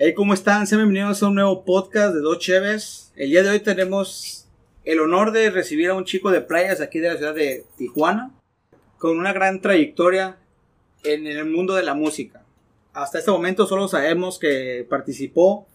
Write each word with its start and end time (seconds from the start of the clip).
Hey, 0.00 0.14
¿cómo 0.14 0.32
están? 0.32 0.68
Sean 0.68 0.82
bienvenidos 0.82 1.20
a 1.24 1.26
un 1.26 1.34
nuevo 1.34 1.64
podcast 1.64 2.14
de 2.14 2.20
Dos 2.20 2.38
Cheves. 2.38 3.12
El 3.16 3.30
día 3.30 3.42
de 3.42 3.48
hoy 3.48 3.58
tenemos 3.58 4.46
el 4.84 5.00
honor 5.00 5.32
de 5.32 5.50
recibir 5.50 5.90
a 5.90 5.94
un 5.94 6.04
chico 6.04 6.30
de 6.30 6.40
playas 6.40 6.80
aquí 6.80 7.00
de 7.00 7.08
la 7.08 7.16
ciudad 7.16 7.34
de 7.34 7.64
Tijuana, 7.76 8.30
con 8.98 9.18
una 9.18 9.32
gran 9.32 9.60
trayectoria 9.60 10.38
en 11.02 11.26
el 11.26 11.46
mundo 11.46 11.74
de 11.74 11.82
la 11.82 11.94
música. 11.94 12.44
Hasta 12.92 13.18
este 13.18 13.32
momento 13.32 13.66
solo 13.66 13.88
sabemos 13.88 14.38
que 14.38 14.86
participó 14.88 15.66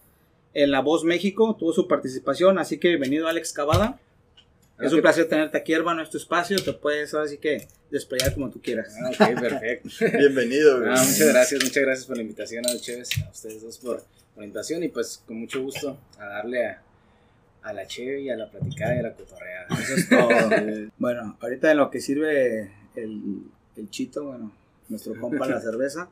en 0.54 0.70
La 0.70 0.80
Voz 0.80 1.04
México, 1.04 1.54
tuvo 1.58 1.74
su 1.74 1.86
participación, 1.86 2.58
así 2.58 2.78
que 2.78 2.88
bienvenido 2.88 3.28
Alex 3.28 3.52
Cavada. 3.52 4.00
Es 4.78 4.92
un 4.92 5.00
placer 5.00 5.28
tenerte 5.28 5.56
aquí, 5.56 5.72
hermano, 5.72 6.02
en 6.02 6.10
tu 6.10 6.16
espacio. 6.16 6.56
Te 6.62 6.72
puedes 6.72 7.14
así 7.14 7.38
que 7.38 7.68
desplayar 7.90 8.34
como 8.34 8.50
tú 8.50 8.60
quieras. 8.60 8.94
Ah, 9.00 9.10
ok, 9.10 9.40
perfecto. 9.40 9.88
Bienvenido. 10.18 10.78
Ah, 10.78 11.02
muchas 11.06 11.28
gracias, 11.28 11.62
muchas 11.62 11.82
gracias 11.82 12.06
por 12.06 12.16
la 12.16 12.22
invitación, 12.22 12.66
a 12.66 12.76
Chévez, 12.76 13.10
a 13.24 13.30
ustedes 13.30 13.62
dos 13.62 13.78
por, 13.78 13.98
por 13.98 14.38
la 14.38 14.44
invitación 14.44 14.82
y 14.82 14.88
pues 14.88 15.22
con 15.26 15.38
mucho 15.38 15.62
gusto 15.62 15.96
a 16.18 16.26
darle 16.26 16.66
a, 16.66 16.82
a 17.62 17.72
la 17.72 17.86
cheve 17.86 18.22
y 18.22 18.30
a 18.30 18.36
la 18.36 18.50
platicada 18.50 18.96
y 18.96 18.98
a 18.98 19.02
la 19.02 19.14
cotorreada. 19.14 19.68
Eso 19.80 19.94
es 19.94 20.08
todo. 20.08 20.28
bueno, 20.98 21.36
ahorita 21.40 21.70
en 21.70 21.76
lo 21.76 21.90
que 21.90 22.00
sirve 22.00 22.72
el, 22.96 23.42
el 23.76 23.90
chito, 23.90 24.24
bueno, 24.24 24.52
nuestro 24.88 25.18
compa 25.20 25.46
la 25.46 25.60
cerveza, 25.60 26.10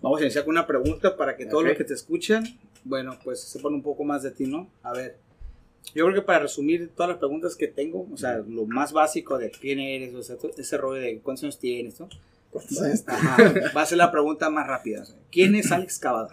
vamos 0.00 0.20
a 0.20 0.24
iniciar 0.24 0.44
con 0.44 0.52
una 0.52 0.66
pregunta 0.66 1.14
para 1.14 1.36
que 1.36 1.44
todos 1.44 1.62
los 1.62 1.76
que 1.76 1.84
te 1.84 1.94
escuchan, 1.94 2.44
bueno, 2.84 3.18
pues 3.22 3.40
sepan 3.40 3.74
un 3.74 3.82
poco 3.82 4.02
más 4.02 4.22
de 4.22 4.30
ti, 4.30 4.46
¿no? 4.46 4.70
A 4.82 4.94
ver, 4.94 5.18
yo 5.94 6.04
creo 6.04 6.14
que 6.14 6.22
para 6.22 6.40
resumir 6.40 6.90
todas 6.94 7.10
las 7.10 7.18
preguntas 7.18 7.56
que 7.56 7.68
tengo, 7.68 8.06
o 8.12 8.16
sea, 8.16 8.38
lo 8.38 8.66
más 8.66 8.92
básico 8.92 9.38
de 9.38 9.50
quién 9.50 9.78
eres, 9.78 10.14
o 10.14 10.22
sea, 10.22 10.36
todo 10.36 10.50
ese 10.56 10.76
rollo 10.76 11.00
de 11.00 11.18
cuántos 11.20 11.44
años 11.44 11.58
tienes, 11.58 11.98
¿no? 12.00 12.08
¿Cuántos 12.50 12.80
años 12.80 13.04
tienes? 13.04 13.22
Ajá, 13.22 13.52
va 13.76 13.82
a 13.82 13.86
ser 13.86 13.98
la 13.98 14.10
pregunta 14.10 14.50
más 14.50 14.66
rápida. 14.66 15.02
o 15.02 15.04
sea, 15.04 15.16
¿Quién 15.30 15.54
es 15.54 15.72
Alex 15.72 15.98
Cavada? 15.98 16.30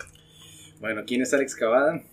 Bueno, 0.79 1.03
¿quién 1.05 1.21
es 1.21 1.33
Alex 1.33 1.55
Cavada? 1.55 2.03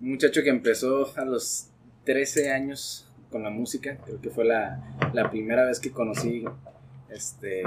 Un 0.00 0.10
muchacho 0.10 0.42
que 0.42 0.50
empezó 0.50 1.12
a 1.16 1.24
los 1.24 1.68
13 2.04 2.50
años 2.50 3.08
con 3.30 3.42
la 3.42 3.50
música. 3.50 3.98
Creo 4.04 4.20
que 4.20 4.30
fue 4.30 4.44
la, 4.44 5.10
la 5.12 5.30
primera 5.30 5.64
vez 5.64 5.80
que 5.80 5.90
conocí, 5.90 6.44
este, 7.10 7.62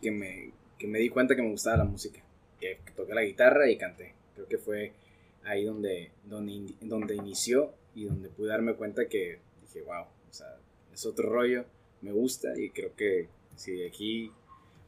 que 0.00 0.10
me, 0.10 0.52
que 0.78 0.86
me 0.86 0.98
di 0.98 1.10
cuenta 1.10 1.36
que 1.36 1.42
me 1.42 1.50
gustaba 1.50 1.76
la 1.76 1.84
música. 1.84 2.20
Que 2.60 2.78
toqué 2.96 3.14
la 3.14 3.22
guitarra 3.22 3.70
y 3.70 3.76
canté. 3.76 4.14
Creo 4.34 4.48
que 4.48 4.58
fue 4.58 4.92
ahí 5.48 5.64
donde, 5.64 6.10
donde, 6.24 6.74
donde 6.80 7.16
inició 7.16 7.72
y 7.94 8.04
donde 8.04 8.28
pude 8.28 8.48
darme 8.48 8.74
cuenta 8.74 9.08
que 9.08 9.38
dije, 9.62 9.82
wow, 9.82 10.02
o 10.02 10.32
sea, 10.32 10.58
es 10.92 11.06
otro 11.06 11.30
rollo, 11.30 11.64
me 12.02 12.12
gusta 12.12 12.58
y 12.58 12.70
creo 12.70 12.94
que 12.94 13.28
si 13.56 13.72
de 13.72 13.88
aquí... 13.88 14.30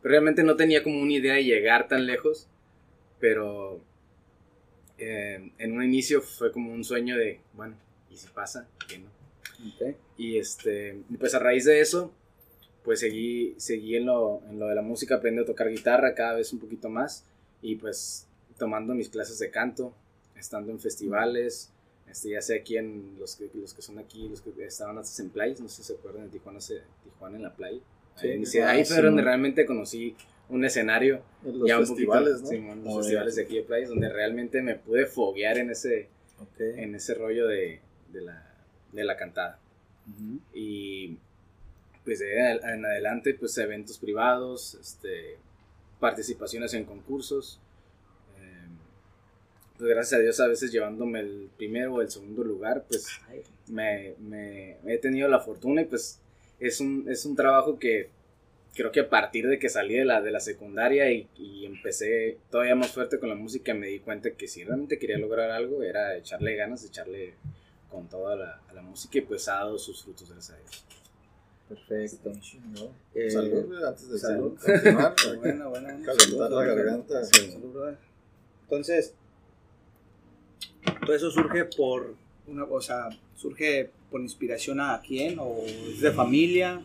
Pero 0.02 0.12
realmente 0.12 0.42
no 0.42 0.56
tenía 0.56 0.82
como 0.82 1.00
una 1.00 1.12
idea 1.12 1.34
de 1.34 1.44
llegar 1.44 1.88
tan 1.88 2.06
lejos, 2.06 2.46
pero 3.18 3.80
eh, 4.98 5.50
en 5.58 5.72
un 5.72 5.82
inicio 5.82 6.22
fue 6.22 6.52
como 6.52 6.72
un 6.72 6.84
sueño 6.84 7.16
de, 7.16 7.40
bueno, 7.52 7.76
¿y 8.10 8.16
si 8.16 8.28
pasa? 8.28 8.66
¿Qué 8.88 8.98
no? 8.98 9.08
Ok. 9.74 9.96
Y 10.16 10.38
este, 10.38 11.00
pues 11.18 11.34
a 11.34 11.38
raíz 11.38 11.66
de 11.66 11.80
eso, 11.80 12.14
pues 12.82 13.00
seguí, 13.00 13.54
seguí 13.58 13.96
en, 13.96 14.06
lo, 14.06 14.40
en 14.48 14.58
lo 14.58 14.68
de 14.68 14.74
la 14.74 14.82
música, 14.82 15.16
aprendí 15.16 15.42
a 15.42 15.46
tocar 15.46 15.68
guitarra 15.68 16.14
cada 16.14 16.34
vez 16.34 16.52
un 16.52 16.60
poquito 16.60 16.88
más 16.88 17.26
y 17.60 17.76
pues 17.76 18.26
tomando 18.58 18.94
mis 18.94 19.10
clases 19.10 19.38
de 19.38 19.50
canto, 19.50 19.94
estando 20.40 20.72
en 20.72 20.80
festivales, 20.80 21.70
este, 22.10 22.30
ya 22.30 22.40
sé 22.42 22.56
aquí 22.56 22.76
en 22.76 23.16
los 23.18 23.36
que, 23.36 23.48
los 23.54 23.72
que 23.74 23.82
son 23.82 23.98
aquí, 23.98 24.28
los 24.28 24.40
que 24.40 24.50
estaban 24.64 24.96
antes 24.98 25.18
en 25.20 25.30
Play, 25.30 25.54
no 25.60 25.68
sé 25.68 25.76
si 25.76 25.82
se 25.84 25.92
acuerdan 25.94 26.24
de 26.24 26.30
Tijuana, 26.30 26.60
se- 26.60 26.82
Tijuana 27.04 27.36
en 27.36 27.42
la 27.44 27.54
Play. 27.54 27.82
Sí, 28.16 28.26
ahí 28.58 28.80
ah, 28.80 28.84
sí, 28.84 28.92
fue 28.92 29.02
donde 29.02 29.22
man. 29.22 29.24
realmente 29.24 29.64
conocí 29.64 30.14
un 30.48 30.64
escenario 30.64 31.22
En 31.44 31.58
los 31.60 31.68
ya 31.68 31.78
un 31.78 31.86
festivales, 31.86 32.40
poquito, 32.40 32.50
¿no? 32.50 32.50
sí, 32.50 32.58
mon, 32.58 32.78
los 32.84 32.94
Muy 32.94 33.02
festivales 33.02 33.36
de 33.36 33.42
aquí 33.42 33.56
de 33.56 33.62
Play, 33.62 33.84
donde 33.84 34.08
realmente 34.08 34.60
me 34.62 34.74
pude 34.74 35.06
foguear 35.06 35.58
en 35.58 35.70
ese, 35.70 36.08
en 36.58 36.94
ese 36.96 37.14
rollo 37.14 37.46
de, 37.46 37.80
de, 38.12 38.20
la, 38.20 38.54
de 38.92 39.04
la 39.04 39.16
cantada. 39.16 39.58
Y 40.52 41.16
pues 42.04 42.18
de 42.18 42.42
ahí 42.42 42.58
en 42.74 42.84
adelante, 42.84 43.34
pues 43.34 43.56
eventos 43.58 43.98
privados, 43.98 44.74
este, 44.74 45.36
participaciones 46.00 46.74
en 46.74 46.84
concursos. 46.84 47.60
Pues 49.80 49.90
gracias 49.90 50.18
a 50.18 50.22
Dios 50.22 50.38
a 50.40 50.46
veces 50.46 50.70
llevándome 50.70 51.20
el 51.20 51.48
primero 51.56 51.94
o 51.94 52.00
el 52.02 52.10
segundo 52.10 52.44
lugar, 52.44 52.84
pues 52.88 53.06
me, 53.68 54.14
me- 54.20 54.76
he 54.86 54.98
tenido 54.98 55.28
la 55.28 55.40
fortuna 55.40 55.82
y 55.82 55.86
pues 55.86 56.20
es 56.58 56.80
un, 56.80 57.06
es 57.08 57.24
un 57.24 57.34
trabajo 57.36 57.78
que 57.78 58.10
creo 58.74 58.92
que 58.92 59.00
a 59.00 59.08
partir 59.10 59.48
de 59.48 59.58
que 59.58 59.68
salí 59.68 59.94
de 59.94 60.04
la, 60.04 60.20
de 60.20 60.30
la 60.30 60.40
secundaria 60.40 61.10
y, 61.10 61.28
y 61.36 61.66
empecé 61.66 62.38
todavía 62.50 62.74
más 62.74 62.92
fuerte 62.92 63.18
con 63.18 63.28
la 63.28 63.34
música 63.34 63.74
me 63.74 63.86
di 63.88 63.98
cuenta 64.00 64.30
que 64.32 64.46
si 64.46 64.62
realmente 64.64 64.98
quería 64.98 65.18
lograr 65.18 65.50
algo 65.50 65.82
era 65.82 66.16
echarle 66.16 66.54
ganas, 66.56 66.84
echarle 66.84 67.34
con 67.90 68.08
toda 68.08 68.36
la, 68.36 68.60
a 68.68 68.72
la 68.74 68.82
música 68.82 69.18
y 69.18 69.22
pues 69.22 69.48
ha 69.48 69.54
dado 69.54 69.78
sus 69.78 70.02
frutos 70.04 70.30
gracias 70.30 70.56
a 70.56 70.60
Dios. 70.60 70.84
Perfecto. 71.68 72.32
Chingón. 72.40 72.88
Eh, 73.14 73.30
Salud, 73.30 73.72
antes 73.84 74.08
de 74.10 74.18
salud. 74.18 74.58
continuar. 74.58 75.14
Buena, 75.38 75.66
buena. 75.68 75.88
Calentar 75.88 76.16
Salud, 76.20 76.38
la 76.40 76.48
brother. 76.48 76.76
garganta. 76.76 77.24
Sí. 77.24 77.50
Salud, 77.52 77.72
brother. 77.72 77.96
Entonces, 78.62 79.14
todo 81.10 81.16
eso 81.16 81.30
surge 81.32 81.64
por 81.64 82.14
una 82.46 82.66
cosa, 82.66 83.08
surge 83.36 83.90
por 84.10 84.20
inspiración 84.20 84.80
a 84.80 85.00
quién 85.04 85.38
o 85.40 85.62
es 85.66 86.00
de 86.00 86.12
familia. 86.12 86.80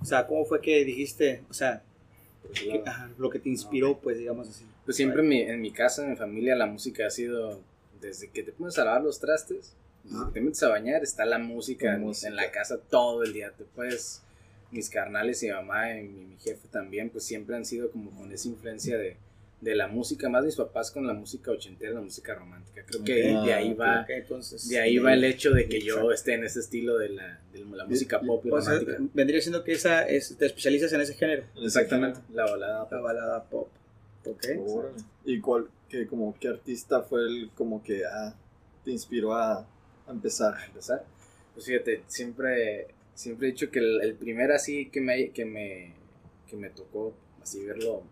O 0.00 0.04
sea, 0.04 0.26
¿cómo 0.26 0.44
fue 0.44 0.60
que 0.60 0.84
dijiste, 0.84 1.42
o 1.48 1.54
sea, 1.54 1.82
que- 2.54 2.82
ajá, 2.84 3.08
lo 3.18 3.30
que 3.30 3.38
te 3.38 3.48
inspiró, 3.48 3.98
pues 3.98 4.18
digamos 4.18 4.48
así? 4.48 4.64
Pues 4.84 4.96
siempre 4.96 5.22
en 5.22 5.28
mi, 5.28 5.40
en 5.42 5.60
mi 5.60 5.70
casa, 5.70 6.02
en 6.04 6.10
mi 6.10 6.16
familia, 6.16 6.56
la 6.56 6.66
música 6.66 7.06
ha 7.06 7.10
sido 7.10 7.60
desde 8.00 8.30
que 8.30 8.42
te 8.42 8.50
pones 8.50 8.76
a 8.78 8.84
lavar 8.84 9.02
los 9.02 9.20
trastes, 9.20 9.74
desde 10.02 10.24
que 10.26 10.32
te 10.32 10.40
metes 10.40 10.62
a 10.64 10.68
bañar, 10.70 11.02
está 11.04 11.24
la 11.24 11.38
música, 11.38 11.86
La 11.86 11.94
en- 11.96 12.00
música. 12.00 12.28
en 12.28 12.36
la 12.36 12.50
casa 12.50 12.78
todo 12.78 13.22
el 13.22 13.32
día. 13.32 13.52
Te 13.56 13.62
puedes, 13.64 14.22
mis 14.72 14.88
carnales 14.90 15.40
y 15.44 15.46
mi 15.46 15.52
mamá 15.52 15.92
y 15.96 16.02
mi, 16.02 16.24
mi 16.24 16.36
jefe 16.38 16.66
también, 16.72 17.10
pues 17.10 17.22
siempre 17.24 17.54
han 17.54 17.64
sido 17.64 17.90
como 17.92 18.10
con 18.10 18.32
esa 18.32 18.48
influencia 18.48 18.96
de, 18.98 19.16
de 19.60 19.74
la 19.74 19.88
música, 19.88 20.28
más 20.28 20.44
mis 20.44 20.56
papás 20.56 20.90
con 20.90 21.06
la 21.06 21.12
música 21.12 21.50
ochentera, 21.50 21.92
la 21.92 22.00
música 22.00 22.34
romántica. 22.34 22.82
Creo 22.86 23.04
que 23.04 23.14
de 23.14 23.52
ahí 23.54 23.74
va, 23.74 24.02
Ok, 24.02 24.10
entonces, 24.10 24.68
de 24.68 24.80
ahí 24.80 24.98
va 24.98 25.12
el 25.12 25.22
hecho 25.24 25.50
de 25.52 25.68
que 25.68 25.80
yo 25.80 25.94
Exacto. 25.94 26.12
esté 26.12 26.34
en 26.34 26.44
ese 26.44 26.60
estilo 26.60 26.96
de 26.96 27.10
la, 27.10 27.40
de 27.52 27.64
la 27.66 27.84
música 27.84 28.20
pop 28.20 28.44
y 28.46 28.50
O 28.50 28.60
sea, 28.60 28.78
romántica. 28.78 29.02
vendría 29.12 29.40
siendo 29.42 29.62
que 29.62 29.72
esa 29.72 30.08
es, 30.08 30.34
te 30.36 30.46
especializas 30.46 30.92
en 30.94 31.02
ese 31.02 31.14
género, 31.14 31.44
Exactamente, 31.62 32.20
la 32.32 32.46
balada 32.46 32.88
la 32.90 33.00
balada 33.00 33.44
pop. 33.44 33.68
Ok. 34.24 34.44
Órale. 34.66 34.96
¿Y 35.24 35.40
cuál, 35.40 35.68
que, 35.88 36.06
como, 36.06 36.34
qué 36.38 36.48
artista 36.48 37.02
fue 37.02 37.20
el, 37.22 37.50
como 37.54 37.82
que, 37.82 38.04
ah, 38.04 38.34
te 38.84 38.90
inspiró 38.90 39.34
a, 39.34 39.58
a 40.06 40.10
empezar? 40.10 40.54
a 40.54 40.64
empezar. 40.66 41.04
Pues 41.52 41.66
fíjate, 41.66 42.02
siempre, 42.06 42.86
siempre 43.14 43.48
he 43.48 43.50
dicho 43.52 43.70
que 43.70 43.80
el, 43.80 44.00
el 44.02 44.14
primer 44.14 44.52
así 44.52 44.88
que 44.88 45.00
me, 45.02 45.30
que, 45.30 45.44
me, 45.44 45.92
que 46.48 46.56
me 46.56 46.70
tocó 46.70 47.14
así 47.42 47.62
verlo 47.64 48.02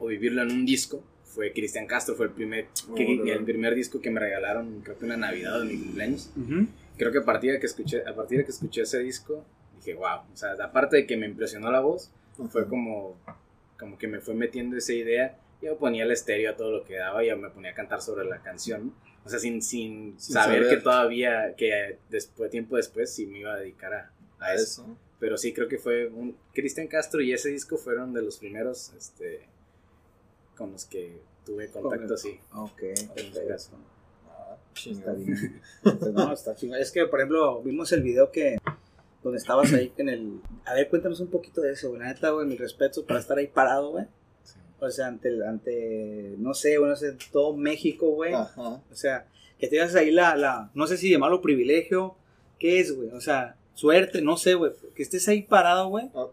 o 0.00 0.06
vivirlo 0.06 0.42
en 0.42 0.50
un 0.50 0.66
disco 0.66 1.02
fue 1.24 1.52
Cristian 1.52 1.86
Castro, 1.86 2.16
fue 2.16 2.26
el 2.26 2.32
primer, 2.32 2.66
que- 2.96 3.04
Órale. 3.04 3.32
el 3.34 3.44
primer 3.44 3.74
disco 3.76 4.00
que 4.00 4.10
me 4.10 4.18
regalaron, 4.18 4.80
creo 4.82 4.98
que 4.98 5.04
una 5.04 5.16
Navidad 5.16 5.60
o 5.60 5.64
mi 5.64 5.76
cumpleaños. 5.78 6.30
Ujú. 6.36 6.66
Creo 6.98 7.12
que 7.12 7.18
a 7.18 7.24
partir 7.24 7.52
de 7.52 7.60
que 7.60 7.66
escuché, 7.66 8.02
a 8.04 8.14
partir 8.14 8.38
de 8.38 8.44
que 8.44 8.50
escuché 8.50 8.82
ese 8.82 8.98
disco, 8.98 9.44
dije, 9.76 9.94
wow, 9.94 10.22
o 10.32 10.36
sea, 10.36 10.52
aparte 10.62 10.96
de 10.96 11.06
que 11.06 11.16
me 11.16 11.26
impresionó 11.26 11.70
la 11.70 11.80
voz, 11.80 12.10
fue 12.50 12.66
como, 12.66 13.16
como 13.78 13.96
que 13.96 14.08
me 14.08 14.20
fue 14.20 14.34
metiendo 14.34 14.76
esa 14.76 14.92
idea. 14.92 15.38
Yo 15.62 15.76
ponía 15.78 16.04
el 16.04 16.10
estéreo 16.10 16.50
a 16.50 16.56
todo 16.56 16.70
lo 16.72 16.84
que 16.84 16.96
daba 16.96 17.22
y 17.22 17.28
yo 17.28 17.36
me 17.36 17.50
ponía 17.50 17.70
a 17.70 17.74
cantar 17.74 18.00
sobre 18.02 18.24
la 18.24 18.40
canción. 18.42 18.92
O 19.24 19.28
sea, 19.28 19.38
sin, 19.38 19.60
sin, 19.62 20.18
Sin 20.18 20.32
saber, 20.34 20.62
saber. 20.64 20.78
que 20.78 20.82
todavía, 20.82 21.54
que 21.56 21.98
después, 22.08 22.50
tiempo 22.50 22.76
después, 22.76 23.12
sí 23.14 23.26
me 23.26 23.40
iba 23.40 23.52
a 23.52 23.58
dedicar 23.58 23.92
a, 23.94 24.10
a 24.38 24.46
a 24.46 24.54
eso. 24.54 24.62
eso. 24.82 24.96
Pero 25.20 25.36
sí, 25.36 25.52
creo 25.52 25.68
que 25.68 25.76
fue 25.78 26.06
un 26.08 26.34
Cristian 26.54 26.86
Castro 26.88 27.20
y 27.20 27.32
ese 27.34 27.50
disco 27.50 27.76
fueron 27.76 28.14
de 28.14 28.22
los 28.22 28.38
primeros 28.38 28.92
este, 28.96 29.40
con 30.60 30.72
los 30.72 30.84
que 30.84 31.20
tuve 31.44 31.68
contacto 31.70 32.06
Con- 32.06 32.14
así. 32.14 32.38
Ok, 32.54 32.80
perfecto. 33.14 33.76
Ah, 34.28 34.56
Está 34.76 35.12
bien. 35.12 35.60
No, 36.14 36.32
está 36.32 36.54
chingón. 36.54 36.78
Es 36.78 36.92
que, 36.92 37.06
por 37.06 37.18
ejemplo, 37.20 37.62
vimos 37.62 37.90
el 37.92 38.02
video 38.02 38.30
que 38.30 38.58
donde 39.22 39.38
estabas 39.38 39.72
ahí 39.72 39.92
en 39.98 40.08
el... 40.08 40.40
A 40.64 40.74
ver, 40.74 40.88
cuéntanos 40.88 41.20
un 41.20 41.28
poquito 41.28 41.60
de 41.60 41.72
eso, 41.72 41.88
güey. 41.88 42.00
La 42.00 42.08
neta, 42.08 42.30
güey, 42.30 42.46
mis 42.46 42.58
respetos 42.58 43.04
para 43.04 43.20
estar 43.20 43.36
ahí 43.38 43.46
parado, 43.48 43.90
güey. 43.90 44.04
Sí. 44.44 44.54
O 44.80 44.90
sea, 44.90 45.08
ante, 45.08 45.28
el- 45.28 45.42
ante 45.42 46.34
no 46.38 46.54
sé, 46.54 46.78
güey, 46.78 46.90
no 46.90 46.96
sé, 46.96 47.16
todo 47.32 47.56
México, 47.56 48.10
güey. 48.10 48.32
Ajá. 48.34 48.80
O 48.90 48.94
sea, 48.94 49.26
que 49.58 49.66
tengas 49.68 49.94
ahí 49.94 50.10
la, 50.10 50.36
la, 50.36 50.70
no 50.74 50.86
sé 50.86 50.96
si 50.96 51.10
llamarlo 51.10 51.42
privilegio, 51.42 52.14
¿qué 52.58 52.80
es, 52.80 52.94
güey? 52.96 53.10
O 53.10 53.20
sea, 53.20 53.56
suerte, 53.74 54.22
no 54.22 54.36
sé, 54.36 54.54
güey. 54.54 54.72
Que 54.94 55.02
estés 55.02 55.26
ahí 55.28 55.42
parado, 55.42 55.88
güey. 55.88 56.08
Cu- 56.10 56.30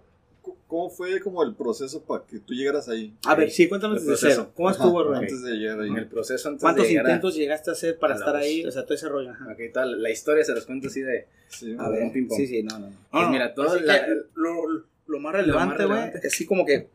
¿Cómo 0.68 0.90
fue 0.90 1.20
como 1.22 1.44
el 1.44 1.56
proceso 1.56 2.02
para 2.04 2.24
que 2.26 2.40
tú 2.40 2.54
llegaras 2.54 2.88
ahí? 2.90 3.14
A 3.26 3.36
ver, 3.36 3.50
sí, 3.52 3.68
cuéntanos 3.68 3.98
El 4.02 4.08
desde 4.08 4.20
proceso. 4.22 4.42
cero. 4.44 4.54
¿Cómo 4.56 4.70
Ajá, 4.70 4.78
estuvo, 4.84 5.06
güey? 5.06 5.20
Antes 5.20 5.42
de 5.44 5.52
llegar 5.54 5.80
ahí. 5.82 5.90
En 5.90 5.98
el 5.98 6.08
proceso 6.08 6.50
antes 6.50 6.62
¿Cuántos 6.62 6.84
de 6.84 6.90
llegar 6.90 7.06
a- 7.06 7.10
intentos 7.10 7.36
llegaste 7.36 7.70
a 7.70 7.74
hacer 7.74 7.98
para 8.00 8.16
estar 8.16 8.34
voz. 8.34 8.42
ahí? 8.42 8.66
O 8.66 8.72
sea, 8.72 8.84
todo 8.84 8.94
ese 8.96 9.10
rollo. 9.10 9.32
Ajá. 9.32 9.48
Ok, 9.52 9.60
la- 9.98 10.10
historia 10.10 10.44
se 10.44 10.54
los 10.54 10.66
cuento 10.66 10.88
así 10.88 11.02
de... 11.02 11.28
Sí, 11.50 11.76
A 11.80 11.90
ver, 11.90 12.04
un 12.04 12.12
ping-pong. 12.14 12.38
sí, 12.38 12.48
sí, 12.48 12.64
no, 12.64 12.78
no. 12.80 12.88
no. 12.90 12.96
Pues 13.12 13.30
mira, 13.30 13.54
todo 13.54 13.74
así 13.76 13.84
la- 13.86 14.06
que 14.06 14.12
lo, 14.36 14.84
lo 15.08 15.20
más 15.20 15.34
relevante, 15.34 15.86
güey, 15.86 16.12
es 16.22 16.26
así 16.34 16.46
como 16.46 16.66
que 16.66 16.88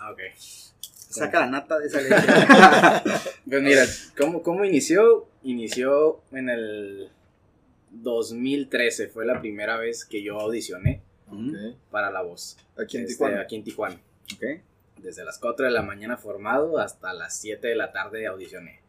Ah, 0.00 0.10
ok. 0.12 0.18
saca 0.80 1.40
la 1.40 1.46
nata 1.46 1.78
de 1.78 1.86
esa 1.86 2.00
leche. 2.02 2.16
Pues 3.48 3.62
mira, 3.62 3.84
¿cómo, 4.18 4.42
¿cómo 4.42 4.64
inició? 4.64 5.26
Inició 5.44 6.20
en 6.32 6.48
el 6.48 7.08
2013, 7.90 9.08
fue 9.08 9.24
la 9.24 9.40
primera 9.40 9.76
vez 9.76 10.04
que 10.04 10.22
yo 10.22 10.40
audicioné 10.40 11.00
Ok. 11.34 11.76
para 11.90 12.10
La 12.10 12.22
Voz. 12.22 12.56
Aquí 12.76 12.96
en 12.96 13.04
Este, 13.04 13.14
Tijuana. 13.14 13.40
Aquí 13.40 13.56
en 13.56 13.64
Tijuana. 13.64 14.00
Ok. 14.34 14.44
Desde 15.02 15.24
las 15.24 15.38
4 15.38 15.66
de 15.66 15.72
la 15.72 15.82
mañana 15.82 16.16
formado 16.16 16.78
hasta 16.78 17.12
las 17.12 17.36
7 17.38 17.68
de 17.68 17.74
la 17.76 17.92
tarde 17.92 18.26
audicioné. 18.26 18.80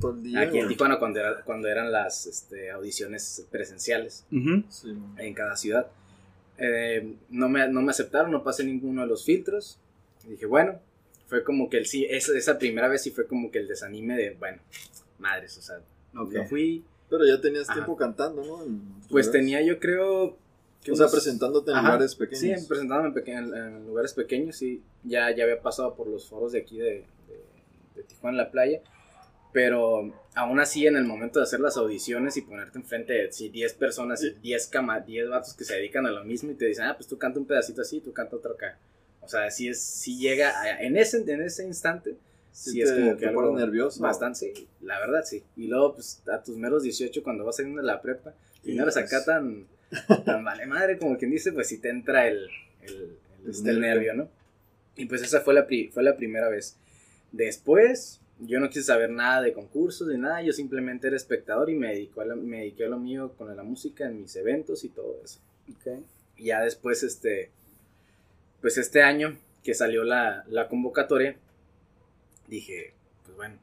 Todo 0.00 0.12
el 0.12 0.22
día. 0.22 0.40
Aquí 0.40 0.58
en. 0.58 0.68
Tijuana 0.68 0.98
cuando, 0.98 1.20
era- 1.20 1.42
cuando 1.42 1.68
eran 1.68 1.92
las 1.92 2.26
este, 2.26 2.70
audiciones 2.70 3.46
presenciales 3.50 4.24
Ujú. 4.32 4.64
Sí, 4.68 4.88
man. 4.92 5.14
en 5.18 5.34
cada 5.34 5.56
ciudad. 5.56 5.86
Eh, 6.58 7.14
no, 7.30 7.48
me, 7.48 7.68
no 7.68 7.80
me 7.82 7.90
aceptaron, 7.90 8.30
no 8.30 8.42
pasé 8.42 8.64
ninguno 8.64 9.02
de 9.02 9.06
los 9.08 9.24
filtros. 9.24 9.78
Y 10.26 10.30
dije, 10.32 10.46
bueno, 10.46 10.78
fue 11.26 11.44
como 11.44 11.70
que 11.70 11.78
el 11.78 11.86
sí, 11.86 12.06
esa, 12.08 12.36
esa 12.36 12.58
primera 12.58 12.88
vez 12.88 13.02
sí 13.02 13.10
fue 13.10 13.26
como 13.26 13.50
que 13.50 13.58
el 13.60 13.68
desanime 13.68 14.16
de, 14.16 14.30
bueno, 14.38 14.60
madres, 15.18 15.56
o 15.58 15.62
sea, 15.62 15.76
Ok. 16.16 16.32
no 16.32 16.44
fui. 16.46 16.84
Pero 17.08 17.24
ya 17.26 17.40
tenías 17.40 17.64
Ajá. 17.68 17.74
tiempo 17.74 17.96
cantando, 17.96 18.42
¿no? 18.44 18.64
Pues 19.10 19.30
tenía 19.32 19.60
yo 19.62 19.78
creo... 19.80 20.36
O 20.90 20.94
sea, 20.96 21.08
presentándote 21.08 21.70
en 21.72 21.76
Ajá, 21.76 21.86
lugares 21.88 22.14
pequeños. 22.14 22.60
Sí, 22.60 22.66
presentándome 22.66 23.08
en, 23.08 23.14
peque- 23.14 23.32
en- 23.32 23.86
lugares 23.86 24.14
pequeños, 24.14 24.56
sí. 24.56 24.82
Ya, 25.04 25.30
ya 25.34 25.44
había 25.44 25.60
pasado 25.60 25.94
por 25.94 26.06
los 26.06 26.28
foros 26.28 26.52
de 26.52 26.60
aquí 26.60 26.78
de, 26.78 27.04
de, 27.28 27.44
de 27.96 28.02
Tijuana 28.04 28.38
en 28.38 28.44
la 28.44 28.50
playa. 28.50 28.80
Pero 29.52 30.12
aún 30.34 30.60
así, 30.60 30.86
en 30.86 30.96
el 30.96 31.04
momento 31.04 31.40
de 31.40 31.42
hacer 31.42 31.58
las 31.60 31.76
audiciones 31.76 32.36
y 32.36 32.42
ponerte 32.42 32.78
enfrente 32.78 33.12
de 33.14 33.32
sí, 33.32 33.48
10 33.48 33.74
personas 33.74 34.22
y 34.22 34.30
10 34.30 34.68
cama, 34.68 35.00
10 35.00 35.28
vatos 35.28 35.54
que 35.54 35.64
se 35.64 35.74
dedican 35.74 36.06
a 36.06 36.10
lo 36.12 36.24
mismo 36.24 36.52
y 36.52 36.54
te 36.54 36.66
dicen, 36.66 36.84
ah, 36.84 36.94
pues 36.96 37.08
tú 37.08 37.18
canta 37.18 37.40
un 37.40 37.46
pedacito 37.46 37.82
así, 37.82 38.00
tú 38.00 38.12
canta 38.12 38.36
otro 38.36 38.52
acá. 38.54 38.78
O 39.22 39.28
sea, 39.28 39.50
sí, 39.50 39.68
es, 39.68 39.82
sí 39.82 40.18
llega, 40.18 40.60
a- 40.60 40.80
en 40.82 40.96
ese, 40.96 41.18
en 41.30 41.42
ese 41.42 41.66
instante, 41.66 42.16
Sí, 42.52 42.80
es 42.80 42.90
como 42.92 43.16
que 43.16 43.26
algo 43.26 43.56
nervioso. 43.56 44.00
bastante, 44.02 44.38
sí, 44.54 44.68
la 44.82 44.98
verdad, 45.00 45.22
sí. 45.24 45.42
Y 45.56 45.66
luego, 45.68 45.94
pues, 45.94 46.22
a 46.28 46.42
tus 46.42 46.56
meros 46.56 46.82
18, 46.84 47.22
cuando 47.22 47.44
vas 47.44 47.56
saliendo 47.56 47.80
de 47.80 47.86
la 47.86 48.00
prepa, 48.02 48.34
y 48.64 48.74
no 48.74 48.82
eres 48.84 48.96
Hijos. 48.96 49.12
acá 49.12 49.24
tan, 49.24 49.66
tan 50.24 50.44
vale 50.44 50.66
madre, 50.66 50.98
como 50.98 51.16
quien 51.18 51.30
dice, 51.30 51.52
pues 51.52 51.68
sí 51.68 51.78
te 51.78 51.88
entra 51.90 52.28
el, 52.28 52.48
el, 52.82 52.94
el, 52.94 53.16
El 53.44 53.50
este, 53.50 53.70
el 53.70 53.80
nervio. 53.80 54.14
¿no? 54.14 54.28
Y 54.96 55.06
pues 55.06 55.22
esa 55.22 55.40
fue 55.40 55.54
la, 55.54 55.66
pri- 55.66 55.88
fue 55.88 56.02
la 56.02 56.16
primera 56.16 56.48
vez. 56.48 56.76
Después, 57.32 58.20
yo 58.40 58.60
no 58.60 58.68
quise 58.68 58.82
saber 58.82 59.10
nada 59.10 59.42
de 59.42 59.52
concursos 59.52 60.08
ni 60.08 60.18
nada, 60.18 60.42
yo 60.42 60.52
simplemente 60.52 61.06
era 61.06 61.16
espectador 61.16 61.70
y 61.70 61.74
me, 61.74 61.88
dedico 61.88 62.20
a 62.20 62.24
la- 62.24 62.36
me 62.36 62.58
dediqué 62.58 62.84
a 62.86 62.88
lo 62.88 62.98
mío 62.98 63.32
con 63.36 63.54
la 63.56 63.62
música 63.62 64.06
en 64.06 64.20
mis 64.22 64.34
eventos 64.36 64.84
y 64.84 64.88
todo 64.88 65.20
eso. 65.24 65.40
Ok. 65.70 66.02
Y 66.36 66.44
ya 66.46 66.60
después, 66.62 67.02
este, 67.02 67.50
pues 68.60 68.78
este 68.78 69.02
año 69.02 69.36
que 69.62 69.74
salió 69.74 70.04
la, 70.04 70.44
la 70.48 70.68
convocatoria, 70.68 71.36
dije, 72.48 72.94
pues 73.24 73.36
bueno, 73.36 73.58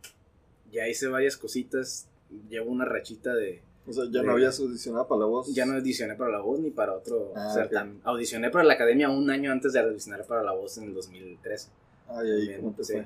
ya 0.71 0.87
hice 0.87 1.07
varias 1.07 1.37
cositas, 1.37 2.07
llevo 2.49 2.71
una 2.71 2.85
rachita 2.85 3.33
de, 3.35 3.61
O 3.87 3.93
sea, 3.93 4.03
ya 4.11 4.21
no 4.21 4.31
Eh, 4.31 4.33
habías 4.33 4.59
audicionado 4.59 5.07
para 5.07 5.19
la 5.21 5.25
voz. 5.27 5.53
ya 5.53 5.65
no 5.65 5.73
audicioné 5.75 6.15
para 6.15 6.31
la 6.31 6.41
voz 6.41 6.59
ni 6.59 6.71
para 6.71 6.93
otro 6.93 7.31
Ah, 7.35 7.51
certamen. 7.53 8.01
Audicioné 8.03 8.49
para 8.49 8.65
la 8.65 8.73
academia 8.73 9.09
un 9.09 9.29
año 9.29 9.51
antes 9.51 9.73
de 9.73 9.79
audicionar 9.79 10.25
para 10.25 10.43
la 10.43 10.51
voz 10.51 10.77
en 10.77 10.85
el 10.85 10.93
2013. 10.93 11.69
Ay, 12.09 12.29
ahí, 12.31 12.37
También, 12.39 12.61
¿cómo 12.61 12.73
te 12.75 12.83
sí. 12.83 12.93
fue? 12.93 13.05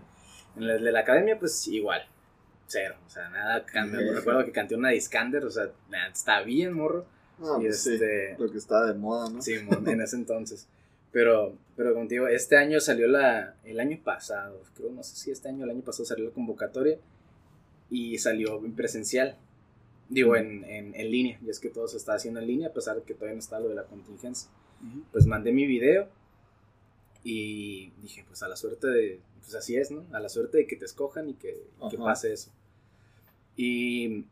En 0.57 0.63
el 0.69 0.83
de 0.83 0.91
la 0.91 0.99
academia, 1.01 1.37
pues 1.39 1.67
igual. 1.67 2.01
Cero. 2.67 2.95
O 3.05 3.09
sea, 3.09 3.29
nada. 3.29 3.65
can- 3.65 3.91
Me 3.91 4.09
Ok. 4.09 4.15
recuerdo 4.17 4.45
que 4.45 4.51
canté 4.51 4.75
una 4.75 4.89
Discander. 4.89 5.43
O 5.45 5.51
sea, 5.51 5.69
nada, 5.89 6.07
está 6.11 6.41
bien, 6.41 6.73
morro. 6.73 7.05
No, 7.37 7.59
y 7.61 7.65
pues 7.65 7.85
este. 7.87 8.35
sí, 8.35 8.41
lo 8.43 8.51
que 8.51 8.57
estaba 8.57 8.85
de 8.87 8.93
moda, 8.93 9.29
¿no? 9.29 9.41
Sí, 9.41 9.53
en 9.53 10.01
ese 10.01 10.15
entonces. 10.15 10.67
Pero, 11.11 11.53
pero 11.75 11.93
contigo, 11.93 12.27
este 12.27 12.55
año 12.57 12.79
salió 12.79 13.07
la. 13.07 13.55
El 13.65 13.79
año 13.79 13.99
pasado, 14.03 14.61
creo, 14.75 14.89
no 14.91 15.03
sé 15.03 15.15
si 15.15 15.31
este 15.31 15.49
año 15.49 15.63
el 15.65 15.69
año 15.71 15.81
pasado 15.81 16.05
salió 16.05 16.25
la 16.25 16.31
convocatoria. 16.31 16.97
Y 17.89 18.17
salió 18.19 18.57
en 18.63 18.73
presencial. 18.73 19.35
Digo, 20.11 20.35
en, 20.35 20.65
en, 20.65 20.93
en 20.93 21.09
línea. 21.09 21.39
Y 21.41 21.49
es 21.49 21.59
que 21.59 21.69
todo 21.69 21.87
se 21.87 21.95
está 21.95 22.13
haciendo 22.15 22.41
en 22.41 22.47
línea, 22.47 22.67
a 22.67 22.73
pesar 22.73 22.97
de 22.97 23.03
que 23.03 23.13
todavía 23.13 23.35
no 23.35 23.39
está 23.39 23.59
lo 23.59 23.69
de 23.69 23.75
la 23.75 23.85
contingencia. 23.85 24.49
Pues 25.11 25.25
mandé 25.25 25.53
mi 25.53 25.65
video. 25.65 26.09
Y 27.23 27.91
dije, 28.01 28.25
pues 28.27 28.43
a 28.43 28.49
la 28.49 28.57
suerte 28.57 28.87
de. 28.87 29.19
Pues 29.39 29.55
así 29.55 29.77
es, 29.77 29.89
¿no? 29.89 30.05
A 30.11 30.19
la 30.19 30.27
suerte 30.27 30.57
de 30.59 30.67
que 30.67 30.75
te 30.75 30.85
escojan 30.85 31.29
y 31.29 31.33
que, 31.35 31.63
que 31.89 31.97
pase 31.97 32.33
eso. 32.33 32.51
Y 33.55 34.25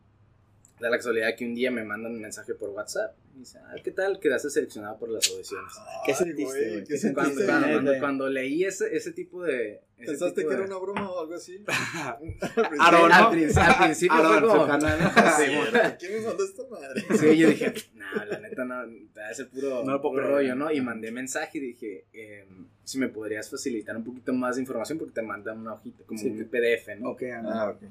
da 0.80 0.90
la 0.90 0.96
casualidad 0.98 1.34
que 1.34 1.46
un 1.46 1.54
día 1.54 1.70
me 1.70 1.82
mandan 1.82 2.12
un 2.12 2.20
mensaje 2.20 2.54
por 2.54 2.68
WhatsApp. 2.70 3.14
Y 3.34 3.38
dice, 3.40 3.58
ah, 3.58 3.74
¿qué 3.82 3.90
tal? 3.92 4.18
Quedaste 4.18 4.50
seleccionado 4.50 4.98
por 4.98 5.08
las 5.08 5.30
audiciones. 5.30 5.72
¿Qué 6.04 6.12
Ay, 6.12 6.18
sentiste, 6.18 6.44
güey, 6.44 6.70
güey? 6.72 6.84
¿Qué 6.84 6.94
¿Qué 7.00 7.12
Cuando, 7.14 7.34
sentiste? 7.40 7.98
cuando- 8.00 8.28
leí 8.28 8.64
ese, 8.64 8.94
ese 8.94 9.12
tipo 9.12 9.42
de... 9.44 9.80
ese 9.96 10.06
¿Pensaste 10.06 10.34
tipo 10.42 10.48
que 10.48 10.54
era 10.56 10.64
una 10.64 10.76
broma 10.78 11.10
o 11.10 11.20
algo 11.20 11.34
así? 11.34 11.64
Aaron, 12.80 13.12
Al, 13.12 13.30
principio, 13.30 13.62
al 13.62 13.84
principio 13.84 14.16
fue 14.18 14.26
Aaron, 14.36 14.50
como... 14.50 14.62
su 14.62 14.68
canal. 14.68 14.98
Sí, 15.38 15.56
¿Por 15.56 15.96
qué 15.98 16.08
me 16.10 16.20
mandó 16.26 16.44
esta 16.44 16.62
madre? 16.68 17.04
Sí, 17.18 17.38
yo 17.38 17.48
dije, 17.48 17.74
no, 17.94 18.24
la 18.24 18.38
neta 18.40 18.64
no, 18.64 18.82
es 19.30 19.38
el 19.38 19.48
puro, 19.48 19.84
No 19.84 20.00
puro 20.02 20.26
rollo, 20.26 20.54
¿no? 20.54 20.70
Y 20.72 20.80
mandé 20.80 21.10
mensaje 21.12 21.58
y 21.58 21.60
dije, 21.60 22.06
eh, 22.12 22.46
si 22.84 22.98
me 22.98 23.08
podrías 23.08 23.48
facilitar 23.50 23.96
un 23.96 24.04
poquito 24.04 24.32
más 24.32 24.56
de 24.56 24.62
información 24.62 24.98
porque 24.98 25.14
te 25.14 25.22
mandan 25.22 25.58
una 25.60 25.74
hojita, 25.74 26.04
como 26.04 26.18
Sí. 26.20 26.28
un 26.28 26.48
PDF, 26.48 26.88
¿no? 26.98 27.10
Ok, 27.10 27.22
Ah, 27.44 27.70
ok. 27.76 27.82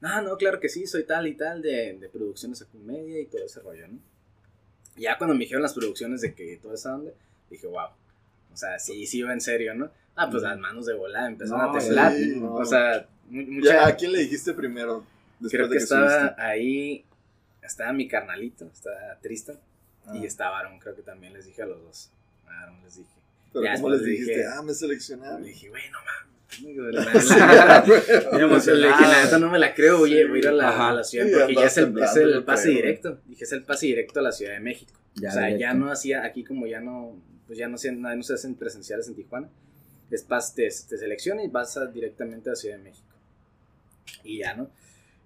No, 0.00 0.20
no, 0.22 0.36
claro 0.36 0.58
que 0.58 0.68
sí, 0.68 0.86
soy 0.86 1.04
tal 1.04 1.28
y 1.28 1.34
tal 1.36 1.62
de, 1.62 1.96
de 2.00 2.08
producciones 2.08 2.60
a 2.62 2.66
media 2.78 3.20
y 3.20 3.26
todo 3.26 3.44
ese 3.44 3.60
rollo, 3.60 3.86
¿no? 3.86 3.98
Ya 4.96 5.16
cuando 5.18 5.34
me 5.34 5.40
dijeron 5.40 5.62
las 5.62 5.74
producciones 5.74 6.20
de 6.20 6.34
que 6.34 6.56
toda 6.58 6.74
esa 6.74 6.94
onda, 6.94 7.12
dije, 7.50 7.66
wow. 7.66 7.88
O 8.52 8.56
sea, 8.56 8.78
sí, 8.78 9.06
sí 9.06 9.18
iba 9.18 9.32
en 9.32 9.40
serio, 9.40 9.74
¿no? 9.74 9.90
Ah, 10.14 10.28
pues 10.30 10.42
las 10.42 10.58
manos 10.58 10.84
de 10.86 10.94
volada 10.94 11.26
empezaron 11.28 11.72
No, 11.72 11.74
a 11.74 11.78
temblar. 11.78 12.12
sí, 12.12 12.32
no. 12.36 12.54
O 12.54 12.64
sea, 12.66 13.06
mu- 13.30 13.42
mucha, 13.46 13.72
Ya, 13.72 13.86
¿A 13.86 13.96
quién 13.96 14.12
le 14.12 14.18
dijiste 14.18 14.52
primero? 14.52 15.06
Después 15.40 15.52
creo 15.52 15.68
que, 15.70 15.78
estaba 15.78 16.20
subiste? 16.20 16.42
ahí, 16.42 17.04
estaba 17.62 17.92
mi 17.94 18.06
carnalito, 18.08 18.66
estaba 18.66 19.18
Tristan, 19.22 19.58
Ah, 20.04 20.16
y 20.16 20.26
estaba 20.26 20.58
Aaron, 20.58 20.78
creo 20.80 20.94
que 20.96 21.02
también 21.02 21.32
les 21.32 21.46
dije 21.46 21.62
a 21.62 21.66
los 21.66 21.80
dos. 21.82 22.10
A 22.46 22.62
Aaron 22.62 22.82
les 22.82 22.96
dije. 22.96 23.08
Pero 23.52 23.64
ya 23.64 23.74
¿cómo 23.76 23.88
les 23.90 24.04
dijiste? 24.04 24.32
dije- 24.36 24.46
Ah, 24.52 24.62
me 24.62 24.74
seleccionaron. 24.74 25.42
Le 25.42 25.48
dije, 25.48 25.68
güey, 25.68 25.88
no 25.90 25.98
mames. 25.98 26.32
Digo, 26.32 26.41
la- 26.60 27.84
no 29.38 29.50
me 29.50 29.58
la 29.58 29.74
creo, 29.74 30.00
oye, 30.00 30.26
voy 30.26 30.36
a 30.36 30.38
ir 30.40 30.48
a 30.48 30.52
la, 30.52 30.68
Ajá. 30.68 30.88
a 30.90 30.94
la 30.94 31.04
ciudad 31.04 31.26
Sí, 31.26 31.32
porque 31.38 31.54
ya 31.54 31.66
es 31.66 31.76
el, 31.78 31.98
es 31.98 32.42
pase 32.44 32.62
creo. 32.64 32.74
directo. 32.76 33.18
Dije, 33.26 33.44
es 33.44 33.52
el 33.52 33.64
pase 33.64 33.86
directo 33.86 34.20
a 34.20 34.22
la 34.22 34.32
Ciudad 34.32 34.52
de 34.52 34.60
México. 34.60 34.92
Ya, 35.14 35.28
o 35.28 35.32
sea, 35.32 35.56
ya 35.56 35.74
no 35.74 35.90
hacía, 35.90 36.24
aquí 36.24 36.44
como 36.44 36.66
ya 36.66 36.80
no, 36.80 37.16
pues 37.46 37.58
ya 37.58 37.68
no 37.68 37.78
se, 37.78 37.92
no, 37.92 38.14
no 38.14 38.22
se 38.22 38.34
hacen 38.34 38.54
presenciales 38.54 39.08
en 39.08 39.14
Tijuana. 39.14 39.48
Es 40.10 40.22
pas, 40.22 40.54
te, 40.54 40.64
te 40.64 40.98
seleccionas 40.98 41.44
y 41.44 41.48
vas 41.48 41.76
a- 41.76 41.86
directamente 41.86 42.50
a 42.50 42.52
la 42.52 42.56
Ciudad 42.56 42.76
de 42.76 42.82
México. 42.82 43.08
Y 44.24 44.38
ya, 44.38 44.54
¿no? 44.54 44.70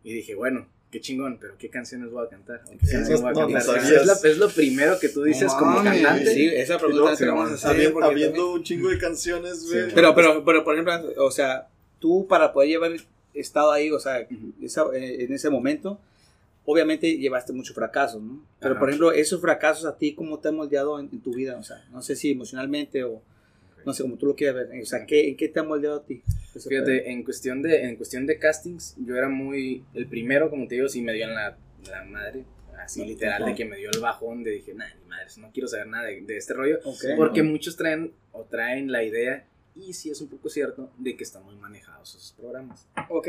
Y 0.05 0.13
dije, 0.13 0.35
bueno, 0.35 0.69
qué 0.97 1.01
chingón, 1.03 1.37
pero 1.39 1.55
¿qué 1.59 1.69
canciones 1.69 2.11
voy 2.11 2.25
a 2.27 2.29
cantar? 2.31 2.63
¿O 2.67 2.71
¿Qué 2.71 2.87
Sí, 2.87 2.93
canciones 2.93 3.21
no, 3.21 3.27
voy 3.27 3.31
a 3.31 3.33
no 3.35 3.41
cantar? 3.41 3.63
sabías. 3.63 3.91
es, 4.03 4.07
la- 4.07 4.31
es 4.31 4.39
lo 4.39 4.49
primero 4.49 4.99
que 4.99 5.09
tú 5.11 5.23
dices 5.25 5.53
como 5.53 5.83
cantante. 5.85 6.33
Sí, 6.35 6.47
esa 6.47 6.79
pregunta 6.79 7.01
luego, 7.03 7.17
te 7.17 7.27
la 7.27 7.33
vamos 7.35 7.51
a 7.51 7.55
hacer. 7.55 7.71
habiendo, 7.71 7.93
porque 7.93 8.07
habiendo 8.07 8.37
también- 8.37 8.55
un 8.57 8.63
chingo 8.63 8.89
de 8.89 8.99
canciones, 8.99 9.67
güey. 9.69 9.85
Sí. 9.87 9.93
Pero, 9.95 10.15
pero, 10.15 10.45
pero, 10.45 10.65
por 10.65 10.75
ejemplo, 10.75 10.95
o 11.25 11.31
sea, 11.31 11.69
tú 11.99 12.27
para 12.27 12.53
poder 12.53 12.71
llevar 12.71 12.93
estado 13.35 13.73
ahí, 13.73 13.91
o 13.91 13.99
sea, 14.01 14.27
Ujú. 14.31 14.53
esa- 14.65 14.87
eh, 14.95 15.25
en 15.25 15.33
ese 15.35 15.51
momento, 15.51 16.01
obviamente 16.65 17.17
llevaste 17.19 17.53
muchos 17.53 17.75
fracasos, 17.75 18.23
¿no? 18.23 18.43
Pero, 18.59 18.73
Ajá. 18.73 18.81
por 18.81 18.89
ejemplo, 18.89 19.13
esos 19.13 19.41
fracasos 19.41 19.85
a 19.85 19.97
ti, 19.97 20.15
¿cómo 20.15 20.39
te 20.39 20.49
han 20.49 20.57
moldeado 20.57 20.99
en, 20.99 21.09
en 21.13 21.21
tu 21.21 21.35
vida? 21.35 21.57
O 21.59 21.63
sea, 21.63 21.85
no 21.93 22.03
sé 22.03 22.17
si 22.17 22.31
emocionalmente 22.31 23.05
o 23.05 23.21
no 23.87 23.95
sé 23.95 24.03
cómo 24.03 24.17
tú 24.17 24.27
lo 24.27 24.35
quieras 24.35 24.57
ver. 24.57 24.83
O 24.83 24.85
sea, 24.85 25.07
¿qué, 25.07 25.29
¿en 25.29 25.37
qué 25.37 25.49
te 25.49 25.61
ha 25.61 25.63
moldeado 25.63 25.99
a 26.01 26.05
ti? 26.05 26.23
Fíjate, 26.69 27.11
en 27.11 27.23
cuestión 27.23 27.63
de, 27.63 27.85
en 27.85 27.97
cuestión 27.97 28.27
de 28.27 28.39
castings, 28.39 28.97
yo 28.99 29.15
era 29.15 29.29
muy, 29.29 29.85
el 29.95 30.07
primero, 30.07 30.51
como 30.51 30.67
te 30.67 30.75
digo, 30.75 30.89
sí 30.89 31.03
me 31.03 31.13
dio 31.13 31.27
en 31.27 31.35
la, 31.35 31.57
la 31.89 32.05
madre, 32.05 32.45
así 32.79 33.05
literal, 33.05 33.45
de 33.47 33.55
que 33.55 33.65
me 33.65 33.77
dio 33.77 33.91
el 33.93 34.01
bajón, 34.01 34.43
de 34.43 34.51
dije, 34.51 34.75
nah, 34.75 34.87
ni 35.01 35.09
madre, 35.09 35.27
no 35.39 35.53
quiero 35.53 35.69
saber 35.69 35.87
nada 35.87 36.07
de, 36.07 36.21
de 36.23 36.37
este 36.37 36.53
rollo, 36.53 36.81
porque 37.17 37.45
muchos 37.45 37.77
traen, 37.77 38.13
o 38.33 38.43
traen 38.45 38.91
la 38.91 39.05
idea, 39.05 39.47
y 39.77 39.93
sí 39.93 40.11
es 40.11 40.21
un 40.21 40.29
poco 40.29 40.49
cierto, 40.49 40.91
de 40.99 41.17
que 41.17 41.23
están 41.23 41.45
muy 41.45 41.55
manejados 41.57 42.17
esos 42.17 42.33
programas. 42.33 42.89
Ok. 43.09 43.29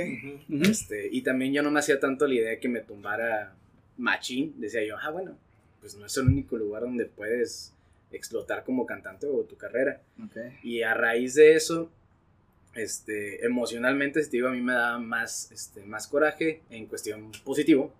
Este, 0.63 1.07
y 1.11 1.21
también 1.21 1.53
yo 1.53 1.61
no 1.61 1.69
me 1.69 1.79
hacía 1.79 1.99
tanto 1.99 2.25
la 2.25 2.33
idea 2.33 2.49
de 2.51 2.59
que 2.59 2.69
me 2.69 2.79
tumbara 2.79 3.55
machín, 3.97 4.55
decía 4.57 4.83
yo, 4.83 4.95
ah, 4.97 5.11
bueno, 5.11 5.37
pues 5.81 5.95
no 5.95 6.05
es 6.05 6.17
el 6.17 6.27
único 6.27 6.57
lugar 6.57 6.83
donde 6.83 7.05
puedes 7.05 7.73
explotar 8.11 8.63
como 8.63 8.85
cantante 8.85 9.27
o 9.27 9.43
tu 9.43 9.57
carrera. 9.57 10.01
Ok. 10.23 10.37
Y 10.63 10.81
a 10.81 10.93
raíz 10.93 11.35
de 11.35 11.55
eso, 11.55 11.91
este, 12.73 13.45
emocionalmente, 13.45 14.23
si 14.23 14.29
te 14.29 14.37
digo, 14.37 14.47
a 14.49 14.51
mí 14.51 14.61
me 14.61 14.73
daba 14.73 14.99
más, 14.99 15.51
este, 15.51 15.83
más 15.83 16.07
coraje 16.07 16.61
en 16.69 16.85
cuestión 16.85 17.31
positivo 17.43 17.93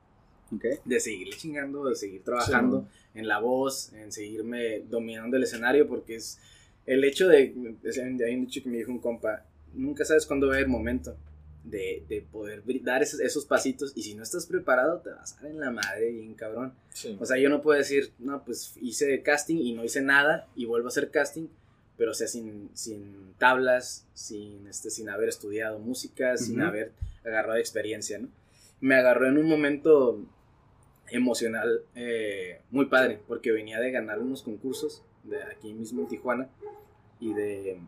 Ok. 0.53 0.65
de 0.85 0.99
seguirle 0.99 1.35
chingando, 1.35 1.89
de 1.89 1.95
seguir 1.95 2.23
trabajando 2.23 2.87
en 3.15 3.27
la 3.27 3.39
voz, 3.39 3.91
en 3.93 4.11
seguirme 4.11 4.79
dominando 4.81 5.35
el 5.37 5.43
escenario, 5.43 5.87
porque 5.87 6.15
es 6.15 6.39
el 6.85 7.03
hecho 7.03 7.27
de, 7.27 7.53
hay 8.25 8.35
un 8.35 8.45
dicho 8.45 8.63
que 8.63 8.69
me 8.69 8.77
dijo 8.77 8.91
un 8.91 8.99
compa, 8.99 9.43
nunca 9.73 10.05
sabes 10.05 10.25
cuándo 10.25 10.47
va 10.47 10.53
a 10.53 10.55
haber 10.57 10.69
momento 10.69 11.17
de, 11.69 12.03
de 12.07 12.21
poder 12.21 12.63
dar 12.83 13.01
esos, 13.03 13.19
esos 13.19 13.45
pasitos 13.45 13.93
y 13.95 14.03
si 14.03 14.15
no 14.15 14.23
estás 14.23 14.45
preparado 14.45 14.99
te 14.99 15.09
vas 15.09 15.37
a 15.37 15.41
dar 15.41 15.51
en 15.51 15.59
la 15.59 15.71
madre 15.71 16.11
bien 16.11 16.33
cabrón. 16.33 16.73
Sí. 16.93 17.17
O 17.19 17.25
sea, 17.25 17.37
yo 17.37 17.49
no 17.49 17.61
puedo 17.61 17.77
decir, 17.77 18.11
no, 18.19 18.43
pues 18.43 18.73
hice 18.81 19.21
casting 19.21 19.57
y 19.57 19.73
no 19.73 19.83
hice 19.83 20.01
nada 20.01 20.47
y 20.55 20.65
vuelvo 20.65 20.87
a 20.87 20.89
hacer 20.89 21.11
casting 21.11 21.47
pero 21.97 22.11
o 22.11 22.13
sea, 22.13 22.27
sin, 22.27 22.69
sin 22.73 23.33
tablas, 23.39 24.05
sin, 24.13 24.67
este, 24.67 24.91
sin 24.91 25.09
haber 25.09 25.29
estudiado 25.29 25.79
música, 25.79 26.37
sin 26.37 26.59
Ujú. 26.59 26.67
haber 26.69 26.91
agarrado 27.25 27.57
experiencia, 27.57 28.19
¿no? 28.19 28.29
Me 28.79 28.95
agarró 28.95 29.27
en 29.27 29.39
un 29.39 29.49
momento 29.49 30.23
emocional 31.09 31.81
eh, 31.95 32.61
muy 32.69 32.85
padre, 32.85 33.19
porque 33.27 33.51
venía 33.51 33.79
de 33.79 33.91
ganar 33.91 34.19
unos 34.19 34.43
concursos 34.43 35.01
de 35.23 35.41
aquí 35.43 35.73
mismo 35.73 36.01
en 36.01 36.07
Tijuana 36.07 36.49
y 37.19 37.33
de, 37.33 37.79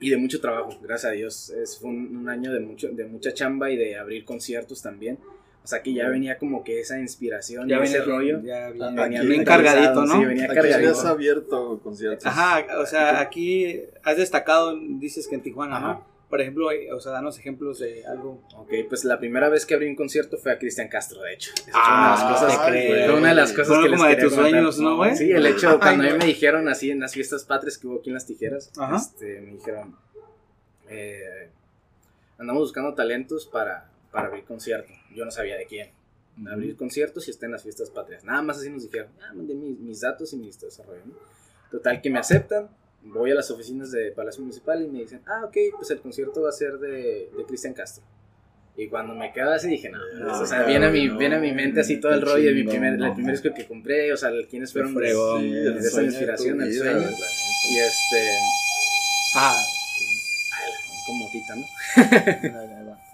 y 0.00 0.10
de 0.10 0.16
mucho 0.16 0.40
trabajo, 0.40 0.76
gracias 0.82 1.12
a 1.12 1.14
Dios. 1.14 1.50
Es, 1.50 1.78
fue 1.78 1.90
un, 1.90 2.16
un 2.16 2.28
año 2.28 2.52
de, 2.52 2.60
mucho, 2.60 2.88
de 2.88 3.04
mucha 3.06 3.32
chamba 3.32 3.70
y 3.70 3.76
de 3.76 3.96
abrir 3.96 4.24
conciertos 4.24 4.82
también. 4.82 5.18
O 5.64 5.68
sea 5.68 5.82
que 5.82 5.92
ya 5.92 6.08
venía 6.08 6.38
como 6.38 6.62
que 6.62 6.78
esa 6.78 6.96
inspiración, 7.00 7.68
Ya 7.68 7.80
y 7.80 7.82
ese 7.82 7.98
venía 7.98 8.14
rollo. 8.14 8.40
Ya 8.40 8.70
venía 8.70 9.22
bien 9.22 9.44
cargadito, 9.44 10.04
¿no? 10.04 10.20
Sí, 10.20 10.24
venía 10.24 10.44
Aquí 10.44 10.54
cargadito. 10.54 10.90
has 10.92 11.04
abierto 11.04 11.80
conciertos. 11.82 12.24
Ajá, 12.24 12.64
o 12.78 12.86
sea, 12.86 13.18
aquí 13.20 13.80
has 14.04 14.16
destacado, 14.16 14.78
dices 14.78 15.26
que 15.26 15.34
en 15.34 15.42
Tijuana, 15.42 15.76
Ajá. 15.78 15.86
¿no? 15.88 16.15
Por 16.28 16.40
ejemplo, 16.40 16.72
eh, 16.72 16.92
o 16.92 17.00
sea, 17.00 17.12
danos 17.12 17.38
ejemplos 17.38 17.78
de 17.78 18.04
algo. 18.04 18.42
Ok, 18.56 18.72
pues 18.88 19.04
la 19.04 19.18
primera 19.20 19.48
vez 19.48 19.64
que 19.64 19.74
abrí 19.74 19.88
un 19.88 19.94
concierto 19.94 20.36
fue 20.38 20.50
a 20.52 20.58
Cristian 20.58 20.88
Castro, 20.88 21.22
de 21.22 21.34
hecho. 21.34 21.52
Ah, 21.72 22.16
fue 22.18 22.26
una 22.26 22.34
de 22.34 22.34
las 22.34 22.40
cosas, 22.40 22.66
creo. 22.68 23.06
fue 23.10 23.18
una 23.20 23.28
de 23.28 23.34
las 23.36 23.52
cosas 23.52 23.68
Fue 23.68 23.84
que 23.84 23.90
como 23.90 24.06
les 24.06 24.16
de 24.16 24.22
tus 24.22 24.32
contar. 24.34 24.50
sueños, 24.50 24.78
¿no, 24.80 24.96
güey? 24.96 25.16
Sí, 25.16 25.30
el 25.30 25.46
hecho, 25.46 25.78
cuando 25.78 26.02
a 26.04 26.10
mí 26.12 26.18
me 26.18 26.24
dijeron 26.26 26.68
así 26.68 26.90
en 26.90 26.98
las 27.00 27.12
fiestas 27.14 27.44
patrias 27.44 27.78
que 27.78 27.86
hubo 27.86 28.00
aquí 28.00 28.10
en 28.10 28.14
Las 28.14 28.26
Tijeras, 28.26 28.72
Ajá. 28.76 28.96
este, 28.96 29.40
me 29.40 29.52
dijeron, 29.52 29.96
eh, 30.88 31.48
andamos 32.38 32.62
buscando 32.62 32.94
talentos 32.94 33.46
para, 33.46 33.88
para 34.10 34.26
abrir 34.28 34.44
concierto. 34.44 34.92
Yo 35.14 35.24
no 35.24 35.30
sabía 35.30 35.56
de 35.56 35.66
quién. 35.66 35.90
Abrir 36.50 36.76
conciertos 36.76 37.28
y 37.28 37.30
está 37.30 37.46
en 37.46 37.52
las 37.52 37.62
fiestas 37.62 37.88
patrias. 37.88 38.24
Nada 38.24 38.42
más 38.42 38.58
así 38.58 38.68
nos 38.68 38.82
dijeron, 38.82 39.08
ah, 39.22 39.32
mandé 39.32 39.54
mis, 39.54 39.78
mis 39.78 40.00
datos 40.00 40.32
y 40.32 40.36
mis 40.36 40.60
desarrollo. 40.60 41.02
¿no? 41.06 41.14
Total, 41.70 42.02
que 42.02 42.10
me 42.10 42.18
aceptan. 42.18 42.68
Voy 43.12 43.30
a 43.30 43.34
las 43.34 43.50
oficinas 43.50 43.90
de 43.92 44.10
Palacio 44.12 44.42
Municipal 44.42 44.82
y 44.82 44.88
me 44.88 45.00
dicen, 45.00 45.20
ah, 45.26 45.44
ok, 45.44 45.56
pues 45.76 45.90
el 45.90 46.00
concierto 46.00 46.42
va 46.42 46.50
a 46.50 46.52
ser 46.52 46.78
de, 46.78 47.30
de 47.36 47.44
Cristian 47.46 47.74
Castro. 47.74 48.04
Y 48.76 48.88
cuando 48.88 49.14
me 49.14 49.32
quedo 49.32 49.52
así 49.52 49.68
dije, 49.68 49.88
no, 49.88 49.98
No, 50.18 50.40
o 50.40 50.46
sea, 50.46 50.64
viene 50.64 50.86
a, 50.86 50.90
mi, 50.90 51.06
no, 51.06 51.16
viene 51.16 51.36
a 51.36 51.38
mi 51.38 51.52
mente 51.52 51.80
así 51.80 51.98
todo 51.98 52.12
el 52.12 52.20
rollo 52.20 52.48
de 52.48 52.54
mi 52.54 52.64
primer, 52.64 52.94
el 52.94 52.98
no, 52.98 53.14
primer 53.14 53.32
disco 53.32 53.54
que 53.54 53.66
compré, 53.66 54.12
o 54.12 54.16
sea, 54.16 54.30
quiénes 54.50 54.72
fueron 54.72 54.94
fregón. 54.94 55.40
Sí, 55.40 55.50
de 55.50 55.68
el 55.68 55.76
esa 55.78 56.02
inspiración, 56.02 56.60
el 56.60 56.74
sueño. 56.74 56.98
Y 57.00 57.78
este, 57.78 58.28
Ah, 59.38 59.56
como 61.06 61.24
motita, 61.24 61.56
¿no? 61.56 62.96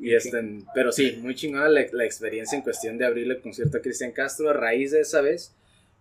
Y 0.00 0.14
este, 0.14 0.62
pero 0.74 0.92
sí, 0.92 1.18
muy 1.20 1.34
chingona 1.34 1.68
la, 1.68 1.84
la 1.90 2.04
experiencia 2.04 2.54
en 2.56 2.62
cuestión 2.62 2.98
de 2.98 3.04
abrirle 3.04 3.34
el 3.34 3.40
concierto 3.40 3.78
a 3.78 3.80
Cristian 3.80 4.12
Castro. 4.12 4.48
A 4.48 4.52
raíz 4.52 4.92
de 4.92 5.00
esa 5.00 5.20
vez, 5.20 5.52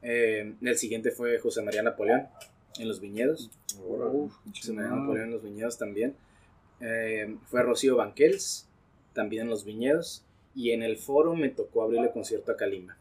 eh, 0.09 0.53
el 0.61 0.77
siguiente 0.77 1.11
fue 1.11 1.37
José 1.37 1.61
María 1.61 1.83
Napoleón 1.83 2.27
en 2.79 2.87
Los 2.87 3.01
Viñedos. 3.01 3.51
José 4.55 4.71
María. 4.71 4.91
Napoleón 4.91 5.25
en 5.25 5.31
Los 5.31 5.43
Viñedos 5.43 5.77
también. 5.77 6.15
Eh, 6.79 7.35
fue 7.47 7.61
Rocío 7.61 7.97
Banquels, 7.97 8.67
también 9.13 9.43
en 9.43 9.49
Los 9.49 9.65
Viñedos. 9.65 10.23
Y 10.55 10.71
en 10.71 10.81
el 10.81 10.97
foro 10.97 11.35
me 11.35 11.49
tocó 11.49 11.83
abrirle 11.83 12.09
concierto 12.11 12.53
a 12.53 12.55
Kalimba. 12.57 12.95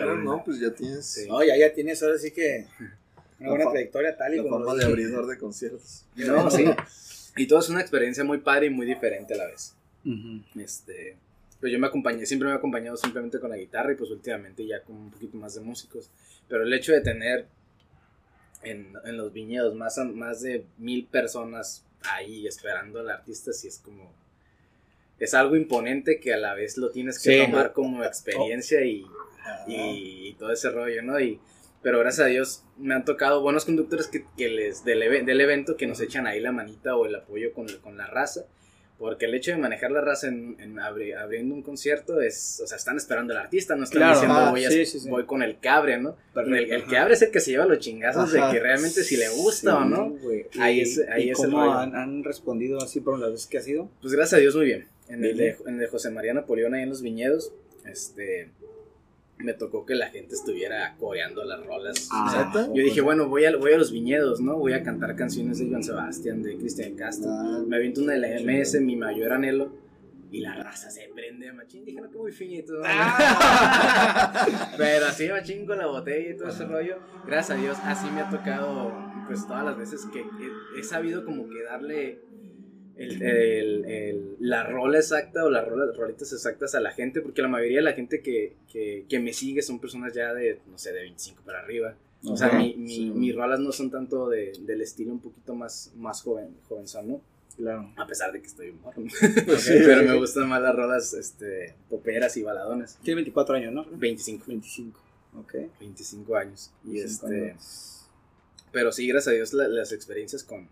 Ah, 0.00 0.18
no, 0.18 0.42
pues 0.42 0.58
ya 0.58 0.70
tienes 0.70 1.04
Sí. 1.04 1.28
No, 1.28 1.44
ya, 1.44 1.54
ya 1.56 1.74
tienes 1.74 2.02
ahora 2.02 2.16
sí 2.16 2.30
que 2.30 2.66
una 3.38 3.50
buena 3.50 3.70
trayectoria 3.70 4.16
tal 4.16 4.34
y 4.34 4.36
la 4.38 4.42
como 4.44 4.58
lo 4.60 4.74
de 4.74 4.86
abridor 4.86 5.26
de 5.26 5.36
conciertos. 5.36 6.06
No, 6.16 6.50
sí. 6.50 6.64
Y 7.36 7.46
todo 7.46 7.58
es 7.58 7.68
una 7.68 7.82
experiencia 7.82 8.24
muy 8.24 8.38
padre 8.38 8.66
y 8.66 8.70
muy 8.70 8.86
diferente 8.86 9.34
a 9.34 9.36
la 9.36 9.46
vez. 9.46 9.74
Este, 10.54 11.18
pues 11.60 11.72
yo 11.72 11.78
me 11.78 11.86
acompañé, 11.86 12.26
siempre 12.26 12.48
me 12.48 12.54
he 12.54 12.58
acompañado 12.58 12.96
simplemente 12.96 13.40
con 13.40 13.50
la 13.50 13.56
guitarra 13.56 13.92
y 13.92 13.96
pues 13.96 14.10
últimamente 14.10 14.66
ya 14.66 14.82
con 14.82 14.96
un 14.96 15.10
poquito 15.10 15.36
más 15.38 15.54
de 15.54 15.60
músicos. 15.62 16.10
Pero 16.48 16.62
el 16.64 16.72
hecho 16.72 16.92
de 16.92 17.00
tener 17.00 17.46
en, 18.62 18.92
en 19.04 19.16
los 19.16 19.32
viñedos 19.32 19.74
más, 19.74 19.98
más 19.98 20.42
de 20.42 20.66
mil 20.78 21.06
personas 21.06 21.84
ahí 22.10 22.46
esperando 22.46 23.00
al 23.00 23.10
artista, 23.10 23.52
sí 23.52 23.68
es 23.68 23.78
como... 23.78 24.12
Es 25.18 25.32
algo 25.32 25.56
imponente 25.56 26.20
que 26.20 26.34
a 26.34 26.36
la 26.36 26.52
vez 26.54 26.76
lo 26.76 26.90
tienes 26.90 27.18
que 27.22 27.32
Sí. 27.44 27.50
tomar 27.50 27.72
como 27.72 28.04
experiencia 28.04 28.84
y, 28.84 29.06
y, 29.66 30.34
todo 30.34 30.52
ese 30.52 30.68
rollo, 30.70 31.02
¿no? 31.02 31.18
Y, 31.18 31.40
pero 31.82 31.98
gracias 32.00 32.26
a 32.26 32.28
Dios 32.28 32.64
me 32.76 32.94
han 32.94 33.06
tocado 33.06 33.40
buenos 33.40 33.64
conductores 33.64 34.08
que, 34.08 34.26
que 34.36 34.48
les, 34.50 34.84
del, 34.84 35.24
del 35.24 35.40
evento 35.40 35.76
que 35.78 35.86
nos 35.86 36.00
echan 36.02 36.26
ahí 36.26 36.38
la 36.40 36.52
manita 36.52 36.96
o 36.96 37.06
el 37.06 37.14
apoyo 37.14 37.54
con, 37.54 37.66
con 37.78 37.96
la 37.96 38.06
raza. 38.06 38.44
Porque 38.98 39.26
el 39.26 39.34
hecho 39.34 39.50
de 39.50 39.58
manejar 39.58 39.90
la 39.90 40.00
raza 40.00 40.28
en, 40.28 40.56
en 40.58 40.76
abri- 40.76 41.14
abriendo 41.14 41.54
un 41.54 41.62
concierto 41.62 42.20
es, 42.22 42.60
o 42.64 42.66
sea, 42.66 42.78
están 42.78 42.96
esperando 42.96 43.34
al 43.34 43.40
artista, 43.40 43.76
no 43.76 43.84
están 43.84 43.98
Claro, 43.98 44.12
diciendo 44.14 44.38
ajá, 44.38 44.50
voy, 44.52 44.64
a- 44.64 44.70
sí, 44.70 44.86
sí, 44.86 45.00
sí. 45.00 45.10
voy 45.10 45.26
con 45.26 45.42
el 45.42 45.58
cabre, 45.58 45.98
¿no? 45.98 46.16
Perfecto, 46.32 46.56
el, 46.56 46.72
el 46.82 46.84
que 46.86 46.96
abre 46.96 47.12
es 47.12 47.20
el 47.20 47.30
que 47.30 47.40
se 47.40 47.50
lleva 47.50 47.66
los 47.66 47.78
chingazos 47.78 48.34
Ajá. 48.34 48.46
de 48.46 48.52
que 48.54 48.60
realmente 48.62 49.04
si 49.04 49.16
le 49.18 49.28
gusta 49.28 49.76
o 49.78 49.84
no. 49.84 50.16
Ahí 50.58 50.78
¿Y- 50.78 50.80
es- 50.80 51.00
ahí 51.10 51.24
y 51.24 51.30
es 51.30 51.36
cómo 51.36 51.72
han, 51.74 51.94
han 51.94 52.24
respondido 52.24 52.78
así 52.82 53.00
por 53.00 53.18
las 53.18 53.30
veces 53.32 53.46
que 53.46 53.58
ha 53.58 53.62
sido? 53.62 53.90
Pues 54.00 54.14
gracias 54.14 54.38
a 54.38 54.40
Dios 54.40 54.56
muy 54.56 54.64
bien. 54.64 54.88
En 55.08 55.22
el, 55.24 55.36
de, 55.36 55.42
Bien. 55.44 55.56
en 55.66 55.74
el 55.74 55.80
de 55.80 55.86
José 55.88 56.10
María 56.10 56.32
Napoleón 56.32 56.72
ahí 56.74 56.82
en 56.82 56.88
los 56.88 57.02
viñedos, 57.02 57.52
este, 57.84 58.48
me 59.38 59.52
tocó 59.52 59.84
que 59.84 59.94
la 59.94 60.08
gente 60.08 60.34
estuviera 60.34 60.96
coreando 60.98 61.44
las 61.44 61.64
rolas. 61.64 62.08
Ah, 62.12 62.24
O 62.26 62.30
sea, 62.30 62.44
¿neta? 62.46 62.66
yo 62.74 62.82
dije, 62.82 63.00
bueno, 63.00 63.28
voy 63.28 63.44
a, 63.44 63.56
voy 63.56 63.72
a 63.72 63.78
los 63.78 63.92
viñedos, 63.92 64.40
¿no? 64.40 64.56
Voy 64.56 64.72
a 64.72 64.82
cantar 64.82 65.14
canciones 65.16 65.58
de 65.58 65.68
Joan 65.68 65.82
Sebastián, 65.84 66.42
de 66.42 66.56
Cristian 66.56 66.94
Castro. 66.94 67.30
Ah, 67.30 67.62
Me 67.66 67.76
aviento 67.76 68.00
una 68.02 68.14
de 68.14 68.18
la 68.20 68.28
MS, 68.40 68.80
mi 68.80 68.96
mayor 68.96 69.32
anhelo. 69.32 69.84
Y 70.32 70.40
la 70.40 70.54
raza 70.56 70.90
se 70.90 71.08
prende, 71.14 71.52
machín. 71.52 71.84
Dije, 71.84 72.00
no, 72.00 72.10
que 72.10 72.18
muy 72.18 72.32
finito. 72.32 72.72
¿no? 72.74 72.82
Pero 74.76 75.06
así, 75.06 75.28
machín, 75.28 75.66
con 75.66 75.78
la 75.78 75.86
botella 75.86 76.30
y 76.30 76.36
todo 76.36 76.48
ese 76.48 76.64
rollo. 76.64 76.96
Gracias 77.26 77.56
a 77.58 77.60
Dios, 77.60 77.78
así 77.84 78.10
me 78.10 78.20
ha 78.22 78.28
tocado, 78.30 78.92
pues, 79.26 79.46
todas 79.46 79.64
las 79.64 79.76
veces 79.78 80.04
que 80.12 80.20
he, 80.20 80.80
he 80.80 80.82
sabido 80.82 81.24
como 81.24 81.48
que 81.48 81.62
darle 81.62 82.20
el, 82.96 83.22
el- 83.22 83.84
el- 83.84 84.36
la 84.40 84.64
rola 84.64 84.98
exacta 84.98 85.44
o 85.44 85.50
las 85.50 85.66
rolitas 85.66 86.32
exactas 86.32 86.74
a 86.74 86.80
la 86.80 86.92
gente. 86.92 87.20
Porque 87.20 87.42
la 87.42 87.48
mayoría 87.48 87.78
de 87.78 87.82
la 87.84 87.92
gente 87.92 88.20
que, 88.22 88.54
que, 88.72 89.04
que 89.08 89.18
me 89.20 89.32
sigue 89.32 89.62
son 89.62 89.78
personas 89.80 90.12
ya 90.14 90.32
de, 90.34 90.60
no 90.70 90.78
sé, 90.78 90.92
de 90.92 91.00
25 91.02 91.42
para 91.44 91.60
arriba. 91.60 91.94
O 92.24 92.36
sea, 92.36 92.50
mi, 92.52 92.74
mi- 92.76 92.88
sí. 92.88 93.10
mis 93.10 93.34
rolas 93.36 93.60
no 93.60 93.70
son 93.72 93.90
tanto 93.90 94.28
de, 94.28 94.52
del 94.60 94.80
estilo 94.80 95.12
un 95.12 95.20
poquito 95.20 95.54
más, 95.54 95.92
más 95.96 96.22
joven, 96.22 96.56
jovenzón, 96.68 97.08
¿no? 97.08 97.20
Claro. 97.56 97.90
A 97.96 98.06
pesar 98.06 98.32
de 98.32 98.40
que 98.40 98.46
estoy 98.48 98.72
morro. 98.72 99.02
Pues 99.46 99.62
sí, 99.62 99.72
Pero 99.76 100.00
sí, 100.02 100.06
me 100.08 100.14
gustan 100.18 100.48
más 100.48 100.60
las 100.60 100.74
rolas 100.74 101.14
este, 101.14 101.74
poperas 101.88 102.36
y 102.36 102.42
baladonas. 102.42 102.98
Tiene 103.02 103.16
24 103.16 103.56
años, 103.56 103.72
¿no? 103.72 103.86
25. 103.92 104.44
25. 104.46 105.00
Ok. 105.38 105.54
25 105.80 106.36
años. 106.36 106.72
Y 106.84 106.94
25 106.94 107.26
este, 107.28 107.50
años. 107.50 108.08
pero 108.72 108.90
sí, 108.92 109.06
gracias 109.06 109.32
a 109.32 109.36
Dios, 109.36 109.52
la- 109.54 109.68
las 109.68 109.92
experiencias 109.92 110.42
con, 110.44 110.68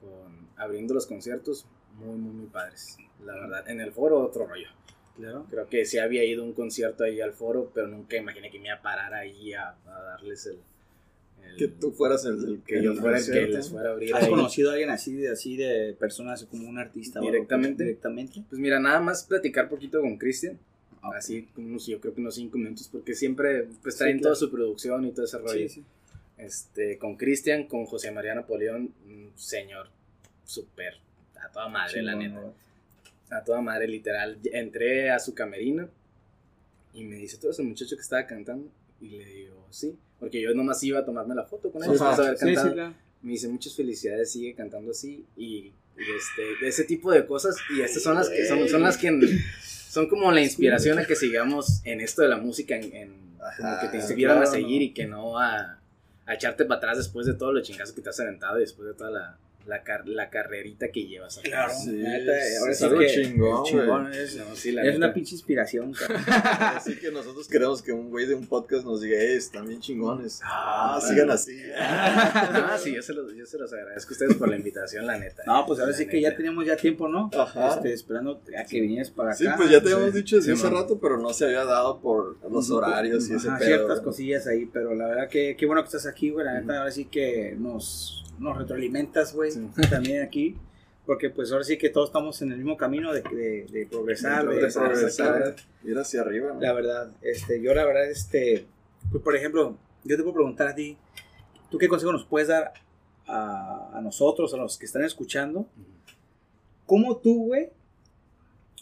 con 0.00 0.41
abriendo 0.62 0.94
los 0.94 1.06
conciertos, 1.06 1.66
muy, 1.98 2.16
muy, 2.16 2.32
muy 2.32 2.46
padres. 2.46 2.96
La 3.24 3.34
verdad, 3.34 3.68
en 3.68 3.80
el 3.80 3.92
foro, 3.92 4.20
otro 4.20 4.46
rollo. 4.46 4.68
Claro. 5.16 5.46
Creo 5.50 5.68
que 5.68 5.84
sí 5.84 5.98
había 5.98 6.24
ido 6.24 6.42
a 6.42 6.46
un 6.46 6.52
concierto 6.54 7.04
ahí 7.04 7.20
al 7.20 7.32
foro, 7.32 7.70
pero 7.74 7.86
nunca 7.86 8.16
imaginé 8.16 8.50
que 8.50 8.58
me 8.58 8.66
iba 8.68 8.76
a 8.76 8.82
parar 8.82 9.12
ahí 9.14 9.52
a, 9.52 9.76
a 9.86 10.02
darles 10.02 10.46
el, 10.46 10.58
el- 11.44 11.56
Que 11.56 11.68
tú 11.68 11.92
fueras 11.92 12.24
el, 12.24 12.42
el 12.42 12.62
que 12.66 12.82
yo 12.82 12.94
fuera 12.94 13.18
el 13.18 13.24
que 13.30 13.46
les 13.46 13.68
fuera 13.68 13.90
a 13.90 13.92
abrir 13.92 14.14
¿Has 14.14 14.24
ahí. 14.24 14.30
conocido 14.30 14.70
a 14.70 14.72
alguien 14.72 14.90
así 14.90 15.14
de, 15.14 15.28
así 15.30 15.56
de 15.56 15.94
personas 15.98 16.44
como 16.46 16.66
un 16.68 16.78
artista? 16.78 17.20
o 17.20 17.22
algo? 17.22 17.32
Directamente. 17.32 17.84
Directamente. 17.84 18.42
Pues 18.48 18.58
mira, 18.60 18.80
nada 18.80 19.00
más 19.00 19.24
platicar 19.24 19.68
poquito 19.68 20.00
con 20.00 20.16
Cristian. 20.16 20.58
Ah, 21.02 21.10
Así, 21.16 21.48
unos, 21.56 21.86
yo 21.86 22.00
creo 22.00 22.14
que 22.14 22.20
unos 22.20 22.36
5 22.36 22.56
minutos, 22.58 22.88
porque 22.90 23.14
siempre 23.14 23.66
pues, 23.82 23.96
traen 23.96 24.18
claro. 24.18 24.34
toda 24.34 24.36
su 24.36 24.50
producción 24.50 25.04
y 25.04 25.10
todo 25.12 25.24
ese 25.26 25.36
rollo. 25.38 25.52
Sí, 25.52 25.68
sí. 25.68 25.84
Este, 26.38 26.96
con 26.96 27.16
Cristian, 27.16 27.66
con 27.66 27.84
José 27.86 28.10
María 28.12 28.34
Napoleón, 28.34 28.94
un 29.06 29.30
señor 29.36 29.88
súper, 30.44 30.98
a 31.42 31.48
toda 31.48 31.68
madre, 31.68 32.02
la 32.02 32.14
neta. 32.14 32.40
A 33.30 33.42
toda 33.44 33.60
madre, 33.60 33.88
literal. 33.88 34.38
Entré 34.52 35.10
a 35.10 35.18
su 35.18 35.34
camerino 35.34 35.88
y 36.94 37.04
me 37.04 37.16
dice, 37.16 37.38
¿todo 37.38 37.50
ese 37.50 37.62
muchacho 37.62 37.96
que 37.96 38.02
estaba 38.02 38.26
cantando? 38.26 38.68
Y 39.00 39.08
le 39.10 39.24
digo, 39.24 39.66
sí, 39.70 39.96
porque 40.20 40.40
yo 40.40 40.52
nomás 40.54 40.82
iba 40.84 40.98
a 41.00 41.04
tomarme 41.04 41.34
la 41.34 41.44
foto 41.44 41.70
con 41.70 41.82
él 41.82 41.90
Ajá. 41.90 42.14
haber 42.14 42.36
Sí, 42.38 42.48
sí, 42.48 42.54
claro. 42.54 42.94
Me 43.22 43.32
dice, 43.32 43.48
muchas 43.48 43.74
felicidades, 43.74 44.30
sigue 44.32 44.54
cantando 44.54 44.90
así. 44.90 45.24
Y, 45.36 45.46
y 45.46 45.72
este, 46.16 46.66
ese 46.66 46.84
tipo 46.84 47.10
de 47.12 47.24
cosas. 47.24 47.56
Y 47.76 47.80
estas 47.80 48.02
son 48.02 48.16
las 48.16 48.28
que 48.28 48.44
son, 48.46 48.68
son 48.68 48.82
las 48.82 48.98
que 48.98 49.10
son 49.88 50.08
como 50.08 50.30
la 50.32 50.40
inspiración 50.42 50.98
a 50.98 51.04
que 51.06 51.16
sigamos 51.16 51.80
en 51.84 52.00
esto 52.00 52.22
de 52.22 52.28
la 52.28 52.36
música, 52.36 52.76
en, 52.76 52.94
en- 52.94 53.22
como 53.58 53.80
que 53.80 53.88
te 53.88 53.96
inspiran 53.96 54.36
a 54.38 54.40
claro, 54.42 54.52
seguir 54.52 54.78
¿no? 54.78 54.84
y 54.84 54.92
que 54.92 55.06
no 55.06 55.38
a, 55.38 55.78
a 56.26 56.34
echarte 56.34 56.64
para 56.64 56.78
atrás 56.78 56.98
después 56.98 57.26
de 57.26 57.34
todo 57.34 57.52
lo 57.52 57.60
chingazo 57.60 57.92
que 57.94 58.00
te 58.00 58.08
has 58.08 58.20
aventado 58.20 58.58
y 58.58 58.60
después 58.60 58.86
de 58.88 58.94
toda 58.94 59.10
la, 59.10 59.38
la, 59.66 59.82
car- 59.82 60.06
la 60.06 60.30
carrerita 60.30 60.88
que 60.90 61.06
llevas 61.06 61.38
atrás. 61.38 61.50
Claro. 61.52 61.72
Sí, 61.84 61.90
neta, 61.92 62.32
ahora 62.60 62.74
sí 62.74 62.84
que- 62.98 63.22
chingón, 63.22 64.12
es, 64.12 64.36
No, 64.36 64.56
sí, 64.56 64.72
la 64.72 64.82
es 64.82 64.86
neta. 64.86 64.96
una 64.98 65.14
pinche 65.14 65.34
inspiración, 65.34 65.92
cabrón. 65.98 66.22
Así 66.26 66.96
que 66.98 67.10
nosotros 67.10 67.48
queremos 67.48 67.82
que 67.82 67.92
un 67.92 68.10
güey 68.10 68.26
de 68.26 68.34
un 68.34 68.46
podcast 68.46 68.84
nos 68.84 69.00
diga, 69.00 69.16
eh, 69.18 69.36
están 69.36 69.66
bien 69.68 69.80
chingones. 69.80 70.40
Ah, 70.44 70.96
Ah, 70.96 71.00
sigan 71.00 71.30
así. 71.30 71.58
Ah, 71.76 72.78
sí, 72.82 72.94
yo 72.94 73.02
se, 73.02 73.12
los, 73.14 73.34
yo 73.34 73.46
se 73.46 73.58
los 73.58 73.72
agradezco 73.72 74.10
a 74.10 74.12
ustedes 74.14 74.34
por 74.36 74.48
la 74.48 74.56
invitación, 74.56 75.06
la 75.06 75.18
neta. 75.18 75.42
No, 75.46 75.64
pues 75.66 75.80
ahora 75.80 75.92
sí 75.92 76.06
que 76.06 76.20
ya 76.20 76.28
neta. 76.28 76.38
teníamos 76.38 76.66
ya 76.66 76.76
tiempo, 76.76 77.08
¿no? 77.08 77.30
Ajá. 77.36 77.74
Este, 77.76 77.92
esperando 77.92 78.40
a 78.58 78.64
que 78.64 78.80
vinieras 78.80 79.10
para 79.10 79.30
acá. 79.30 79.38
Sí, 79.38 79.46
pues 79.56 79.70
ya 79.70 79.80
te 79.80 79.92
habíamos 79.92 80.12
sí. 80.12 80.18
dicho 80.18 80.36
desde 80.36 80.54
Sí, 80.54 80.60
hace 80.60 80.70
man. 80.72 80.82
rato, 80.82 80.98
pero 81.00 81.18
no 81.18 81.32
se 81.32 81.44
había 81.46 81.64
dado 81.64 82.00
por 82.00 82.38
los 82.50 82.70
horarios 82.70 83.28
y 83.30 83.34
ese 83.34 83.48
Ajá, 83.48 83.58
pedo. 83.58 83.68
ciertas 83.68 84.00
cosillas 84.00 84.46
ahí, 84.46 84.66
pero 84.66 84.94
la 84.94 85.06
verdad 85.08 85.28
que 85.28 85.56
qué 85.58 85.66
bueno 85.66 85.82
que 85.82 85.86
estás 85.86 86.06
aquí, 86.06 86.30
güey. 86.30 86.44
La 86.46 86.60
neta, 86.60 86.78
ahora 86.78 86.90
sí 86.90 87.04
que 87.06 87.54
nos, 87.58 88.21
nos 88.42 88.58
retroalimentas, 88.58 89.34
güey, 89.34 89.50
Sí. 89.52 89.60
también 89.90 90.22
aquí. 90.22 90.56
Porque 91.06 91.30
pues 91.30 91.50
ahora 91.50 91.64
sí 91.64 91.78
que 91.78 91.90
todos 91.90 92.10
estamos 92.10 92.40
en 92.42 92.52
el 92.52 92.58
mismo 92.58 92.76
camino 92.76 93.12
de, 93.12 93.22
de, 93.22 93.66
de 93.72 93.86
progresar, 93.86 94.42
de, 94.46 94.54
De 94.54 94.60
progresar, 94.60 94.90
progresar. 94.92 95.56
Ir 95.82 95.98
hacia 95.98 96.20
arriba, 96.20 96.52
¿no? 96.52 96.60
La 96.60 96.72
verdad, 96.72 97.10
este, 97.22 97.60
yo 97.60 97.74
la 97.74 97.84
verdad, 97.84 98.08
este, 98.08 98.66
pues 99.10 99.20
por 99.22 99.34
ejemplo, 99.34 99.76
yo 100.04 100.16
te 100.16 100.22
puedo 100.22 100.34
preguntar 100.34 100.68
a 100.68 100.74
ti, 100.76 100.96
¿tú 101.72 101.78
qué 101.78 101.88
consejo 101.88 102.12
nos 102.12 102.24
puedes 102.24 102.46
dar 102.48 102.72
a, 103.26 103.90
a 103.94 104.00
nosotros, 104.00 104.54
a 104.54 104.58
los 104.58 104.78
que 104.78 104.86
están 104.86 105.02
escuchando? 105.02 105.66
¿Cómo 106.86 107.16
tú, 107.16 107.46
güey? 107.46 107.70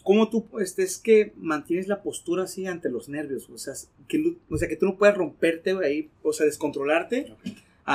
¿Cómo 0.03 0.29
tú, 0.29 0.47
este, 0.59 0.83
es 0.83 0.97
que 0.99 1.33
mantienes 1.37 1.87
la 1.87 2.01
postura 2.03 2.43
así 2.43 2.67
ante 2.67 2.89
los 2.89 3.09
nervios? 3.09 3.49
O 3.49 3.57
sea, 3.57 3.73
que, 4.07 4.17
no- 4.19 4.35
o 4.49 4.57
sea, 4.57 4.67
que 4.67 4.75
tú 4.75 4.85
no 4.85 4.95
puedes 4.97 5.15
romperte, 5.15 5.73
güey, 5.73 5.87
ahí, 5.87 6.09
o 6.23 6.33
sea, 6.33 6.45
descontrolarte. 6.45 7.35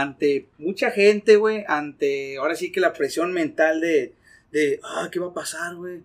Ante 0.00 0.48
mucha 0.58 0.90
gente, 0.90 1.36
güey, 1.36 1.64
ante, 1.68 2.36
ahora 2.38 2.54
sí 2.54 2.70
que 2.72 2.80
la 2.80 2.92
presión 2.92 3.32
mental 3.32 3.80
de, 3.80 4.14
de 4.52 4.80
ah, 4.82 5.08
¿qué 5.10 5.18
va 5.20 5.28
a 5.28 5.34
pasar, 5.34 5.74
güey? 5.76 6.02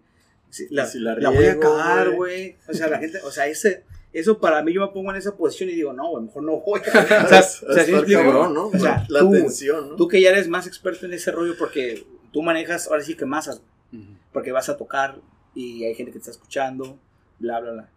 La, 0.69 0.83
Y 0.83 0.87
si 0.87 0.99
la 0.99 1.15
la 1.15 1.29
voy 1.29 1.45
a 1.45 1.59
cagar, 1.59 2.11
güey. 2.11 2.57
O 2.67 2.73
sea, 2.73 2.87
la 2.89 2.99
gente, 2.99 3.19
o 3.23 3.31
sea, 3.31 3.47
ese, 3.47 3.83
eso 4.11 4.39
para 4.39 4.61
mí 4.63 4.73
yo 4.73 4.81
me 4.81 4.91
pongo 4.93 5.11
en 5.11 5.17
esa 5.17 5.35
posición 5.37 5.69
y 5.69 5.73
digo, 5.75 5.93
no, 5.93 6.09
güey, 6.09 6.25
mejor 6.25 6.43
no 6.43 6.59
voy. 6.59 6.79
o 6.89 7.27
sea, 7.27 7.39
Es- 7.39 7.63
o 7.63 7.73
sea, 7.73 7.85
cabrón, 8.23 8.53
¿no? 8.53 8.67
O 8.67 8.77
sea, 8.77 9.05
la 9.09 9.19
tú, 9.21 9.31
tensión, 9.31 9.89
¿no? 9.91 9.95
tú 9.95 10.07
que 10.07 10.21
ya 10.21 10.29
eres 10.29 10.47
más 10.47 10.67
experto 10.67 11.05
en 11.05 11.13
ese 11.13 11.31
rollo 11.31 11.55
porque 11.57 12.05
tú 12.33 12.41
manejas 12.41 12.87
ahora 12.87 13.03
sí 13.03 13.15
que 13.15 13.25
masas, 13.25 13.61
Ujú. 13.93 14.03
porque 14.33 14.51
vas 14.51 14.67
a 14.69 14.77
tocar 14.77 15.19
y 15.55 15.83
hay 15.85 15.95
gente 15.95 16.11
que 16.11 16.19
te 16.19 16.19
está 16.19 16.31
escuchando, 16.31 16.99
bla, 17.39 17.59
bla, 17.59 17.71
bla. 17.71 17.89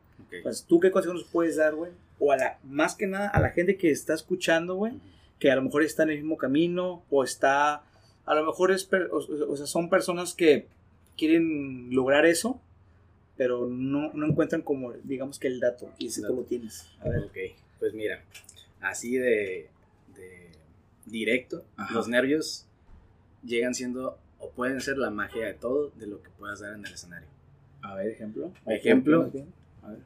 Pues, 0.43 0.65
¿tú 0.65 0.81
qué 0.81 0.91
consejos 0.91 1.17
nos 1.21 1.31
puedes 1.31 1.57
dar, 1.57 1.75
güey? 1.75 1.93
O 2.19 2.33
a 2.33 2.37
la, 2.37 2.59
más 2.65 2.95
que 2.95 3.07
nada 3.07 3.29
a 3.29 3.41
la 3.41 3.51
gente 3.51 3.77
que 3.77 3.91
está 3.91 4.15
escuchando, 4.15 4.75
güey, 4.77 4.93
que 5.45 5.51
a 5.51 5.57
lo 5.57 5.61
mejor 5.61 5.83
está 5.83 6.05
en 6.05 6.09
el 6.09 6.17
mismo 6.17 6.39
camino 6.39 7.05
o 7.11 7.23
está, 7.23 7.83
a 8.25 8.35
lo 8.35 8.47
mejor 8.47 8.73
es, 8.73 8.89
o, 9.13 9.19
o 9.51 9.57
sea, 9.59 9.67
son 9.67 9.91
personas 9.91 10.33
que 10.33 10.69
quieren 11.19 11.95
lograr 11.95 12.25
eso, 12.25 12.63
pero 13.37 13.67
no, 13.69 14.11
no 14.15 14.25
encuentran 14.25 14.63
como, 14.63 14.95
digamos 15.03 15.39
que 15.39 15.49
el 15.49 15.61
dato, 15.61 15.93
y 15.99 16.09
si 16.09 16.23
tú 16.23 16.35
lo 16.35 16.45
tienes. 16.45 16.89
A 16.99 17.11
ver. 17.11 17.25
Ok, 17.25 17.37
pues 17.79 17.93
mira, 17.93 18.25
así 18.81 19.19
de, 19.19 19.69
de 20.17 20.49
directo, 21.05 21.63
Ajá. 21.77 21.93
los 21.93 22.09
nervios 22.09 22.65
llegan 23.45 23.75
siendo 23.75 24.17
o 24.39 24.49
pueden 24.49 24.81
ser 24.81 24.97
la 24.97 25.11
magia 25.11 25.45
de 25.45 25.53
todo 25.53 25.91
de 25.91 26.07
lo 26.07 26.23
que 26.23 26.31
puedas 26.31 26.61
dar 26.61 26.73
en 26.73 26.87
el 26.87 26.95
escenario. 26.95 27.29
A 27.83 27.95
ver, 27.97 28.07
ejemplo. 28.07 28.51
¿O 28.65 28.71
Ejemplo. 28.71 29.31
A 29.83 29.91
ver. 29.91 29.99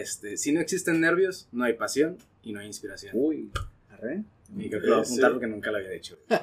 Este, 0.00 0.36
si 0.36 0.52
no 0.52 0.60
existen 0.60 1.00
nervios, 1.00 1.48
no 1.50 1.64
hay 1.64 1.72
pasión 1.72 2.16
y 2.44 2.52
no 2.52 2.60
hay 2.60 2.68
inspiración. 2.68 3.10
Uy, 3.16 3.50
arre. 3.90 4.22
Y 4.56 4.68
creo 4.68 4.80
que 4.80 4.86
lo 4.86 4.94
voy 4.96 5.02
a 5.02 5.04
Sí. 5.04 5.12
apuntar 5.14 5.32
porque 5.32 5.46
nunca 5.46 5.70
lo 5.70 5.78
había 5.78 5.90
dicho. 5.90 6.18
Pero 6.28 6.40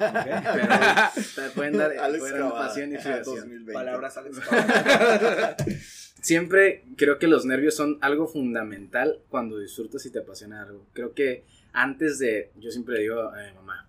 te 1.48 1.54
pueden 1.54 1.76
dar, 1.78 1.92
Alex 1.98 2.18
pueden 2.20 2.38
dar 2.40 2.52
pasión 2.52 2.90
y 2.90 2.94
inspiración. 2.96 3.36
2020. 3.36 3.72
Palabras 3.72 4.16
Alex. 4.16 4.40
Siempre 6.20 6.84
creo 6.96 7.18
que 7.18 7.26
los 7.26 7.44
nervios 7.44 7.74
son 7.76 7.98
algo 8.00 8.26
fundamental 8.26 9.20
cuando 9.28 9.58
disfrutas 9.58 10.06
y 10.06 10.10
te 10.10 10.20
apasiona 10.20 10.62
algo. 10.62 10.86
Creo 10.94 11.12
que 11.12 11.44
antes 11.72 12.18
de, 12.18 12.50
yo 12.56 12.70
siempre 12.70 12.94
le 12.94 13.02
digo 13.02 13.20
a 13.20 13.36
mi 13.42 13.52
mamá, 13.54 13.86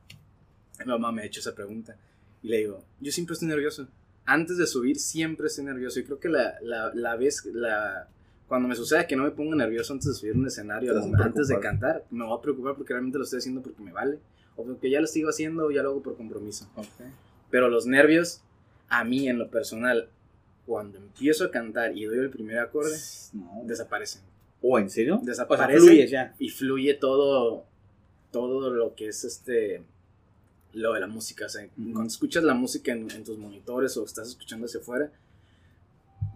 mi 0.80 0.86
mamá 0.86 1.12
me 1.12 1.22
ha 1.22 1.26
hecho 1.26 1.40
esa 1.40 1.56
pregunta 1.56 1.96
y 2.44 2.50
le 2.50 2.58
digo, 2.58 2.84
yo 3.00 3.12
siempre 3.12 3.34
estoy 3.34 3.48
nervioso. 3.48 3.88
Antes 4.26 4.58
de 4.58 4.68
subir 4.68 5.00
siempre 5.00 5.48
estoy 5.48 5.66
nervioso 5.66 6.00
y 6.00 6.04
creo 6.04 6.20
que 6.20 6.30
la, 6.30 6.56
la, 6.62 6.92
la 6.94 7.16
vez, 7.16 7.46
la, 7.46 8.08
cuando 8.48 8.68
me 8.68 8.76
sucede 8.76 9.08
que 9.08 9.16
no 9.16 9.24
me 9.24 9.32
pongo 9.32 9.56
nervioso 9.56 9.94
antes 9.94 10.08
de 10.08 10.14
subir 10.14 10.34
un 10.36 10.46
escenario, 10.48 10.94
antes 11.24 11.48
de 11.48 11.60
cantar, 11.60 12.06
me 12.12 12.24
voy 12.26 12.38
a 12.38 12.42
preocupar 12.42 12.76
porque 12.76 12.94
realmente 12.94 13.18
lo 13.18 13.24
estoy 13.24 13.40
haciendo 13.40 13.62
porque 13.62 13.82
me 13.82 13.92
vale 13.92 14.20
o 14.56 14.64
porque 14.64 14.90
ya 14.90 15.02
lo 15.02 15.08
sigo 15.08 15.30
haciendo 15.30 15.66
o 15.66 15.72
ya 15.72 15.82
lo 15.84 15.90
hago 15.90 16.02
por 16.04 16.16
compromiso. 16.16 16.70
Ok. 16.76 16.86
Pero 17.50 17.70
los 17.70 17.86
nervios, 17.88 18.42
a 18.90 19.04
mí 19.04 19.28
en 19.28 19.40
lo 19.40 19.50
personal, 19.50 20.10
cuando 20.66 20.98
empiezo 20.98 21.46
a 21.46 21.52
cantar 21.52 21.98
y 21.98 22.06
doy 22.06 22.20
el 22.20 22.30
primer 22.30 22.60
acorde, 22.60 22.96
No. 23.34 23.62
desaparecen. 23.66 24.22
¿O 24.62 24.80
en 24.80 24.90
serio? 24.90 25.20
Desaparece. 25.24 25.78
O 25.78 25.80
sea, 25.80 25.88
fluyes 25.88 26.12
ya. 26.12 26.36
Y 26.40 26.50
fluye 26.50 26.94
todo, 26.96 27.66
todo 28.32 28.70
lo 28.72 28.96
que 28.96 29.08
es 29.10 29.24
este, 29.24 29.84
lo 30.74 30.94
de 30.94 31.00
la 31.02 31.08
música. 31.08 31.46
O 31.46 31.50
sea, 31.50 31.68
cuando 31.76 32.04
escuchas 32.08 32.44
la 32.44 32.54
música 32.54 32.92
en, 32.92 33.10
en 33.12 33.24
tus 33.24 33.38
monitores 33.38 33.96
o 33.98 34.06
estás 34.06 34.28
escuchando 34.30 34.66
hacia 34.66 34.80
afuera, 34.80 35.12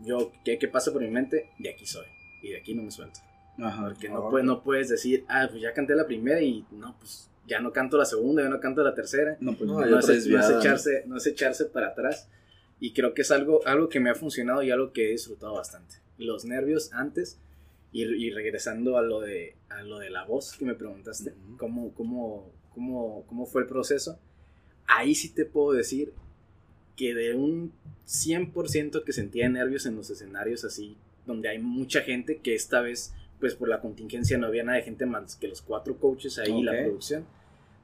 yo, 0.06 0.32
¿qué, 0.44 0.58
¿qué 0.58 0.68
pasa 0.68 0.92
por 0.92 1.02
mi 1.02 1.10
mente? 1.10 1.50
De 1.60 1.70
aquí 1.70 1.86
soy. 1.86 2.06
Y 2.42 2.50
de 2.52 2.58
aquí 2.58 2.74
no 2.74 2.84
me 2.84 2.92
suelto. 2.92 3.20
Ajá. 3.58 3.86
Porque 3.90 4.10
no, 4.10 4.30
puedes, 4.30 4.46
no 4.46 4.64
puedes 4.64 4.90
decir, 4.90 5.26
ah, 5.28 5.48
pues 5.50 5.62
ya 5.62 5.74
canté 5.74 5.96
la 5.96 6.06
primera 6.08 6.42
y 6.42 6.66
no, 6.72 6.96
pues 7.00 7.30
ya 7.48 7.60
no 7.60 7.74
canto 7.74 7.98
la 7.98 8.06
segunda, 8.06 8.44
ya 8.44 8.50
no 8.50 8.60
canto 8.60 8.84
la 8.84 8.94
tercera 8.94 9.36
No, 9.42 9.54
pues 9.58 9.68
No, 9.70 9.80
no. 9.80 9.86
es, 9.86 9.92
no 9.92 10.00
es 10.00 10.08
desviada, 10.08 10.50
¿no? 10.52 10.60
echarse, 10.60 11.04
no 11.08 11.18
es 11.18 11.28
echarse 11.28 11.66
para 11.66 11.88
atrás. 11.88 12.30
Y 12.80 12.94
creo 12.94 13.14
que 13.14 13.24
es 13.24 13.32
algo, 13.32 13.60
algo 13.68 13.90
que 13.90 14.00
me 14.00 14.10
ha 14.10 14.16
funcionado 14.16 14.64
y 14.64 14.72
algo 14.72 14.94
que 14.94 15.08
he 15.10 15.12
disfrutado 15.12 15.54
bastante. 15.56 15.96
Los 16.18 16.46
nervios 16.46 16.94
antes 16.94 17.38
y, 17.92 18.04
y 18.04 18.32
regresando 18.32 18.98
a 18.98 19.02
lo, 19.02 19.20
de, 19.20 19.58
a 19.70 19.82
lo 19.82 20.00
de 20.00 20.10
la 20.10 20.24
voz 20.24 20.56
que 20.58 20.64
me 20.64 20.76
preguntaste, 20.76 21.32
Ujú. 21.32 21.58
cómo, 21.58 21.94
cómo, 21.94 22.52
cómo, 22.74 23.26
cómo 23.28 23.46
fue 23.46 23.64
el 23.64 23.68
proceso. 23.68 24.18
Ahí 24.88 25.14
sí 25.14 25.34
te 25.34 25.46
puedo 25.46 25.74
decir 25.74 26.14
que 27.00 27.14
de 27.16 27.34
un 27.34 27.72
100% 28.06 29.06
que 29.06 29.14
sentía 29.14 29.48
nervios 29.48 29.86
en 29.86 29.96
los 29.96 30.10
escenarios 30.10 30.66
así, 30.66 30.98
donde 31.26 31.48
hay 31.48 31.58
mucha 31.60 32.02
gente 32.02 32.40
que 32.44 32.56
esta 32.56 32.82
vez, 32.82 33.14
pues 33.40 33.56
por 33.56 33.70
la 33.70 33.80
contingencia 33.80 34.38
no 34.38 34.48
había 34.48 34.64
nada 34.66 34.80
de 34.80 34.84
gente 34.84 35.06
más 35.06 35.38
que 35.38 35.48
los 35.48 35.62
cuatro 35.62 35.96
coaches 35.98 36.38
ahí 36.40 36.52
y 36.60 36.64
la 36.64 36.74
producción. 36.84 37.26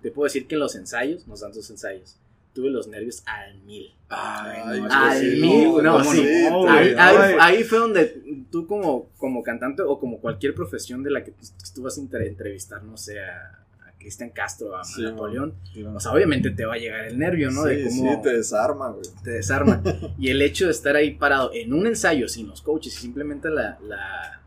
Te 0.02 0.12
puedo 0.12 0.26
decir 0.26 0.48
que 0.48 0.56
en 0.56 0.60
los 0.60 0.76
ensayos, 0.76 1.26
nos 1.28 1.40
dan 1.40 1.54
dos 1.54 1.70
ensayos, 1.70 2.18
tuve 2.54 2.70
los 2.70 2.88
nervios 2.90 3.24
al 3.26 3.58
mil. 3.62 3.94
Ay, 4.10 4.82
no, 4.82 4.88
al 4.92 5.18
sí, 5.18 5.40
mil, 5.42 5.82
no, 5.82 5.98
¿cómo 6.00 6.12
sí, 6.12 6.24
no, 6.50 6.70
ahí, 6.70 6.88
ahí- 6.90 6.96
Ay. 6.98 7.36
ahí 7.40 7.64
fue 7.64 7.78
donde 7.80 8.22
tú 8.52 8.68
como, 8.68 9.08
como 9.18 9.44
cantante 9.44 9.82
o 9.82 9.98
como 9.98 10.20
cualquier 10.20 10.54
profesión 10.54 11.04
de 11.04 11.12
la 11.12 11.24
que 11.24 11.32
tú, 11.32 11.46
tú 11.74 11.84
vas 11.84 11.98
a 11.98 12.02
entre- 12.02 12.28
entrevistar, 12.28 12.84
no 12.84 12.98
sé, 12.98 13.20
a 13.22 13.65
Cristian 14.06 14.30
Castro, 14.30 14.78
a 14.78 14.84
Sí, 14.84 15.02
Napoleón, 15.02 15.56
o 15.96 16.00
sea, 16.00 16.12
obviamente 16.12 16.52
te 16.52 16.64
va 16.64 16.76
a 16.76 16.78
llegar 16.78 17.06
el 17.06 17.18
nervio, 17.18 17.50
¿no? 17.50 17.64
de 17.64 17.90
Sí, 17.90 17.98
cómo 17.98 18.14
sí, 18.14 18.22
te 18.22 18.38
desarma, 18.38 18.90
güey. 18.92 19.04
te 19.24 19.32
desarma. 19.32 19.82
y 20.20 20.30
el 20.30 20.44
hecho 20.44 20.66
de 20.66 20.72
estar 20.72 20.96
ahí 20.96 21.16
parado 21.16 21.50
en 21.56 21.74
un 21.74 21.88
ensayo 21.88 22.28
sin 22.28 22.48
los 22.48 22.62
coaches 22.62 22.94
y 22.96 23.02
simplemente 23.02 23.50
la, 23.50 23.80
la 23.82 24.42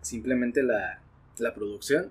simplemente 0.00 0.64
la, 0.64 0.98
la 1.38 1.54
producción, 1.54 2.10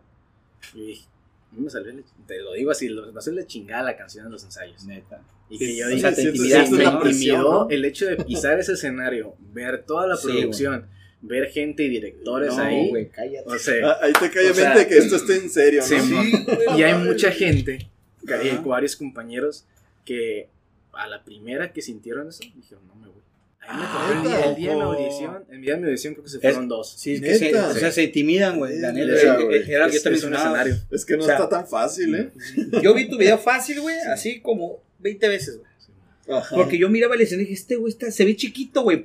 yo 0.74 0.86
dije, 0.86 1.06
no 1.52 1.64
me 1.64 1.70
salió, 1.70 1.94
te 2.26 2.40
lo 2.42 2.54
digo 2.54 2.72
así, 2.72 2.90
me 3.14 3.22
salió 3.22 3.42
la 3.42 3.46
chingada 3.48 3.84
la 3.84 3.98
canción 3.98 4.26
en 4.26 4.32
los 4.32 4.44
ensayos. 4.46 4.86
Neta. 4.86 5.22
Y 5.50 5.58
Sí, 5.58 5.66
que 5.66 5.78
yo 5.78 5.88
dije, 5.90 6.12
te 6.14 6.24
intimidó 6.24 7.66
¿no? 7.66 7.70
el 7.70 7.84
hecho 7.84 8.06
de 8.06 8.16
pisar 8.24 8.58
ese 8.58 8.72
escenario, 8.74 9.36
ver 9.54 9.84
toda 9.84 10.08
la 10.08 10.16
Sí, 10.16 10.28
producción, 10.32 10.88
ver 11.26 11.50
gente 11.50 11.84
y 11.84 11.90
directores 11.90 12.56
No, 12.56 12.62
ahí. 12.64 12.90
güey, 12.90 13.10
cállate. 13.10 13.44
O 13.48 13.58
sea, 13.58 13.92
Ah, 13.92 13.98
Ahí 14.04 14.14
te 14.14 14.30
cae 14.30 14.52
O 14.52 14.54
sea, 14.54 14.74
mente 14.76 14.88
que 14.90 14.98
esto 14.98 15.16
esté 15.16 15.38
en 15.38 15.50
serio, 15.50 15.82
¿no? 15.82 15.88
Sí, 15.88 16.12
güey, 16.46 16.80
y 16.80 16.84
hay 16.84 16.94
mucha 16.96 17.32
gente, 17.32 17.88
que 18.28 18.34
hay 18.34 18.60
varios 18.64 18.96
compañeros 18.96 19.66
que 20.06 20.48
a 20.92 21.08
la 21.08 21.24
primera 21.24 21.72
que 21.74 21.82
sintieron 21.82 22.30
eso, 22.30 22.44
dijeron, 22.56 22.86
no 22.88 22.96
me 22.96 23.08
voy. 23.08 23.22
A 23.66 23.74
mí 23.74 23.80
me 23.80 23.86
Ah, 23.88 23.92
tocó 23.94 24.14
el 24.14 24.22
día, 24.28 24.46
el 24.50 24.56
día 24.56 24.70
de 24.72 24.76
mi 24.76 24.82
audición, 24.82 25.44
el 25.50 25.62
día 25.62 25.74
de 25.76 25.80
mi 25.80 25.86
audición 25.88 26.14
creo 26.14 26.24
que 26.26 26.30
se 26.30 26.40
fueron 26.40 26.68
dos. 26.68 26.94
Sí, 26.98 27.14
es 27.14 27.22
que 27.22 27.36
se, 27.36 27.56
o 27.58 27.74
sea, 27.74 27.92
se 27.92 28.04
intimidan, 28.04 28.58
güey. 28.58 28.78
La 28.80 28.90
Sí, 28.92 28.96
neta, 29.00 29.14
eh, 29.40 29.64
era 29.68 29.88
Es- 29.88 30.06
es 30.06 30.24
un 30.26 30.34
escenario. 30.36 30.76
Es 30.92 31.06
que 31.06 31.16
no 31.16 31.24
O 31.24 31.26
sea, 31.26 31.36
está 31.36 31.48
tan 31.50 31.66
fácil, 31.68 32.14
¿eh? 32.14 32.32
Yo 32.84 32.94
vi 32.94 33.08
tu 33.10 33.18
video 33.18 33.38
fácil, 33.38 33.80
güey, 33.80 33.96
así 34.12 34.42
como 34.42 34.82
20 35.00 35.30
veces, 35.30 35.58
güey. 35.60 36.38
Ajá. 36.38 36.56
Porque 36.56 36.78
yo 36.78 36.90
miraba 36.90 37.16
el 37.16 37.22
escenario 37.22 37.44
y 37.48 37.50
dije, 37.50 37.62
este 37.62 37.76
güey 37.76 37.92
está, 37.92 38.10
se 38.12 38.24
ve 38.24 38.36
chiquito, 38.36 38.82
güey. 38.84 39.04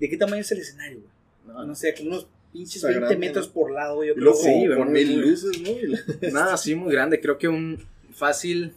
¿De 0.00 0.08
qué 0.08 0.16
tamaño 0.16 0.40
es 0.40 0.50
el 0.52 0.58
escenario, 0.58 1.00
güey? 1.00 1.56
No, 1.56 1.64
No 1.64 1.74
sé, 1.74 1.94
como 1.94 2.08
unos 2.10 2.26
pinches 2.52 2.76
Está 2.76 2.88
20 2.88 3.00
grande, 3.06 3.26
metros 3.26 3.46
¿no? 3.48 3.52
por 3.54 3.70
lado. 3.70 4.02
Yo 4.02 4.14
creo. 4.14 4.34
Sí, 4.34 4.64
con- 4.76 4.92
mil 4.92 5.20
luces, 5.20 5.60
¿no? 5.60 6.30
Nada, 6.32 6.56
sí, 6.56 6.74
muy 6.74 6.90
grande. 6.92 7.20
Creo 7.20 7.38
que 7.38 7.48
un 7.48 7.78
fácil, 8.12 8.72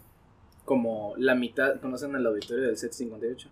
como 0.65 1.13
la 1.17 1.35
mitad, 1.35 1.79
¿conocen 1.81 2.15
el 2.15 2.25
auditorio 2.25 2.65
del 2.65 2.77
set 2.77 2.91
58? 2.93 3.49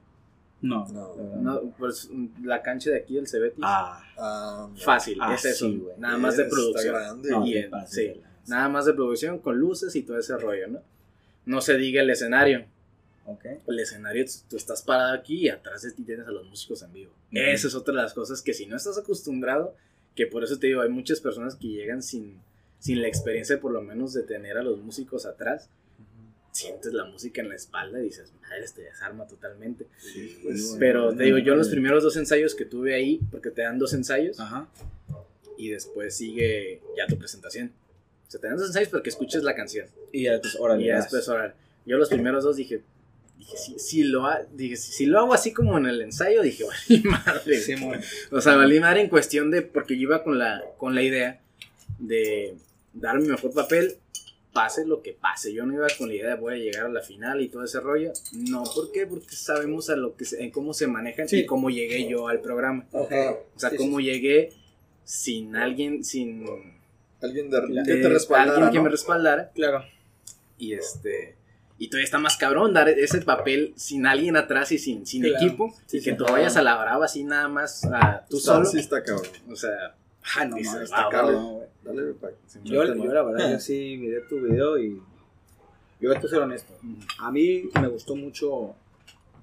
No. 0.61 0.87
No. 0.89 1.15
No, 1.41 1.61
pues 1.79 2.09
la 2.43 2.61
cancha 2.61 2.91
de 2.91 2.97
aquí 2.97 3.15
del 3.15 3.27
Cebeti. 3.27 3.61
Ah, 3.63 4.03
Ah. 4.17 4.69
Fácil, 4.77 5.17
Ah, 5.19 5.33
es 5.33 5.43
eso. 5.45 5.65
sí, 5.67 5.77
güey. 5.77 5.95
nada 5.97 6.17
más 6.19 6.37
de 6.37 6.43
Está 6.43 6.55
producción. 6.55 6.93
grande. 6.93 7.29
no, 7.31 7.45
y 7.47 7.65
sí. 7.87 8.13
Nada 8.47 8.69
más 8.69 8.85
de 8.85 8.93
producción 8.93 9.39
con 9.39 9.57
luces 9.57 9.95
y 9.95 10.03
todo 10.03 10.19
ese 10.19 10.35
rollo, 10.37 10.67
¿no? 10.67 10.79
No 11.45 11.61
se 11.61 11.77
diga 11.77 12.01
el 12.03 12.09
escenario. 12.11 12.65
Ok. 13.25 13.45
El 13.67 13.79
escenario, 13.79 14.25
tú 14.49 14.57
estás 14.57 14.81
parado 14.81 15.13
aquí 15.13 15.45
y 15.45 15.49
atrás 15.49 15.83
de 15.83 15.91
ti 15.91 16.03
tienes 16.03 16.27
a 16.27 16.31
los 16.31 16.45
músicos 16.45 16.81
en 16.81 16.91
vivo. 16.93 17.11
Ujú. 17.31 17.37
Esa 17.39 17.67
es 17.67 17.75
otra 17.75 17.93
de 17.95 18.01
las 18.01 18.13
cosas 18.13 18.41
que 18.41 18.53
si 18.53 18.65
no 18.65 18.75
estás 18.75 18.97
acostumbrado, 18.97 19.75
que 20.15 20.27
por 20.27 20.43
eso 20.43 20.59
te 20.59 20.67
digo, 20.67 20.81
hay 20.81 20.89
muchas 20.89 21.19
personas 21.21 21.55
que 21.55 21.67
llegan 21.67 22.01
sin, 22.03 22.39
sin 22.79 23.01
la 23.01 23.07
experiencia 23.07 23.59
por 23.59 23.71
lo 23.71 23.81
menos 23.81 24.13
de 24.13 24.23
tener 24.23 24.57
a 24.57 24.63
los 24.63 24.79
músicos 24.79 25.25
atrás, 25.25 25.69
sientes 26.51 26.93
la 26.93 27.05
música 27.05 27.41
en 27.41 27.49
la 27.49 27.55
espalda 27.55 27.99
y 28.01 28.03
dices, 28.03 28.33
madre, 28.41 28.65
te 28.75 28.81
desarma 28.81 29.25
totalmente. 29.25 29.87
Pues, 30.43 30.75
Pero 30.79 31.15
te 31.15 31.23
digo, 31.23 31.37
yo 31.37 31.55
los 31.55 31.69
primeros 31.69 32.03
dos 32.03 32.17
ensayos 32.17 32.55
que 32.55 32.65
tuve 32.65 32.93
ahí, 32.93 33.21
porque 33.31 33.51
te 33.51 33.61
dan 33.61 33.79
dos 33.79 33.93
ensayos, 33.93 34.39
Ajá. 34.39 34.67
y 35.57 35.69
después 35.69 36.15
sigue 36.15 36.81
ya 36.97 37.07
tu 37.07 37.17
presentación. 37.17 37.71
O 38.27 38.31
sea, 38.31 38.41
te 38.41 38.47
dan 38.47 38.57
dos 38.57 38.67
ensayos 38.67 38.89
para 38.89 39.03
que 39.03 39.09
escuches 39.09 39.43
la 39.43 39.55
canción. 39.55 39.87
Y 40.11 40.23
ya 40.23 40.33
después, 40.33 40.55
órale. 40.59 40.83
Y 40.83 40.87
ya 40.87 40.97
después 40.97 41.27
orar. 41.29 41.55
Yo 41.85 41.97
los 41.97 42.09
primeros 42.09 42.43
dos 42.43 42.57
dije, 42.57 42.81
dije 43.41 43.57
si, 43.57 43.79
si 43.79 44.03
lo, 44.03 44.25
ha- 44.27 44.41
dije, 44.53 44.75
si, 44.75 44.91
si 44.91 45.05
lo 45.05 45.19
hago 45.19 45.33
así 45.33 45.51
como 45.51 45.77
en 45.77 45.85
el 45.87 46.01
ensayo, 46.01 46.41
dije, 46.41 46.63
vale 46.89 47.01
madre. 47.03 47.59
Sí. 47.59 47.73
O 48.31 48.39
sea, 48.41 48.55
valí 48.55 48.79
madre 48.79 49.01
en 49.01 49.09
cuestión 49.09 49.51
de, 49.51 49.61
porque 49.63 49.95
yo 49.95 50.03
iba 50.03 50.23
con 50.23 50.37
la, 50.37 50.63
con 50.77 50.95
la 50.95 51.01
idea 51.03 51.41
de 51.99 52.55
dar 52.93 53.19
mi 53.19 53.27
mejor 53.27 53.53
papel, 53.53 53.95
pase 54.53 54.85
lo 54.85 55.01
que 55.01 55.13
pase. 55.13 55.53
Yo 55.53 55.65
no 55.65 55.73
iba 55.73 55.87
con 55.97 56.09
la 56.09 56.15
idea 56.15 56.29
de 56.29 56.35
voy 56.41 56.53
a 56.55 56.57
llegar 56.57 56.85
a 56.85 56.89
la 56.89 57.01
final 57.01 57.41
y 57.41 57.47
todo 57.49 57.63
ese 57.63 57.79
rollo. 57.79 58.11
No, 58.33 58.63
¿por 58.63 58.91
qué? 58.91 59.05
Porque 59.07 59.35
sabemos 59.35 59.89
a 59.89 59.95
lo 59.95 60.15
que 60.15 60.25
se- 60.25 60.43
en 60.43 60.51
cómo 60.51 60.73
se 60.73 60.87
manejan 60.87 61.27
Sí. 61.27 61.39
y 61.39 61.45
cómo 61.45 61.69
llegué 61.69 62.07
yo 62.09 62.27
al 62.27 62.41
programa. 62.41 62.85
O 62.91 63.07
sea, 63.57 63.69
Sí, 63.69 63.75
cómo 63.77 63.99
llegué 63.99 64.51
sin 65.03 65.55
alguien, 65.55 66.03
sin 66.03 66.45
Alguien 67.21 67.49
de, 67.49 67.61
que 67.85 67.95
te 67.97 68.09
respaldara, 68.09 68.53
alguien 68.53 68.71
que 68.71 68.77
¿no? 68.77 68.83
me 68.83 68.89
respaldara. 68.89 69.51
Claro. 69.53 69.83
Y 70.57 70.73
este. 70.73 71.35
Y 71.81 71.87
todavía 71.89 72.05
está 72.05 72.19
más 72.19 72.37
cabrón 72.37 72.73
dar 72.73 72.87
ese 72.89 73.21
papel 73.21 73.73
sin 73.75 74.05
alguien 74.05 74.35
atrás 74.37 74.71
y 74.71 74.77
sin, 74.77 75.03
sin 75.07 75.23
Claro. 75.23 75.37
equipo. 75.43 75.73
Sí, 75.87 75.97
y 75.97 76.03
que 76.03 76.11
sí. 76.11 76.15
tú 76.17 76.25
vayas 76.25 76.55
a 76.55 76.61
la 76.61 76.75
brava 76.79 77.05
así 77.05 77.23
nada 77.23 77.47
más 77.47 77.83
a 77.85 78.23
tú 78.29 78.37
Está- 78.37 78.53
solo. 78.53 78.65
Sí, 78.65 78.77
está 78.79 79.03
cabrón. 79.03 79.25
O 79.51 79.55
sea, 79.55 79.95
Ah, 80.37 80.45
no, 80.45 80.57
Dices, 80.57 80.71
mames, 80.73 80.89
wow, 80.91 80.99
está 80.99 81.09
cabrón. 81.09 81.59
Dale, 81.83 82.13
pa- 82.13 82.29
Yo, 82.63 82.83
yo 82.85 83.05
la 83.11 83.23
verdad, 83.23 83.51
yo 83.53 83.59
sí 83.59 83.97
miré 83.99 84.21
tu 84.29 84.39
video 84.39 84.77
y 84.77 85.01
yo 85.99 86.09
voy 86.09 86.15
a 86.15 86.21
ser 86.21 86.37
honesto. 86.39 86.71
A 87.19 87.31
mí 87.31 87.63
me 87.81 87.87
gustó 87.87 88.15
mucho 88.15 88.75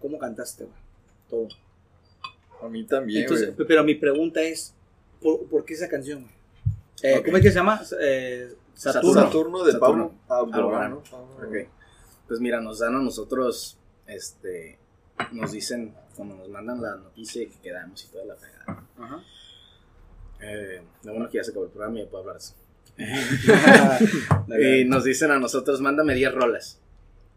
cómo 0.00 0.16
cantaste, 0.20 0.62
güey. 0.62 0.76
Todo. 1.28 1.48
A 2.62 2.68
mí 2.68 2.84
también, 2.84 3.22
Entonces, 3.22 3.56
güey. 3.56 3.66
pero 3.66 3.82
mi 3.82 3.96
pregunta 3.96 4.40
es, 4.40 4.72
¿por, 5.20 5.44
por 5.48 5.64
qué 5.64 5.74
esa 5.74 5.88
canción, 5.88 6.20
güey? 6.22 6.32
Eh. 7.14 7.22
¿Cómo 7.24 7.36
es 7.38 7.42
que 7.42 7.48
se 7.50 7.56
llama? 7.56 7.82
Eh, 8.00 8.54
Saturno. 8.74 9.12
Saturno 9.22 9.64
de 9.64 9.72
Saturno. 9.72 10.12
Pablo 10.28 10.54
Alborano. 10.54 11.02
Alborano. 11.12 11.48
ok. 11.48 11.68
Pues 12.28 12.40
mira, 12.40 12.60
nos 12.60 12.78
dan 12.78 12.94
a 12.94 13.00
nosotros. 13.00 13.78
Este. 14.06 14.78
Nos 15.32 15.50
dicen, 15.52 15.94
cuando 16.14 16.36
nos 16.36 16.48
mandan 16.48 16.80
la 16.80 16.94
noticia 16.96 17.44
que 17.48 17.58
quedamos 17.60 18.04
y 18.04 18.08
toda 18.08 18.24
la 18.26 18.36
pegada. 18.36 18.86
Ajá. 18.98 19.24
Eh, 20.40 20.82
lo 21.02 21.12
bueno 21.12 21.28
que 21.28 21.38
ya 21.38 21.44
se 21.44 21.50
acabó 21.50 21.64
el 21.66 21.72
programa 21.72 21.98
y 21.98 22.04
ya 22.04 22.10
puedo 22.10 22.22
hablar 22.22 22.36
de 22.36 22.42
eso. 22.44 22.54
Y 24.80 24.84
nos 24.84 25.04
dicen 25.04 25.30
a 25.30 25.38
nosotros, 25.38 25.80
mándame 25.80 26.14
10 26.14 26.32
rolas. 26.34 26.80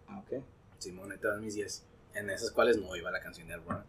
Ah, 0.08 0.19
ok. 0.19 0.43
Simón, 0.77 1.10
te 1.19 1.27
dan 1.27 1.41
mis 1.41 1.56
10. 1.56 1.86
En 2.13 2.30
esas 2.30 2.51
cuales 2.51 2.77
no 2.77 2.95
iba 2.95 3.10
la 3.12 3.21
canción 3.21 3.47
de 3.47 3.54
Alborán. 3.56 3.86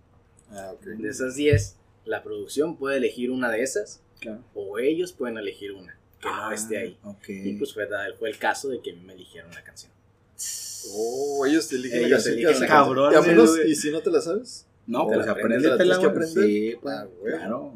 Ah, 0.50 0.70
ok. 0.74 0.82
De 0.84 1.08
esas 1.08 1.34
10, 1.34 1.76
la 2.04 2.22
producción 2.22 2.76
puede 2.76 2.96
elegir 2.98 3.30
una 3.30 3.50
de 3.50 3.62
esas 3.62 4.02
Claro. 4.20 4.42
o 4.54 4.78
ellos 4.78 5.12
pueden 5.12 5.36
elegir 5.36 5.72
una 5.72 5.98
que 6.20 6.28
no 6.28 6.34
Ah, 6.48 6.54
esté 6.54 6.78
ahí. 6.78 6.98
Ok. 7.02 7.24
Y 7.28 7.54
pues 7.54 7.74
fue, 7.74 7.88
fue 8.18 8.28
el 8.30 8.38
caso 8.38 8.68
de 8.68 8.80
que 8.80 8.92
me 8.94 9.12
eligieron 9.14 9.50
la 9.52 9.62
canción. 9.64 9.90
Oh, 10.94 11.46
ellos 11.46 11.68
te 11.68 11.76
eligen 11.76 12.04
Ellos 12.04 12.10
la 12.10 12.16
canción. 12.24 12.38
¿Y 12.38 12.44
a 12.44 12.48
menos- 12.48 12.68
Cabrón, 12.68 13.68
¿Y 13.68 13.74
si 13.74 13.90
no 13.90 14.00
te 14.00 14.10
la 14.10 14.20
sabes? 14.20 14.66
no, 14.86 15.06
pues 15.06 15.24
la 15.26 15.32
aprendes, 15.32 15.62
¿te 15.62 15.68
la 15.68 15.76
tienes 15.76 15.98
que 15.98 16.06
aprender? 16.06 16.44
Sí, 16.44 16.76
pues, 16.80 16.94
Ah, 16.94 17.06
claro. 17.24 17.74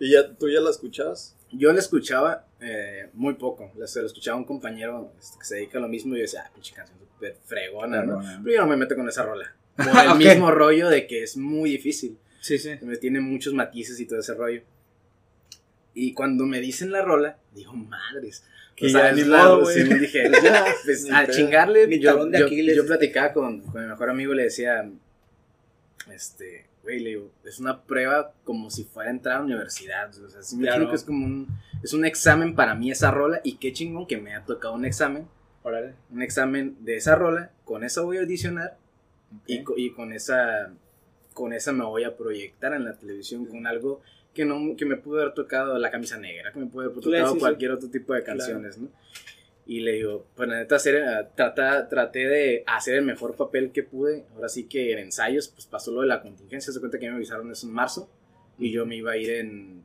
¿Y 0.00 0.12
ya, 0.12 0.32
tú 0.34 0.48
ya 0.48 0.60
la 0.60 0.70
escuchabas? 0.70 1.34
Yo 1.50 1.72
la 1.72 1.80
escuchaba 1.80 2.46
eh, 2.60 3.08
muy 3.14 3.34
poco. 3.34 3.72
La, 3.76 3.86
se 3.86 4.00
la 4.00 4.06
escuchaba 4.06 4.36
un 4.36 4.44
compañero 4.44 5.12
este, 5.18 5.38
que 5.38 5.44
se 5.44 5.54
dedica 5.56 5.78
a 5.78 5.80
lo 5.80 5.88
mismo 5.88 6.14
y 6.14 6.18
yo 6.18 6.22
decía, 6.22 6.44
ah, 6.46 6.50
pinche 6.54 6.74
canción 6.74 6.98
súper 7.00 7.36
fregona, 7.44 8.04
¿no? 8.04 8.20
Pero 8.44 8.54
yo 8.56 8.60
no 8.62 8.68
me 8.68 8.76
meto 8.76 8.94
con 8.94 9.08
esa 9.08 9.24
rola. 9.24 9.56
Por 9.76 9.86
el 9.88 10.14
mismo 10.18 10.50
rollo 10.50 10.88
de 10.88 11.06
que 11.06 11.22
es 11.24 11.36
muy 11.36 11.70
difícil. 11.70 12.18
Sí, 12.40 12.58
sí. 12.58 12.70
Me 12.82 12.96
tiene 12.96 13.20
muchos 13.20 13.54
matices 13.54 13.98
y 13.98 14.06
todo 14.06 14.20
ese 14.20 14.34
rollo. 14.34 14.62
Y 16.00 16.14
cuando 16.14 16.46
me 16.46 16.60
dicen 16.60 16.92
la 16.92 17.02
rola, 17.02 17.38
digo, 17.54 17.72
madres. 17.72 18.44
Que 18.76 18.88
ya 18.88 19.10
es 19.10 19.16
ni 19.16 19.24
la- 19.24 19.38
modo, 19.42 19.62
güey. 19.62 19.74
sí, 19.82 19.82
dije, 19.98 20.30
pues, 20.84 21.10
a 21.12 21.26
chingarle. 21.26 21.86
Mi 21.88 21.98
yo, 21.98 22.26
de 22.26 22.38
yo- 22.38 22.46
Aquiles. 22.46 22.76
yo 22.76 22.86
platicaba 22.86 23.32
con, 23.32 23.60
con 23.62 23.82
mi 23.82 23.88
mejor 23.88 24.08
amigo 24.10 24.32
y 24.32 24.36
le 24.36 24.42
decía, 24.44 24.88
este, 26.12 26.66
güey, 26.82 27.00
le 27.00 27.10
digo, 27.10 27.30
es 27.44 27.58
una 27.58 27.82
prueba 27.82 28.32
como 28.44 28.70
si 28.70 28.84
fuera 28.84 29.10
a 29.10 29.12
entrar 29.12 29.36
a 29.36 29.38
la 29.40 29.44
universidad. 29.46 30.08
O 30.16 30.28
sea, 30.28 30.42
sí 30.42 30.56
me 30.56 30.62
Claro. 30.62 30.82
explico, 30.84 30.94
es 30.96 31.04
como 31.04 31.26
un, 31.26 31.48
es 31.82 31.92
un 31.92 32.04
examen 32.04 32.54
para 32.54 32.74
mí 32.74 32.90
esa 32.90 33.10
rola 33.10 33.40
y 33.42 33.56
qué 33.56 33.72
chingón 33.72 34.06
que 34.06 34.18
me 34.18 34.34
ha 34.34 34.44
tocado 34.44 34.74
un 34.74 34.84
examen, 34.84 35.26
Órale. 35.62 35.94
un 36.10 36.22
examen 36.22 36.76
de 36.84 36.96
esa 36.96 37.14
rola, 37.16 37.50
con 37.64 37.84
esa 37.84 38.02
voy 38.02 38.18
a 38.18 38.20
audicionar 38.20 38.76
y 39.46 39.90
con 39.90 40.12
esa 40.12 40.70
con 41.34 41.52
esa 41.52 41.72
me 41.72 41.84
voy 41.84 42.02
a 42.04 42.16
proyectar 42.16 42.72
en 42.72 42.84
la 42.84 42.94
televisión 42.98 43.44
con 43.46 43.66
algo 43.66 44.00
que 44.34 44.44
no 44.44 44.76
que 44.76 44.84
me 44.84 44.96
pudo 44.96 45.20
haber 45.20 45.34
tocado 45.34 45.78
la 45.78 45.90
camisa 45.90 46.18
negra 46.18 46.52
que 46.52 46.60
me 46.60 46.66
pudo 46.66 46.82
haber 46.86 46.92
Claro, 47.00 47.10
tocado 47.10 47.28
sí, 47.28 47.34
sí. 47.34 47.40
cualquier 47.40 47.70
otro 47.72 47.88
tipo 47.90 48.14
de 48.14 48.22
Claro. 48.22 48.38
canciones 48.38 48.78
¿no? 48.78 48.88
y 49.66 49.80
le 49.80 49.92
digo 49.92 50.26
pues 50.34 50.48
la 50.48 50.58
neta 50.58 50.76
hacer, 50.76 50.94
eh, 50.96 51.26
trata, 51.34 51.88
traté 51.88 52.26
de 52.28 52.64
hacer 52.66 52.94
el 52.96 53.04
mejor 53.04 53.34
papel 53.36 53.70
que 53.72 53.82
pude 53.82 54.24
ahora 54.34 54.48
sí 54.48 54.64
que 54.68 54.92
en 54.92 54.98
ensayos 54.98 55.48
pues 55.48 55.66
pasó 55.66 55.90
lo 55.92 56.00
de 56.02 56.06
la 56.06 56.22
contingencia 56.22 56.72
se 56.72 56.78
cuenta 56.80 56.98
que 56.98 57.08
me 57.08 57.16
avisaron 57.16 57.50
eso 57.50 57.66
en 57.66 57.72
marzo 57.72 58.08
y 58.58 58.70
yo 58.70 58.86
me 58.86 58.96
iba 58.96 59.12
a 59.12 59.16
ir 59.16 59.30
en, 59.30 59.84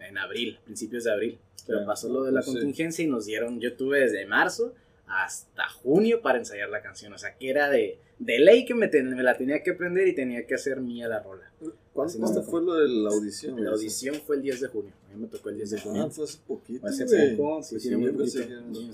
en 0.00 0.18
abril 0.18 0.58
principios 0.64 1.04
de 1.04 1.12
abril 1.12 1.38
pero 1.66 1.78
Claro. 1.78 1.86
pasó 1.86 2.08
lo 2.08 2.24
de 2.24 2.32
la 2.32 2.42
Sí. 2.42 2.52
contingencia 2.52 3.04
y 3.04 3.08
nos 3.08 3.24
dieron 3.26 3.60
yo 3.60 3.74
tuve 3.76 4.00
desde 4.00 4.26
marzo 4.26 4.74
hasta 5.14 5.68
junio 5.68 6.22
para 6.22 6.38
ensayar 6.38 6.70
la 6.70 6.80
canción. 6.80 7.12
O 7.12 7.18
sea, 7.18 7.36
que 7.36 7.50
era 7.50 7.68
de, 7.68 7.98
de 8.18 8.38
ley 8.38 8.64
que 8.64 8.74
me, 8.74 8.88
ten- 8.88 9.14
me 9.14 9.22
la 9.22 9.36
tenía 9.36 9.62
que 9.62 9.72
aprender 9.72 10.08
y 10.08 10.14
tenía 10.14 10.46
que 10.46 10.54
hacer 10.54 10.80
mía 10.80 11.06
la 11.08 11.20
rola. 11.22 11.50
¿Cuándo 11.92 12.18
cuándo 12.18 12.40
me 12.40 12.46
fue 12.46 12.62
lo 12.62 12.74
de 12.76 12.88
la 12.88 13.10
audición? 13.10 13.62
La 13.62 13.70
audición 13.72 14.14
fue 14.26 14.36
el 14.36 14.42
10 14.42 14.60
de 14.62 14.68
junio. 14.68 14.92
A 15.10 15.14
mí 15.14 15.20
me 15.20 15.26
tocó 15.28 15.50
el 15.50 15.56
10 15.56 15.70
de 15.72 15.76
Ah, 15.76 15.80
junio. 15.82 16.10
fue 16.10 16.24
hace 16.24 16.38
poquito, 16.46 16.86
Hace 16.86 17.04
poco, 17.36 17.62
sí, 17.62 17.74
Pues 17.74 17.82
tiene 17.82 17.96
muy 17.98 18.10
poquito. 18.12 18.38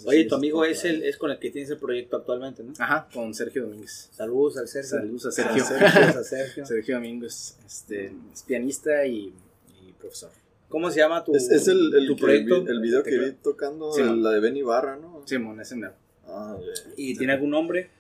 Oye, 0.07 0.25
tu 0.25 0.35
amigo 0.35 0.65
es 0.65 0.85
el 0.85 1.05
es 1.05 1.17
con 1.17 1.31
el 1.31 1.39
que 1.39 1.51
tienes 1.53 1.71
el 1.71 1.79
proyecto 1.79 2.17
actualmente, 2.17 2.65
¿no? 2.65 2.73
Ajá, 2.79 3.09
con 3.15 3.33
Sergio 3.33 3.63
Domínguez. 3.63 4.09
Saludos 4.13 4.57
al 4.59 4.67
Sergio. 4.67 4.91
Saludos 4.91 5.25
a 5.27 5.29
Ah, 5.29 5.33
Sergio. 5.33 5.65
Saludos 5.65 6.17
a 6.17 6.25
Sergio. 6.25 6.67
Sergio 6.67 6.95
Domínguez 6.97 7.57
este, 7.65 8.13
es 8.35 8.43
pianista 8.43 9.07
y, 9.07 9.33
y 9.87 9.93
profesor. 10.01 10.31
¿Cómo 10.69 10.91
se 10.91 10.99
llama 10.99 11.25
tu, 11.25 11.35
Es, 11.37 11.49
es 11.51 11.69
el, 11.69 11.95
el, 11.95 12.07
tu 12.09 12.17
proyecto? 12.17 12.63
vi- 12.65 12.71
el 12.73 12.81
video 12.81 13.03
que 13.05 13.17
vi 13.17 13.33
tocando, 13.43 13.93
Sí, 13.93 14.03
la 14.03 14.33
de 14.33 14.41
Benny 14.41 14.63
Barra, 14.63 14.97
¿no? 14.97 15.23
Simón, 15.25 15.61
ese 15.61 15.77
mero. 15.77 15.95
Ah. 16.29 16.57
¿Y 16.97 17.17
tiene 17.17 17.33
algún 17.33 17.51
nombre? 17.51 17.91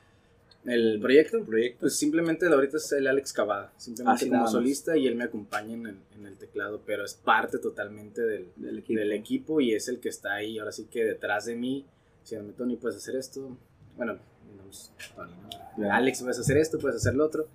El 0.64 1.00
proyecto, 1.00 1.42
proyecto. 1.44 1.80
pues 1.80 1.96
simplemente 1.96 2.46
ahorita 2.46 2.76
es 2.76 2.92
el 2.92 3.06
Alex 3.06 3.32
Cavada, 3.32 3.72
simplemente 3.76 4.24
Así 4.24 4.28
como 4.28 4.46
solista 4.48 4.96
y 4.96 5.06
él 5.06 5.14
me 5.14 5.24
acompaña 5.24 5.72
en 5.72 5.86
el, 5.86 5.96
en 6.16 6.26
el 6.26 6.36
teclado, 6.36 6.82
pero 6.84 7.04
es 7.04 7.14
parte 7.14 7.58
totalmente 7.58 8.20
del, 8.20 8.48
Del 8.56 8.78
equipo. 8.78 8.98
del 8.98 9.12
equipo 9.12 9.60
y 9.60 9.74
es 9.74 9.88
el 9.88 10.00
que 10.00 10.08
está 10.10 10.34
ahí, 10.34 10.58
ahora 10.58 10.72
sí 10.72 10.86
que 10.90 11.04
detrás 11.04 11.46
de 11.46 11.56
mí, 11.56 11.86
diciéndome, 12.22 12.52
Tony, 12.52 12.76
puedes 12.76 12.98
hacer 12.98 13.16
esto, 13.16 13.56
bueno, 13.96 14.18
es 14.68 14.92
Tony, 15.14 15.32
¿no? 15.42 15.48
Claro. 15.76 15.94
Alex, 15.94 16.20
puedes 16.20 16.38
hacer 16.38 16.56
esto, 16.58 16.78
puedes 16.78 16.96
hacer 16.96 17.14
lo 17.14 17.24
otro. 17.24 17.48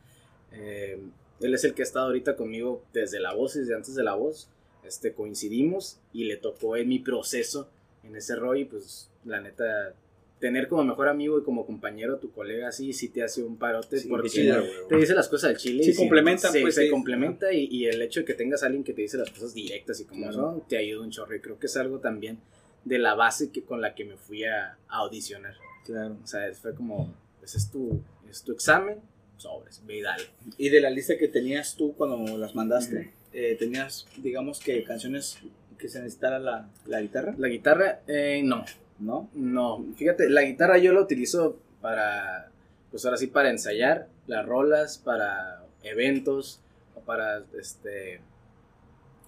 Eh, 0.53 0.99
él 1.39 1.53
es 1.53 1.63
el 1.65 1.73
que 1.73 1.81
ha 1.81 1.85
estado 1.85 2.07
ahorita 2.07 2.35
conmigo 2.35 2.83
desde 2.93 3.19
la 3.19 3.33
voz 3.33 3.55
y 3.55 3.59
desde 3.59 3.75
antes 3.75 3.95
de 3.95 4.03
la 4.03 4.15
voz, 4.15 4.49
este, 4.85 5.13
coincidimos 5.13 5.99
y 6.13 6.23
le 6.23 6.37
tocó 6.37 6.77
en 6.77 6.87
mi 6.87 6.99
proceso 6.99 7.69
en 8.03 8.15
ese 8.15 8.35
rollo 8.35 8.61
y 8.61 8.65
pues 8.65 9.09
la 9.25 9.41
neta... 9.41 9.93
Tener 10.39 10.67
como 10.67 10.83
mejor 10.83 11.07
amigo 11.07 11.39
y 11.39 11.43
como 11.43 11.65
compañero 11.65 12.15
a 12.15 12.19
tu 12.19 12.31
colega 12.31 12.67
así, 12.67 12.91
sí 12.91 13.07
te 13.07 13.23
hace 13.23 13.43
un 13.43 13.57
parote 13.57 13.97
Sí, 13.97 14.09
porque 14.09 14.27
güey. 14.29 14.69
te 14.89 14.95
dice 14.97 15.13
las 15.15 15.29
cosas 15.29 15.51
al 15.51 15.57
chile. 15.57 15.83
Sí, 15.83 15.91
y 15.91 15.95
complementan, 15.95 16.51
se, 16.51 16.59
pues, 16.61 16.75
se 16.75 16.83
sí. 16.83 16.89
complementa 16.89 17.53
y, 17.53 17.67
y 17.71 17.85
el 17.85 18.01
hecho 18.01 18.19
de 18.21 18.25
que 18.25 18.33
tengas 18.33 18.61
a 18.63 18.65
alguien 18.65 18.83
que 18.83 18.93
te 18.93 19.01
dice 19.03 19.17
las 19.17 19.29
cosas 19.29 19.53
directas 19.53 20.01
y 20.01 20.05
como 20.05 20.31
son, 20.33 20.67
te 20.67 20.77
ayuda 20.77 21.01
un 21.03 21.11
chorro. 21.11 21.33
Y 21.35 21.39
creo 21.39 21.57
que 21.57 21.67
es 21.67 21.77
algo 21.77 21.99
también 21.99 22.39
de 22.83 22.97
la 22.99 23.13
base 23.15 23.51
que, 23.51 23.63
con 23.63 23.79
la 23.79 23.95
que 23.95 24.03
me 24.03 24.17
fui 24.17 24.43
a, 24.43 24.77
a 24.89 24.97
audicionar. 24.97 25.55
Claro. 25.85 26.17
O 26.21 26.27
sea, 26.27 26.51
fue 26.53 26.75
como, 26.75 27.13
pues 27.39 27.55
es 27.55 27.71
tu, 27.71 28.01
es 28.29 28.43
tu 28.43 28.51
examen, 28.51 28.97
sobres, 29.37 29.81
ve 29.85 29.99
y 29.99 30.01
dale. 30.01 30.23
Y 30.57 30.67
de 30.69 30.81
la 30.81 30.89
lista 30.89 31.17
que 31.17 31.29
tenías 31.29 31.75
tú 31.77 31.93
cuando 31.95 32.37
las 32.37 32.53
mandaste, 32.53 33.13
eh, 33.31 33.55
tenías, 33.57 34.07
digamos 34.17 34.59
que 34.59 34.83
canciones 34.83 35.37
que 35.77 35.87
se 35.87 35.99
necesitara 36.01 36.39
la, 36.39 36.69
la 36.85 37.01
guitarra, 37.01 37.33
La 37.37 37.47
guitarra, 37.47 38.01
eh, 38.07 38.41
no, 38.43 38.63
¿no? 39.03 39.29
no. 39.33 39.85
Fíjate, 39.95 40.29
la 40.29 40.41
guitarra 40.43 40.77
yo 40.77 40.93
la 40.93 41.01
utilizo 41.01 41.57
para, 41.81 42.49
pues 42.91 43.05
ahora 43.05 43.17
sí, 43.17 43.27
para 43.27 43.49
ensayar 43.49 44.07
las 44.27 44.45
rolas, 44.45 44.97
para 44.97 45.63
eventos, 45.83 46.61
o 46.95 47.01
para, 47.01 47.43
este, 47.59 48.21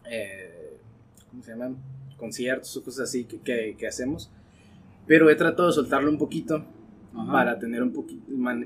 eh, 0.09 0.77
¿cómo 1.29 1.43
se 1.43 1.51
llaman? 1.51 1.77
Conciertos 2.17 2.75
o 2.77 2.83
cosas 2.83 3.09
así 3.09 3.25
que, 3.25 3.39
que- 3.39 3.75
que 3.77 3.87
hacemos. 3.87 4.31
Pero 5.07 5.29
he 5.29 5.35
tratado 5.35 5.67
de 5.67 5.73
soltarlo 5.75 6.09
un 6.09 6.17
poquito. 6.17 6.63
Ajá. 7.17 7.31
para 7.31 7.57
tener 7.59 7.81
un 7.81 7.93
poquito, 7.93 8.25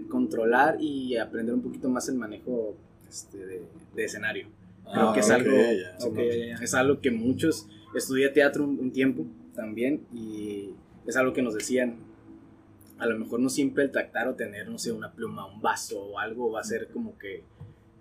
controlar 0.10 0.78
y 0.82 1.16
aprender 1.18 1.54
un 1.54 1.62
poquito 1.62 1.88
más 1.88 2.10
el 2.10 2.16
manejo 2.16 2.76
este, 3.08 3.38
de, 3.46 3.62
de 3.96 4.04
escenario. 4.04 4.48
Creo 4.92 5.10
Ah, 5.10 5.14
que 5.14 5.20
es 5.20 5.30
algo, 5.30 5.52
es 6.60 6.74
algo 6.74 7.00
que 7.00 7.12
muchos 7.12 7.68
estudié 7.96 8.28
teatro 8.30 8.64
un, 8.64 8.80
un 8.80 8.92
tiempo 8.92 9.28
también 9.54 10.02
y 10.12 10.72
es 11.10 11.18
algo 11.18 11.34
que 11.34 11.42
nos 11.42 11.54
decían. 11.54 11.98
A 12.98 13.06
lo 13.06 13.18
mejor 13.18 13.40
no 13.40 13.50
siempre 13.50 13.84
el 13.84 13.92
tactar 13.92 14.28
o 14.28 14.36
tener, 14.36 14.68
no 14.70 14.78
sé, 14.78 14.92
una 14.92 15.12
pluma, 15.12 15.46
un 15.46 15.62
vaso 15.62 16.02
o 16.02 16.20
algo 16.20 16.52
va 16.52 16.60
a 16.60 16.64
ser 16.64 16.90
como 16.90 17.18
que 17.18 17.44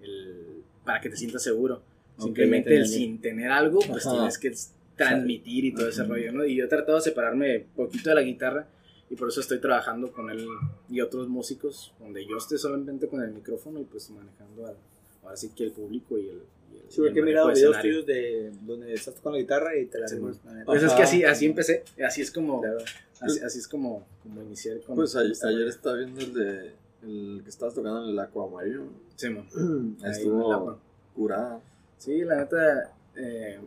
el, 0.02 0.62
para 0.84 1.00
que 1.00 1.08
te 1.08 1.16
sientas 1.16 1.42
seguro. 1.42 1.82
Simplemente 2.18 2.76
el 2.76 2.86
sin 2.86 3.20
tener 3.20 3.50
algo, 3.50 3.78
pues 3.86 4.04
Ajá. 4.06 4.16
tienes 4.16 4.38
que 4.38 4.52
transmitir 4.96 5.66
y 5.66 5.72
todo 5.72 5.88
ese 5.88 6.02
rollo, 6.02 6.32
¿no? 6.32 6.44
Y 6.44 6.56
yo 6.56 6.64
he 6.64 6.68
tratado 6.68 6.98
de 6.98 7.04
separarme 7.04 7.66
poquito 7.76 8.08
de 8.08 8.16
la 8.16 8.22
guitarra 8.22 8.66
y 9.08 9.14
por 9.14 9.28
eso 9.28 9.40
estoy 9.40 9.60
trabajando 9.60 10.12
con 10.12 10.28
él 10.30 10.46
y 10.88 11.00
otros 11.00 11.28
músicos, 11.28 11.94
donde 12.00 12.26
yo 12.26 12.36
esté 12.36 12.58
solamente 12.58 13.06
con 13.06 13.22
el 13.22 13.32
micrófono 13.32 13.80
y 13.80 13.84
pues 13.84 14.10
manejando 14.10 14.66
al, 14.66 14.76
ahora 15.22 15.36
sí 15.36 15.50
que 15.54 15.64
el 15.64 15.72
público 15.72 16.18
y 16.18 16.28
el... 16.28 16.42
Sí, 16.88 17.00
porque 17.02 17.20
he 17.20 17.22
mirado 17.22 17.48
de 17.48 17.54
videos 17.54 17.76
escenario. 17.76 18.04
tuyos 18.04 18.06
de 18.06 18.52
donde 18.62 18.94
estás 18.94 19.14
tocando 19.14 19.36
la 19.36 19.42
guitarra 19.42 19.76
y 19.76 19.86
te 19.86 19.98
la 19.98 20.08
Sí, 20.08 20.14
hacemos. 20.14 20.40
Pues 20.64 20.82
es 20.82 20.92
que 20.94 21.02
así, 21.02 21.24
así 21.24 21.46
empecé, 21.46 21.84
así 22.04 22.22
es 22.22 22.30
como, 22.30 22.60
Claro. 22.62 22.78
así, 23.20 23.40
así 23.40 23.58
es 23.58 23.68
como, 23.68 24.06
como 24.22 24.42
iniciar 24.42 24.80
con... 24.80 24.96
Pues 24.96 25.12
con 25.12 25.22
ayer 25.22 25.68
estaba 25.68 25.96
viendo 25.96 26.20
el 26.20 26.32
de. 26.34 26.72
El 27.02 27.40
que 27.44 27.50
estabas 27.50 27.74
tocando 27.74 28.04
en 28.04 28.10
el 28.10 28.18
Aquamarillo. 28.18 28.84
Sí, 29.16 29.28
Estuvo 30.04 30.78
curada. 31.14 31.60
Sí, 31.98 32.24
la 32.24 32.36
neta, 32.38 32.92
eh, 33.16 33.60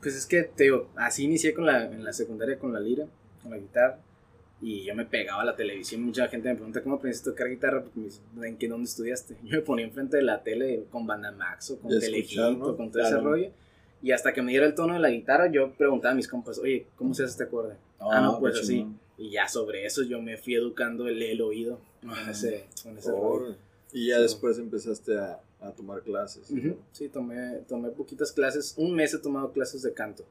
pues 0.00 0.14
es 0.16 0.26
que 0.26 0.42
te 0.44 0.64
digo, 0.64 0.90
así 0.96 1.24
inicié 1.24 1.54
con 1.54 1.66
la, 1.66 1.84
en 1.86 2.04
la 2.04 2.12
secundaria 2.12 2.58
con 2.58 2.72
la 2.72 2.80
lira, 2.80 3.06
con 3.42 3.50
la 3.50 3.58
guitarra, 3.58 3.98
y 4.62 4.84
yo 4.84 4.94
me 4.94 5.04
pegaba 5.04 5.42
a 5.42 5.44
la 5.44 5.56
televisión. 5.56 6.02
Mucha 6.02 6.28
gente 6.28 6.48
me 6.48 6.54
pregunta 6.54 6.82
cómo 6.82 6.94
aprendiste 6.96 7.28
a 7.28 7.32
tocar 7.32 7.48
guitarra, 7.48 7.82
porque 7.82 7.98
me 7.98 8.04
dice, 8.06 8.20
¿en 8.42 8.56
qué 8.56 8.68
dónde 8.68 8.84
estudiaste? 8.84 9.36
Yo 9.42 9.56
me 9.56 9.62
ponía 9.62 9.84
enfrente 9.84 10.16
de 10.18 10.22
la 10.22 10.42
tele 10.42 10.84
con 10.90 11.06
Banda 11.06 11.32
Max 11.32 11.72
o 11.72 11.78
con 11.80 11.90
Telehit 11.98 12.30
¿no? 12.36 12.76
con 12.76 12.90
todo 12.90 13.02
ese 13.02 13.10
Claro. 13.12 13.24
rollo. 13.30 13.50
Y 14.02 14.12
hasta 14.12 14.32
que 14.32 14.40
me 14.42 14.50
diera 14.52 14.66
el 14.66 14.74
tono 14.74 14.94
de 14.94 15.00
la 15.00 15.10
guitarra, 15.10 15.50
yo 15.50 15.72
preguntaba 15.74 16.12
a 16.12 16.14
mis 16.16 16.26
compas, 16.26 16.58
oye, 16.58 16.86
¿cómo 16.96 17.12
se 17.14 17.22
hace 17.24 17.32
este 17.32 17.44
acorde? 17.44 17.74
Ah, 18.00 18.20
no, 18.20 18.38
pues 18.40 18.56
así. 18.58 18.78
chingón. 18.78 18.98
Y 19.18 19.30
ya 19.30 19.46
sobre 19.48 19.84
eso 19.86 20.02
yo 20.02 20.20
me 20.20 20.36
fui 20.36 20.54
educando 20.54 21.06
el, 21.06 21.22
el 21.22 21.40
oído 21.42 21.78
con 22.00 22.28
ese, 22.28 22.64
con 22.82 22.98
ese 22.98 23.10
rollo. 23.12 23.54
Y 23.92 24.08
ya 24.08 24.16
Sí. 24.16 24.22
después 24.22 24.58
empezaste 24.58 25.16
a, 25.18 25.38
a 25.60 25.70
tomar 25.72 26.02
clases. 26.02 26.50
Ujú, 26.50 26.76
Sí, 26.92 27.08
tomé, 27.08 27.58
tomé 27.68 27.90
poquitas 27.90 28.32
clases. 28.32 28.74
Un 28.76 28.92
mes 28.94 29.14
he 29.14 29.18
tomado 29.18 29.52
clases 29.52 29.82
de 29.82 29.92
canto. 29.92 30.24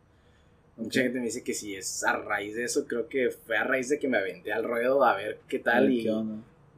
Mucha 0.81 1.01
gente 1.01 1.19
me 1.19 1.25
dice 1.25 1.43
que 1.43 1.53
si 1.53 1.75
es 1.75 2.03
a 2.03 2.17
raíz 2.17 2.55
de 2.55 2.63
eso, 2.63 2.85
creo 2.87 3.07
que 3.07 3.29
fue 3.29 3.57
a 3.57 3.63
raíz 3.63 3.89
de 3.89 3.99
que 3.99 4.07
me 4.07 4.17
aventé 4.17 4.51
al 4.51 4.63
ruedo 4.63 5.03
a 5.03 5.15
ver 5.15 5.39
qué 5.47 5.59
tal 5.59 5.91
y, 5.91 6.07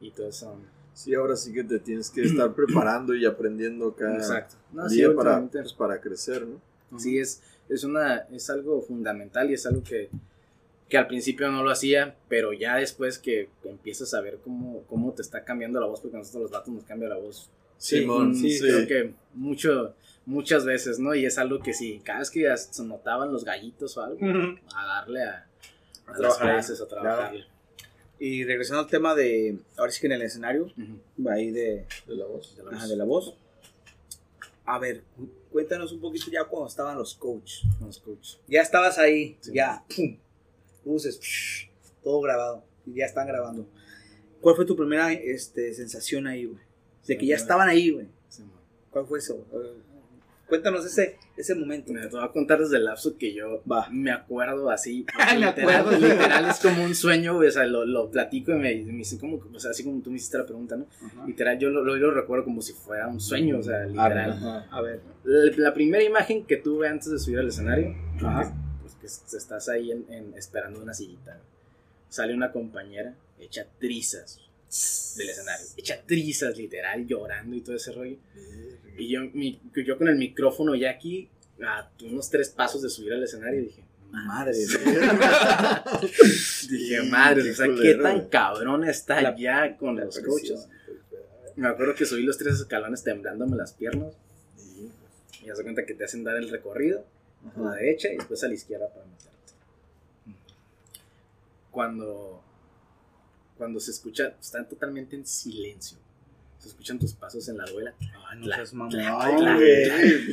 y 0.00 0.10
todo 0.10 0.28
eso. 0.28 0.56
Sí, 0.92 1.14
ahora 1.14 1.34
sí 1.36 1.52
que 1.52 1.64
te 1.64 1.78
tienes 1.80 2.10
que 2.10 2.22
estar 2.22 2.52
preparando 2.54 3.14
y 3.14 3.24
aprendiendo 3.24 3.94
cada 3.94 4.14
Exacto. 4.16 4.56
No, 4.72 4.88
sí, 4.88 4.96
día 4.96 5.06
para, 5.08 5.30
últimamente- 5.30 5.58
pues, 5.60 5.72
para 5.72 6.00
crecer, 6.00 6.46
¿no? 6.46 6.60
sí, 6.98 7.18
es, 7.18 7.42
es, 7.68 7.82
una, 7.82 8.18
es 8.30 8.48
algo 8.50 8.80
fundamental 8.80 9.50
y 9.50 9.54
es 9.54 9.66
algo 9.66 9.82
que, 9.82 10.08
que 10.88 10.96
al 10.96 11.08
principio 11.08 11.50
no 11.50 11.64
lo 11.64 11.70
hacía, 11.70 12.14
pero 12.28 12.52
ya 12.52 12.76
después 12.76 13.18
que 13.18 13.48
empiezas 13.64 14.14
a 14.14 14.20
ver 14.20 14.38
cómo, 14.44 14.82
cómo 14.88 15.12
te 15.12 15.22
está 15.22 15.44
cambiando 15.44 15.80
la 15.80 15.86
voz, 15.86 16.00
porque 16.00 16.16
nosotros 16.16 16.42
los 16.42 16.50
datos 16.52 16.72
nos 16.72 16.84
cambia 16.84 17.08
la 17.08 17.16
voz 17.16 17.50
Simón, 17.84 18.34
sí. 18.34 18.58
creo 18.60 18.86
que 18.86 19.14
mucho, 19.34 19.94
muchas 20.26 20.64
veces, 20.64 20.98
¿no? 20.98 21.14
Y 21.14 21.26
es 21.26 21.38
algo 21.38 21.60
que 21.60 21.72
sí, 21.74 22.00
cada 22.04 22.20
vez 22.20 22.30
que 22.30 22.42
ya 22.42 22.56
se 22.56 22.82
notaban 22.84 23.32
los 23.32 23.44
gallitos 23.44 23.96
o 23.96 24.02
algo, 24.02 24.18
a 24.74 24.86
darle 24.86 25.22
a, 25.22 25.46
a 26.06 26.18
las 26.18 26.38
clases, 26.38 26.80
a 26.80 26.88
trabajar. 26.88 27.34
Y 28.18 28.44
regresando 28.44 28.80
al 28.84 28.88
tema 28.88 29.14
de, 29.14 29.58
ahora 29.76 29.90
sí 29.92 30.00
que 30.00 30.06
en 30.06 30.12
el 30.12 30.22
escenario, 30.22 30.64
Ujú. 30.66 31.28
ahí 31.28 31.50
de, 31.50 31.86
De 32.06 32.14
la 32.16 32.24
voz. 32.26 32.56
De 32.56 32.62
la 32.62 32.70
ajá, 32.70 32.78
voz. 32.80 32.88
de 32.88 32.96
la 32.96 33.04
voz. 33.04 33.36
A 34.66 34.78
ver, 34.78 35.02
cu- 35.16 35.28
cuéntanos 35.50 35.92
un 35.92 36.00
poquito 36.00 36.30
ya 36.30 36.44
cuando 36.44 36.68
estaban 36.68 36.96
los 36.96 37.14
coaches. 37.14 37.62
Los 37.80 37.98
coaches. 37.98 38.38
Ya 38.46 38.62
estabas 38.62 38.98
ahí, 38.98 39.36
Sí. 39.40 39.52
ya, 39.52 39.84
pum, 39.94 40.16
luces, 40.86 41.18
psh, 41.20 41.68
todo 42.02 42.20
grabado, 42.22 42.64
y 42.86 42.94
ya 42.94 43.04
están 43.04 43.26
grabando. 43.26 43.66
¿Cuál 44.40 44.56
fue 44.56 44.64
tu 44.64 44.74
primera 44.76 45.12
este, 45.12 45.74
sensación 45.74 46.26
ahí, 46.26 46.44
güey? 46.46 46.62
De 47.06 47.18
que 47.18 47.26
ya 47.26 47.36
estaban 47.36 47.68
ahí, 47.68 47.90
güey. 47.90 48.06
¿Cuál 48.90 49.06
fue 49.06 49.18
eso? 49.18 49.44
Cuéntanos 50.48 50.84
ese, 50.84 51.16
ese 51.36 51.54
momento. 51.54 51.92
Te 51.92 52.06
voy 52.08 52.22
a 52.22 52.28
contar 52.30 52.58
desde 52.60 52.76
el 52.76 52.84
lapso 52.84 53.16
que 53.16 53.32
yo 53.34 53.62
Va. 53.70 53.88
me 53.90 54.12
acuerdo 54.12 54.70
así. 54.70 55.06
Me 55.18 55.46
literal, 55.46 55.80
acuerdo. 55.80 55.98
literal 56.06 56.48
es 56.50 56.60
como 56.60 56.84
un 56.84 56.94
sueño, 56.94 57.34
güey, 57.34 57.48
o 57.48 57.50
sea, 57.50 57.64
lo, 57.64 57.84
lo 57.86 58.10
platico 58.10 58.52
y 58.52 58.54
me, 58.56 58.74
me 58.84 58.98
dice 58.98 59.18
como, 59.18 59.38
o 59.52 59.58
sea, 59.58 59.70
así 59.70 59.82
como 59.82 60.00
tú 60.02 60.10
me 60.10 60.16
hiciste 60.16 60.36
la 60.38 60.44
pregunta, 60.44 60.76
¿no? 60.76 60.86
Ajá. 61.02 61.26
Literal, 61.26 61.58
yo 61.58 61.70
lo, 61.70 61.82
lo, 61.82 61.96
lo 61.96 62.10
recuerdo 62.12 62.44
como 62.44 62.60
si 62.60 62.74
fuera 62.74 63.08
un 63.08 63.20
sueño, 63.20 63.58
o 63.58 63.62
sea, 63.62 63.84
literal. 63.86 64.32
Ajá. 64.32 64.66
A 64.70 64.80
ver. 64.82 65.00
La, 65.24 65.50
la 65.56 65.74
primera 65.74 66.04
imagen 66.04 66.44
que 66.44 66.58
tuve 66.58 66.88
antes 66.88 67.10
de 67.10 67.18
subir 67.18 67.38
al 67.38 67.48
escenario, 67.48 67.96
Ajá. 68.22 68.54
pues 68.82 68.94
que 69.30 69.36
estás 69.36 69.68
ahí 69.70 69.90
en, 69.92 70.04
en- 70.10 70.34
esperando 70.34 70.80
una 70.82 70.92
sillita. 70.92 71.40
Sale 72.10 72.34
una 72.34 72.52
compañera 72.52 73.14
hecha 73.40 73.66
trizas 73.80 74.38
del 75.16 75.30
escenario, 75.30 75.66
hecha 75.76 76.02
trizas 76.06 76.56
literal, 76.56 77.06
llorando 77.06 77.56
y 77.56 77.60
todo 77.60 77.76
ese 77.76 77.92
rollo. 77.92 78.16
Y 78.98 79.08
yo, 79.08 79.20
mi- 79.32 79.60
yo 79.74 79.98
con 79.98 80.08
el 80.08 80.16
micrófono 80.16 80.74
ya 80.74 80.90
aquí, 80.90 81.28
a 81.64 81.90
unos 82.04 82.30
tres 82.30 82.50
pasos 82.50 82.82
de 82.82 82.90
subir 82.90 83.12
al 83.12 83.22
escenario, 83.22 83.60
dije, 83.62 83.82
Madre. 84.10 84.52
dije, 86.70 87.02
madre, 87.02 87.50
o 87.50 87.54
sea, 87.54 87.66
qué 87.80 87.94
tan 87.96 88.28
cabrón 88.28 88.84
está 88.84 89.20
La- 89.20 89.36
ya 89.36 89.76
con 89.76 89.96
los 89.98 90.18
coaches. 90.20 90.68
Me 91.56 91.68
acuerdo 91.68 91.94
que 91.94 92.06
subí 92.06 92.22
los 92.22 92.38
tres 92.38 92.54
escalones 92.60 93.02
temblándome 93.02 93.56
las 93.56 93.72
piernas. 93.72 94.14
Y 95.42 95.46
ya 95.46 95.54
se 95.56 95.62
cuenta 95.62 95.84
que 95.84 95.94
te 95.94 96.04
hacen 96.04 96.24
dar 96.24 96.36
el 96.36 96.48
recorrido 96.50 97.04
a 97.56 97.60
la 97.60 97.72
derecha 97.74 98.08
y 98.12 98.16
después 98.16 98.42
a 98.44 98.48
la 98.48 98.54
izquierda 98.54 98.88
para 98.88 99.04
meterte. 99.06 99.34
Cuando, 101.70 102.42
cuando 103.56 103.80
se 103.80 103.90
escucha, 103.92 104.34
están 104.40 104.68
totalmente 104.68 105.16
en 105.16 105.26
silencio. 105.26 105.98
Se 106.58 106.68
escuchan 106.68 106.98
tus 106.98 107.12
pasos 107.12 107.46
en 107.48 107.58
la 107.58 107.66
duela. 107.66 107.94
Ay, 108.30 108.38
no 108.38 108.46
seas 108.46 108.72
mamón. 108.74 108.94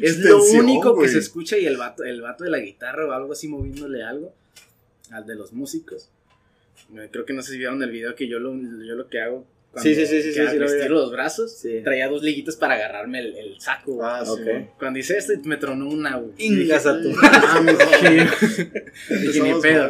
es 0.02 0.18
lo 0.20 0.44
único 0.44 0.98
que 0.98 1.08
se 1.10 1.20
escucha 1.20 1.58
y 1.58 1.66
el 1.66 1.78
vato, 1.78 2.04
el 2.04 2.22
vato 2.22 2.44
de 2.46 2.50
la 2.50 2.60
guitarra 2.60 3.06
o 3.06 3.12
algo 3.12 3.34
así 3.34 3.48
moviéndole 3.48 4.04
algo 4.04 4.34
al 5.12 5.26
de 5.26 5.36
los 5.36 5.52
músicos. 5.52 6.10
Eh, 6.96 7.10
Creo 7.12 7.26
que 7.26 7.34
no 7.34 7.42
sé 7.42 7.52
si 7.54 7.58
vieron 7.58 7.82
el 7.84 7.92
video 7.92 8.16
que 8.16 8.28
yo 8.28 8.40
lo, 8.40 8.54
yo 8.56 8.96
lo 8.96 9.08
que 9.10 9.20
hago. 9.20 9.46
cuando- 9.72 9.90
Sí, 9.90 9.94
sí, 9.96 10.06
sí, 10.06 10.22
sí, 10.22 10.34
sí, 10.34 10.58
lo 10.58 10.66
estiro 10.66 10.96
los 10.96 11.12
brazos. 11.12 11.52
Sí. 11.54 11.82
Traía 11.84 12.08
dos 12.08 12.24
liguitas 12.24 12.56
para 12.56 12.76
agarrarme 12.76 13.20
el, 13.20 13.36
el 13.36 13.60
saco. 13.62 14.00
Ah, 14.04 14.24
sí. 14.26 14.32
Ok. 14.32 14.78
Cuando 14.80 15.00
hice 15.00 15.18
esto 15.18 15.34
me 15.44 15.58
tronó 15.58 15.90
una, 15.90 16.16
güey. 16.18 16.34
Ingas 16.38 16.86
a 16.86 17.02
tu. 17.02 17.12
Ah, 17.24 17.62
dije, 19.10 19.42
ni 19.42 19.62
pedo. 19.62 19.90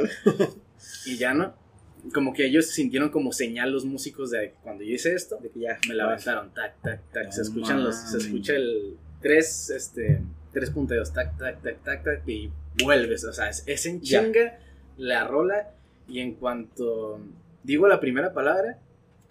Y 1.05 1.17
ya 1.17 1.33
no. 1.35 1.60
Como 2.13 2.33
que 2.33 2.45
ellos 2.45 2.67
sintieron 2.67 3.09
como 3.09 3.31
señal 3.31 3.71
los 3.71 3.85
músicos 3.85 4.31
de 4.31 4.53
cuando 4.63 4.83
yo 4.83 4.93
hice 4.95 5.13
esto, 5.13 5.37
De 5.41 5.49
que 5.49 5.59
ya. 5.59 5.77
me 5.87 5.93
la 5.93 6.05
aventaron, 6.05 6.53
tac, 6.53 6.81
tac, 6.81 7.01
tac. 7.11 7.25
No 7.25 7.31
se 7.31 7.41
escuchan 7.41 7.83
los, 7.83 7.95
se 7.95 8.17
escucha 8.17 8.55
el 8.55 8.97
tres, 9.21 9.69
este, 9.69 10.21
tres 10.51 10.71
punteos, 10.71 11.13
tac, 11.13 11.37
tac, 11.37 11.61
tac, 11.61 11.83
tac, 11.83 12.03
tac, 12.03 12.27
y 12.27 12.49
vuelves. 12.83 13.23
O 13.25 13.33
sea, 13.33 13.49
es, 13.49 13.63
es 13.67 13.85
en 13.85 14.01
chinga 14.01 14.59
la 14.97 15.27
rola. 15.27 15.73
Y 16.07 16.19
en 16.19 16.33
cuanto 16.33 17.21
digo 17.63 17.87
la 17.87 17.99
primera 17.99 18.33
palabra, 18.33 18.79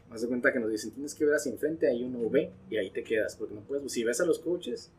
me 0.09 0.15
das 0.15 0.25
cuenta 0.27 0.53
que 0.53 0.61
nos 0.61 0.71
dicen, 0.71 0.93
tienes 0.93 1.15
que 1.15 1.25
ver 1.25 1.35
hacia 1.35 1.53
enfrente, 1.53 1.89
hay 1.89 2.03
un 2.03 2.17
V, 2.17 2.51
y 2.71 2.77
ahí 2.77 2.91
te 2.91 3.03
quedas. 3.03 3.37
Porque 3.37 3.55
no 3.55 3.61
puedes, 3.63 3.93
si 3.93 4.05
ves 4.05 4.21
a 4.21 4.25
los 4.27 4.39
coaches, 4.39 4.91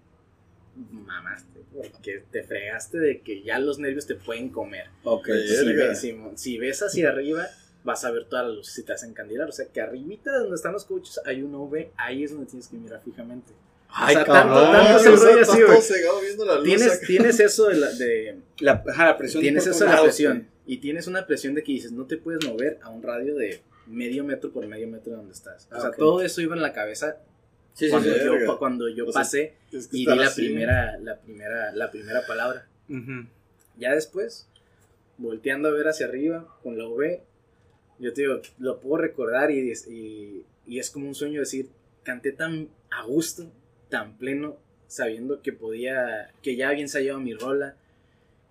mamaste, 0.76 1.60
porque 1.74 2.24
te 2.32 2.44
fregaste 2.44 3.00
de 3.00 3.22
que 3.22 3.42
ya 3.44 3.60
los 3.60 3.80
nervios 3.80 4.06
te 4.08 4.16
pueden 4.16 4.50
comer. 4.50 4.88
Ok. 5.04 5.28
Si 5.28 5.74
ves, 5.74 6.00
si, 6.00 6.16
si 6.36 6.58
ves 6.58 6.82
hacia 6.82 7.10
arriba, 7.10 7.48
vas 7.84 8.04
a 8.06 8.12
ver 8.12 8.26
todas 8.26 8.48
las 8.48 8.56
luces 8.56 8.78
y 8.80 8.84
te 8.84 8.94
hacen 8.94 9.14
candilar. 9.14 9.50
O 9.50 9.52
sea, 9.52 9.66
que 9.68 9.82
arribita 9.82 10.38
donde 10.40 10.56
están 10.56 10.74
los 10.74 10.86
coaches 10.86 11.20
hay 11.26 11.42
un 11.42 11.54
V, 11.56 11.92
ahí 11.98 12.24
es 12.24 12.32
donde 12.32 12.46
tienes 12.48 12.68
que 12.68 12.78
mirar 12.78 13.02
fijamente. 13.04 13.54
Ay, 13.94 14.16
O 14.16 14.20
sea, 14.20 14.26
cabrón. 14.26 14.72
tanto- 14.72 14.72
tanto 14.72 15.00
se 15.00 15.18
sea, 15.18 15.30
rollo 15.30 15.42
así, 15.42 15.62
güey. 15.64 16.64
Tienes, 16.64 17.02
tienes 17.02 17.40
eso 17.42 17.68
de, 17.68 17.76
la- 17.76 17.92
de- 17.92 18.40
La, 18.60 18.84
ajá, 18.88 19.06
la 19.08 19.18
presión. 19.18 19.42
tienes 19.42 19.68
eso 19.68 19.84
de 19.86 19.90
la 19.92 20.02
presión 20.04 20.48
y 20.66 20.78
tienes 20.78 21.08
una 21.08 21.26
presión 21.28 21.56
de 21.56 21.64
que 21.64 21.72
dices 21.74 21.92
no 21.92 22.06
te 22.06 22.18
puedes 22.18 22.46
mover 22.48 22.80
a 22.84 22.90
un 22.90 23.04
radio 23.04 23.36
de 23.36 23.62
medio 23.88 24.24
metro 24.24 24.52
por 24.52 24.66
medio 24.68 24.88
metro 24.88 25.12
de 25.12 25.18
donde 25.18 25.34
estás. 25.34 25.68
O 25.72 25.76
Ah, 25.76 25.82
sea, 25.82 25.90
ok. 25.90 25.98
todo 25.98 26.22
eso 26.22 26.40
iba 26.40 26.56
en 26.56 26.62
la 26.62 26.72
cabeza 26.72 27.18
Sí, 27.74 27.86
sí, 27.86 27.92
cuando, 27.92 28.14
sí. 28.14 28.20
yo, 28.24 28.60
cuando 28.60 28.88
yo 28.90 29.08
O 29.08 29.12
sea, 29.12 29.22
pasé 29.22 29.56
Tienes 29.70 29.88
que 29.88 29.98
y 29.98 30.06
di 30.06 30.16
la 30.16 30.28
así. 30.28 30.42
primera, 30.46 30.98
la 31.00 31.18
primera, 31.20 31.72
la 31.74 31.90
primera 31.92 32.26
palabra. 32.28 32.68
Ujú. 32.90 33.28
Ya 33.78 33.94
después, 33.96 34.48
volteando 35.18 35.70
a 35.70 35.72
ver 35.72 35.88
hacia 35.88 36.06
arriba 36.06 36.46
con 36.64 36.78
la 36.78 36.88
V, 36.88 37.24
yo 38.02 38.14
te 38.14 38.22
digo, 38.22 38.42
lo 38.60 38.80
puedo 38.80 38.98
recordar 38.98 39.52
y, 39.52 39.72
y, 39.90 40.44
y 40.68 40.80
es 40.80 40.90
como 40.90 41.08
un 41.08 41.16
sueño 41.16 41.40
decir, 41.40 41.68
canté 42.04 42.32
tan 42.32 42.68
a 42.90 43.04
gusto, 43.06 43.52
tan 43.90 44.18
pleno, 44.18 44.58
sabiendo 44.88 45.42
que 45.42 45.54
podía, 45.54 46.32
que 46.42 46.56
ya 46.56 46.70
había 46.70 46.82
ensayado 46.82 47.20
mi 47.20 47.34
rola, 47.34 47.76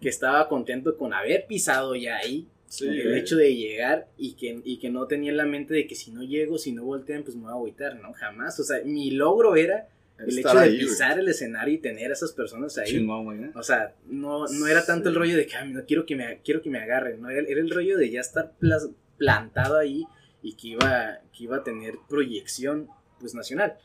que 0.00 0.08
estaba 0.08 0.48
contento 0.48 0.96
con 0.96 1.12
haber 1.12 1.46
pisado 1.46 1.94
ya 1.96 2.16
ahí 2.16 2.46
Sí, 2.68 2.86
el 2.86 3.16
hecho 3.16 3.36
de 3.36 3.52
llegar 3.56 4.06
y 4.16 4.34
que, 4.34 4.60
y 4.64 4.78
que 4.78 4.90
no 4.90 5.08
tenía 5.08 5.32
en 5.32 5.36
la 5.38 5.44
mente 5.44 5.74
de 5.74 5.88
que 5.88 5.96
si 5.96 6.12
no 6.12 6.22
llego, 6.22 6.56
si 6.56 6.70
no 6.70 6.84
voltean, 6.84 7.24
pues 7.24 7.34
me 7.34 7.42
voy 7.42 7.50
a 7.50 7.54
agüitar, 7.54 7.96
¿no? 8.00 8.12
Jamás. 8.12 8.60
O 8.60 8.62
sea, 8.62 8.76
mi 8.84 9.10
logro 9.10 9.56
era 9.56 9.88
el 10.20 10.28
Estar 10.38 10.52
hecho 10.52 10.58
de 10.60 10.64
ahí, 10.66 10.76
güey. 10.76 10.86
pisar 10.86 11.18
el 11.18 11.26
escenario 11.28 11.74
y 11.74 11.78
tener 11.78 12.10
a 12.10 12.14
esas 12.14 12.30
personas 12.32 12.78
ahí. 12.78 13.04
Güey. 13.04 13.42
¿eh? 13.42 13.50
O 13.56 13.64
sea, 13.64 13.96
no, 14.06 14.46
no 14.46 14.66
era 14.68 14.86
tanto 14.86 15.08
el 15.08 15.16
rollo 15.16 15.36
de 15.36 15.46
que 15.46 15.56
"Ay, 15.56 15.72
no 15.72 15.84
quiero 15.84 16.06
que 16.06 16.14
me, 16.14 16.38
quiero 16.44 16.62
que 16.62 16.70
me 16.70 16.78
agarren, 16.78 17.20
no, 17.20 17.28
era, 17.28 17.44
era 17.48 17.60
el 17.60 17.70
rollo 17.70 17.98
de 17.98 18.08
ya 18.08 18.20
estar 18.20 18.52
plas- 18.60 18.88
plantado 19.20 19.76
ahí 19.76 20.06
y 20.42 20.54
que 20.54 20.68
iba, 20.68 21.18
que 21.36 21.44
iba 21.44 21.58
a 21.58 21.62
tener 21.62 21.98
proyección 22.08 22.88
pues 23.20 23.34
nacional. 23.34 23.76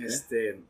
Este, 0.00 0.60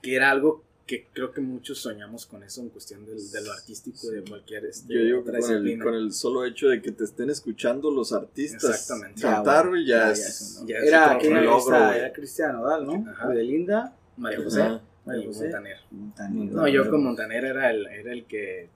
que 0.00 0.14
era 0.14 0.30
algo 0.30 0.62
que 0.86 1.08
creo 1.12 1.32
que 1.32 1.40
muchos 1.40 1.78
soñamos 1.78 2.26
con 2.26 2.42
eso 2.44 2.60
en 2.60 2.68
cuestión 2.68 3.04
del, 3.04 3.30
de 3.30 3.40
lo 3.42 3.52
artístico 3.52 4.08
de 4.10 4.22
cualquier 4.22 4.66
este, 4.66 4.92
Yo 4.94 5.00
digo 5.00 5.24
que 5.24 5.30
otra 5.30 5.40
con 5.40 5.66
el, 5.66 5.82
con 5.82 5.94
el 5.94 6.12
solo 6.12 6.44
hecho 6.44 6.68
de 6.68 6.80
que 6.80 6.92
te 6.92 7.04
estén 7.04 7.30
escuchando 7.30 7.90
los 7.90 8.12
artistas 8.12 8.70
Exactamente. 8.70 9.22
cantar, 9.22 9.70
Ya, 9.74 9.80
Ya, 9.84 9.84
ya, 9.84 10.06
ya, 10.12 10.12
es... 10.12 10.64
era, 10.66 11.06
otro 11.06 11.18
¿quién 11.20 11.32
era, 11.32 11.42
logro, 11.42 11.74
esta? 11.76 11.86
güey. 11.88 11.98
era 11.98 12.12
Cristian 12.12 12.52
Nodal, 12.52 12.86
¿no? 12.86 13.10
Ajá. 13.10 13.26
Belinda. 13.28 13.96
María 14.16 14.38
Ajá. 14.38 14.44
José 14.44 14.58
María 14.58 14.82
José. 15.04 15.44
Montaner. 15.44 15.76
Montaner. 15.90 16.52
No, 16.52 16.68
yo 16.68 16.88
con 16.88 17.02
Montaner 17.02 17.44
era 17.44 17.70
el, 17.70 17.86
era 17.86 18.12
el 18.12 18.24
que, 18.24 18.68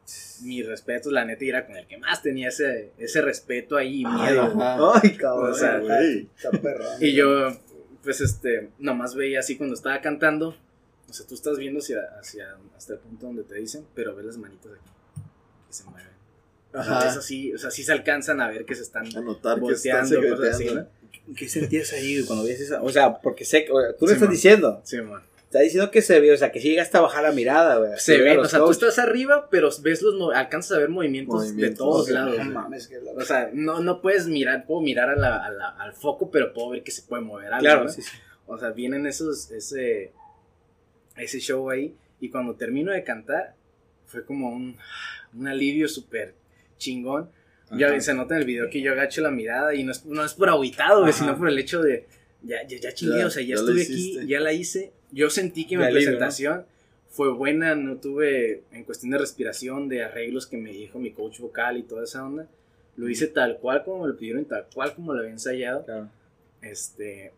mi 0.43 0.63
respeto, 0.63 1.11
la 1.11 1.25
neta, 1.25 1.45
era 1.45 1.67
con 1.67 1.77
el 1.77 1.87
que 1.87 1.99
más 1.99 2.23
tenía 2.23 2.49
ese, 2.49 2.93
ese 2.99 3.21
respeto 3.23 3.77
ahí 3.77 4.03
y 4.03 4.05
Ay, 4.07 4.33
miedo. 4.33 4.93
Ay, 5.03 5.17
cabrón. 5.17 5.53
O 5.53 5.55
sea, 5.55 5.79
güey. 5.79 6.29
Y 7.01 7.13
yo, 7.15 7.57
pues, 8.03 8.21
este, 8.21 8.71
nomás 8.79 9.15
veía 9.15 9.41
así 9.41 9.57
cuando 9.57 9.75
estaba 9.75 10.01
cantando. 10.01 10.57
O 11.09 11.13
sea, 11.13 11.25
tú 11.27 11.35
estás 11.37 11.59
viendo 11.59 11.79
hacia, 11.79 12.01
hacia 12.19 12.57
hasta 12.77 12.95
el 12.95 12.99
punto 12.99 13.27
donde 13.27 13.45
te 13.45 13.55
dicen, 13.55 13.85
pero 13.95 14.17
ves 14.17 14.27
las 14.27 14.39
manitas 14.39 14.73
aquí 14.73 14.91
que 15.69 15.73
se 15.73 15.85
mueven. 15.85 16.07
Ajá. 16.73 17.09
es 17.09 17.17
así, 17.17 17.55
o 17.55 17.59
sea, 17.59 17.71
sí 17.71 17.85
se 17.85 17.93
alcanzan 17.93 18.41
a 18.41 18.49
ver 18.49 18.67
que 18.67 18.75
se 18.75 18.83
están 18.83 19.07
A 19.17 19.21
notar 19.21 19.59
que 19.61 19.73
están 19.73 20.01
volteando, 20.09 20.37
cosas 20.37 20.55
así, 20.55 20.65
secreteando. 20.65 20.91
¿no? 21.27 21.35
¿Qué 21.37 21.49
sentías 21.49 21.93
ahí 21.93 22.23
cuando 22.27 22.45
ves 22.45 22.61
esa? 22.61 22.83
O 22.83 22.91
sea, 22.91 23.19
porque 23.21 23.45
sé 23.45 23.65
que, 23.65 23.71
tú 23.99 24.07
Sí, 24.07 24.07
le 24.07 24.13
estás 24.13 24.21
man. 24.21 24.31
diciendo. 24.31 24.81
Sí, 24.85 25.01
man. 25.01 25.23
Está 25.57 25.65
diciendo 25.65 25.91
que 25.91 26.03
se 26.03 26.21
ve, 26.21 26.33
o 26.33 26.37
sea, 26.37 26.53
que 26.53 26.61
sí 26.61 26.69
llegaste 26.69 26.99
a 26.99 27.01
bajar 27.01 27.23
la 27.23 27.33
mirada, 27.33 27.79
güey. 27.79 27.91
Se 27.97 28.19
ve, 28.19 28.37
o 28.37 28.45
sea, 28.45 28.59
tú 28.61 28.71
estás 28.71 28.99
arriba, 28.99 29.49
pero 29.51 29.71
ves 29.83 30.03
los, 30.03 30.35
alcanzas 30.35 30.77
a 30.77 30.81
ver 30.81 30.91
movimientos, 30.91 31.57
de 31.57 31.71
todos 31.71 32.07
sí. 32.07 32.13
lados. 32.13 32.37
No 32.37 32.45
mames, 32.45 32.89
que 32.89 33.01
la- 33.01 33.13
O 33.13 33.23
sea, 33.23 33.49
no, 33.55 33.81
no 33.81 34.03
puedes 34.03 34.27
mirar, 34.27 34.67
puedo 34.67 34.83
mirar 34.83 35.09
a 35.09 35.17
la- 35.17 35.37
a 35.45 35.51
la- 35.51 35.69
al 35.71 35.95
foco, 35.95 36.31
pero 36.31 36.53
puedo 36.53 36.71
ver 36.71 36.83
que 36.83 36.91
se 36.91 37.03
puede 37.03 37.23
mover 37.23 37.53
algo. 37.55 37.61
Claro, 37.61 37.85
¿no? 37.85 37.89
sí, 37.89 38.03
sí. 38.03 38.11
O 38.47 38.59
sea, 38.59 38.71
vienen 38.71 39.07
esos, 39.07 39.51
ese, 39.51 40.13
ese 41.17 41.41
show 41.41 41.71
ahí. 41.71 41.95
Y 42.21 42.29
cuando 42.29 42.55
termino 42.55 42.93
de 42.93 43.03
cantar, 43.03 43.55
fue 44.07 44.25
como 44.25 44.51
un, 44.51 44.77
un 45.35 45.49
alivio 45.49 45.89
súper 45.89 46.35
chingón. 46.79 47.31
Ya 47.73 47.99
se 48.01 48.15
nota 48.15 48.35
en 48.35 48.41
el 48.43 48.47
video 48.47 48.71
que 48.71 48.81
yo 48.81 48.93
agacho 48.93 49.23
la 49.23 49.31
mirada 49.31 49.75
y 49.75 49.83
no 49.83 49.91
es, 49.91 50.05
no 50.05 50.25
es 50.25 50.35
por 50.35 50.49
aguitado, 50.51 51.11
sino 51.13 51.37
por 51.37 51.49
el 51.49 51.59
hecho 51.59 51.83
de, 51.83 52.07
ya, 52.43 52.65
ya, 52.67 52.79
ya 52.79 52.95
chingué, 52.95 53.19
Ya, 53.19 53.27
o 53.27 53.31
sea, 53.31 53.43
ya, 53.43 53.57
estuve 53.57 53.83
aquí, 53.83 54.27
ya 54.27 54.39
la 54.41 54.53
hice. 54.53 54.93
Yo 55.17 55.31
sentí 55.31 55.67
que 55.67 55.77
De 55.77 55.83
mi 55.83 55.89
alivio, 55.89 56.05
presentación 56.11 56.65
fue 57.09 57.33
buena, 57.33 57.75
no 57.75 57.97
tuve, 57.97 58.63
en 58.73 58.85
cuestión 58.85 59.11
de 59.13 59.19
respiración, 59.19 59.89
de 59.89 60.05
arreglos 60.05 60.47
que 60.47 60.59
me 60.59 60.71
dijo 60.71 60.99
mi 60.99 61.11
coach 61.13 61.41
vocal 61.41 61.79
y 61.79 61.83
toda 61.83 62.05
esa 62.05 62.25
onda. 62.25 62.47
Lo 62.97 63.09
hice 63.09 63.27
tal 63.27 63.57
cual 63.59 63.83
como 63.85 64.03
me 64.03 64.09
lo 64.09 64.17
pidieron, 64.17 64.45
tal 64.45 64.67
cual 64.75 64.95
como 64.95 65.15
lo 65.15 65.21
había 65.21 65.33
ensayado 65.33 65.85
Claro. 65.85 66.09
este 66.63 67.33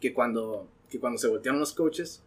que 0.00 0.12
cuando 0.12 0.68
que 0.90 0.98
cuando 0.98 1.18
se 1.18 1.28
voltearon 1.28 1.60
los 1.60 1.72
coaches 1.72 2.20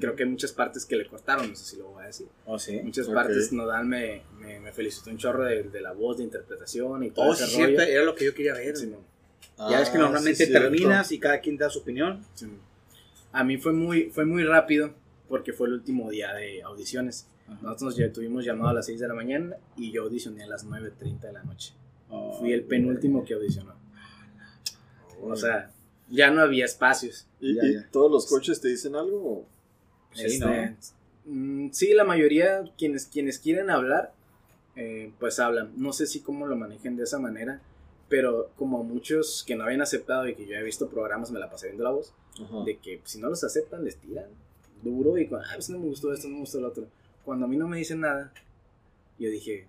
creo 0.00 0.14
que 0.16 0.22
hay 0.24 0.28
muchas 0.28 0.52
partes 0.52 0.84
que 0.84 0.96
le 0.96 1.06
cortaron 1.06 1.48
no 1.50 1.54
sé 1.56 1.64
si 1.64 1.76
lo 1.76 1.88
voy 1.88 2.02
a 2.04 2.06
decir 2.08 2.26
Oh, 2.46 2.58
sí. 2.58 2.80
muchas 2.82 3.06
Ok. 3.08 3.14
partes 3.14 3.52
Nodal 3.52 3.86
me, 3.86 4.22
me, 4.40 4.60
me 4.60 4.72
felicitó 4.72 5.10
un 5.10 5.18
chorro 5.18 5.44
de, 5.44 5.62
de 5.64 5.80
la 5.80 5.92
voz 5.92 6.18
de 6.18 6.24
interpretación 6.24 7.02
y 7.04 7.10
todo 7.10 7.26
Oh, 7.30 7.34
sí, 7.34 7.42
ese 7.44 7.52
cierto, 7.54 7.80
rollo 7.80 7.92
era 7.92 8.04
lo 8.04 8.14
que 8.14 8.24
yo 8.26 8.34
quería 8.34 8.54
ver. 8.54 8.76
Sí, 8.76 8.86
no, 8.86 8.98
ya 9.70 9.78
ves 9.80 9.88
que 9.90 9.96
Ah, 9.98 10.00
normalmente 10.00 10.44
sí, 10.44 10.50
cierto. 10.50 10.68
terminas 10.70 11.10
y 11.12 11.18
cada 11.18 11.40
quien 11.40 11.56
da 11.56 11.68
su 11.70 11.78
opinión. 11.80 12.24
sí, 12.34 12.46
no. 12.46 12.68
A 13.32 13.44
mí 13.44 13.58
fue 13.58 13.72
muy 13.72 14.10
fue 14.10 14.24
muy 14.24 14.44
rápido 14.44 14.94
porque 15.28 15.52
fue 15.52 15.68
el 15.68 15.74
último 15.74 16.10
día 16.10 16.32
de 16.34 16.62
audiciones 16.62 17.28
nosotros 17.62 17.96
ya 17.96 18.12
tuvimos 18.12 18.44
llamado 18.44 18.68
a 18.70 18.74
las 18.74 18.86
6 18.86 19.00
de 19.00 19.08
la 19.08 19.14
mañana 19.14 19.56
y 19.76 19.90
yo 19.90 20.02
audicioné 20.04 20.44
a 20.44 20.46
las 20.46 20.66
9.30 20.66 21.20
de 21.20 21.32
la 21.32 21.42
noche 21.44 21.74
Oh, 22.10 22.32
fui 22.38 22.52
el 22.54 22.64
penúltimo 22.64 23.22
que 23.24 23.34
audicionó 23.34 23.74
Oh. 25.20 25.32
o 25.32 25.36
sea 25.36 25.70
ya 26.08 26.30
no 26.30 26.40
había 26.42 26.64
espacios 26.64 27.26
¿Y, 27.40 27.54
Ya, 27.56 27.64
y 27.66 27.74
ya. 27.74 27.88
todos 27.90 28.10
los 28.10 28.26
coches 28.26 28.60
te 28.60 28.68
dicen 28.68 28.94
algo? 28.96 29.46
Sí, 30.14 30.24
Este, 30.24 30.38
¿no? 30.46 30.76
mm, 31.26 31.70
sí, 31.72 31.92
la 31.92 32.04
mayoría, 32.04 32.64
quienes, 32.78 33.04
quienes 33.06 33.38
quieren 33.38 33.68
hablar, 33.68 34.12
eh, 34.74 35.12
pues 35.20 35.38
hablan. 35.38 35.72
No 35.76 35.92
sé 35.92 36.06
si 36.06 36.20
cómo 36.20 36.46
lo 36.46 36.56
manejen 36.56 36.96
de 36.96 37.02
esa 37.04 37.18
manera, 37.18 37.60
pero 38.08 38.50
como 38.56 38.82
muchos 38.84 39.44
que 39.46 39.54
no 39.54 39.64
habían 39.64 39.82
aceptado 39.82 40.26
y 40.28 40.34
que 40.34 40.46
yo 40.46 40.54
he 40.56 40.62
visto 40.62 40.88
programas, 40.88 41.30
me 41.30 41.38
la 41.38 41.50
pasé 41.50 41.66
viendo 41.66 41.84
la 41.84 41.90
voz, 41.90 42.14
Ajá. 42.40 42.64
de 42.64 42.76
que 42.78 43.00
si 43.04 43.18
no 43.20 43.28
los 43.28 43.42
aceptan, 43.44 43.84
les 43.84 43.96
tiran 43.96 44.26
duro 44.82 45.18
y 45.18 45.26
con, 45.26 45.40
ah, 45.40 45.48
pues 45.54 45.70
no 45.70 45.78
me 45.78 45.86
gustó 45.86 46.12
esto, 46.12 46.28
no 46.28 46.34
me 46.34 46.40
gustó 46.40 46.60
lo 46.60 46.68
otro. 46.68 46.86
Cuando 47.24 47.46
a 47.46 47.48
mí 47.48 47.56
no 47.56 47.66
me 47.68 47.78
dicen 47.78 48.00
nada, 48.00 48.32
yo 49.18 49.30
dije, 49.30 49.66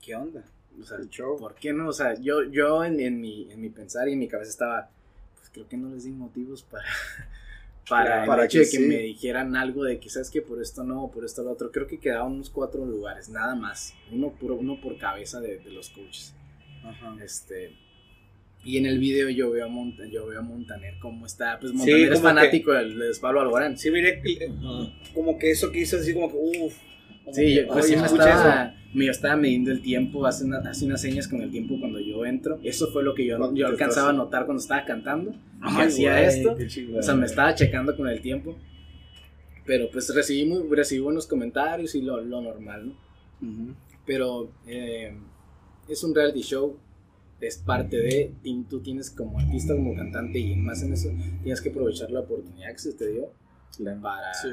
¿Qué 0.00 0.16
onda? 0.16 0.42
o 0.80 0.84
sea, 0.84 0.98
show. 1.10 1.38
¿por 1.38 1.54
qué 1.54 1.72
no? 1.72 1.88
O 1.88 1.92
sea, 1.92 2.14
yo, 2.18 2.42
yo 2.44 2.82
en, 2.84 2.98
en 2.98 3.20
mi, 3.20 3.50
en 3.52 3.60
mi 3.60 3.68
pensar 3.68 4.08
y 4.08 4.14
en 4.14 4.18
mi 4.18 4.26
cabeza 4.26 4.50
estaba, 4.50 4.90
pues 5.36 5.50
creo 5.50 5.68
que 5.68 5.76
no 5.76 5.90
les 5.90 6.04
di 6.04 6.10
motivos 6.10 6.62
para, 6.62 6.84
para, 7.88 8.24
Para 8.24 8.42
el 8.42 8.46
hecho 8.46 8.58
que 8.58 8.64
de 8.64 8.70
que 8.70 8.76
sí. 8.78 8.86
me 8.86 8.98
dijeran 8.98 9.54
algo 9.54 9.84
de 9.84 10.00
que, 10.00 10.08
¿sabes 10.08 10.30
que 10.30 10.40
Por 10.42 10.60
esto 10.62 10.82
no, 10.82 11.10
por 11.12 11.24
esto 11.24 11.42
lo 11.42 11.52
otro. 11.52 11.70
Creo 11.70 11.86
que 11.86 12.00
quedaban 12.00 12.32
unos 12.32 12.48
cuatro 12.50 12.84
lugares, 12.86 13.28
nada 13.28 13.54
más. 13.54 13.94
Uno, 14.10 14.30
puro, 14.32 14.56
uno 14.56 14.80
por 14.80 14.96
cabeza 14.98 15.40
de, 15.40 15.58
de 15.58 15.70
los 15.70 15.90
coaches. 15.90 16.34
Ajá. 16.82 17.16
Este, 17.22 17.76
y 18.64 18.76
en 18.78 18.86
el 18.86 18.98
video 18.98 19.28
yo 19.28 19.50
veo 19.50 19.66
a, 19.66 19.68
Monta- 19.68 20.06
yo 20.06 20.26
veo 20.26 20.38
a 20.40 20.42
Montaner 20.42 20.94
cómo 21.00 21.26
está. 21.26 21.58
Pues 21.58 21.72
Sí, 21.72 21.78
Montaner 21.78 22.00
es 22.02 22.08
como 22.20 22.22
fanático 22.22 22.72
del- 22.72 22.98
de 22.98 23.10
Pablo 23.20 23.40
Alborán. 23.40 23.76
Sí, 23.76 23.90
miré 23.90 24.20
que, 24.20 24.32
eh, 24.44 24.52
como 25.14 25.38
que 25.38 25.50
eso 25.50 25.70
que 25.72 25.80
hizo 25.80 25.96
así 25.96 26.12
como 26.14 26.30
que, 26.30 26.36
uff. 26.36 26.74
Sí, 27.32 27.54
yo, 27.54 27.66
pues 27.68 27.86
sí 27.86 27.96
me 27.96 28.06
estaba, 28.06 28.74
me 28.94 29.06
estaba 29.06 29.36
midiendo 29.36 29.70
el 29.70 29.80
tiempo, 29.80 30.26
hace, 30.26 30.44
una- 30.44 30.58
hace 30.58 30.84
unas 30.84 31.00
señas 31.00 31.28
con 31.28 31.40
el 31.40 31.50
tiempo 31.50 31.78
cuando 31.78 31.98
yo 32.00 32.24
entro. 32.26 32.58
Eso 32.64 32.88
fue 32.92 33.02
lo 33.02 33.14
que 33.14 33.24
yo, 33.26 33.38
yo 33.54 33.66
alcanzaba 33.66 34.08
estás- 34.08 34.08
a 34.08 34.12
notar 34.12 34.44
cuando 34.44 34.60
estaba 34.60 34.84
cantando. 34.84 35.34
Ay, 35.60 35.76
que 35.76 35.82
hacía 35.82 36.22
esto. 36.26 36.56
O 36.98 37.02
sea, 37.02 37.14
me 37.14 37.26
estaba 37.26 37.54
checando 37.54 37.96
con 37.96 38.08
el 38.08 38.20
tiempo. 38.20 38.56
Pero 39.64 39.88
pues 39.92 40.12
recibí, 40.14 40.44
muy, 40.44 40.64
recibí 40.74 41.00
buenos 41.00 41.26
comentarios 41.28 41.94
y 41.94 42.02
lo, 42.02 42.20
lo 42.20 42.40
normal, 42.42 42.88
¿no? 42.88 43.76
Pero 44.04 44.50
eh, 44.66 45.12
es 45.88 46.02
un 46.02 46.12
reality 46.14 46.42
show, 46.42 46.76
es 47.46 47.58
parte 47.58 47.96
de, 47.98 48.32
y 48.42 48.62
tú 48.64 48.80
tienes 48.80 49.10
como 49.10 49.38
artista, 49.38 49.74
como 49.74 49.94
cantante 49.94 50.38
y 50.38 50.54
más 50.56 50.82
en 50.82 50.92
eso, 50.92 51.10
tienes 51.42 51.60
que 51.60 51.70
aprovechar 51.70 52.10
la 52.10 52.20
oportunidad 52.20 52.70
que 52.72 52.78
se 52.78 52.92
te 52.94 53.08
dio 53.08 53.30
para, 54.00 54.32
Sí. 54.34 54.48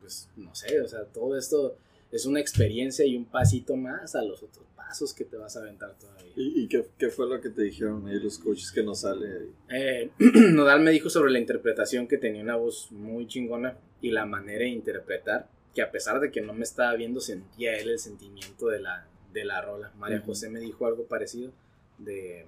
pues, 0.00 0.28
no 0.36 0.54
sé, 0.54 0.80
o 0.80 0.88
sea, 0.88 1.04
todo 1.04 1.36
esto 1.36 1.76
es 2.12 2.26
una 2.26 2.40
experiencia 2.40 3.04
y 3.04 3.16
un 3.16 3.24
pasito 3.24 3.76
más 3.76 4.14
a 4.14 4.22
los 4.22 4.42
otros 4.42 4.64
pasos 4.76 5.12
que 5.12 5.24
te 5.24 5.36
vas 5.36 5.56
a 5.56 5.60
aventar 5.60 5.94
todavía. 5.98 6.32
¿Y, 6.36 6.62
y 6.62 6.68
qué, 6.68 6.86
qué 6.98 7.08
fue 7.08 7.28
lo 7.28 7.40
que 7.40 7.50
te 7.50 7.62
dijeron 7.62 8.06
ahí 8.06 8.20
los 8.20 8.38
coaches 8.38 8.70
que 8.72 8.82
no 8.82 8.94
sale 8.94 9.26
ahí? 9.26 9.52
Eh, 9.70 10.10
Nodal 10.52 10.80
me 10.80 10.90
dijo 10.92 11.10
sobre 11.10 11.32
la 11.32 11.38
interpretación 11.40 12.06
que 12.06 12.18
tenía 12.18 12.42
una 12.42 12.56
voz 12.56 12.92
muy 12.92 13.26
chingona 13.26 13.76
y 14.00 14.10
la 14.10 14.26
manera 14.26 14.60
de 14.60 14.68
interpretar, 14.70 15.48
que 15.74 15.82
a 15.82 15.90
pesar 15.90 16.20
de 16.20 16.30
que 16.30 16.40
no 16.40 16.52
me 16.52 16.62
estaba 16.62 16.94
viendo, 16.94 17.20
sentía 17.20 17.76
él 17.78 17.88
el 17.90 17.98
sentimiento 17.98 18.68
de 18.68 18.80
la, 18.80 19.06
de 19.32 19.44
la 19.44 19.60
rola. 19.60 19.92
María 19.98 20.18
Ujú. 20.18 20.26
José 20.26 20.48
me 20.48 20.60
dijo 20.60 20.86
algo 20.86 21.04
parecido 21.06 21.50
de, 21.98 22.46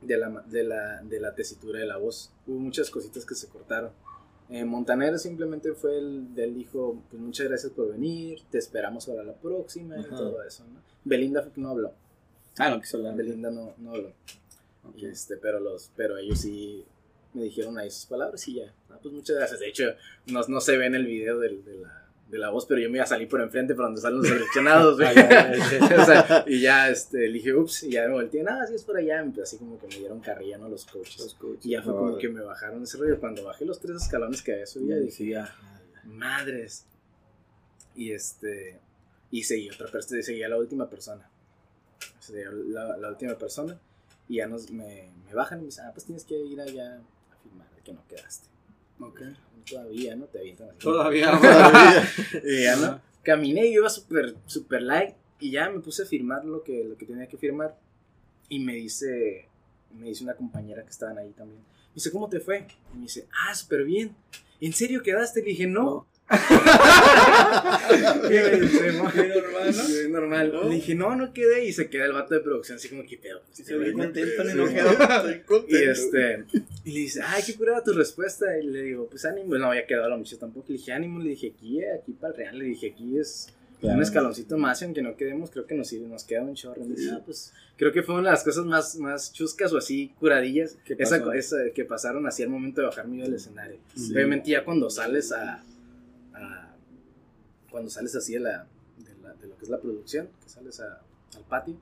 de, 0.00 0.16
la, 0.16 0.28
de, 0.46 0.64
la, 0.64 1.02
de 1.02 1.20
la 1.20 1.34
tesitura 1.34 1.78
de 1.80 1.86
la 1.86 1.96
voz. 1.96 2.30
Hubo 2.46 2.58
muchas 2.58 2.90
cositas 2.90 3.24
que 3.24 3.34
se 3.34 3.48
cortaron. 3.48 3.90
Eh, 4.50 4.64
Montaner 4.64 5.18
simplemente 5.18 5.72
fue 5.72 5.96
el, 5.98 6.26
él 6.36 6.54
dijo, 6.54 7.02
pues 7.10 7.20
muchas 7.22 7.48
gracias 7.48 7.72
por 7.72 7.90
venir, 7.92 8.40
te 8.50 8.58
esperamos 8.58 9.06
para 9.06 9.22
la 9.24 9.32
próxima 9.34 9.96
y 9.96 10.00
Ajá. 10.00 10.16
todo 10.16 10.42
eso. 10.42 10.64
¿no? 10.66 10.80
Belinda 11.04 11.48
no 11.56 11.70
habló. 11.70 11.92
Ah, 12.58 12.68
no 12.70 12.80
quiso 12.80 12.98
hablar. 12.98 13.16
Belinda 13.16 13.50
no, 13.50 13.74
no 13.78 13.92
habló. 13.92 14.08
Ok. 14.86 14.96
Y 14.96 15.06
este, 15.06 15.36
pero 15.38 15.60
los, 15.60 15.90
pero 15.96 16.18
ellos 16.18 16.40
sí 16.40 16.84
me 17.32 17.44
dijeron 17.44 17.78
ahí 17.78 17.90
sus 17.90 18.04
palabras 18.06 18.46
y 18.46 18.56
ya. 18.56 18.72
Ah, 18.90 18.98
pues 19.02 19.14
muchas 19.14 19.36
gracias. 19.36 19.58
De 19.60 19.68
hecho, 19.68 19.84
no, 20.26 20.42
no 20.46 20.60
se 20.60 20.76
ve 20.76 20.86
en 20.86 20.94
el 20.94 21.06
video 21.06 21.38
del- 21.40 21.64
de, 21.64 21.78
la, 21.78 22.03
de 22.34 22.40
la 22.40 22.50
voz, 22.50 22.66
pero 22.66 22.80
yo 22.80 22.90
me 22.90 22.96
iba 22.96 23.04
a 23.04 23.06
salir 23.06 23.28
por 23.28 23.40
enfrente 23.40 23.76
por 23.76 23.84
donde 23.84 24.00
salen 24.00 24.18
los 24.18 24.26
seleccionados. 24.26 24.96
güey. 24.98 25.16
Ah. 25.16 25.52
O 26.02 26.04
sea, 26.04 26.44
y 26.48 26.60
ya 26.60 26.90
este, 26.90 27.28
le 27.28 27.34
dije, 27.34 27.54
ups, 27.54 27.84
y 27.84 27.92
ya 27.92 28.08
me 28.08 28.14
volteé, 28.14 28.42
nada, 28.42 28.66
sí 28.66 28.74
es 28.74 28.82
por 28.82 28.96
allá. 28.96 29.24
Así 29.40 29.56
como 29.56 29.78
que 29.78 29.86
me 29.86 29.98
dieron 29.98 30.18
carrilla, 30.18 30.58
¿no? 30.58 30.68
Los 30.68 30.84
coaches. 30.84 31.20
Los 31.20 31.34
coaches. 31.34 31.64
Y 31.64 31.70
ya 31.70 31.82
fue 31.82 31.92
como 31.92 32.08
Ahora. 32.08 32.18
que 32.18 32.28
me 32.28 32.40
bajaron 32.40 32.82
ese 32.82 32.98
rollo. 32.98 33.20
Cuando 33.20 33.44
bajé 33.44 33.64
los 33.64 33.78
tres 33.78 34.02
escalones 34.02 34.42
que 34.42 34.52
había 34.52 34.66
subido, 34.66 34.98
dije, 34.98 35.28
ya. 35.28 35.54
madres. 36.04 36.86
Y 37.94 38.10
este. 38.10 38.80
Y 39.30 39.44
seguí 39.44 39.70
otra 39.70 39.86
persona, 39.88 40.20
seguía 40.22 40.48
la 40.48 40.58
última 40.58 40.90
persona. 40.90 41.30
Seguía 42.18 42.50
la, 42.50 42.96
la 42.96 43.08
última 43.10 43.38
persona. 43.38 43.78
Y 44.28 44.36
ya 44.38 44.48
nos, 44.48 44.70
me, 44.72 45.08
me 45.24 45.34
bajan 45.34 45.58
y 45.58 45.62
me 45.62 45.66
dicen, 45.66 45.84
ah, 45.86 45.92
pues 45.94 46.04
tienes 46.04 46.24
que 46.24 46.36
ir 46.36 46.60
allá 46.60 46.96
a 46.96 47.36
firmar 47.42 47.68
que 47.84 47.92
no 47.92 48.04
quedaste. 48.08 48.48
Ok. 48.98 49.20
Todavía, 49.68 50.16
¿no? 50.16 50.26
Te 50.26 50.38
avientan 50.38 50.70
así. 50.70 50.78
Todavía. 50.78 51.30
Todavía. 51.38 52.08
Y 52.44 52.62
ya 52.64 52.76
no. 52.76 53.00
Caminé 53.22 53.66
y 53.66 53.74
yo 53.74 53.80
iba 53.80 53.90
súper, 53.90 54.36
súper 54.46 54.82
light. 54.82 55.14
Y 55.40 55.50
ya 55.50 55.70
me 55.70 55.80
puse 55.80 56.02
a 56.02 56.06
firmar 56.06 56.44
lo 56.44 56.62
que, 56.62 56.84
lo 56.84 56.96
que 56.96 57.06
tenía 57.06 57.26
que 57.26 57.36
firmar. 57.36 57.78
Y 58.48 58.58
me 58.58 58.74
dice, 58.74 59.48
me 59.98 60.08
dice 60.08 60.24
una 60.24 60.34
compañera 60.34 60.82
que 60.82 60.90
estaban 60.90 61.18
ahí 61.18 61.30
también. 61.30 61.60
Me 61.60 61.94
dice, 61.94 62.10
¿cómo 62.10 62.28
te 62.28 62.40
fue? 62.40 62.66
Y 62.92 62.96
me 62.96 63.02
dice, 63.02 63.26
ah, 63.46 63.54
súper 63.54 63.84
bien. 63.84 64.14
¿En 64.60 64.72
serio 64.72 65.02
quedaste? 65.02 65.40
Le 65.40 65.50
dije, 65.50 65.66
no. 65.66 66.06
Me 68.30 68.60
dice, 68.60 68.92
"No". 68.92 69.04
normal, 69.04 69.74
Sí, 69.74 70.08
normal. 70.08 70.52
¿No? 70.52 70.64
Le 70.68 70.74
dije, 70.76 70.94
no, 70.94 71.14
no 71.16 71.32
quedé. 71.32 71.64
Y 71.66 71.72
se 71.72 71.88
queda 71.88 72.06
el 72.06 72.12
vato 72.12 72.34
de 72.34 72.40
producción, 72.40 72.76
así 72.76 72.88
como, 72.88 73.04
¿qué 73.06 73.16
pedo? 73.18 73.40
Se 73.52 73.76
ve 73.76 73.92
contento, 73.92 74.44
ni 74.44 74.50
Sí. 74.50 74.56
no 74.56 74.66
quedó. 74.68 74.90
Estoy 75.16 75.40
contento. 75.40 75.76
Y 75.76 75.82
este, 75.88 76.44
y 76.84 76.92
le 76.92 77.00
dice, 77.00 77.20
ay, 77.24 77.42
qué 77.46 77.54
curada 77.54 77.82
tu 77.82 77.92
respuesta. 77.92 78.58
Y 78.58 78.66
le 78.66 78.82
digo, 78.82 79.08
pues 79.08 79.24
ánimo. 79.24 79.54
No 79.56 79.66
había 79.70 79.86
quedado 79.86 80.08
la 80.08 80.16
muchacha 80.16 80.38
tampoco. 80.40 80.66
Le 80.68 80.74
dije, 80.78 80.92
ánimo. 80.92 81.18
Le 81.20 81.30
dije, 81.30 81.52
aquí, 81.56 81.80
aquí 81.84 82.12
para 82.12 82.32
el 82.32 82.38
real. 82.38 82.58
Le 82.58 82.64
dije, 82.66 82.90
aquí 82.92 83.18
es 83.18 83.48
Claro. 83.80 83.96
un 83.98 84.02
escaloncito 84.02 84.56
más. 84.56 84.80
Y 84.80 84.84
aunque 84.86 85.02
no 85.02 85.16
quedemos, 85.16 85.50
creo 85.50 85.66
que 85.66 85.74
nos, 85.74 85.88
sirve, 85.88 86.06
nos 86.06 86.24
queda 86.24 86.42
un 86.42 86.54
chorro. 86.54 86.82
Ah, 87.12 87.20
pues 87.24 87.52
creo 87.76 87.92
que 87.92 88.02
fue 88.02 88.14
una 88.14 88.30
de 88.30 88.34
las 88.34 88.44
cosas 88.44 88.64
más, 88.64 88.96
más 88.96 89.32
chuscas 89.32 89.72
o 89.72 89.78
así 89.78 90.12
curadillas 90.18 90.78
¿Qué 90.86 90.96
esa, 90.98 91.22
esa 91.34 91.56
que 91.74 91.84
pasaron 91.84 92.26
así 92.26 92.42
al 92.42 92.48
momento 92.48 92.80
de 92.80 92.86
bajarme 92.86 93.18
yo 93.18 93.24
del 93.24 93.34
escenario. 93.34 93.76
Sí. 93.94 94.12
Obviamente, 94.14 94.50
ya 94.50 94.64
cuando 94.64 94.88
sales 94.90 95.32
a. 95.32 95.54
a- 95.56 95.64
cuando 97.74 97.90
sales 97.90 98.14
así 98.14 98.34
de, 98.34 98.38
la, 98.40 98.68
de, 98.98 99.14
la- 99.20 99.34
de 99.34 99.48
lo 99.48 99.56
que 99.58 99.64
es 99.64 99.68
la 99.68 99.80
producción, 99.80 100.28
que 100.40 100.48
sales 100.48 100.78
a- 100.78 101.02
al 101.36 101.42
patio, 101.48 101.74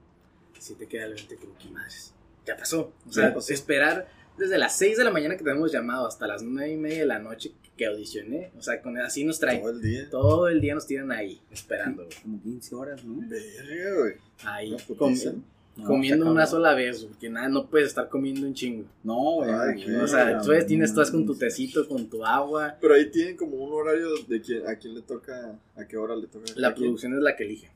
si 0.59 0.74
te 0.74 0.86
queda 0.86 1.05
el 1.05 1.12
20 1.12 1.36
como 1.36 1.55
que 1.59 1.68
madres. 1.68 2.14
Ya 2.47 2.57
pasó. 2.57 2.95
O 3.07 3.12
sea, 3.12 3.34
esperar 3.53 4.09
desde 4.38 4.57
las 4.57 4.74
6 4.78 4.97
de 4.97 5.05
la 5.05 5.11
mañana 5.11 5.36
que 5.36 5.45
te 5.45 5.51
hemos 5.51 5.70
llamado 5.70 6.07
hasta 6.07 6.26
las 6.26 6.43
9 6.43 6.72
y 6.72 6.76
media 6.78 7.01
de 7.01 7.07
la 7.07 7.18
noche 7.18 7.53
que 7.76 7.84
audicioné. 7.84 8.51
O 8.59 8.62
sea, 8.62 8.80
con, 8.80 8.97
así 8.97 9.22
nos 9.24 9.38
traen. 9.38 9.61
Todo 9.61 9.70
el 9.72 9.82
día. 9.82 10.09
Todo 10.11 10.49
el 10.49 10.61
día 10.62 10.74
nos 10.74 10.86
tiran 10.86 11.12
ahí, 11.12 11.43
esperando. 11.51 12.09
Como 12.22 12.40
15 12.43 12.74
horas, 12.74 13.05
¿no? 13.05 13.20
Verga, 13.28 14.01
güey. 14.01 14.14
Ahí, 14.45 14.74
putiza. 14.88 15.32
No, 15.76 15.86
comiendo 15.86 16.30
una 16.30 16.46
sola 16.46 16.74
vez, 16.74 17.04
porque 17.04 17.30
nada, 17.30 17.48
no 17.48 17.66
puedes 17.66 17.88
estar 17.88 18.08
comiendo 18.10 18.46
un 18.46 18.52
chingo. 18.52 18.84
No, 19.02 19.36
güey. 19.36 19.50
O 19.96 20.06
sea, 20.06 20.38
tú 20.42 20.52
no, 20.52 20.64
tienes, 20.66 20.90
estás 20.90 21.10
con 21.10 21.24
tu 21.24 21.34
tecito, 21.34 21.88
con 21.88 22.08
tu 22.10 22.24
agua. 22.26 22.76
Pero 22.80 22.92
ahí 22.94 23.10
tienen 23.10 23.36
como 23.38 23.56
un 23.56 23.72
horario 23.72 24.08
de 24.28 24.40
quién, 24.42 24.66
a 24.68 24.76
quién 24.76 24.94
le 24.94 25.00
toca, 25.02 25.58
a 25.74 25.84
qué 25.86 25.96
hora 25.96 26.14
le 26.14 26.26
toca. 26.26 26.44
La 26.56 26.74
producción 26.74 27.14
es 27.14 27.20
la 27.22 27.34
que 27.36 27.44
elige. 27.44 27.70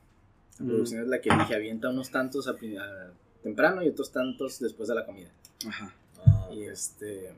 La 0.58 0.64
Mm. 0.64 0.68
producción 0.68 1.00
es 1.02 1.08
la 1.08 1.20
que 1.22 1.28
elige. 1.30 1.54
Avienta 1.54 1.88
unos 1.88 2.10
tantos 2.10 2.46
a 2.48 2.50
a- 2.50 3.12
temprano 3.42 3.82
y 3.82 3.88
otros 3.88 4.10
tantos 4.12 4.58
después 4.60 4.88
de 4.90 4.94
la 4.94 5.06
comida. 5.06 5.30
Ajá. 5.66 5.94
Ah, 6.26 6.48
Y 6.52 6.64
este. 6.64 7.30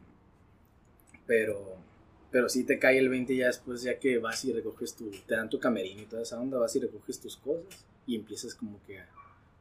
Pero. 1.27 1.77
Pero 2.31 2.49
sí 2.51 2.65
te 2.65 2.79
cae 2.79 2.99
el 2.99 3.09
20 3.09 3.35
ya 3.35 3.47
después, 3.47 3.83
ya 3.83 3.99
que 3.99 4.19
vas 4.19 4.45
y 4.45 4.53
recoges 4.53 4.95
tu. 4.95 5.11
Te 5.27 5.35
dan 5.35 5.49
tu 5.49 5.59
camerino 5.59 6.03
y 6.03 6.07
toda 6.07 6.23
esa 6.23 6.39
onda, 6.39 6.59
vas 6.59 6.75
y 6.77 6.81
recoges 6.81 7.19
tus 7.21 7.37
cosas 7.39 7.87
y 8.07 8.17
empiezas 8.17 8.55
como 8.55 8.79
que 8.87 8.99
a, 8.99 9.05
a 9.05 9.18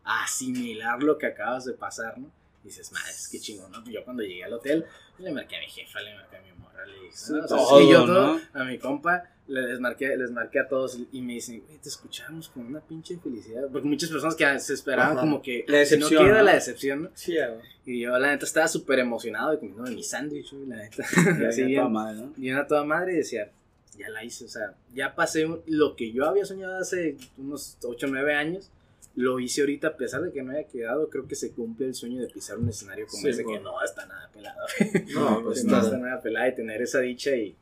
asimilar 0.08 1.02
lo 1.04 1.18
que 1.18 1.28
acabas 1.28 1.66
de 1.66 1.74
pasar, 1.74 2.18
¿no? 2.18 2.32
Y 2.64 2.68
dices, 2.68 2.92
madre, 2.92 3.12
es 3.12 3.28
que 3.30 3.40
chingón, 3.40 3.72
¿no? 3.72 3.84
Yo 3.90 4.04
cuando 4.04 4.24
llegué 4.24 4.44
al 4.44 4.54
hotel, 4.54 4.86
le 5.20 5.32
marqué 5.32 5.58
a 5.58 5.60
mi 5.60 5.68
jefa, 5.68 6.02
le 6.02 6.16
marqué 6.16 6.38
a 6.38 6.42
mi 6.42 6.52
morra, 6.54 6.86
le 6.86 6.94
dije, 6.94 7.16
"No, 7.30 7.46
todo, 7.46 7.92
yo 7.92 8.06
todo, 8.06 8.38
¿no? 8.38 8.42
a 8.54 8.64
mi 8.66 8.78
compa, 8.78 9.24
les 9.48 9.80
marqué, 9.80 10.18
les 10.18 10.32
marqué 10.32 10.60
a 10.60 10.68
todos 10.68 10.98
y 11.12 11.22
me 11.22 11.34
dicen, 11.34 11.64
güey, 11.66 11.78
te 11.78 11.88
escuchamos 11.88 12.50
con 12.50 12.66
una 12.66 12.82
pinche 12.82 13.18
felicidad. 13.18 13.68
Porque 13.72 13.88
muchas 13.88 14.10
personas 14.10 14.36
que 14.36 14.60
se 14.60 14.74
esperaban 14.74 15.14
Ajá. 15.14 15.22
como 15.22 15.42
que 15.42 15.64
La 15.68 15.86
si 15.86 15.96
no 15.98 16.00
decepción, 16.08 16.26
queda 16.26 16.38
¿no? 16.40 16.44
la 16.44 16.54
decepción, 16.56 17.04
¿no? 17.04 17.10
Sí, 17.14 17.34
ya. 17.36 17.58
Y 17.86 18.02
yo, 18.02 18.18
la 18.20 18.32
neta, 18.32 18.46
estaba 18.46 18.68
súper 18.68 19.00
emocionado 19.00 19.52
de 19.52 19.60
comiendo 19.60 19.84
mi 19.90 20.04
sándwich, 20.04 20.52
la 20.68 20.76
neta. 20.78 21.04
Ya, 21.40 21.48
Así 21.48 21.64
bien, 21.66 21.80
toda 21.80 21.90
madre, 21.90 22.18
¿no? 22.22 22.34
bien 22.36 22.58
a 22.58 22.68
toda 22.68 22.84
madre 22.84 23.14
y 23.14 23.18
decía, 23.18 23.50
ya 23.98 24.10
la 24.10 24.24
hice, 24.26 24.44
o 24.46 24.50
sea, 24.50 24.76
ya 24.94 25.16
pasé 25.16 25.48
lo 25.68 25.96
que 25.96 26.12
yo 26.12 26.26
había 26.26 26.44
soñado 26.46 26.78
hace 26.78 27.16
unos 27.38 27.78
8 27.84 28.06
o 28.06 28.10
9 28.10 28.36
años, 28.36 28.70
lo 29.18 29.40
hice 29.40 29.62
ahorita, 29.62 29.88
a 29.88 29.98
pesar 29.98 30.22
de 30.22 30.32
que 30.32 30.44
no 30.44 30.52
haya 30.52 30.68
quedado, 30.68 31.10
creo 31.10 31.28
que 31.28 31.34
se 31.34 31.52
cumple 31.52 31.88
el 31.88 31.96
sueño 31.96 32.22
de 32.22 32.28
pisar 32.28 32.60
un 32.60 32.70
escenario 32.70 33.08
como 33.08 33.24
Sí, 33.24 33.30
ese, 33.30 33.44
que 33.44 33.60
no 33.60 33.84
está 33.84 34.06
nada 34.06 34.30
pelado. 34.32 34.68
No, 35.12 35.44
pues 35.44 35.66
no 35.66 35.82
está 35.82 35.98
nada. 35.98 36.22
pelada 36.22 36.48
y 36.50 36.54
tener 36.54 36.84
esa 36.84 37.00
dicha 37.00 37.36
y, 37.36 37.58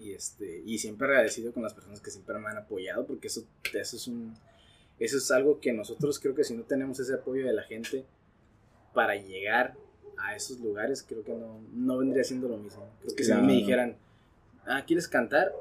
y, 0.00 0.12
este, 0.12 0.62
y 0.64 0.78
siempre 0.78 1.06
agradecido 1.06 1.52
con 1.52 1.62
las 1.62 1.74
personas 1.74 2.00
que 2.00 2.10
siempre 2.10 2.38
me 2.38 2.48
han 2.48 2.56
apoyado, 2.56 3.06
porque 3.06 3.26
eso, 3.28 3.44
eso 3.74 3.96
es 3.96 4.08
un... 4.08 4.34
Eso 4.98 5.18
es 5.18 5.30
algo 5.32 5.60
que 5.60 5.72
nosotros 5.74 6.18
creo 6.18 6.34
que 6.34 6.44
si 6.44 6.54
no 6.54 6.62
tenemos 6.62 6.98
ese 6.98 7.12
apoyo 7.12 7.44
de 7.44 7.52
la 7.52 7.64
gente 7.64 8.06
para 8.94 9.16
llegar 9.16 9.74
a 10.16 10.34
esos 10.34 10.60
lugares, 10.60 11.04
creo 11.06 11.22
que 11.24 11.34
no, 11.34 11.60
no 11.74 11.98
vendría 11.98 12.24
siendo 12.24 12.48
lo 12.48 12.56
mismo. 12.56 12.88
Creo 13.02 13.14
que 13.14 13.24
si 13.24 13.32
a 13.32 13.36
mí 13.36 13.46
me 13.48 13.52
dijeran, 13.52 13.96
ah, 14.64 14.82
¿quieres 14.86 15.08
cantar? 15.08 15.52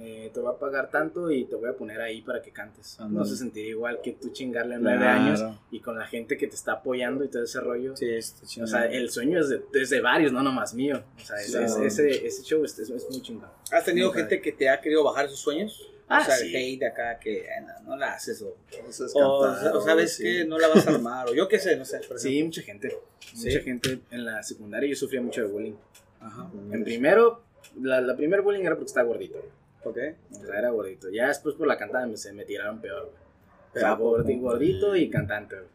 Eh, 0.00 0.30
te 0.32 0.38
voy 0.38 0.54
a 0.54 0.58
pagar 0.58 0.90
tanto 0.90 1.30
y 1.30 1.44
te 1.46 1.56
voy 1.56 1.68
a 1.68 1.72
poner 1.72 2.00
ahí 2.00 2.22
para 2.22 2.40
que 2.40 2.52
cantes. 2.52 2.96
No 3.00 3.06
Ándale. 3.06 3.28
se 3.30 3.36
sentiría 3.36 3.70
igual 3.70 4.00
que 4.00 4.12
tú 4.12 4.30
chingarle 4.30 4.78
nueve 4.78 4.98
Claro. 4.98 5.20
años 5.20 5.44
y 5.72 5.80
con 5.80 5.98
la 5.98 6.06
gente 6.06 6.36
que 6.36 6.46
te 6.46 6.54
está 6.54 6.72
apoyando 6.74 7.24
y 7.24 7.28
todo 7.28 7.42
ese 7.42 7.58
rollo. 7.60 7.96
Sí, 7.96 8.08
está 8.14 8.62
O 8.62 8.66
sea, 8.66 8.86
el 8.86 9.10
sueño 9.10 9.40
es 9.40 9.48
de, 9.48 9.62
es 9.74 9.90
de 9.90 10.00
varios, 10.00 10.30
no 10.32 10.42
nomás 10.42 10.72
mío. 10.74 11.02
O 11.16 11.24
sea, 11.24 11.36
es- 11.40 11.50
Claro. 11.50 11.66
es- 11.66 11.98
ese, 11.98 12.26
ese 12.26 12.42
show 12.44 12.64
es, 12.64 12.78
es, 12.78 12.90
es 12.90 13.10
muy 13.10 13.20
chingón. 13.22 13.48
¿Has 13.72 13.84
tenido 13.84 14.08
Muy 14.12 14.18
gente 14.18 14.40
que 14.40 14.52
te 14.52 14.68
ha 14.68 14.80
querido 14.80 15.02
bajar 15.02 15.28
sus 15.28 15.40
sueños? 15.40 15.90
Ah, 16.10 16.20
o 16.22 16.24
sea, 16.24 16.36
sí. 16.36 16.54
hate 16.56 16.84
acá 16.84 17.18
que 17.18 17.40
eh, 17.40 17.48
no, 17.82 17.90
no 17.90 17.96
la 17.96 18.14
haces 18.14 18.40
o, 18.40 18.56
No 18.86 18.92
sabes 18.92 19.12
o, 19.16 19.42
cantar, 19.42 19.76
o 19.76 19.80
sabes 19.82 20.14
sí. 20.14 20.22
que 20.22 20.44
no 20.46 20.58
la 20.58 20.68
vas 20.68 20.86
a 20.86 20.90
armar 20.90 21.28
o 21.28 21.34
yo 21.34 21.48
qué 21.48 21.58
sé, 21.58 21.76
no 21.76 21.84
sé. 21.84 22.00
por 22.08 22.18
Sí, 22.18 22.42
mucha 22.42 22.62
gente. 22.62 22.96
Sí. 23.34 23.46
Mucha 23.48 23.60
gente 23.60 23.98
en 24.10 24.24
la 24.24 24.42
secundaria 24.42 24.88
yo 24.88 24.96
sufría 24.96 25.20
mucho 25.20 25.42
de 25.42 25.48
bullying. 25.48 25.74
Ajá. 26.20 26.48
En 26.72 26.82
primero, 26.84 27.42
la, 27.82 28.00
la 28.00 28.16
primer 28.16 28.40
bullying 28.42 28.62
era 28.62 28.74
porque 28.76 28.86
estaba 28.86 29.06
gordito. 29.06 29.38
Ok. 29.84 29.98
O 30.32 30.44
sea, 30.46 30.58
era 30.58 30.70
gordito. 30.70 31.08
Ya 31.10 31.28
después 31.28 31.54
por 31.54 31.66
la 31.66 31.76
cantada 31.78 32.06
me, 32.06 32.16
se 32.16 32.32
me 32.32 32.44
tiraron 32.44 32.80
peor. 32.80 33.02
güey. 33.04 33.14
O 33.14 33.70
Pero 33.72 33.86
sea, 33.86 33.92
¿a 33.92 33.98
poco? 33.98 34.18
gordi- 34.18 34.40
gordito 34.40 34.96
y 34.96 35.08
cantante. 35.10 35.56
güey. 35.56 35.68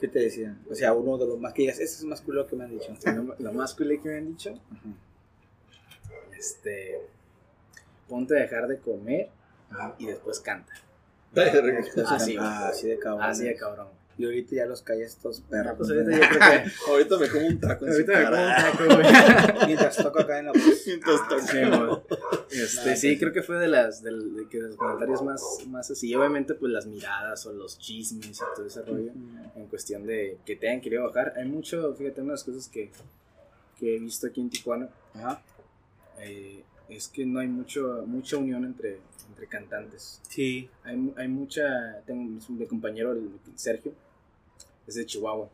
¿Qué 0.00 0.08
te 0.08 0.18
decían? 0.18 0.62
O 0.70 0.74
sea, 0.74 0.92
uno 0.92 1.18
de 1.18 1.26
los 1.26 1.38
más 1.38 1.52
que 1.52 1.62
digas, 1.62 1.76
ese 1.78 1.96
es 1.98 2.04
más 2.04 2.20
culo 2.20 2.46
que 2.46 2.56
me 2.56 2.64
han 2.64 2.70
dicho. 2.70 2.94
Lo, 3.06 3.34
lo 3.38 3.52
más 3.52 3.74
cool 3.74 3.98
que 4.02 4.08
me 4.08 4.16
han 4.18 4.28
dicho, 4.28 4.50
Ajá. 4.50 4.88
este, 6.38 7.00
ponte 8.08 8.36
a 8.36 8.40
dejar 8.42 8.66
de 8.68 8.78
comer 8.78 9.28
Ajá. 9.70 9.94
y 9.98 10.06
después 10.06 10.40
canta. 10.40 10.72
Así, 12.08 12.36
Ah, 12.40 12.68
así 12.68 12.88
de 12.88 12.98
cabrón. 12.98 13.22
Así 13.22 13.44
de 13.44 13.56
cabrón. 13.56 13.88
Y 14.16 14.24
ahorita 14.26 14.54
ya 14.54 14.66
los 14.66 14.80
callas 14.82 15.10
estos 15.10 15.40
perros. 15.40 15.72
No, 15.72 15.76
pues 15.78 15.90
ahorita 15.90 16.12
yo 16.12 16.18
creo 16.20 16.38
que... 16.38 16.70
Ahorita 16.90 17.18
me 17.18 17.28
como 17.28 17.46
un 17.48 17.60
taco 17.60 17.86
en 17.86 17.92
su 17.92 17.98
ahorita 17.98 18.18
me 18.18 18.24
como 18.26 18.42
un 18.46 18.54
taco, 18.54 18.84
güey. 18.84 19.66
Mientras 19.66 19.96
toco 19.96 20.20
acá 20.20 20.38
en 20.38 20.46
la 20.46 20.52
voz. 20.52 20.82
Mientras 20.86 21.28
toco. 21.28 21.40
Sí. 21.40 21.58
Este, 22.50 22.90
Nah, 22.90 22.96
sí, 22.96 23.08
pues. 23.08 23.18
creo 23.20 23.32
que 23.32 23.42
fue 23.42 23.58
de 23.58 23.68
las 23.68 24.02
de, 24.02 24.10
que 24.50 24.58
los 24.58 24.76
comentarios 24.76 25.22
más, 25.22 25.42
más 25.68 25.90
así. 25.90 26.14
Obviamente, 26.14 26.54
pues 26.54 26.72
las 26.72 26.86
miradas 26.86 27.44
o 27.46 27.52
los 27.52 27.78
chismes 27.78 28.36
y 28.36 28.56
todo 28.56 28.66
ese 28.66 28.82
rollo. 28.82 29.12
En 29.56 29.66
cuestión 29.66 30.06
de 30.06 30.38
que 30.44 30.56
te 30.56 30.68
hayan 30.68 30.80
querido 30.80 31.04
bajar. 31.04 31.34
Hay 31.36 31.46
mucho, 31.46 31.94
fíjate, 31.94 32.20
una 32.20 32.32
de 32.32 32.34
las 32.34 32.44
cosas 32.44 32.68
que, 32.68 32.90
que 33.78 33.96
he 33.96 33.98
visto 33.98 34.26
aquí 34.26 34.40
en 34.40 34.50
Tijuana 34.50 34.88
Ajá. 35.14 35.42
eh, 36.18 36.62
es 36.88 37.08
que 37.08 37.24
no 37.24 37.40
hay 37.40 37.48
mucho, 37.48 38.04
mucha 38.06 38.36
unión 38.36 38.64
entre, 38.64 38.98
entre 39.28 39.46
cantantes. 39.46 40.20
Sí. 40.28 40.68
Hay, 40.84 41.12
hay 41.16 41.28
mucha. 41.28 42.00
Tengo 42.06 42.38
mi 42.48 42.66
compañero, 42.66 43.12
el 43.12 43.30
Sergio, 43.56 43.92
es 44.86 44.94
de 44.94 45.06
Chihuahua. 45.06 45.48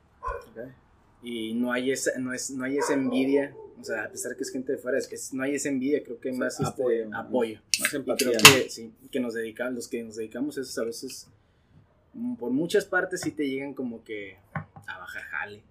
Y 1.22 1.55
no 1.55 1.70
hay 1.72 1.91
esa, 1.93 2.18
no 2.18 2.33
es, 2.33 2.51
no 2.51 2.64
hay 2.64 2.78
esa 2.78 2.95
envidia. 2.95 3.55
O 3.81 3.85
sea, 3.85 4.05
a 4.05 4.11
pesar 4.11 4.37
que 4.37 4.43
es 4.43 4.51
gente 4.51 4.72
de 4.72 4.78
fuera, 4.78 4.99
es 4.99 5.09
que 5.09 5.16
no 5.33 5.43
hay 5.43 5.55
esa 5.55 5.68
envidia, 5.68 6.03
creo 6.03 6.20
que 6.20 6.28
hay 6.28 6.35
O 6.35 6.39
sea, 6.39 6.45
más 6.45 6.61
este, 6.61 7.09
apoyo. 7.12 7.61
Más 7.81 7.93
Y 7.93 7.97
empatía. 7.97 8.31
creo 8.33 8.55
que 8.62 8.70
sí, 8.70 8.93
que 9.11 9.20
nos 9.20 9.35
dedicamos, 9.35 9.74
los 9.74 9.89
que 9.89 10.03
nos 10.03 10.16
dedicamos 10.16 10.59
a 10.59 10.61
eso 10.61 10.83
a 10.83 10.85
veces, 10.85 11.28
mm, 12.14 12.37
por 12.37 12.51
muchas 12.51 12.85
partes 12.85 13.20
sí 13.22 13.33
te 13.33 13.49
llegan 13.49 13.74
como 13.74 14.05
que 14.05 14.37
a 14.53 14.99
bajar 14.99 15.22
jale. 15.22 15.62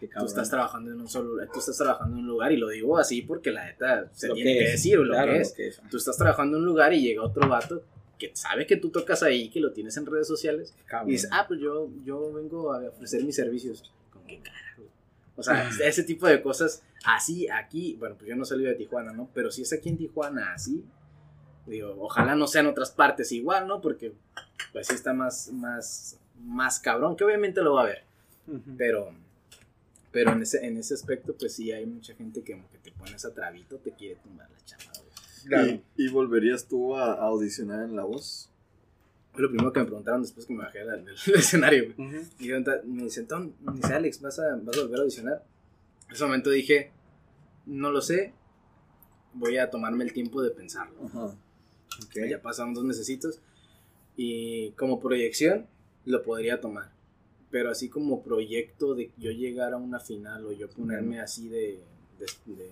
Qué 0.00 0.08
Tú 0.08 0.26
estás 0.26 0.50
trabajando 0.50 0.92
en 0.92 1.00
un 1.00 1.08
solo, 1.08 1.36
tú 1.52 1.60
estás 1.60 1.76
trabajando 1.78 2.16
en 2.16 2.22
un 2.24 2.28
lugar 2.28 2.52
y 2.52 2.56
lo 2.56 2.68
digo 2.68 2.98
así 2.98 3.22
porque 3.22 3.50
la 3.50 3.64
neta 3.66 4.10
se 4.12 4.28
Lo 4.28 4.34
tiene 4.34 4.54
que, 4.54 4.64
es, 4.64 4.72
decir 4.72 4.98
lo 4.98 5.12
claro, 5.12 5.32
que 5.32 5.40
es. 5.40 5.54
es. 5.58 5.80
Tú 5.90 5.96
estás 5.96 6.16
trabajando 6.18 6.56
en 6.56 6.62
un 6.64 6.68
lugar 6.68 6.92
y 6.92 7.00
llega 7.00 7.22
otro 7.22 7.48
vato 7.48 7.82
que 8.18 8.30
sabe 8.34 8.66
que 8.66 8.76
tú 8.76 8.90
tocas 8.90 9.22
ahí, 9.22 9.48
que 9.48 9.60
lo 9.60 9.72
tienes 9.72 9.96
en 9.96 10.06
redes 10.06 10.26
sociales 10.26 10.74
Cabrón. 10.86 11.10
y 11.10 11.12
dices, 11.12 11.30
ah, 11.32 11.44
pues 11.46 11.60
yo, 11.60 11.88
yo 12.04 12.32
vengo 12.32 12.72
a 12.72 12.88
ofrecer 12.88 13.22
mis 13.24 13.36
servicios. 13.36 13.92
¿Con 14.10 14.24
qué 14.26 14.40
cara? 14.40 14.74
güey? 14.76 14.88
O 15.36 15.42
sea, 15.42 15.68
ese 15.84 16.02
tipo 16.02 16.26
de 16.26 16.40
cosas 16.40 16.82
así 17.04 17.48
aquí, 17.48 17.94
bueno, 17.98 18.16
pues 18.16 18.28
yo 18.28 18.36
no 18.36 18.44
salí 18.44 18.64
de 18.64 18.74
Tijuana, 18.74 19.12
¿no? 19.12 19.28
Pero 19.34 19.50
si 19.50 19.62
es 19.62 19.72
aquí 19.72 19.90
en 19.90 19.98
Tijuana 19.98 20.54
así, 20.54 20.82
digo, 21.66 21.94
ojalá 21.98 22.34
no 22.34 22.46
sean 22.46 22.66
otras 22.66 22.90
partes 22.90 23.32
igual, 23.32 23.66
¿no? 23.66 23.80
Porque 23.80 24.14
pues 24.72 24.86
sí 24.86 24.94
está 24.94 25.12
más, 25.12 25.52
más, 25.52 26.18
más 26.42 26.80
cabrón, 26.80 27.16
que 27.16 27.24
obviamente 27.24 27.60
lo 27.60 27.74
va 27.74 27.82
a 27.82 27.86
ver, 27.86 28.04
pero, 28.78 29.12
pero 30.10 30.32
en 30.32 30.42
ese, 30.42 30.66
en 30.66 30.78
ese 30.78 30.94
aspecto, 30.94 31.34
pues 31.38 31.54
sí 31.54 31.70
hay 31.70 31.84
mucha 31.84 32.14
gente 32.14 32.42
que 32.42 32.54
como 32.54 32.70
que 32.70 32.78
te 32.78 32.92
pones 32.92 33.24
a 33.24 33.34
trabito, 33.34 33.76
te 33.76 33.92
quiere 33.92 34.16
tumbar 34.16 34.50
la 34.50 34.64
chamba, 34.64 34.92
güey. 34.94 35.48
Claro. 35.48 35.66
¿Y, 35.66 35.82
y 35.96 36.08
volverías 36.08 36.66
tú 36.66 36.96
a, 36.96 37.12
a 37.12 37.26
audicionar 37.26 37.84
en 37.84 37.94
La 37.94 38.04
Voz? 38.04 38.50
Fue 39.36 39.42
lo 39.44 39.48
primero 39.50 39.72
que 39.72 39.80
me 39.80 39.86
preguntaron 39.86 40.22
después 40.22 40.46
que 40.46 40.54
me 40.54 40.64
bajé 40.64 40.78
del, 40.84 41.04
del 41.04 41.14
escenario, 41.34 41.94
güey. 41.96 42.08
Y 42.40 42.48
me 42.84 43.04
dice, 43.04 43.22
Tom, 43.24 43.52
me 43.60 43.74
dice, 43.74 43.94
Alex, 43.94 44.20
¿vas 44.20 44.38
a, 44.38 44.56
¿vas 44.56 44.76
a 44.76 44.80
volver 44.82 44.98
a 44.98 45.02
audicionar? 45.02 45.44
En 46.08 46.14
ese 46.14 46.24
momento 46.24 46.50
dije, 46.50 46.90
no 47.66 47.90
lo 47.90 48.00
sé, 48.00 48.32
voy 49.34 49.58
a 49.58 49.70
tomarme 49.70 50.04
el 50.04 50.12
tiempo 50.12 50.42
de 50.42 50.50
pensarlo. 50.50 50.98
Ya 52.28 52.40
pasaron 52.42 52.74
dos 52.74 52.84
necesitos, 52.84 53.40
Y 54.16 54.70
como 54.72 54.98
proyección 55.00 55.66
lo 56.06 56.22
podría 56.22 56.60
tomar. 56.60 56.90
Pero 57.50 57.70
así 57.70 57.88
como 57.88 58.22
proyecto 58.22 58.94
de 58.94 59.10
yo 59.18 59.30
llegar 59.30 59.72
a 59.72 59.76
una 59.76 60.00
final 60.00 60.46
o 60.46 60.52
yo 60.52 60.68
ponerme 60.70 61.20
así 61.20 61.48
de, 61.48 61.80
de- 62.18 62.54
de- 62.54 62.70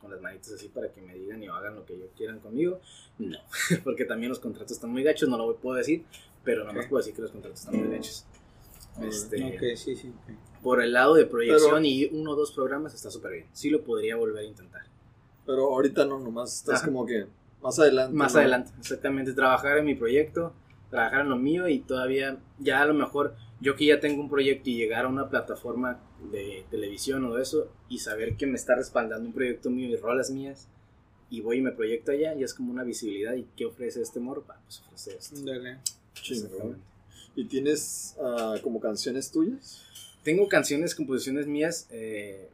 con 0.00 0.10
las 0.10 0.20
manitas 0.20 0.52
así 0.52 0.68
para 0.68 0.90
que 0.92 1.00
me 1.00 1.14
digan 1.14 1.42
y 1.42 1.46
hagan 1.48 1.74
lo 1.76 1.84
que 1.84 1.98
yo 1.98 2.06
quieran 2.16 2.40
conmigo, 2.40 2.80
no. 3.18 3.38
Porque 3.84 4.04
también 4.04 4.28
los 4.30 4.38
contratos 4.40 4.72
están 4.72 4.90
muy 4.90 5.02
gachos, 5.02 5.28
no 5.28 5.36
lo 5.38 5.56
puedo 5.56 5.76
decir, 5.76 6.04
pero 6.44 6.60
nada 6.62 6.72
más 6.74 6.84
Ok. 6.84 6.90
puedo 6.90 7.00
decir 7.00 7.14
que 7.14 7.22
los 7.22 7.30
contratos 7.32 7.60
están 7.60 7.76
muy 7.78 7.88
gachos. 7.96 8.24
Este, 9.02 9.44
Ok, 9.44 9.76
sí, 9.76 9.94
sí. 9.96 10.08
ok. 10.08 10.62
Por 10.62 10.82
el 10.82 10.92
lado 10.92 11.14
de 11.14 11.26
proyección 11.26 11.70
Pero- 11.70 11.84
y 11.84 12.06
uno 12.12 12.32
o 12.32 12.34
dos 12.36 12.52
programas 12.52 12.94
está 12.94 13.10
súper 13.10 13.32
bien. 13.32 13.46
Sí 13.52 13.70
lo 13.70 13.82
podría 13.84 14.16
volver 14.16 14.38
a 14.44 14.46
intentar. 14.46 14.82
Pero 15.44 15.66
ahorita 15.74 16.04
no, 16.06 16.18
nomás 16.18 16.56
estás 16.56 16.76
Ajá. 16.76 16.86
como 16.86 17.06
que 17.06 17.26
más 17.62 17.78
adelante. 17.78 18.16
Más 18.16 18.34
¿no? 18.34 18.40
adelante, 18.40 18.70
exactamente. 18.80 19.32
Trabajar 19.32 19.78
en 19.78 19.84
mi 19.84 19.94
proyecto, 19.94 20.52
trabajar 20.90 21.20
en 21.20 21.28
lo 21.28 21.36
mío 21.36 21.68
y 21.68 21.80
todavía, 21.80 22.38
ya 22.58 22.82
a 22.82 22.86
lo 22.86 22.94
mejor, 22.94 23.34
yo 23.60 23.76
que 23.76 23.86
ya 23.86 24.00
tengo 24.00 24.20
un 24.22 24.28
proyecto 24.30 24.70
y 24.70 24.76
llegar 24.76 25.04
a 25.04 25.08
una 25.08 25.28
plataforma 25.28 26.00
de 26.32 26.64
televisión 26.70 27.24
o 27.24 27.38
eso 27.38 27.70
y 27.88 27.98
saber 27.98 28.36
que 28.36 28.46
me 28.46 28.56
está 28.56 28.74
respaldando 28.74 29.26
un 29.26 29.34
proyecto 29.34 29.70
mío 29.70 29.88
y 29.88 29.96
rolas 29.96 30.30
mías 30.30 30.66
y 31.30 31.40
voy 31.40 31.58
y 31.58 31.60
me 31.60 31.72
proyecto 31.72 32.12
allá, 32.12 32.34
ya 32.34 32.44
es 32.44 32.54
como 32.54 32.70
una 32.72 32.84
visibilidad. 32.84 33.34
¿Y 33.34 33.46
qué 33.56 33.66
ofrece 33.66 34.00
este 34.00 34.20
morro? 34.20 34.44
Ah, 34.48 34.60
Pues 34.64 34.80
ofrece 34.80 35.16
esto. 35.16 35.36
Dale. 35.44 35.78
¿Y 37.34 37.44
tienes 37.46 38.16
ah, 38.20 38.56
como 38.62 38.80
canciones 38.80 39.30
tuyas? 39.30 39.82
Tengo 40.22 40.48
canciones, 40.48 40.94
composiciones 40.94 41.46
mías. 41.46 41.86
eh, 41.90 42.48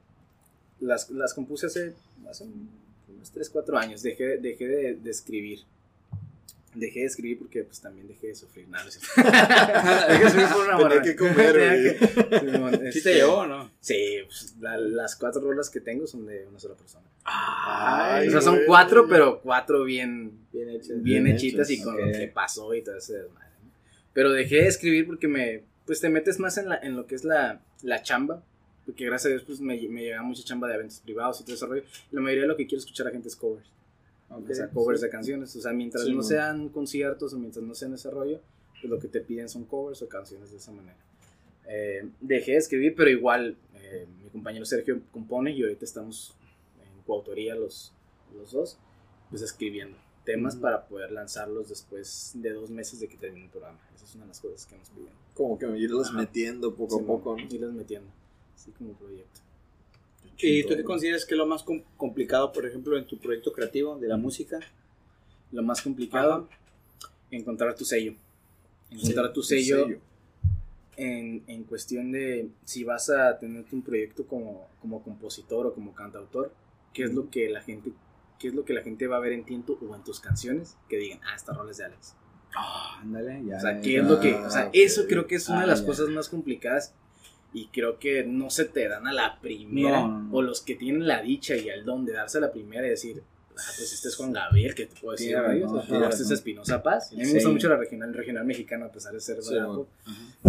las, 0.80 1.10
las 1.10 1.32
compuse 1.32 1.66
hace, 1.66 1.94
hace 2.28 2.44
unos 2.44 3.30
3, 3.30 3.50
4 3.50 3.78
años. 3.78 4.02
Dejé, 4.02 4.38
dejé 4.38 4.66
de, 4.66 4.94
de 4.96 5.10
escribir. 5.10 5.60
Dejé 6.74 7.00
de 7.00 7.06
escribir 7.06 7.38
porque 7.38 7.64
pues 7.64 7.80
también 7.80 8.08
dejé 8.08 8.28
de 8.28 8.34
sufrir. 8.34 8.66
Nada, 8.68 8.84
no 8.84 8.90
cierto. 8.90 9.08
dejé 10.08 10.24
de 10.24 10.30
sufrir 10.30 10.46
por 10.48 10.64
una 10.68 10.78
Tenía 10.88 11.02
que 11.02 11.16
comer, 11.16 11.98
güey. 12.60 12.72
¿Sí 12.72 12.80
te 12.80 12.88
este, 13.10 13.14
llevó 13.14 13.34
o 13.40 13.46
no? 13.46 13.70
Sí, 13.80 14.18
pues, 14.26 14.56
la- 14.60 14.78
las 14.78 15.16
cuatro 15.16 15.42
rolas 15.42 15.68
que 15.68 15.80
tengo 15.80 16.06
son 16.06 16.24
de 16.26 16.46
una 16.46 16.58
sola 16.58 16.74
persona. 16.74 17.04
Ay, 17.24 18.28
o 18.28 18.30
sea, 18.30 18.40
son 18.40 18.60
cuatro, 18.66 19.06
pero 19.08 19.40
cuatro 19.42 19.84
bien, 19.84 20.32
Bien 20.52 20.68
hecho. 20.70 20.88
bien, 20.94 21.02
Bien 21.24 21.26
hechitas 21.28 21.68
hechas, 21.68 21.80
y 21.80 21.84
con 21.84 21.94
ok. 21.94 22.00
lo 22.06 22.12
que 22.12 22.28
pasó 22.28 22.74
y 22.74 22.82
todo 22.82 22.96
ese 22.96 23.14
desmadre. 23.18 23.48
¿no? 23.62 23.70
Pero 24.14 24.30
dejé 24.32 24.56
de 24.62 24.68
escribir 24.68 25.06
porque 25.06 25.28
me, 25.28 25.64
pues 25.86 26.00
te 26.00 26.08
metes 26.08 26.38
más 26.38 26.56
en, 26.58 26.68
la, 26.70 26.76
en 26.78 26.96
lo 26.96 27.06
que 27.06 27.14
es 27.14 27.24
la, 27.24 27.60
la 27.82 28.02
chamba. 28.02 28.42
Porque 28.86 29.04
gracias 29.04 29.26
a 29.26 29.28
Dios 29.30 29.44
pues 29.46 29.60
me, 29.60 29.80
me 29.88 30.02
llega 30.02 30.22
mucha 30.22 30.42
chamba 30.42 30.66
de 30.68 30.74
eventos 30.74 30.98
privados 31.00 31.40
y 31.40 31.44
todo 31.44 31.54
ese 31.54 31.66
rollo. 31.66 31.84
La 32.10 32.20
mayoría 32.20 32.42
de 32.42 32.48
lo 32.48 32.56
que 32.56 32.66
quiero 32.66 32.80
escuchar 32.80 33.06
a 33.06 33.10
la 33.10 33.12
gente 33.12 33.28
es 33.28 33.36
covers. 33.36 33.70
O 34.36 34.54
sea, 34.54 34.68
covers 34.70 35.00
sí. 35.00 35.06
de 35.06 35.10
canciones. 35.10 35.56
O 35.56 35.60
sea, 35.60 35.72
mientras 35.72 36.04
Sí, 36.04 36.14
no 36.14 36.22
sean 36.22 36.68
conciertos 36.68 37.32
o 37.34 37.38
mientras 37.38 37.64
no 37.64 37.74
sean 37.74 37.94
ese 37.94 38.10
rollo, 38.10 38.40
pues 38.80 38.84
lo 38.90 38.98
que 38.98 39.08
te 39.08 39.20
piden 39.20 39.48
son 39.48 39.64
covers 39.64 40.02
o 40.02 40.08
canciones 40.08 40.50
de 40.50 40.56
esa 40.58 40.72
manera. 40.72 40.96
Eh, 41.68 42.08
dejé 42.20 42.52
de 42.52 42.56
escribir, 42.58 42.94
pero 42.96 43.10
igual 43.10 43.56
eh, 43.74 44.06
mi 44.22 44.28
compañero 44.30 44.64
Sergio 44.64 45.00
compone 45.12 45.52
y 45.52 45.62
ahorita 45.62 45.84
estamos 45.84 46.34
en 46.80 47.02
coautoría 47.04 47.54
los, 47.54 47.92
los 48.34 48.52
dos, 48.52 48.78
pues 49.30 49.42
escribiendo 49.42 49.96
temas 50.24 50.54
Ujú. 50.54 50.62
para 50.62 50.86
poder 50.86 51.10
lanzarlos 51.12 51.68
después 51.68 52.32
de 52.34 52.52
dos 52.52 52.70
meses 52.70 53.00
de 53.00 53.08
que 53.08 53.16
termine 53.16 53.46
el 53.46 53.50
programa. 53.50 53.80
Esa 53.94 54.04
es 54.04 54.14
una 54.14 54.24
de 54.24 54.28
las 54.28 54.40
cosas 54.40 54.66
que 54.66 54.76
nos 54.78 54.88
piden. 54.90 55.12
Como 55.34 55.58
que 55.58 55.66
irlas 55.78 56.08
Ajá. 56.08 56.18
metiendo 56.18 56.74
poco 56.74 56.96
a 56.96 56.98
Sí, 56.98 57.04
poco. 57.04 57.36
¿no? 57.36 57.42
Irlas 57.44 57.72
metiendo, 57.72 58.10
así 58.54 58.70
como 58.72 58.92
proyecto. 58.94 59.40
¿Y 60.42 60.62
tú 60.64 60.76
qué 60.76 60.84
consideras 60.84 61.24
que 61.24 61.34
es 61.34 61.38
lo 61.38 61.46
más 61.46 61.62
com- 61.62 61.82
complicado, 61.96 62.52
por 62.52 62.66
ejemplo, 62.66 62.96
en 62.98 63.06
tu 63.06 63.18
proyecto 63.18 63.52
creativo 63.52 63.96
de 63.98 64.08
la 64.08 64.16
música? 64.16 64.58
Lo 65.52 65.62
más 65.62 65.82
complicado, 65.82 66.48
encontrar 67.30 67.74
tu 67.74 67.84
sello. 67.84 68.14
Encontrar 68.90 69.32
tu 69.32 69.42
sello, 69.42 69.88
en, 70.96 71.42
en 71.46 71.64
cuestión 71.64 72.12
de 72.12 72.48
si 72.64 72.84
vas 72.84 73.08
a 73.10 73.38
tener 73.38 73.64
un 73.72 73.82
proyecto 73.82 74.26
como, 74.26 74.68
como 74.80 75.02
compositor 75.02 75.66
o 75.66 75.74
como 75.74 75.94
cantautor, 75.94 76.52
¿qué 76.92 77.04
es 77.04 77.14
lo 77.14 77.30
que 77.30 77.48
la 77.48 77.62
gente 77.62 77.92
qué 78.38 78.48
es 78.48 78.54
lo 78.54 78.64
que 78.64 78.72
la 78.74 78.82
gente 78.82 79.06
va 79.06 79.18
a 79.18 79.20
ver 79.20 79.32
en 79.34 79.44
ti 79.44 79.62
o 79.68 79.94
en 79.94 80.02
tus 80.02 80.18
canciones 80.18 80.76
que 80.88 80.96
digan, 80.96 81.20
ah, 81.24 81.36
esta 81.36 81.52
rola 81.52 81.70
es 81.70 81.76
de 81.76 81.84
Alex? 81.84 82.16
Ah, 82.56 82.98
ándale, 83.00 83.40
ya. 83.46 83.56
O 83.56 83.60
sea, 83.60 83.80
¿qué 83.80 83.92
ya. 83.92 84.00
es 84.02 84.06
lo 84.08 84.18
que, 84.20 84.34
o 84.34 84.50
sea, 84.50 84.64
ok. 84.66 84.70
eso 84.74 85.04
creo 85.06 85.26
que 85.28 85.36
es 85.36 85.48
una 85.48 85.58
Ah, 85.58 85.60
de 85.62 85.66
las 85.68 85.80
ya. 85.82 85.86
cosas 85.86 86.08
más 86.08 86.28
complicadas 86.28 86.92
y 87.54 87.66
creo 87.68 87.98
que 87.98 88.24
no 88.24 88.48
se 88.50 88.64
te 88.64 88.88
dan 88.88 89.06
a 89.06 89.12
la 89.12 89.38
primera 89.40 90.00
No, 90.02 90.08
no, 90.08 90.18
no. 90.20 90.34
o 90.36 90.42
los 90.42 90.60
que 90.62 90.74
tienen 90.74 91.06
la 91.06 91.20
dicha 91.22 91.54
y 91.56 91.68
el 91.68 91.84
don 91.84 92.04
de 92.06 92.12
darse 92.12 92.38
a 92.38 92.40
la 92.40 92.52
primera 92.52 92.86
y 92.86 92.90
decir, 92.90 93.22
ah, 93.50 93.70
pues 93.76 93.92
este 93.92 94.08
es 94.08 94.16
Juan 94.16 94.32
Gabriel, 94.32 94.74
que 94.74 94.86
te 94.86 94.98
puedo 95.00 95.12
decir, 95.16 95.36
este 95.36 96.22
es. 96.22 96.30
Espinosa 96.30 96.82
Paz. 96.82 97.12
A 97.12 97.16
mí 97.16 97.24
me 97.24 97.32
gusta 97.34 97.48
mucho 97.50 97.68
la 97.68 97.76
regional, 97.76 98.08
el 98.08 98.14
regional 98.14 98.44
mexicano, 98.46 98.86
a 98.86 98.92
pesar 98.92 99.12
de 99.12 99.20
ser 99.20 99.42
Sí, 99.42 99.54
barato, 99.54 99.86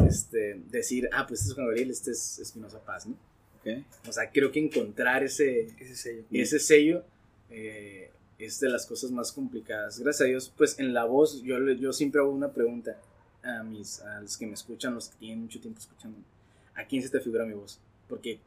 este, 0.07 0.61
decir, 0.71 1.09
ah, 1.11 1.25
pues 1.27 1.41
este 1.41 1.49
es 1.51 1.55
Juan 1.55 1.67
Gabriel, 1.67 1.91
este 1.91 2.11
es 2.11 2.39
Espinosa 2.39 2.79
Paz, 2.83 3.05
¿no? 3.07 3.15
ok. 3.59 3.83
O 4.07 4.11
sea, 4.13 4.29
creo 4.31 4.51
que 4.51 4.59
encontrar 4.59 5.23
ese, 5.23 5.67
Ese 5.79 5.95
sello. 5.95 6.23
ese 6.31 6.59
sello 6.59 7.03
eh, 7.49 8.09
es 8.39 8.59
de 8.59 8.69
las 8.69 8.85
cosas 8.85 9.11
más 9.11 9.31
complicadas. 9.31 9.99
Gracias 9.99 10.21
a 10.21 10.25
Dios, 10.29 10.53
pues 10.57 10.79
en 10.79 10.93
la 10.93 11.03
voz, 11.05 11.41
yo, 11.43 11.59
le- 11.59 11.77
yo 11.77 11.93
siempre 11.93 12.19
hago 12.21 12.31
una 12.31 12.51
pregunta 12.51 12.97
a, 13.43 13.63
mis, 13.63 13.99
a 14.01 14.21
los 14.21 14.37
que 14.37 14.47
me 14.47 14.53
escuchan, 14.53 14.95
los 14.95 15.09
que 15.09 15.17
tienen 15.17 15.41
mucho 15.41 15.59
tiempo 15.59 15.79
escuchando. 15.79 16.17
¿A 16.75 16.85
quién 16.85 17.01
se 17.03 17.09
te 17.09 17.19
figura 17.19 17.45
mi 17.45 17.53
voz? 17.53 17.79
Porque, 18.09 18.39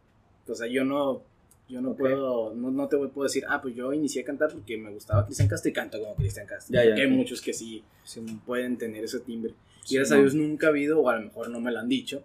o 0.49 0.55
sea, 0.55 0.66
yo 0.66 0.85
no, 0.85 1.22
yo 1.68 1.81
no 1.81 1.95
puedo, 1.95 2.55
no, 2.55 2.70
no 2.70 2.89
te 2.89 2.97
puedo 2.97 3.22
decir, 3.24 3.45
ah, 3.49 3.61
pues 3.61 3.74
yo 3.74 3.93
inicié 3.93 4.22
a 4.22 4.24
cantar 4.24 4.53
porque 4.53 4.77
me 4.77 4.91
gustaba 4.91 5.24
Cristian 5.24 5.49
Castro 5.49 5.70
y 5.70 5.72
canto 5.72 5.99
como 6.01 6.14
Cristian 6.14 6.47
Castro. 6.47 6.74
Ya, 6.74 6.85
ya, 6.85 6.95
hay 7.03 7.09
muchos 7.11 7.41
que 7.41 7.53
sí 7.53 7.83
Sí, 8.05 8.20
pueden 8.45 8.77
tener 8.79 9.05
ese 9.05 9.20
timbre. 9.20 9.55
Y 9.89 9.95
gracias 9.95 10.12
a 10.12 10.16
mo- 10.16 10.22
Dios 10.22 10.35
nunca 10.35 10.66
ha 10.66 10.70
habido, 10.70 11.01
o 11.01 11.09
a 11.09 11.16
lo 11.16 11.22
mejor 11.27 11.49
no 11.51 11.61
me 11.61 11.70
lo 11.72 11.79
han 11.81 11.89
dicho, 11.89 12.22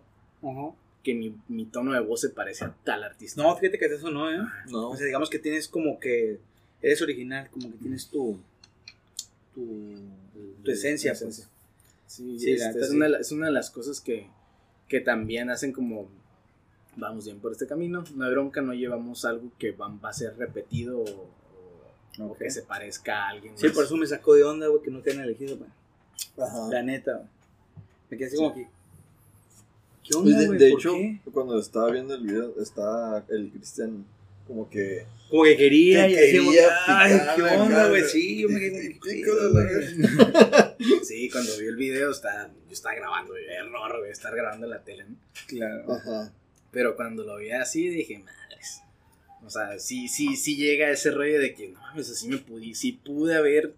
que 1.04 1.14
mi, 1.16 1.36
mi 1.48 1.66
tono 1.66 1.94
de 1.94 2.00
voz 2.00 2.22
se 2.22 2.30
parece 2.30 2.66
a 2.66 2.76
tal 2.84 3.04
artista. 3.04 3.42
No, 3.42 3.56
fíjate 3.58 3.78
que 3.80 3.86
eso 3.86 4.10
no, 4.12 4.30
¿eh? 4.32 4.38
No. 4.70 4.90
O 4.92 4.96
sea, 4.96 5.06
digamos 5.06 5.30
que 5.30 5.40
tienes 5.40 5.68
como 5.68 6.00
que 6.00 6.40
eres 6.82 7.02
original, 7.02 7.50
como 7.52 7.72
que 7.72 7.78
tienes 7.78 8.08
tu 8.08 8.40
tu, 9.54 9.94
tu 10.64 10.72
esencia, 10.72 11.14
pues. 11.20 11.48
Sí, 12.08 12.38
Sí, 12.40 12.52
este, 12.52 12.80
es, 12.80 12.90
sí. 12.90 12.96
una, 12.96 13.08
es 13.18 13.32
una 13.32 13.46
de 13.48 13.52
las 13.54 13.70
cosas 13.72 14.02
que, 14.02 14.28
que 14.92 15.00
también 15.00 15.50
hacen 15.50 15.72
como, 15.72 16.10
vamos 16.98 17.24
bien 17.24 17.40
por 17.40 17.54
este 17.54 17.66
camino, 17.66 18.04
no 18.14 18.26
hay 18.26 18.32
bronca, 18.32 18.62
no 18.62 18.74
llevamos 18.74 19.24
algo 19.24 19.50
que 19.58 19.72
va, 19.72 19.88
va 19.88 20.10
a 20.10 20.14
ser 20.14 20.36
repetido 20.38 21.00
o, 21.00 21.30
o- 22.20 22.36
que 22.38 22.52
se 22.52 22.64
parezca 22.64 23.24
a 23.26 23.30
alguien. 23.30 23.58
Sí, 23.58 23.68
más. 23.68 23.76
por 23.76 23.86
eso 23.86 23.96
me 23.96 24.06
sacó 24.06 24.36
de 24.36 24.44
onda, 24.44 24.68
güey, 24.68 24.84
que 24.84 24.92
no 24.92 25.00
te 25.00 25.12
han 25.14 25.22
elegido, 25.22 25.56
güey. 25.58 25.70
La 26.70 26.84
neta, 26.84 27.14
güey. 27.14 27.28
Me 28.10 28.18
quedé 28.18 28.28
así 28.28 28.36
como 28.36 28.54
que. 28.54 28.64
¿Qué 30.04 30.10
Pues 30.14 30.16
onda, 30.18 30.40
de, 30.40 30.48
güey? 30.48 30.60
de 30.60 30.70
¿Por 30.72 30.80
hecho, 30.80 30.94
qué? 30.94 31.20
cuando 31.32 31.58
estaba 31.60 31.90
viendo 31.92 32.14
el 32.16 32.24
video, 32.24 32.54
está 32.62 33.24
el 33.30 33.50
Cristian 33.50 34.06
como 34.46 34.70
que. 34.70 35.06
Como 35.30 35.44
que 35.44 35.56
quería 35.56 36.06
Que 36.08 36.12
y 36.12 36.16
así, 36.18 36.32
quería 36.48 36.68
Ay, 36.88 37.14
picar 37.14 37.36
¿qué 37.38 37.42
onda, 37.44 37.88
güey? 37.88 38.02
güey. 38.02 38.12
Sí, 38.12 38.42
yo 38.42 38.50
me 38.50 38.60
quedé 38.60 39.00
Sí, 41.22 41.30
cuando 41.30 41.58
vi 41.58 41.66
el 41.66 41.76
video, 41.76 42.12
está, 42.12 42.48
yo 42.68 42.72
estaba 42.72 42.96
grabando, 42.96 43.34
güey, 43.34 43.46
error, 43.46 44.00
güey, 44.00 44.12
estar 44.12 44.36
grabando 44.36 44.66
en 44.66 44.72
la 44.72 44.84
tele, 44.84 45.06
¿no? 45.06 45.16
Claro. 45.48 45.92
Ajá. 45.94 46.34
Pero 46.72 46.96
cuando 46.96 47.24
lo 47.24 47.38
vi 47.38 47.52
así, 47.52 47.88
dije, 47.90 48.18
madres. 48.20 48.82
O 49.46 49.50
sea, 49.50 49.78
sí, 49.80 50.08
sí, 50.08 50.36
sí 50.36 50.56
llega 50.56 50.90
ese 50.90 51.12
rollo 51.12 51.40
de 51.40 51.54
que, 51.54 51.68
no 51.70 51.80
mames, 51.82 52.10
así 52.10 52.28
me 52.28 52.38
pude, 52.38 52.74
sí 52.74 52.94
pude 52.94 53.36
haber, 53.36 53.74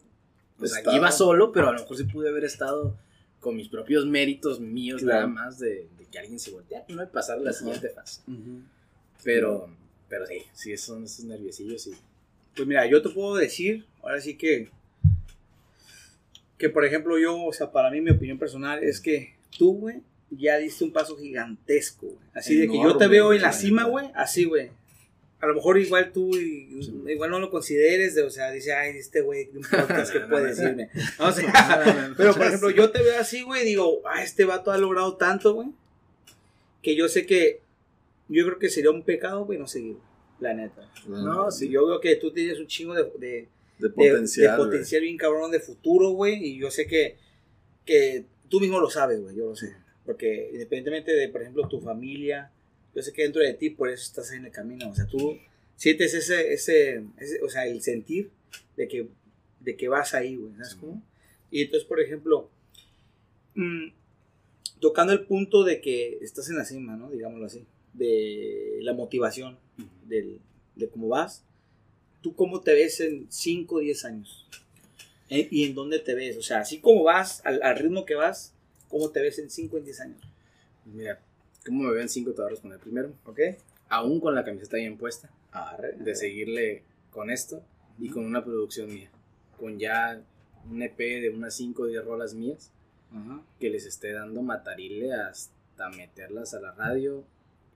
o 0.59 0.65
sea, 0.67 0.79
Estado. 0.79 0.95
iba 0.97 1.11
solo, 1.11 1.51
pero 1.51 1.69
a 1.69 1.73
lo 1.73 1.79
mejor 1.81 1.97
sí 1.97 2.03
pude 2.05 2.29
haber 2.29 2.45
estado 2.45 2.95
con 3.39 3.55
mis 3.57 3.67
propios 3.67 4.05
méritos 4.05 4.59
míos, 4.61 5.01
Claro. 5.01 5.27
nada 5.27 5.45
más 5.45 5.59
de, 5.59 5.87
de 5.97 6.05
que 6.09 6.19
alguien 6.19 6.39
se 6.39 6.51
voltea, 6.51 6.85
no 6.89 7.01
de 7.01 7.07
pasar 7.07 7.37
a 7.39 7.41
la 7.41 7.49
Ajá. 7.49 7.59
siguiente 7.59 7.89
fase. 7.89 8.21
Ujú. 8.27 8.61
Pero, 9.23 9.69
pero 10.07 10.25
sí, 10.27 10.43
sí, 10.53 10.77
son 10.77 11.03
esos 11.05 11.25
nerviosillos 11.25 11.87
y... 11.87 11.91
Pues 12.55 12.67
mira, 12.67 12.85
yo 12.85 13.01
te 13.01 13.09
puedo 13.09 13.35
decir, 13.35 13.85
ahora 14.01 14.21
sí 14.21 14.35
que, 14.37 14.69
que 16.63 16.69
por 16.69 16.85
ejemplo 16.85 17.19
yo, 17.19 17.43
o 17.43 17.51
sea, 17.51 17.73
para 17.73 17.91
mí 17.91 17.99
mi 17.99 18.11
opinión 18.11 18.39
personal 18.39 18.81
es 18.81 19.01
que 19.01 19.35
tú, 19.57 19.79
güey, 19.79 19.97
ya 20.31 20.57
diste 20.57 20.85
un 20.85 20.93
paso 20.93 21.17
gigantesco, 21.17 22.05
güey. 22.05 22.25
Así 22.33 22.55
de 22.55 22.69
que 22.69 22.75
yo 22.77 22.95
te 22.95 23.03
Enorme, 23.03 23.07
veo 23.09 23.33
en 23.33 23.41
la 23.41 23.51
cima, 23.51 23.83
güey, 23.83 24.09
así, 24.15 24.45
güey. 24.45 24.71
A 25.41 25.47
lo 25.47 25.55
mejor 25.55 25.77
igual 25.77 26.13
tú, 26.13 26.33
igual 26.37 27.31
no 27.31 27.39
lo 27.39 27.49
consideres, 27.49 28.15
de, 28.15 28.23
o 28.23 28.29
sea, 28.29 28.49
dice, 28.49 28.71
ay, 28.71 28.95
este 28.95 29.19
güey, 29.19 29.49
un 29.53 29.61
podcast 29.69 30.13
que 30.13 30.21
puede 30.21 30.55
decirme. 30.55 30.89
No, 31.19 31.27
o 31.27 31.31
sea, 31.33 32.13
pero 32.15 32.33
por 32.33 32.45
ejemplo, 32.45 32.69
yo 32.69 32.91
te 32.91 33.03
veo 33.03 33.19
así, 33.19 33.41
güey, 33.41 33.65
digo, 33.65 34.01
ah, 34.05 34.23
este 34.23 34.45
vato 34.45 34.71
ha 34.71 34.77
logrado 34.77 35.17
tanto, 35.17 35.55
güey, 35.55 35.67
que 36.81 36.95
yo 36.95 37.09
sé 37.09 37.25
que, 37.25 37.59
yo 38.29 38.45
creo 38.45 38.57
que 38.57 38.69
sería 38.69 38.91
un 38.91 39.03
pecado, 39.03 39.43
güey, 39.43 39.59
no 39.59 39.67
seguir, 39.67 39.97
la 40.39 40.53
neta. 40.53 40.89
No. 41.07 41.51
Sí, 41.51 41.67
yo 41.67 41.85
veo 41.85 41.99
que 41.99 42.15
tú 42.15 42.31
tienes 42.31 42.57
un 42.57 42.67
chingo 42.67 42.93
de, 42.93 43.11
de, 43.19 43.49
De 43.79 43.89
potencial. 43.89 44.57
de 44.57 44.63
potencial 44.63 45.01
bien 45.01 45.17
cabrón 45.17 45.51
de 45.51 45.59
futuro, 45.59 46.11
güey. 46.11 46.43
Y 46.45 46.57
yo 46.59 46.69
sé 46.71 46.87
que, 46.87 47.17
que 47.85 48.25
tú 48.49 48.59
mismo 48.59 48.79
lo 48.79 48.89
sabes, 48.89 49.21
güey. 49.21 49.35
Yo 49.35 49.47
lo 49.49 49.55
sé. 49.55 49.73
Porque 50.05 50.49
independientemente 50.53 51.13
de, 51.13 51.29
por 51.29 51.41
ejemplo, 51.41 51.67
tu 51.67 51.79
familia, 51.79 52.51
yo 52.95 53.01
sé 53.01 53.11
que 53.13 53.23
dentro 53.23 53.41
de 53.41 53.53
ti, 53.53 53.69
por 53.71 53.89
eso 53.89 54.03
estás 54.03 54.31
en 54.31 54.45
el 54.45 54.51
camino. 54.51 54.89
O 54.89 54.95
sea, 54.95 55.05
tú 55.07 55.37
sientes 55.75 56.13
ese, 56.13 56.53
ese, 56.53 57.03
ese- 57.19 57.41
o 57.41 57.49
sea, 57.49 57.65
el 57.65 57.81
sentir 57.81 58.29
de 58.77 58.87
que, 58.87 59.07
de 59.61 59.75
que 59.75 59.87
vas 59.87 60.13
ahí, 60.13 60.35
güey. 60.35 60.53
¿Sabes 60.53 60.69
Sí. 60.71 60.77
cómo? 60.79 61.01
Y 61.51 61.61
entonces, 61.63 61.87
por 61.87 61.99
ejemplo, 62.01 62.49
mm, 63.55 63.87
tocando 64.79 65.13
el 65.13 65.25
punto 65.25 65.63
de 65.63 65.81
que 65.81 66.17
estás 66.21 66.49
en 66.49 66.57
la 66.57 66.65
cima, 66.65 66.95
¿no? 66.95 67.09
Digámoslo 67.11 67.45
así, 67.45 67.65
de 67.93 68.77
la 68.81 68.93
motivación, 68.93 69.57
del, 70.07 70.39
de 70.75 70.89
cómo 70.89 71.07
vas. 71.09 71.43
¿Tú 72.23 72.35
cómo 72.35 72.61
te 72.61 72.73
ves 72.73 72.99
en 73.01 73.27
5 73.29 73.75
o 73.75 73.79
10 73.79 74.05
años? 74.05 74.47
Eh, 75.29 75.47
¿Y 75.51 75.65
en 75.65 75.75
dónde 75.75 75.99
te 75.99 76.15
ves? 76.15 76.37
O 76.37 76.41
sea, 76.41 76.61
así 76.61 76.79
como 76.79 77.03
vas, 77.03 77.41
al, 77.45 77.61
al 77.61 77.77
ritmo 77.77 78.05
que 78.05 78.15
vas, 78.15 78.53
¿cómo 78.89 79.09
te 79.11 79.21
ves 79.21 79.37
en 79.37 79.49
5 79.51 79.77
o 79.77 79.79
10 79.79 79.99
años? 79.99 80.21
Mira, 80.85 81.19
¿cómo 81.65 81.83
me 81.83 81.93
ven 81.93 82.09
cinco? 82.09 82.31
Te 82.31 82.37
voy 82.37 82.47
a 82.47 82.49
responder 82.49 82.79
primero. 82.79 83.13
¿Ok? 83.25 83.39
Aún 83.89 84.19
con 84.19 84.33
la 84.35 84.43
camiseta 84.43 84.77
bien 84.77 84.97
puesta, 84.97 85.29
Arre. 85.51 85.93
de 85.93 86.15
seguirle 86.15 86.83
con 87.11 87.29
esto 87.29 87.61
y 87.99 88.09
con 88.09 88.25
una 88.25 88.43
producción 88.43 88.93
mía. 88.93 89.11
Con 89.59 89.77
ya 89.79 90.21
un 90.69 90.81
EP 90.81 90.97
de 90.97 91.29
unas 91.29 91.55
5 91.55 91.83
o 91.83 91.85
10 91.87 92.03
rolas 92.05 92.33
mías 92.33 92.71
Ajá. 93.11 93.41
que 93.59 93.69
les 93.69 93.85
esté 93.85 94.13
dando 94.13 94.41
matarile 94.41 95.13
hasta 95.13 95.89
meterlas 95.89 96.53
a 96.53 96.61
la 96.61 96.71
radio 96.71 97.23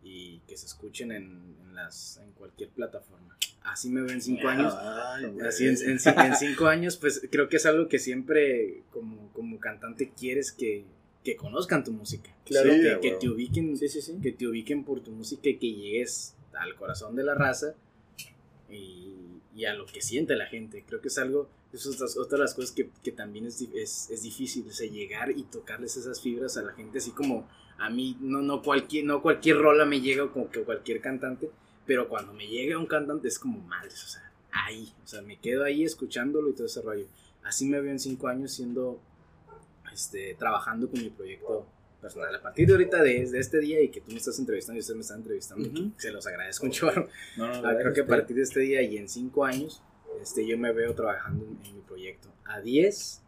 y 0.03 0.39
que 0.47 0.57
se 0.57 0.65
escuchen 0.65 1.11
en, 1.11 1.55
en 1.61 1.75
las, 1.75 2.17
en 2.23 2.31
cualquier 2.31 2.69
plataforma. 2.69 3.37
Así 3.71 3.89
me 3.89 4.01
ven 4.01 4.21
cinco 4.21 4.47
años. 4.47 4.73
Ay. 4.75 5.37
Así 5.47 5.67
en, 5.67 5.75
en 5.81 5.99
en 5.99 6.35
cinco 6.35 6.67
años, 6.67 6.97
pues 6.97 7.21
creo 7.31 7.49
que 7.49 7.57
es 7.57 7.65
algo 7.65 7.87
que 7.87 7.99
siempre 7.99 8.83
como, 8.91 9.31
como 9.33 9.59
cantante 9.59 10.11
quieres 10.17 10.51
que, 10.51 10.85
que 11.23 11.35
conozcan 11.35 11.83
tu 11.83 11.91
música. 11.91 12.33
Claro. 12.45 12.69
que, 12.69 12.75
Sí, 12.77 12.83
que 13.01 13.09
güey. 13.09 13.19
te 13.19 13.29
ubiquen, 13.29 13.77
Sí, 13.77 13.89
sí, 13.89 14.01
sí. 14.01 14.13
que 14.21 14.31
te 14.31 14.47
ubiquen 14.47 14.83
por 14.83 15.01
tu 15.01 15.11
música 15.11 15.49
y 15.49 15.57
que 15.57 15.71
llegues 15.73 16.35
al 16.53 16.75
corazón 16.75 17.15
de 17.15 17.23
la 17.23 17.35
raza 17.35 17.75
y, 18.69 19.13
y 19.55 19.65
a 19.65 19.73
lo 19.73 19.85
que 19.85 20.01
siente 20.01 20.35
la 20.35 20.45
gente. 20.47 20.83
Creo 20.87 21.01
que 21.01 21.07
es 21.09 21.17
algo, 21.17 21.49
eso 21.73 21.91
es 21.91 22.17
otra 22.17 22.37
de 22.37 22.43
las 22.43 22.53
cosas 22.53 22.71
que, 22.71 22.89
que 23.03 23.11
también 23.11 23.45
es, 23.45 23.61
es, 23.75 24.09
es 24.09 24.23
difícil, 24.23 24.65
o 24.67 24.71
sea, 24.71 24.89
llegar 24.89 25.31
y 25.31 25.43
tocarles 25.43 25.97
esas 25.97 26.21
fibras 26.21 26.57
a 26.57 26.61
la 26.63 26.73
gente, 26.73 26.97
así 26.99 27.11
como 27.11 27.47
a 27.77 27.89
mí, 27.89 28.17
no, 28.21 28.41
no, 28.41 28.61
cualquier, 28.63 29.05
no 29.05 29.21
cualquier 29.21 29.57
rola 29.57 29.85
me 29.85 30.01
llega 30.01 30.31
como 30.31 30.49
que 30.49 30.61
cualquier 30.63 30.99
cantante, 30.99 31.49
pero 31.87 32.07
cuando 32.09 32.33
me 32.33 32.45
llega 32.47 32.77
un 32.77 32.85
cantante 32.85 33.27
es 33.29 33.39
como 33.39 33.59
madres, 33.61 34.03
o 34.03 34.07
sea, 34.07 34.31
ahí, 34.51 34.93
o 35.03 35.07
sea, 35.07 35.21
me 35.21 35.39
quedo 35.39 35.63
ahí 35.63 35.83
escuchándolo 35.83 36.49
y 36.49 36.53
todo 36.53 36.67
ese 36.67 36.81
rollo. 36.81 37.07
Así 37.43 37.65
me 37.65 37.79
veo 37.81 37.91
en 37.91 37.99
cinco 37.99 38.27
años 38.27 38.51
siendo, 38.53 38.99
este, 39.93 40.35
trabajando 40.35 40.89
con 40.89 41.01
mi 41.01 41.09
proyecto 41.09 41.65
personal. 42.01 42.35
A 42.35 42.41
partir 42.41 42.67
de 42.67 42.73
ahorita, 42.73 43.01
de, 43.01 43.29
de 43.29 43.39
este 43.39 43.59
día 43.59 43.81
y 43.81 43.89
que 43.89 44.01
tú 44.01 44.11
me 44.11 44.17
estás 44.17 44.37
entrevistando 44.39 44.77
y 44.77 44.81
ustedes 44.81 44.97
me 44.97 45.01
están 45.01 45.17
entrevistando, 45.19 45.67
Ujú. 45.69 45.91
se 45.97 46.11
los 46.11 46.27
agradezco 46.27 46.65
un 46.65 46.71
chorro. 46.71 47.07
No, 47.37 47.47
no, 47.61 47.67
Ah, 47.67 47.75
creo 47.79 47.93
que 47.93 48.01
a 48.01 48.05
partir 48.07 48.35
de 48.35 48.43
este 48.43 48.59
día 48.59 48.81
y 48.81 48.97
en 48.97 49.07
cinco 49.09 49.45
años, 49.45 49.81
este, 50.21 50.45
yo 50.45 50.57
me 50.57 50.71
veo 50.73 50.93
trabajando 50.93 51.45
en, 51.45 51.65
en 51.65 51.75
mi 51.75 51.81
proyecto. 51.81 52.29
A 52.45 52.61
10, 52.61 53.21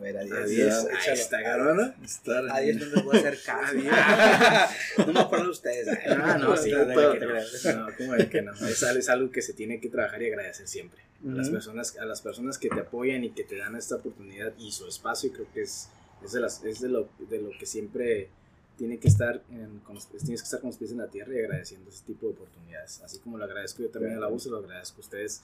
A 0.00 0.02
ver, 0.02 0.16
a 0.16 0.20
a 0.20 0.24
10. 0.24 0.48
10, 0.48 0.68
ya, 0.84 0.98
ahí 0.98 1.12
está, 1.12 1.42
cabrón, 1.42 1.76
¿no? 1.76 2.04
Estar 2.04 2.44
en- 2.44 2.50
A 2.50 2.58
10 2.58 2.76
no 2.76 2.86
les 2.86 3.04
voy 3.04 3.16
a 3.16 3.18
hacer 3.20 3.38
caso. 3.44 3.74
no 5.06 5.12
me 5.12 5.20
acuerdo 5.20 5.44
de 5.44 5.50
ustedes. 5.50 5.88
Ah, 6.08 6.38
no, 6.40 6.56
sí, 6.56 6.70
no, 6.72 6.78
¿cómo 6.86 7.00
no, 7.00 7.12
que 7.12 7.26
no, 7.26 7.86
no? 7.86 7.96
¿cómo 7.98 8.12
de 8.14 8.28
que 8.30 8.42
no? 8.42 8.52
Es, 8.54 8.82
es 8.82 9.08
algo 9.10 9.30
que 9.30 9.42
se 9.42 9.52
tiene 9.52 9.78
que 9.78 9.90
trabajar 9.90 10.22
y 10.22 10.28
agradecer 10.28 10.66
siempre. 10.66 11.02
A 11.22 11.34
las 11.34 11.50
personas, 11.50 11.98
a 11.98 12.06
las 12.06 12.22
personas 12.22 12.56
que 12.56 12.70
te 12.70 12.80
apoyan 12.80 13.22
y 13.24 13.30
que 13.32 13.44
te 13.44 13.58
dan 13.58 13.76
esta 13.76 13.96
oportunidad 13.96 14.54
y 14.58 14.72
su 14.72 14.88
espacio, 14.88 15.30
creo 15.30 15.46
que 15.52 15.62
es, 15.62 15.90
es, 16.24 16.32
de, 16.32 16.40
las, 16.40 16.64
es 16.64 16.80
de, 16.80 16.88
lo, 16.88 17.10
de 17.18 17.42
lo 17.42 17.50
que 17.58 17.66
siempre 17.66 18.30
tiene 18.78 18.98
que 18.98 19.08
estar 19.08 19.42
en, 19.50 19.82
tienes 20.24 20.40
que 20.40 20.46
estar 20.46 20.60
con 20.60 20.70
los 20.70 20.78
pies 20.78 20.92
en 20.92 20.98
la 20.98 21.08
tierra 21.08 21.34
y 21.34 21.40
agradeciendo 21.40 21.90
ese 21.90 22.06
tipo 22.06 22.26
de 22.26 22.32
oportunidades. 22.32 23.02
Así 23.02 23.18
como 23.18 23.36
lo 23.36 23.44
agradezco 23.44 23.82
yo 23.82 23.90
también 23.90 24.16
a 24.16 24.20
la 24.20 24.28
voz, 24.28 24.46
lo 24.46 24.56
agradezco 24.56 24.96
a 24.96 25.00
ustedes, 25.00 25.42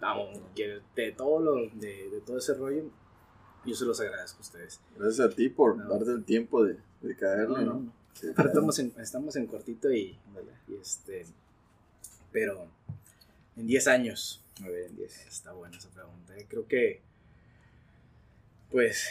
aunque 0.00 0.78
de 0.94 1.10
todo 1.10 1.40
lo, 1.40 1.68
de, 1.70 2.08
de 2.08 2.20
todo 2.24 2.38
ese 2.38 2.54
rollo, 2.54 2.84
yo 3.64 3.74
se 3.74 3.84
los 3.84 4.00
agradezco 4.00 4.38
a 4.38 4.40
ustedes. 4.42 4.80
Gracias 4.96 5.20
a 5.32 5.34
ti 5.34 5.48
por 5.48 5.76
No. 5.76 5.88
darte 5.88 6.10
el 6.12 6.24
tiempo 6.24 6.64
de, 6.64 6.78
de 7.02 7.16
caerle, 7.16 7.64
No, 7.64 7.74
¿no? 7.74 7.80
no. 7.80 7.92
Sí, 8.14 8.28
Pero 8.36 8.48
estamos 8.48 8.78
en, 8.78 8.92
estamos 8.98 9.36
en 9.36 9.46
cortito 9.46 9.90
y, 9.92 10.18
este, 10.80 11.24
pero 12.32 12.66
en 13.56 13.66
10 13.66 13.86
años. 13.88 14.44
A 14.62 14.68
ver, 14.68 14.86
en 14.90 14.96
10. 14.96 15.26
Está 15.26 15.52
buena 15.52 15.76
esa 15.78 15.88
pregunta. 15.90 16.36
eh. 16.36 16.46
Creo 16.48 16.66
que, 16.66 17.00
pues, 18.70 19.08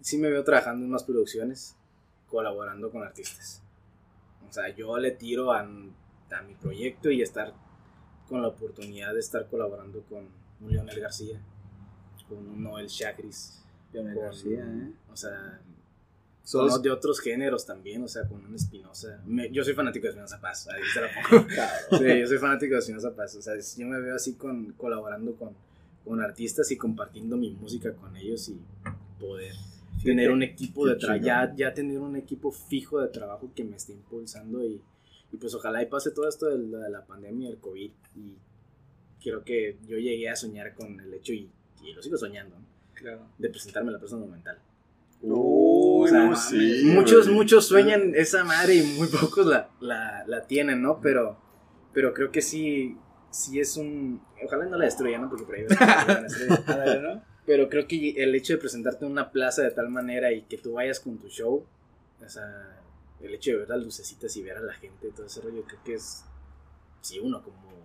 sí 0.00 0.18
me 0.18 0.28
veo 0.30 0.44
trabajando 0.44 0.84
en 0.84 0.90
más 0.90 1.04
producciones, 1.04 1.74
colaborando 2.28 2.90
con 2.90 3.02
artistas. 3.02 3.60
O 4.48 4.52
sea, 4.52 4.68
yo 4.68 4.96
le 4.98 5.10
tiro 5.10 5.52
a, 5.52 5.60
a 5.60 6.42
mi 6.46 6.54
proyecto 6.54 7.10
y 7.10 7.22
estar 7.22 7.54
con 8.28 8.40
la 8.42 8.48
oportunidad 8.48 9.14
de 9.14 9.20
estar 9.20 9.48
colaborando 9.48 10.02
con 10.02 10.28
un 10.60 10.70
Leonel 10.72 11.00
García, 11.00 11.40
con 12.28 12.38
un 12.38 12.62
Noel 12.62 12.88
Chagris, 12.88 13.62
Leonel 13.92 14.18
García, 14.18 14.64
¿eh? 14.64 14.92
o 15.12 15.16
sea, 15.16 15.60
con 16.50 16.82
de 16.82 16.90
otros 16.90 17.20
géneros 17.20 17.64
también, 17.64 18.02
o 18.02 18.08
sea, 18.08 18.26
con 18.28 18.44
un 18.44 18.54
Espinosa. 18.54 19.22
Yo 19.50 19.64
soy 19.64 19.74
fanático 19.74 20.04
de 20.04 20.10
Espinosa 20.10 20.40
Paz, 20.40 20.68
ahí 20.68 20.82
se 20.92 21.00
la 21.00 21.08
pongo. 21.08 21.46
Sí, 21.98 22.20
yo 22.20 22.26
soy 22.26 22.38
fanático 22.38 22.74
de 22.74 22.80
Espinosa 22.80 23.14
Paz. 23.14 23.34
O 23.36 23.42
sea, 23.42 23.54
yo 23.76 23.86
me 23.86 24.00
veo 24.00 24.14
así 24.14 24.34
con, 24.34 24.72
colaborando 24.72 25.34
con, 25.36 25.54
con 26.04 26.20
artistas 26.20 26.70
y 26.70 26.76
compartiendo 26.76 27.36
mi 27.36 27.50
música 27.50 27.92
con 27.94 28.14
ellos 28.16 28.48
y 28.48 28.60
poder 29.18 29.54
tener 30.02 30.30
un 30.30 30.42
equipo 30.42 30.86
de 30.86 30.96
trabajo, 30.96 31.24
ya, 31.24 31.54
ya 31.56 31.72
tener 31.72 31.98
un 31.98 32.16
equipo 32.16 32.52
fijo 32.52 33.00
de 33.00 33.08
trabajo 33.08 33.50
que 33.54 33.64
me 33.64 33.76
esté 33.76 33.94
impulsando 33.94 34.62
y, 34.62 34.82
y 35.32 35.36
pues 35.38 35.54
ojalá 35.54 35.82
y 35.82 35.86
pase 35.86 36.10
todo 36.10 36.28
esto 36.28 36.46
de 36.46 36.58
la, 36.58 36.78
de 36.80 36.90
la 36.90 37.06
pandemia, 37.06 37.48
el 37.48 37.56
COVID 37.56 37.90
y 38.16 38.34
creo 39.22 39.42
que 39.42 39.78
yo 39.86 39.96
llegué 39.96 40.28
a 40.28 40.36
soñar 40.36 40.74
con 40.74 41.00
el 41.00 41.14
hecho 41.14 41.32
y, 41.32 41.50
y 41.84 41.92
lo 41.92 42.02
sigo 42.02 42.16
soñando, 42.16 42.56
¿no? 42.58 42.64
Claro. 42.94 43.26
de 43.38 43.50
presentarme 43.50 43.90
a 43.90 43.92
la 43.94 43.98
persona 43.98 44.20
monumental. 44.20 44.58
Uy, 45.20 46.06
O 46.06 46.08
sea, 46.08 46.26
no, 46.26 46.36
sí, 46.36 46.82
muchos, 46.84 47.26
güey. 47.26 47.36
muchos 47.38 47.66
sueñan 47.66 48.12
esa 48.14 48.44
madre 48.44 48.76
y 48.76 48.82
muy 48.98 49.08
pocos 49.08 49.46
la, 49.46 49.70
la, 49.80 50.24
la 50.26 50.46
tienen, 50.46 50.80
¿no? 50.82 51.00
Pero, 51.00 51.38
pero 51.92 52.12
creo 52.14 52.30
que 52.30 52.40
sí, 52.42 52.96
sí 53.30 53.58
es 53.60 53.76
un... 53.76 54.22
Ojalá 54.44 54.66
no 54.66 54.76
la 54.76 54.84
destruyan, 54.84 55.22
¿no? 55.22 55.28
Porque 55.28 55.44
por 55.44 55.54
ahí 55.56 55.64
van 55.68 56.10
a 56.10 56.20
destruir. 56.22 56.52
Ándale, 56.66 57.00
¿no? 57.02 57.22
Pero 57.46 57.68
creo 57.68 57.86
que 57.86 58.10
el 58.22 58.34
hecho 58.34 58.54
de 58.54 58.58
presentarte 58.58 59.04
en 59.04 59.12
una 59.12 59.30
plaza 59.30 59.62
de 59.62 59.70
tal 59.70 59.88
manera 59.90 60.32
y 60.32 60.42
que 60.42 60.56
tú 60.58 60.74
vayas 60.74 61.00
con 61.00 61.18
tu 61.18 61.28
show, 61.28 61.66
o 62.24 62.28
sea, 62.28 62.80
el 63.20 63.34
hecho 63.34 63.50
de 63.52 63.56
ver 63.58 63.68
las 63.70 63.82
lucecitas 63.82 64.34
y 64.36 64.42
ver 64.42 64.56
a 64.58 64.60
la 64.60 64.72
gente, 64.74 65.10
todo 65.10 65.26
ese 65.26 65.40
rollo, 65.40 65.62
creo 65.66 65.80
que 65.84 65.94
es... 65.94 66.24
Si 67.00 67.18
uno 67.18 67.42
como, 67.42 67.83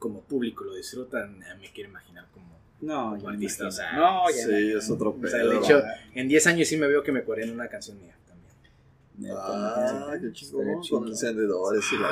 como 0.00 0.22
público 0.22 0.64
lo 0.64 0.74
disfrutan, 0.74 1.38
me 1.38 1.70
quiero 1.72 1.90
imaginar 1.90 2.26
como... 2.34 2.58
No, 2.80 3.14
Como 3.16 3.28
artista, 3.28 3.68
o 3.68 3.70
sea, 3.70 3.92
no, 3.92 4.28
ya 4.30 4.46
Sí, 4.46 4.72
es 4.72 4.90
otro 4.90 5.10
O 5.10 5.26
sea, 5.28 5.38
pedo. 5.40 5.52
hecho- 5.62 5.82
En 6.14 6.26
10 6.26 6.46
años 6.48 6.66
sí 6.66 6.76
me 6.78 6.88
veo 6.88 7.02
que 7.04 7.12
me 7.12 7.22
corean 7.22 7.50
una 7.50 7.68
canción 7.68 8.00
mía 8.00 8.16
también. 8.26 9.36
Ah, 9.38 10.14
qué 10.20 10.32
chingón. 10.32 10.80
Con 10.88 11.06
encendedores 11.08 11.84
y 11.92 11.98
la 11.98 12.08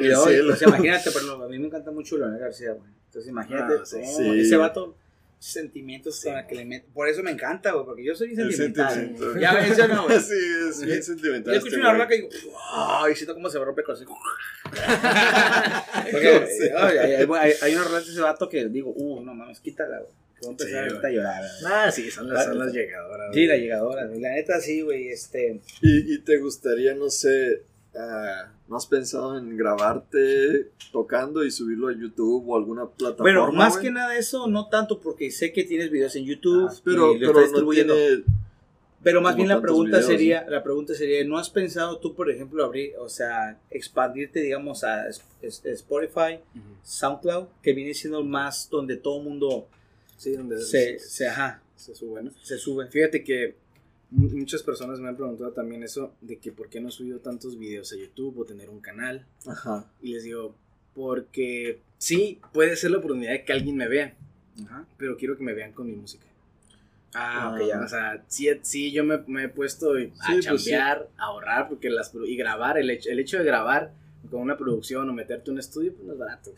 imagínate, 0.64 1.10
ejemplo, 1.22 1.44
a 1.44 1.48
mí 1.48 1.58
me 1.58 1.66
encanta 1.66 1.90
mucho 1.90 2.16
Leonel 2.16 2.40
García, 2.40 2.72
güey. 2.72 2.90
Entonces 3.06 3.30
imagínate, 3.30 3.74
Ah, 3.80 3.84
sí. 3.84 3.98
Sí. 4.04 4.40
ese 4.40 4.56
vato, 4.56 4.96
sentimientos 5.38 6.20
Sí. 6.20 6.28
con 6.28 6.38
el 6.38 6.46
que 6.46 6.54
le 6.56 6.64
mete. 6.64 6.88
Por 6.92 7.08
eso 7.08 7.22
me 7.22 7.30
encanta, 7.30 7.72
güey, 7.72 7.84
porque 7.84 8.04
yo 8.04 8.14
soy 8.14 8.34
sentimental. 8.34 8.92
sentimiento. 8.92 9.38
Ya 9.38 9.54
ves, 9.54 9.76
yo 9.76 9.88
no, 9.88 10.04
güey. 10.04 10.18
Sí, 10.20 10.34
es 10.68 10.84
bien 10.84 11.02
sentimental. 11.02 11.54
Yo 11.54 11.58
escucho 11.58 11.76
este 11.76 11.88
una 11.88 11.96
roca 11.96 12.14
y 12.14 12.18
digo, 12.22 12.30
¡ay! 12.74 13.14
Siento 13.14 13.34
cómo 13.34 13.48
se 13.48 13.58
me 13.58 13.64
rompe 13.64 13.82
el 13.82 13.86
corazón. 13.86 14.08
Porque, 16.10 16.46
Sí. 16.58 16.68
ay, 16.76 16.98
hay, 16.98 17.26
hay, 17.38 17.52
hay 17.62 17.74
unos 17.74 17.86
rolas 17.88 18.06
de 18.06 18.12
ese 18.12 18.20
vato 18.20 18.48
que 18.48 18.68
digo, 18.68 18.92
uh, 18.94 19.22
no 19.22 19.34
mames, 19.34 19.60
quítala, 19.60 19.98
güey. 20.00 20.12
Que 20.34 20.46
voy 20.46 20.48
a 20.48 20.50
empezar 20.52 20.70
Sí, 20.84 20.88
ahorita 20.90 21.08
a 21.08 21.10
llorar. 21.10 21.42
Ah, 21.66 21.90
sí, 21.90 22.10
son 22.10 22.32
las, 22.32 22.44
son 22.44 22.58
las 22.58 22.72
llegadoras. 22.72 23.34
Sí, 23.34 23.46
la 23.46 23.54
güey. 23.54 23.62
llegadora, 23.62 24.06
güey. 24.06 24.20
La 24.20 24.30
neta, 24.34 24.60
sí, 24.60 24.82
güey, 24.82 25.08
este. 25.08 25.60
¿Y, 25.82 26.14
y 26.14 26.18
te 26.20 26.38
gustaría, 26.38 26.94
no 26.94 27.10
sé, 27.10 27.62
ah, 27.98 28.52
¿no 28.68 28.76
has 28.76 28.86
pensado 28.86 29.36
en 29.36 29.56
grabarte 29.56 30.70
tocando 30.92 31.44
y 31.44 31.50
subirlo 31.50 31.88
a 31.88 31.92
YouTube 31.92 32.48
o 32.48 32.56
alguna 32.56 32.86
plataforma? 32.86 33.40
Bueno, 33.40 33.52
más 33.52 33.74
güey? 33.74 33.86
que 33.86 33.90
nada 33.90 34.16
eso, 34.16 34.46
no 34.46 34.68
tanto 34.68 35.00
porque 35.00 35.30
sé 35.30 35.52
que 35.52 35.64
tienes 35.64 35.90
videos 35.90 36.14
en 36.16 36.24
YouTube. 36.24 36.68
Ah, 36.70 36.74
pero, 36.84 37.12
y 37.14 37.18
lo 37.18 37.26
pero 37.28 37.40
estás 37.40 37.52
no 37.52 37.70
distribuyendo. 37.70 37.94
tiene... 37.94 38.24
Pero 39.00 39.20
más 39.20 39.36
bien 39.36 39.48
la 39.48 39.60
pregunta 39.60 39.98
videos, 39.98 40.06
sería, 40.06 40.46
la 40.48 40.62
pregunta 40.62 40.92
sería, 40.92 41.24
¿no 41.24 41.38
has 41.38 41.50
pensado 41.50 41.98
tú, 41.98 42.16
por 42.16 42.30
ejemplo, 42.30 42.64
abrir, 42.64 42.94
o 42.98 43.08
sea, 43.08 43.56
expandirte, 43.70 44.40
digamos, 44.40 44.82
a 44.82 45.06
Spotify. 45.40 46.40
SoundCloud, 46.82 47.46
que 47.62 47.72
viene 47.74 47.94
siendo 47.94 48.24
más 48.24 48.68
donde 48.68 48.96
todo 48.96 49.20
mundo 49.20 49.68
Sí, 50.18 50.32
donde 50.32 50.60
se, 50.60 50.98
se, 50.98 51.28
ajá, 51.28 51.62
se 51.76 51.94
sube, 51.94 52.24
¿no? 52.24 52.32
se 52.42 52.58
sube? 52.58 52.88
Fíjate 52.88 53.22
que 53.22 53.54
muchas 54.10 54.62
personas 54.62 55.00
me 55.00 55.08
han 55.08 55.16
preguntado 55.16 55.52
también 55.52 55.82
eso 55.82 56.14
de 56.20 56.38
que 56.38 56.52
por 56.52 56.68
qué 56.68 56.80
no 56.80 56.88
he 56.88 56.92
subido 56.92 57.18
tantos 57.20 57.58
videos 57.58 57.92
a 57.92 57.96
YouTube 57.96 58.38
o 58.38 58.44
tener 58.44 58.70
un 58.70 58.80
canal. 58.80 59.26
Ajá. 59.46 59.90
Y 60.00 60.12
les 60.14 60.24
digo, 60.24 60.54
porque 60.94 61.80
sí, 61.98 62.40
puede 62.52 62.76
ser 62.76 62.90
la 62.92 62.98
oportunidad 62.98 63.32
de 63.32 63.44
que 63.44 63.52
alguien 63.52 63.76
me 63.76 63.88
vea, 63.88 64.14
Ajá. 64.64 64.86
pero 64.96 65.16
quiero 65.16 65.36
que 65.36 65.44
me 65.44 65.54
vean 65.54 65.72
con 65.72 65.86
mi 65.86 65.94
música. 65.94 66.24
Ah, 67.14 67.48
Ah, 67.50 67.54
ok, 67.54 67.66
ya. 67.68 67.80
O 67.80 67.88
sea, 67.88 68.24
sí, 68.28 68.48
sí 68.62 68.92
yo 68.92 69.02
me, 69.04 69.18
me 69.26 69.44
he 69.44 69.48
puesto 69.48 69.92
a 69.94 69.98
Sí, 70.00 70.12
pues 70.26 70.44
chambear, 70.44 71.08
a 71.16 71.24
ahorrar, 71.26 71.68
porque 71.68 71.88
las, 71.90 72.12
y 72.26 72.36
grabar, 72.36 72.78
el 72.78 72.90
hecho, 72.90 73.10
el 73.10 73.18
hecho 73.18 73.38
de 73.38 73.44
grabar 73.44 73.92
con 74.30 74.40
una 74.42 74.56
producción 74.58 75.08
o 75.08 75.12
meterte 75.14 75.50
un 75.50 75.58
estudio, 75.58 75.94
pues 75.94 76.06
no 76.06 76.12
es 76.12 76.18
barato. 76.18 76.50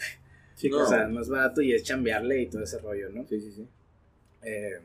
Sí, 0.56 0.68
No. 0.68 0.78
O 0.82 0.86
sea, 0.86 1.06
no 1.06 1.20
es 1.22 1.28
barato 1.28 1.62
y 1.62 1.72
es 1.72 1.84
chambearle 1.84 2.42
y 2.42 2.46
todo 2.46 2.62
ese 2.64 2.78
rollo, 2.78 3.08
¿no? 3.10 3.26
Sí, 3.28 3.40
sí, 3.40 3.52
sí. 3.52 3.66
Eh, 4.42 4.80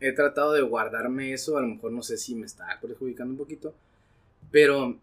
he 0.00 0.12
tratado 0.12 0.52
de 0.52 0.62
guardarme 0.62 1.32
eso, 1.32 1.56
a 1.56 1.60
lo 1.60 1.68
mejor 1.68 1.92
no 1.92 2.02
sé 2.02 2.16
si 2.18 2.34
me 2.34 2.46
está 2.46 2.66
perjudicando 2.80 3.32
un 3.32 3.38
poquito, 3.38 3.74
pero 4.50 4.98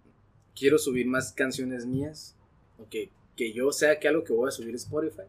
quiero 0.56 0.78
subir 0.78 1.08
más 1.08 1.32
canciones 1.34 1.86
mías, 1.86 2.36
o 2.80 2.88
que, 2.90 3.10
que 3.36 3.54
yo 3.54 3.72
sea 3.72 4.00
que 4.00 4.08
algo 4.08 4.24
que 4.24 4.34
voy 4.34 4.48
a 4.48 4.52
subir 4.52 4.76
es 4.76 4.84
Spotify, 4.84 5.24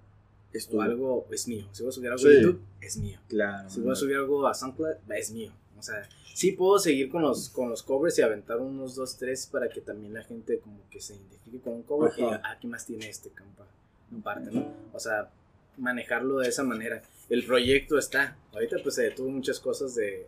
Es 0.53 0.69
o 0.73 0.83
algo 0.83 1.27
es 1.31 1.49
mío. 1.49 1.67
Si 1.73 1.83
voy 1.83 1.89
a 1.91 1.93
subir 1.93 2.11
algo 2.11 2.19
Sí. 2.19 2.29
a 2.29 2.41
YouTube, 2.43 2.61
es 2.81 2.97
mío. 2.99 3.19
Claro. 3.29 3.71
Si 3.71 3.81
voy 3.81 3.93
a 3.93 3.95
subir 3.95 4.17
algo 4.17 4.47
a 4.47 4.53
SoundCloud, 4.53 4.97
es 5.17 5.31
mío. 5.31 5.51
O 5.79 5.83
sea, 5.83 6.07
sí 6.35 6.53
puedo 6.53 6.79
seguir 6.79 7.09
con 7.09 7.23
los, 7.23 7.49
con 7.49 7.71
los 7.71 7.83
covers 7.83 8.19
y 8.19 8.23
aventar 8.23 8.59
unos 8.61 8.95
dos, 8.95 9.17
tres 9.17 9.47
para 9.47 9.69
que 9.71 9.81
también 9.81 10.13
la 10.13 10.23
gente 10.23 10.59
como 10.59 10.79
que 10.91 11.01
se 11.01 11.15
identifique 11.15 11.61
con 11.61 11.73
un 11.75 11.83
cover 11.85 12.13
y 12.17 12.21
Ajá. 12.23 12.37
diga, 12.37 12.43
ah, 12.45 12.59
¿qué 12.61 12.67
más 12.69 12.85
tiene 12.85 13.09
este 13.09 13.31
campa? 13.31 13.67
Parte, 14.23 14.51
¿no? 14.53 14.71
O 14.93 15.01
sea, 15.01 15.31
manejarlo 15.79 16.39
de 16.41 16.49
esa 16.51 16.63
manera. 16.65 17.03
El 17.29 17.45
proyecto 17.47 17.99
está. 17.99 18.37
Ahorita 18.53 18.77
pues 18.83 18.95
se 18.97 19.03
detuvo 19.05 19.29
muchas 19.31 19.59
cosas 19.61 19.95
de, 19.95 20.27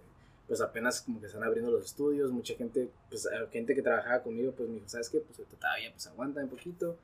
pues 0.48 0.60
apenas 0.60 1.02
como 1.02 1.20
que 1.20 1.26
están 1.26 1.42
abriendo 1.42 1.70
los 1.70 1.84
estudios, 1.84 2.30
mucha 2.32 2.54
gente, 2.54 2.88
pues 3.10 3.28
gente 3.52 3.74
que 3.74 3.82
trabajaba 3.82 4.22
conmigo, 4.22 4.52
pues 4.52 4.68
me 4.68 4.76
dijo, 4.76 4.88
¿sabes 4.88 5.10
qué? 5.10 5.18
Pues 5.20 5.46
todavía 5.58 5.90
pues 5.92 6.06
aguanta 6.06 6.42
un 6.42 6.48
poquito. 6.48 6.96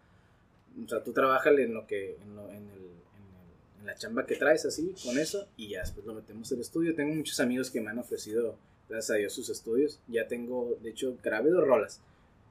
O 0.85 0.89
sea, 0.89 1.03
tú 1.03 1.13
trabajale 1.13 1.65
en 1.65 1.75
lo 1.75 1.87
que, 1.87 2.17
en, 2.23 2.37
lo- 2.37 2.49
en 2.49 2.57
el, 2.57 2.61
en 2.61 2.67
el- 2.69 3.81
en 3.81 3.87
la 3.87 3.95
chamba 3.97 4.25
que 4.27 4.37
traes 4.37 4.65
así, 4.67 4.95
con 5.05 5.19
eso, 5.19 5.49
y 5.57 5.69
ya 5.71 5.81
después 5.81 6.07
lo 6.07 6.15
metemos 6.15 6.51
al 6.53 6.61
estudio. 6.61 6.95
Tengo 6.95 7.15
muchos 7.15 7.41
amigos 7.41 7.71
que 7.71 7.81
me 7.81 7.91
han 7.91 7.99
ofrecido, 7.99 8.57
gracias 8.89 9.11
a 9.11 9.15
Dios, 9.19 9.33
sus 9.33 9.49
estudios. 9.51 9.99
Ya 10.07 10.29
tengo, 10.29 10.77
de 10.83 10.91
hecho, 10.91 11.17
grabé 11.23 11.51
dos 11.51 11.67
rolas. 11.67 12.01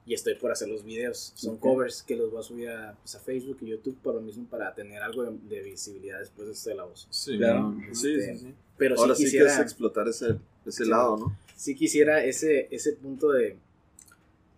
Y 0.10 0.16
estoy 0.16 0.34
por 0.34 0.52
hacer 0.52 0.68
los 0.70 0.84
videos. 0.84 1.34
Son 1.36 1.58
covers 1.58 2.02
que 2.02 2.16
los 2.16 2.32
voy 2.32 2.40
a 2.40 2.44
subir 2.44 2.70
a, 2.70 2.96
pues, 3.00 3.14
a 3.14 3.20
Facebook 3.20 3.60
y 3.62 3.68
YouTube 3.68 3.96
por 4.02 4.16
lo 4.16 4.22
mismo 4.22 4.44
para 4.50 4.74
tener 4.74 5.04
algo 5.04 5.24
de, 5.24 5.38
de 5.48 5.62
visibilidad 5.62 6.18
después 6.20 6.48
de 6.48 6.54
esto 6.54 6.70
de 6.72 6.76
la 6.78 6.86
voz. 6.86 7.08
Sí, 7.12 7.38
Claro. 7.38 7.76
sí, 7.94 8.16
Este, 8.16 8.34
sí, 8.34 8.40
sí. 8.48 8.54
Pero 8.76 8.96
Ahora 8.98 9.14
sí 9.14 9.26
sí 9.26 9.26
que 9.26 9.38
quisiera, 9.38 9.54
es 9.54 9.60
explotar 9.60 10.08
ese, 10.08 10.38
ese 10.66 10.84
Sí. 10.86 10.90
lado, 10.90 11.18
¿no? 11.18 11.38
sí 11.56 11.76
quisiera 11.76 12.24
ese, 12.24 12.68
ese 12.72 12.94
punto 12.94 13.32
de, 13.32 13.56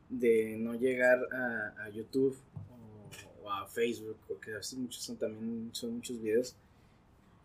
de 0.10 0.56
no 0.58 0.74
llegar 0.76 1.20
a, 1.34 1.84
a 1.84 1.90
YouTube 1.90 2.38
o, 3.42 3.46
o 3.46 3.52
a 3.52 3.68
Facebook, 3.68 4.18
porque 4.30 4.54
así 4.56 4.78
muchos 4.78 5.04
son 5.04 5.18
también 5.18 5.70
son 5.74 5.96
muchos 5.96 6.22
videos 6.22 6.56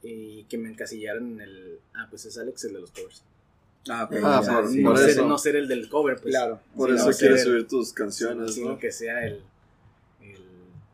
y 0.02 0.44
que 0.44 0.58
me 0.58 0.68
encasillaran 0.68 1.32
en 1.32 1.40
el 1.40 1.78
ah 1.94 2.06
pues 2.10 2.24
es 2.26 2.36
Alex 2.38 2.64
el 2.66 2.74
de 2.74 2.80
los 2.80 2.90
covers 2.92 3.22
Ah. 3.88 4.08
Ah, 4.22 4.42
por- 4.44 4.68
sí, 4.70 4.82
por 4.82 4.92
no, 4.92 4.96
ser, 4.98 5.24
no 5.24 5.38
ser 5.38 5.56
el 5.56 5.68
del 5.68 5.88
cover 5.88 6.16
pues 6.20 6.34
Claro. 6.34 6.60
Por 6.76 6.90
Sí, 6.90 6.96
eso 6.96 7.10
no, 7.10 7.16
quieres 7.16 7.42
subir 7.44 7.68
tus 7.68 7.92
canciones, 7.92 8.54
sino 8.54 8.70
¿no? 8.70 8.78
que 8.78 8.90
sea 8.92 9.24
el, 9.26 9.42
el 10.20 10.36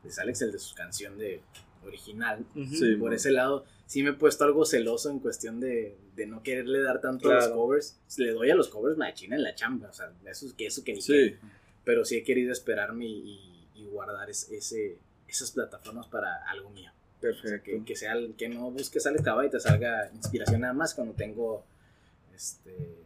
es 0.05 0.18
Alex 0.18 0.43
el 0.43 0.53
de 0.53 0.59
su 0.59 0.74
canción 0.74 1.16
de 1.18 1.40
original 1.84 2.45
Ujú. 2.55 2.74
Sí. 2.74 2.97
por 2.97 3.12
ese 3.14 3.32
lado 3.32 3.64
sí 3.86 4.03
me 4.03 4.11
he 4.11 4.14
puesto 4.14 4.45
algo 4.45 4.64
celoso 4.64 5.11
en 5.11 5.18
cuestión 5.18 5.59
de, 5.61 5.97
de 6.16 6.26
no 6.26 6.43
quererle 6.43 6.80
dar 6.82 7.01
tanto 7.01 7.30
a 7.30 7.34
los 7.34 7.45
Claro. 7.45 7.61
covers. 7.61 7.97
Le 8.16 8.30
doy 8.32 8.51
a 8.51 8.55
los 8.55 8.68
covers 8.68 8.97
machina 8.97 9.36
en 9.36 9.43
la 9.43 9.55
chamba, 9.55 9.88
o 9.90 9.93
sea, 9.93 10.11
eso 10.26 10.47
es 10.47 10.53
que 10.55 10.66
eso 10.66 10.82
que 10.84 10.95
ni 10.95 11.01
Sí. 11.03 11.36
Pero 11.84 12.05
sí 12.05 12.16
he 12.16 12.22
querido 12.22 12.53
esperarme 12.53 13.05
y, 13.07 13.66
y 13.74 13.84
guardar 13.90 14.30
es- 14.30 14.49
ese, 14.51 14.97
esas 15.28 15.51
plataformas 15.51 16.07
para 16.07 16.36
algo 16.49 16.70
mío. 16.70 16.90
O 16.90 17.20
sea, 17.20 17.30
Perfecto. 17.32 17.64
que, 17.64 17.84
que 17.84 17.97
sea 17.97 18.12
el- 18.12 18.34
que 18.34 18.49
no 18.49 18.70
busques 18.70 19.05
Alex 19.07 19.22
Cava 19.24 19.45
y 19.47 19.51
te 19.51 19.61
salga 19.61 20.11
inspiración 20.14 20.61
nada 20.62 20.72
más 20.72 20.95
cuando 20.95 21.12
tengo 21.14 21.64
este 22.35 22.97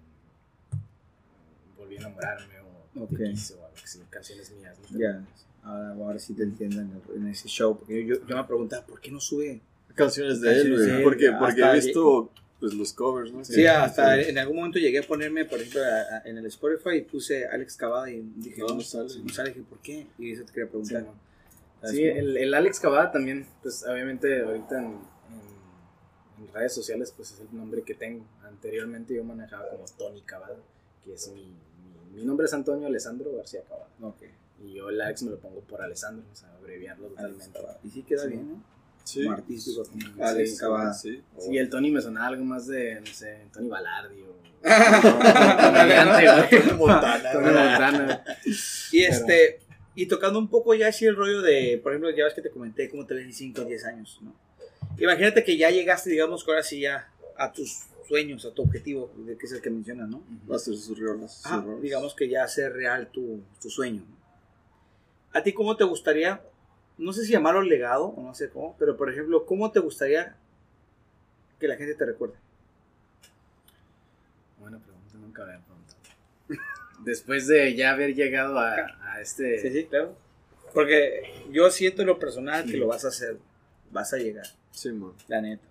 volví 1.76 1.96
a 1.96 2.00
enamorarme 2.00 2.54
o 2.60 3.02
Ok. 3.04 3.10
te 3.16 3.30
quise 3.30 3.54
o 3.54 3.64
algo 3.64 3.76
así, 3.82 4.00
canciones 4.10 4.50
mías. 4.52 4.76
¿no? 4.90 4.98
Ya. 4.98 5.22
Ahora, 5.62 5.90
ahora 5.92 6.18
sí 6.18 6.34
te 6.34 6.44
entiendo 6.44 6.80
en, 6.80 6.90
el- 6.92 7.16
en 7.22 7.28
ese 7.28 7.48
show. 7.48 7.76
Porque 7.78 8.06
yo, 8.06 8.16
yo, 8.16 8.26
yo 8.26 8.36
me 8.36 8.44
preguntaba, 8.44 8.86
¿por 8.86 9.00
qué 9.00 9.10
no 9.10 9.20
sube? 9.20 9.60
Canciones 9.94 10.40
de 10.40 10.48
él, 10.50 10.56
Canciones 10.56 10.86
de 10.86 10.96
él, 10.98 11.02
Porque, 11.02 11.32
porque 11.38 11.60
he 11.62 11.74
visto 11.74 12.30
pues, 12.60 12.72
los 12.74 12.92
covers, 12.92 13.32
¿no? 13.32 13.44
Sí, 13.44 13.54
Que- 13.56 13.68
hasta 13.68 14.22
sí. 14.22 14.30
en 14.30 14.38
algún 14.38 14.56
momento 14.56 14.78
llegué 14.78 15.00
a 15.00 15.02
ponerme, 15.02 15.44
por 15.44 15.58
ejemplo, 15.60 15.80
a- 15.82 16.16
a- 16.18 16.22
en 16.24 16.38
el 16.38 16.46
Spotify 16.46 16.96
y 16.98 17.02
puse 17.02 17.46
Alex 17.46 17.76
Cavada 17.76 18.10
y 18.10 18.22
dije, 18.36 18.60
No, 18.60 18.68
no, 18.68 18.80
sale. 18.80 19.08
no 19.22 19.28
sale. 19.32 19.50
Dije, 19.50 19.62
¿por 19.68 19.78
qué? 19.80 20.06
Y 20.18 20.32
eso 20.32 20.44
te 20.44 20.52
quería 20.52 20.66
Sí, 20.66 20.70
preguntar. 20.70 21.02
¿no? 21.02 21.14
¿Sabes 21.82 21.96
Sí, 21.96 22.08
cómo? 22.08 22.20
el, 22.20 22.36
el 22.38 22.54
Alex 22.54 22.80
Cavada 22.80 23.12
también, 23.12 23.46
pues 23.62 23.84
obviamente 23.86 24.40
ahorita 24.42 24.78
en, 24.78 24.98
en- 26.38 26.52
redes 26.52 26.74
sociales, 26.74 27.12
pues 27.16 27.32
es 27.32 27.40
el 27.40 27.56
nombre 27.56 27.82
que 27.82 27.94
tengo. 27.94 28.24
Anteriormente 28.44 29.14
yo 29.14 29.24
manejaba 29.24 29.68
como 29.70 29.84
Tony 29.98 30.22
Cavada, 30.22 30.56
que 31.04 31.14
es 31.14 31.28
mi, 31.32 31.42
mi, 31.44 32.20
mi 32.20 32.24
nombre 32.24 32.46
es 32.46 32.52
Antonio 32.54 32.86
Alessandro 32.86 33.32
García 33.36 33.62
Cavada. 33.68 33.88
Ok. 34.02 34.22
Y 34.64 34.74
yo 34.74 34.88
el 34.88 35.00
Alex 35.00 35.22
me 35.22 35.30
lo 35.32 35.38
pongo 35.38 35.60
por 35.60 35.82
Alessandro, 35.82 36.24
o 36.32 36.34
sea, 36.34 36.50
abreviarlo 36.54 37.08
totalmente. 37.08 37.58
Y 37.84 37.90
sí 37.90 38.02
queda 38.02 38.22
Sí. 38.22 38.28
bien, 38.28 38.48
¿no? 38.48 38.62
Sí. 39.04 39.22
Como 39.24 39.36
artístico. 39.36 39.84
Sí, 39.84 39.98
Alex 40.20 40.50
sí, 40.52 40.56
Cavada. 40.58 40.94
Sí. 40.94 41.22
Sí, 41.38 41.58
el 41.58 41.68
Tony 41.70 41.90
me 41.90 42.00
sonaba 42.00 42.28
algo 42.28 42.44
más 42.44 42.66
de, 42.66 43.00
no 43.00 43.06
sé, 43.06 43.42
Tony 43.52 43.68
Balardi 43.68 44.22
o... 44.22 44.36
Tony 44.66 46.76
Montana. 46.78 47.32
Tony 47.32 47.44
Montana. 47.44 48.24
Y 48.92 49.02
este, 49.04 49.60
y 49.94 50.06
tocando 50.06 50.38
un 50.38 50.48
poco 50.48 50.74
ya 50.74 50.88
así 50.88 51.06
el 51.06 51.16
rollo 51.16 51.42
de, 51.42 51.78
por 51.82 51.92
ejemplo, 51.92 52.10
ya 52.10 52.24
ves 52.24 52.34
que 52.34 52.42
te 52.42 52.50
comenté 52.50 52.90
cómo 52.90 53.06
te 53.06 53.14
ves 53.14 53.24
en 53.26 53.32
5 53.32 53.62
o 53.62 53.64
10 53.64 53.84
años, 53.84 54.18
¿no? 54.22 54.34
Imagínate 54.98 55.44
que 55.44 55.56
ya 55.56 55.70
llegaste, 55.70 56.10
digamos, 56.10 56.44
que 56.44 56.50
ahora 56.50 56.62
sí 56.62 56.80
ya 56.80 57.10
a 57.36 57.52
tus 57.52 57.82
sueños, 58.06 58.44
a 58.46 58.52
tu 58.52 58.62
objetivo, 58.62 59.10
que 59.26 59.46
es 59.46 59.52
el 59.52 59.60
que 59.60 59.70
mencionas, 59.70 60.08
¿no? 60.08 60.22
Va 60.50 60.56
a 60.56 60.60
rolas. 60.98 61.42
digamos 61.82 62.14
que 62.14 62.28
ya 62.28 62.44
hacer 62.44 62.72
real 62.72 63.08
tu, 63.08 63.42
tu 63.60 63.68
sueño. 63.68 64.02
¿no? 64.08 64.16
¿A 65.32 65.42
ti 65.42 65.52
cómo 65.52 65.76
te 65.76 65.84
gustaría, 65.84 66.40
no 66.98 67.12
sé 67.12 67.24
si 67.24 67.32
llamarlo 67.32 67.62
legado 67.62 68.06
o 68.06 68.22
no 68.22 68.34
sé 68.34 68.48
cómo, 68.48 68.76
pero 68.78 68.96
por 68.96 69.10
ejemplo, 69.10 69.44
¿cómo 69.44 69.70
te 69.70 69.80
gustaría 69.80 70.36
que 71.60 71.68
la 71.68 71.76
gente 71.76 71.94
te 71.94 72.06
recuerde? 72.06 72.36
Buena 74.58 74.78
pregunta, 74.78 75.18
nunca 75.18 75.42
había 75.42 75.60
preguntado. 75.60 75.98
Después 77.04 77.46
de 77.48 77.74
ya 77.74 77.90
haber 77.90 78.14
llegado 78.14 78.58
a, 78.58 78.74
a 79.02 79.20
este... 79.20 79.60
Sí, 79.60 79.70
sí, 79.70 79.84
claro. 79.84 80.16
Porque 80.72 81.44
yo 81.50 81.70
siento 81.70 82.02
en 82.02 82.08
lo 82.08 82.18
personal 82.18 82.64
que 82.64 82.76
lo 82.76 82.86
vas 82.86 83.04
a 83.04 83.08
hacer, 83.08 83.38
vas 83.90 84.12
a 84.12 84.16
llegar, 84.18 84.46
Sí, 84.72 84.90
man. 84.92 85.12
la 85.28 85.40
neta. 85.40 85.62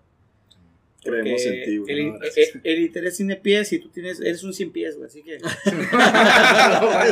Creemos 1.04 1.40
en 1.46 1.64
ti, 1.66 1.78
güey. 1.78 2.00
El, 2.00 2.08
No, 2.14 2.20
el- 2.24 2.62
el 2.64 2.80
interés 2.80 3.16
tiene 3.18 3.36
pies 3.36 3.72
y 3.74 3.78
tú 3.80 3.90
tienes, 3.90 4.20
eres 4.22 4.44
un 4.44 4.56
100 4.56 4.72
pies, 4.72 4.96
güey, 4.98 5.08
así 5.08 5.22
que... 5.22 5.38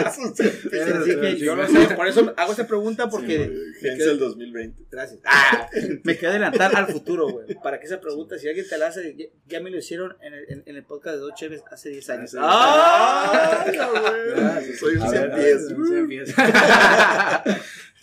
así 0.03 1.15
que 1.21 1.37
yo 1.37 1.55
lo 1.55 1.67
sé, 1.67 1.95
por 1.95 2.07
eso 2.07 2.33
hago 2.37 2.51
esta 2.51 2.65
pregunta 2.67 3.07
porque... 3.09 3.37
me 3.37 3.73
Gens 3.89 3.99
quedo- 3.99 4.11
el 4.13 4.19
2020. 4.19 4.83
Gracias. 4.91 5.19
Ah, 5.25 5.69
me 6.03 6.17
quedé 6.17 6.29
adelantar 6.31 6.75
al 6.75 6.87
futuro, 6.87 7.29
güey. 7.29 7.53
Para 7.61 7.79
que 7.79 7.85
esa 7.85 7.99
pregunta, 8.01 8.39
si 8.39 8.47
alguien 8.47 8.67
te 8.67 8.77
la 8.79 8.87
hace, 8.87 9.15
ya, 9.15 9.25
ya 9.47 9.59
me 9.59 9.69
lo 9.69 9.77
hicieron 9.77 10.15
en 10.21 10.33
el, 10.33 10.45
en- 10.51 10.63
en 10.65 10.75
el 10.75 10.83
podcast 10.83 11.15
de 11.17 11.21
Dos 11.21 11.33
Cheves 11.35 11.61
hace 11.71 11.89
10 11.89 12.09
años. 12.09 12.35
¡Ah! 12.39 13.63
Ah, 13.79 14.59
güey! 14.59 14.73
Soy 14.75 14.95
un 14.95 15.03
A 15.03 15.09
100 15.09 15.21
ver, 15.21 15.31
a 15.31 15.35
pies. 15.35 15.67
ver, 15.69 15.79
un 15.79 15.87
100 15.87 16.07
pies. 16.07 16.33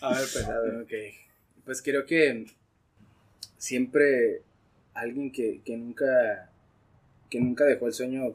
A 0.02 0.08
ver, 0.14 0.26
pues, 0.32 0.44
a 0.46 0.60
ver. 0.60 0.76
Ok. 0.82 0.92
Pues 1.64 1.82
creo 1.82 2.06
que 2.06 2.46
siempre 3.60 4.42
alguien 4.94 5.30
que, 5.30 5.60
que 5.62 5.76
nunca 5.76 6.50
que 7.28 7.40
nunca 7.40 7.64
dejó 7.64 7.86
el 7.86 7.92
sueño 7.92 8.34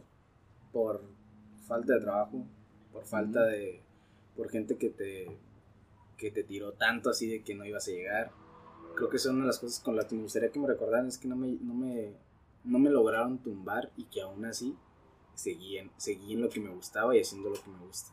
por 0.72 1.02
falta 1.68 1.96
de 1.96 2.00
trabajo, 2.00 2.46
por 2.94 3.04
falta 3.06 3.44
de 3.46 3.82
por 4.38 4.50
gente 4.50 4.78
que 4.78 4.90
te 4.90 5.28
que 6.18 6.32
te 6.32 6.44
tiró 6.44 6.74
tanto 6.74 7.10
así 7.10 7.28
de 7.28 7.44
que 7.44 7.56
no 7.56 7.66
ibas 7.66 7.88
a 7.88 7.92
llegar. 7.92 8.32
Creo 8.96 9.10
que 9.10 9.18
son 9.18 9.36
una 9.36 9.46
de 9.46 9.48
las 9.48 9.60
cosas 9.60 9.82
con 9.82 9.98
las 9.98 10.06
que 10.06 10.16
me 10.16 10.22
gustaría 10.22 10.52
que 10.52 10.60
me 10.60 10.68
recordaran 10.68 11.08
es 11.08 11.18
que 11.18 11.28
no 11.28 11.36
me 11.36 11.58
no 11.60 11.74
me 11.74 12.14
no 12.64 12.80
me 12.80 12.90
lograron 12.90 13.40
tumbar 13.40 13.92
y 13.98 14.06
que 14.06 14.22
aún 14.22 14.46
así 14.46 14.78
seguí 15.34 15.78
en, 15.80 15.92
seguí 15.98 16.34
en 16.34 16.42
lo 16.42 16.50
que 16.50 16.60
me 16.60 16.70
gustaba 16.70 17.16
y 17.16 17.22
haciendo 17.22 17.50
lo 17.50 17.62
que 17.62 17.70
me 17.70 17.80
gusta. 17.80 18.12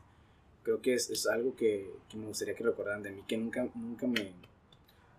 Creo 0.62 0.80
que 0.80 0.94
es, 0.94 1.10
es 1.10 1.26
algo 1.26 1.54
que, 1.54 1.92
que 2.08 2.16
me 2.16 2.26
gustaría 2.26 2.54
que 2.54 2.64
recordaran 2.64 3.02
de 3.02 3.12
mí, 3.12 3.22
que 3.26 3.36
nunca, 3.36 3.68
nunca, 3.74 4.06
me, 4.06 4.32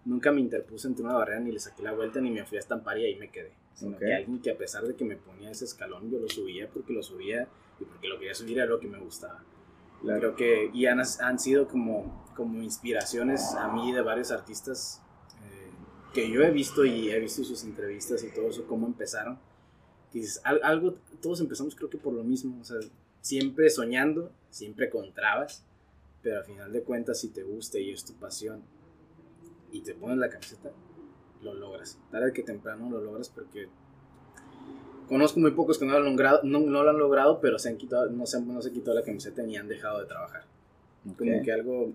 nunca 0.05 0.31
me 0.31 0.41
interpuse 0.41 0.87
entre 0.87 1.03
una 1.03 1.13
barrera, 1.13 1.39
ni 1.39 1.51
le 1.51 1.59
saqué 1.59 1.83
la 1.83 1.93
vuelta, 1.93 2.19
ni 2.21 2.29
me 2.31 2.45
fui 2.45 2.57
a 2.57 2.59
estampar 2.61 2.97
y 2.97 3.05
ahí 3.05 3.15
me 3.15 3.29
quedé. 3.29 3.53
Sino 3.73 3.93
Ok. 3.95 3.99
que 3.99 4.13
alguien 4.13 4.41
que 4.41 4.51
a 4.51 4.57
pesar 4.57 4.83
de 4.85 4.95
que 4.95 5.03
me 5.05 5.15
ponía 5.17 5.49
ese 5.51 5.65
escalón, 5.65 6.09
yo 6.11 6.19
lo 6.19 6.29
subía 6.29 6.69
porque 6.69 6.93
lo 6.93 7.01
subía 7.03 7.47
y 7.79 7.85
porque 7.85 8.07
lo 8.07 8.17
quería 8.19 8.35
subir 8.35 8.57
era 8.59 8.67
lo 8.67 8.79
que 8.79 8.87
me 8.87 8.99
gustaba. 8.99 9.43
Creo 10.01 10.35
que, 10.35 10.69
y 10.73 10.85
han, 10.85 10.99
han 10.99 11.39
sido 11.39 11.67
como, 11.67 12.25
como 12.35 12.61
inspiraciones 12.61 13.53
a 13.55 13.69
mí 13.71 13.93
de 13.93 14.01
varios 14.01 14.31
artistas 14.31 15.01
eh, 15.45 15.69
que 16.13 16.29
yo 16.29 16.41
he 16.41 16.51
visto 16.51 16.83
y 16.83 17.09
he 17.09 17.19
visto 17.19 17.43
sus 17.45 17.63
entrevistas 17.63 18.21
y 18.23 18.29
todo 18.29 18.49
eso, 18.49 18.67
cómo 18.67 18.85
empezaron. 18.85 19.39
Y 20.13 20.19
dices, 20.19 20.41
al- 20.43 20.59
algo, 20.63 20.95
todos 21.21 21.39
empezamos 21.39 21.73
creo 21.75 21.89
que 21.89 21.97
por 21.97 22.13
lo 22.13 22.23
mismo, 22.23 22.59
o 22.59 22.63
sea, 22.65 22.77
siempre 23.21 23.69
soñando, 23.69 24.29
siempre 24.49 24.89
con 24.89 25.13
trabas, 25.13 25.63
pero 26.21 26.39
al 26.39 26.43
final 26.45 26.71
de 26.73 26.83
cuentas 26.83 27.21
si 27.21 27.29
te 27.29 27.43
gusta 27.43 27.79
y 27.79 27.91
es 27.91 28.03
tu 28.03 28.13
pasión 28.13 28.61
y 29.73 29.81
te 29.81 29.93
pones 29.95 30.17
la 30.17 30.29
camiseta, 30.29 30.71
lo 31.41 31.53
logras. 31.53 31.99
Tarde 32.11 32.31
que 32.31 32.43
temprano 32.43 32.89
lo 32.89 33.01
logras 33.01 33.27
porque 33.29 33.67
conozco 35.09 35.39
muy 35.39 35.51
pocos 35.51 35.77
que 35.77 35.85
no 35.85 35.91
lo 35.91 35.97
han 35.99 36.05
logrado, 36.05 36.39
no, 36.43 36.59
no 36.59 36.83
lo 36.83 36.89
han 36.89 36.97
logrado 36.97 37.41
pero 37.41 37.59
se 37.59 37.69
han 37.69 37.77
quitado, 37.77 38.09
no 38.09 38.25
se, 38.25 38.39
no 38.41 38.61
se 38.61 38.71
quitó 38.71 38.93
la 38.93 39.03
camiseta 39.03 39.43
ni 39.43 39.57
han 39.57 39.67
dejado 39.67 39.99
de 39.99 40.05
trabajar. 40.05 40.45
Como 41.17 41.37
Ok. 41.37 41.43
que 41.43 41.51
algo, 41.51 41.91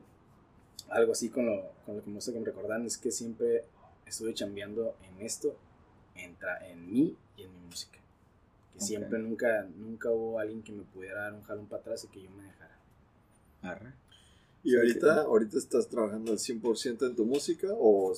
algo 0.91 1.13
así 1.13 1.31
con 1.31 1.47
lo, 1.47 1.63
con 1.87 1.97
lo 1.97 2.03
que 2.03 2.09
me 2.11 2.17
gusta 2.17 2.33
que 2.33 2.41
me 2.41 2.45
recordan 2.45 2.85
es 2.85 2.99
que 2.99 3.11
siempre 3.11 3.65
estuve 4.05 4.35
chambeando 4.35 4.95
en 5.03 5.25
esto, 5.25 5.57
en, 6.15 6.37
en 6.71 6.91
mí 6.93 7.17
y 7.37 7.43
en 7.43 7.53
mi 7.55 7.67
música. 7.67 7.99
que 8.75 8.81
siempre, 8.81 9.19
nunca, 9.19 9.67
nunca 9.77 10.11
hubo 10.11 10.39
alguien 10.39 10.63
que 10.63 10.73
me 10.73 10.83
pudiera 10.83 11.23
dar 11.23 11.35
un 11.35 11.43
jalón 11.43 11.67
para 11.67 11.81
atrás 11.81 12.05
y 12.05 12.09
que 12.09 12.23
yo 12.23 12.31
me 12.31 12.45
dejara. 12.45 12.77
Arre. 13.63 13.93
¿Y 14.65 14.77
ahorita, 14.77 15.23
ahorita 15.23 15.59
estás 15.59 15.89
trabajando 15.89 16.33
al 16.33 16.39
100% 16.39 17.07
en 17.07 17.17
tu 17.17 17.25
música 17.25 17.69
o 17.71 18.13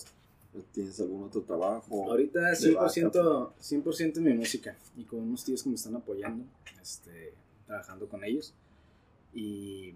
tienes 0.72 0.98
algún 1.00 1.24
otro 1.24 1.42
trabajo? 1.42 2.10
Ahorita 2.10 2.40
de 2.40 2.56
100%, 2.56 3.52
100 3.58 4.12
en 4.16 4.24
mi 4.24 4.32
música 4.34 4.76
y 4.96 5.04
con 5.04 5.20
unos 5.20 5.44
tíos 5.44 5.62
que 5.62 5.68
me 5.68 5.74
están 5.74 5.96
apoyando, 5.96 6.44
este, 6.80 7.34
trabajando 7.66 8.08
con 8.08 8.24
ellos. 8.24 8.54
Y 9.32 9.94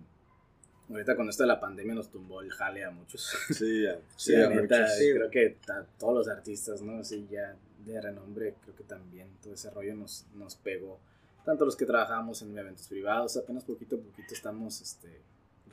ahorita 0.91 1.17
con 1.17 1.29
esto 1.29 1.43
de 1.43 1.49
la 1.49 1.61
pandemia 1.61 1.95
nos 1.95 2.11
tumbó 2.11 2.41
el 2.43 2.51
jale 2.53 2.85
a 2.85 2.91
muchos. 2.91 3.33
Sí, 3.49 3.83
ya. 3.83 3.99
Sí, 4.17 4.33
Sí, 4.33 4.35
a 4.37 4.49
neta, 4.49 4.81
muchos. 4.81 4.99
creo 4.99 5.31
que 5.31 5.57
a 5.73 5.85
todos 5.99 6.15
los 6.15 6.29
artistas, 6.29 6.83
¿no? 6.83 6.99
Así 7.01 7.27
ya 7.31 7.57
de 7.85 8.01
renombre, 8.01 8.55
creo 8.63 8.77
que 8.77 8.85
también 8.85 9.29
todo 9.43 9.55
ese 9.55 9.71
rollo 9.71 9.95
nos, 9.95 10.27
nos 10.35 10.55
pegó. 10.57 11.01
Tanto 11.45 11.65
los 11.65 11.77
que 11.77 11.85
trabajamos 11.85 12.41
en 12.43 12.57
eventos 12.57 12.87
privados, 12.87 13.37
apenas 13.37 13.65
poquito 13.65 13.97
a 13.97 13.99
poquito 13.99 14.33
estamos 14.33 14.81
este, 14.81 15.21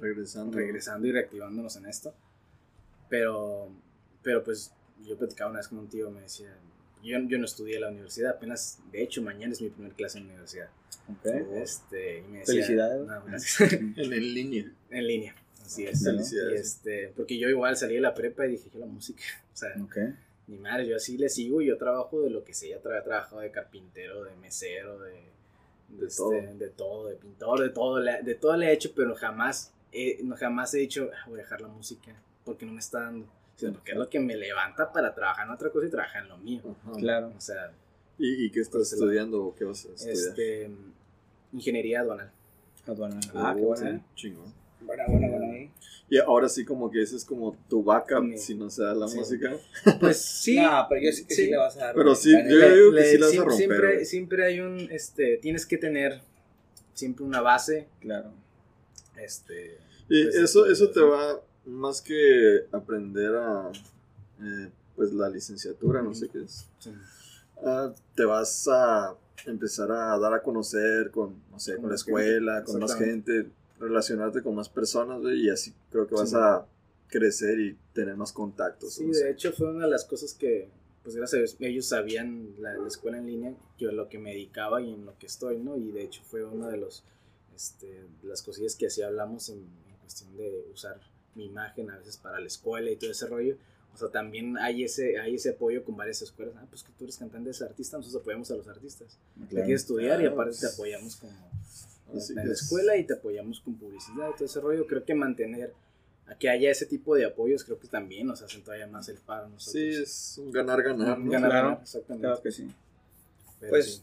Regresando. 0.01 0.57
regresando 0.57 1.07
y 1.07 1.11
reactivándonos 1.11 1.75
en 1.77 1.85
esto. 1.85 2.13
Pero, 3.09 3.69
pero 4.23 4.43
pues 4.43 4.71
yo 5.05 5.17
platicaba 5.17 5.49
una 5.51 5.59
vez 5.59 5.67
con 5.67 5.79
un 5.79 5.87
tío, 5.89 6.09
me 6.11 6.21
decía, 6.21 6.53
yo, 7.03 7.17
yo 7.27 7.37
no 7.39 7.45
estudié 7.45 7.75
en 7.75 7.81
la 7.81 7.89
universidad, 7.89 8.31
apenas, 8.31 8.79
de 8.91 9.03
hecho 9.03 9.21
mañana 9.21 9.53
es 9.53 9.61
mi 9.61 9.69
primer 9.69 9.93
clase 9.93 10.17
en 10.19 10.25
la 10.25 10.29
universidad. 10.33 10.69
Ok. 11.09 11.25
Este, 11.55 12.19
y 12.19 12.21
me 12.23 12.39
decía, 12.39 12.53
Felicidades. 12.53 13.05
No, 13.07 13.23
gracias. 13.25 13.71
En, 13.73 13.93
en 13.97 14.33
línea. 14.33 14.71
en 14.91 15.07
línea, 15.07 15.35
así 15.65 15.85
es. 15.85 16.03
Felicidades. 16.03 16.53
Y 16.53 16.55
este, 16.61 17.13
porque 17.15 17.37
yo 17.37 17.49
igual 17.49 17.75
salí 17.75 17.95
de 17.95 18.01
la 18.01 18.13
prepa 18.13 18.45
y 18.45 18.51
dije, 18.51 18.69
yo 18.73 18.79
la 18.79 18.85
música, 18.85 19.23
o 19.53 19.57
sea, 19.57 19.69
Ok. 19.83 19.97
ni 20.47 20.57
madre, 20.57 20.87
yo 20.87 20.95
así 20.95 21.17
le 21.17 21.27
sigo 21.29 21.61
y 21.61 21.67
yo 21.67 21.77
trabajo 21.77 22.21
de 22.21 22.29
lo 22.29 22.43
que 22.43 22.53
sea, 22.53 22.79
tra 22.81 23.03
trabajado 23.03 23.41
de 23.41 23.51
carpintero, 23.51 24.23
de 24.23 24.35
mesero, 24.37 24.99
de, 24.99 25.11
De 25.89 26.05
este, 26.07 26.17
todo. 26.17 26.31
de 26.31 26.69
todo, 26.69 27.07
de 27.09 27.15
pintor, 27.15 27.59
de 27.61 27.69
todo, 27.69 27.99
le- 27.99 28.21
de 28.23 28.35
todo 28.35 28.55
le 28.55 28.67
he 28.67 28.73
hecho, 28.73 28.93
pero 28.95 29.15
jamás, 29.15 29.73
he- 29.91 30.19
no, 30.23 30.35
jamás 30.35 30.73
he 30.73 30.79
dicho, 30.79 31.09
"Ah, 31.13 31.25
voy 31.27 31.39
a 31.39 31.43
dejar 31.43 31.61
la 31.61 31.67
música, 31.67 32.15
porque 32.45 32.65
no 32.65 32.73
me 32.73 32.79
está 32.79 33.01
dando, 33.01 33.27
sino 33.55 33.73
porque 33.73 33.91
es 33.91 33.97
lo 33.97 34.09
que 34.09 34.19
me 34.19 34.35
levanta 34.35 34.91
para 34.91 35.13
trabajar 35.13 35.45
en 35.47 35.53
otra 35.53 35.69
cosa 35.69 35.87
y 35.87 35.89
trabajar 35.89 36.23
en 36.23 36.29
lo 36.29 36.37
mío. 36.37 36.61
Ajá. 36.83 36.91
Claro. 36.97 37.33
O 37.37 37.41
sea, 37.41 37.71
¿Y, 38.17 38.45
y 38.45 38.51
qué 38.51 38.59
estás 38.59 38.77
Pues, 38.89 38.93
estudiando 38.93 39.43
o 39.45 39.55
qué 39.55 39.63
vas 39.63 39.85
a 39.85 39.89
estudiar? 39.89 40.13
este, 40.15 40.69
ingeniería 41.53 42.01
aduanal. 42.01 42.31
Aduana. 42.87 43.19
Ah, 43.33 43.53
qué 43.55 43.61
bueno. 43.63 43.89
sí, 43.97 44.01
chingón. 44.15 44.53
Buena, 44.81 45.05
buena, 45.07 45.27
buena 45.29 45.53
ahí. 45.53 45.71
Y 46.09 46.17
ahora 46.17 46.49
sí 46.49 46.65
como 46.65 46.89
que 46.91 47.01
ese 47.01 47.15
es 47.15 47.23
como 47.23 47.55
tu 47.69 47.83
backup 47.83 48.23
Mi- 48.23 48.37
si 48.37 48.53
no 48.55 48.69
se 48.69 48.83
da 48.83 48.93
la 48.93 49.07
sí. 49.07 49.17
música. 49.17 49.55
Pues 49.99 50.17
sí. 50.43 50.57
No, 50.57 50.85
pero 50.89 51.01
yo 51.01 51.11
sé 51.11 51.25
que 51.25 51.33
sí, 51.35 51.45
sí. 51.45 51.51
le 51.51 51.57
vas 51.57 51.77
a 51.77 51.85
dar. 51.85 51.95
Pero 51.95 52.13
sí, 52.15 52.31
yo 52.31 52.73
digo 52.75 52.91
que 52.91 52.95
Le- 52.97 53.11
sí 53.11 53.17
la 53.17 53.25
vas 53.27 53.33
a 53.35 53.37
romper, 53.39 53.57
Siempre, 53.57 54.05
siempre 54.05 54.45
hay 54.45 54.59
un, 54.59 54.77
este, 54.91 55.37
tienes 55.37 55.65
que 55.65 55.77
tener 55.77 56.21
siempre 56.93 57.23
una 57.25 57.41
base, 57.41 57.87
Claro. 58.01 58.33
Este, 59.17 59.77
Y 60.09 60.23
Pues, 60.23 60.35
eso, 60.35 60.65
este, 60.65 60.73
eso 60.85 60.91
te 60.91 61.01
va 61.01 61.39
más 61.65 62.01
que 62.01 62.65
aprender 62.71 63.35
a 63.35 63.71
eh, 64.41 64.69
pues 64.95 65.13
la 65.13 65.29
licenciatura, 65.29 66.01
no 66.01 66.13
sé 66.13 66.27
qué 66.29 66.43
es. 66.43 66.67
sí. 66.79 66.91
Ah, 67.63 67.93
te 68.15 68.25
vas 68.25 68.67
a 68.67 69.15
empezar 69.45 69.91
a 69.91 70.17
dar 70.17 70.33
a 70.33 70.41
conocer 70.41 71.11
con, 71.11 71.35
no 71.51 71.59
sé, 71.59 71.73
con 71.75 71.81
Con 71.83 71.91
la 71.91 71.97
gente, 71.97 72.09
escuela, 72.11 72.63
con 72.63 72.79
más 72.79 72.95
gente, 72.95 73.47
relacionarte 73.79 74.41
con 74.41 74.55
más 74.55 74.67
personas, 74.69 75.21
y 75.35 75.47
así 75.49 75.71
creo 75.91 76.07
que 76.07 76.15
vas 76.15 76.31
Sí. 76.31 76.35
a 76.39 76.65
crecer 77.07 77.59
y 77.59 77.77
tener 77.93 78.15
más 78.15 78.31
contactos. 78.33 78.93
Sí, 78.95 79.05
no 79.05 79.13
sé. 79.13 79.25
de 79.25 79.31
hecho 79.31 79.51
fue 79.51 79.69
una 79.69 79.85
de 79.85 79.91
las 79.91 80.05
cosas 80.05 80.33
que, 80.33 80.69
pues 81.03 81.15
gracias 81.15 81.35
a 81.35 81.39
Dios, 81.39 81.57
ellos 81.59 81.85
sabían 81.85 82.49
la, 82.59 82.73
la 82.77 82.87
escuela 82.87 83.19
en 83.19 83.27
línea, 83.27 83.53
yo 83.77 83.91
lo 83.91 84.09
que 84.09 84.17
me 84.17 84.31
dedicaba 84.31 84.81
y 84.81 84.93
en 84.93 85.05
lo 85.05 85.15
que 85.19 85.27
estoy, 85.27 85.59
¿no? 85.59 85.77
Y 85.77 85.91
de 85.91 86.03
hecho 86.03 86.21
fue 86.25 86.43
una 86.43 86.67
de 86.69 86.77
los, 86.77 87.03
este, 87.55 88.05
las 88.23 88.41
cosillas 88.41 88.75
que 88.75 88.87
así 88.87 89.01
hablamos 89.01 89.49
en, 89.49 89.59
en 89.59 89.95
cuestión 90.01 90.35
de 90.37 90.65
usar 90.73 90.99
mi 91.35 91.45
imagen 91.45 91.89
a 91.91 91.97
veces 91.97 92.17
para 92.17 92.39
la 92.39 92.47
escuela 92.47 92.89
y 92.91 92.95
todo 92.95 93.11
ese 93.11 93.27
rollo. 93.27 93.57
O 93.93 93.97
sea, 93.97 94.09
también 94.09 94.57
hay 94.57 94.83
ese, 94.85 95.19
hay 95.19 95.35
ese 95.35 95.49
apoyo 95.51 95.83
con 95.83 95.97
varias 95.97 96.21
escuelas. 96.21 96.55
Ah, 96.57 96.65
pues 96.69 96.83
que 96.83 96.91
tú 96.97 97.03
eres 97.03 97.17
cantante, 97.17 97.49
eres 97.49 97.61
artista, 97.61 97.97
nosotros 97.97 98.21
apoyamos 98.21 98.49
a 98.51 98.55
los 98.55 98.67
artistas. 98.67 99.17
Te 99.41 99.47
Claro. 99.47 99.65
quieres 99.65 99.81
estudiar 99.81 100.21
y 100.21 100.25
aparte 100.27 100.57
te 100.57 100.67
apoyamos 100.67 101.15
como 101.17 101.33
Así 102.15 102.31
en 102.33 102.37
la 102.37 102.43
es- 102.53 102.61
escuela 102.63 102.95
y 102.97 103.05
te 103.05 103.13
apoyamos 103.13 103.59
con 103.61 103.75
publicidad 103.75 104.29
y 104.29 104.33
todo 104.33 104.45
ese 104.45 104.59
rollo. 104.61 104.87
Creo 104.87 105.03
que 105.05 105.13
mantener 105.13 105.73
a 106.27 106.35
que 106.35 106.49
haya 106.49 106.71
ese 106.71 106.85
tipo 106.85 107.15
de 107.15 107.25
apoyos, 107.25 107.63
creo 107.65 107.79
que 107.79 107.87
también 107.89 108.27
nos 108.27 108.41
hacen 108.41 108.63
todavía 108.63 108.87
más 108.87 109.09
el 109.09 109.17
paro. 109.17 109.49
Nosotros. 109.49 109.73
Sí, 109.73 110.01
es 110.01 110.37
un 110.37 110.51
ganar-ganar, 110.51 111.19
¿no? 111.19 111.29
Ganar, 111.31 111.49
Claro. 111.49 111.67
ganar, 111.69 111.81
exactamente. 111.83 112.27
Claro 112.27 112.41
que 112.41 112.51
sí. 112.51 112.67
Pero 113.59 113.69
Pues, 113.71 113.95
sí. 113.95 114.01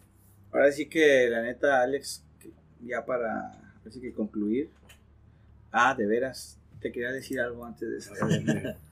Ahora 0.53 0.73
sí 0.73 0.87
que 0.87 1.29
la 1.31 1.43
neta, 1.43 1.81
Alex, 1.83 2.23
ya 2.85 3.05
para 3.05 3.53
así 3.87 4.01
que 4.01 4.13
concluir. 4.13 4.71
Ah, 5.73 5.95
de 5.95 6.07
veras, 6.07 6.59
te 6.81 6.91
quería 6.93 7.13
decir 7.13 7.41
algo 7.41 7.65
antes 7.65 7.89
de 7.91 7.99
esto. 7.99 8.15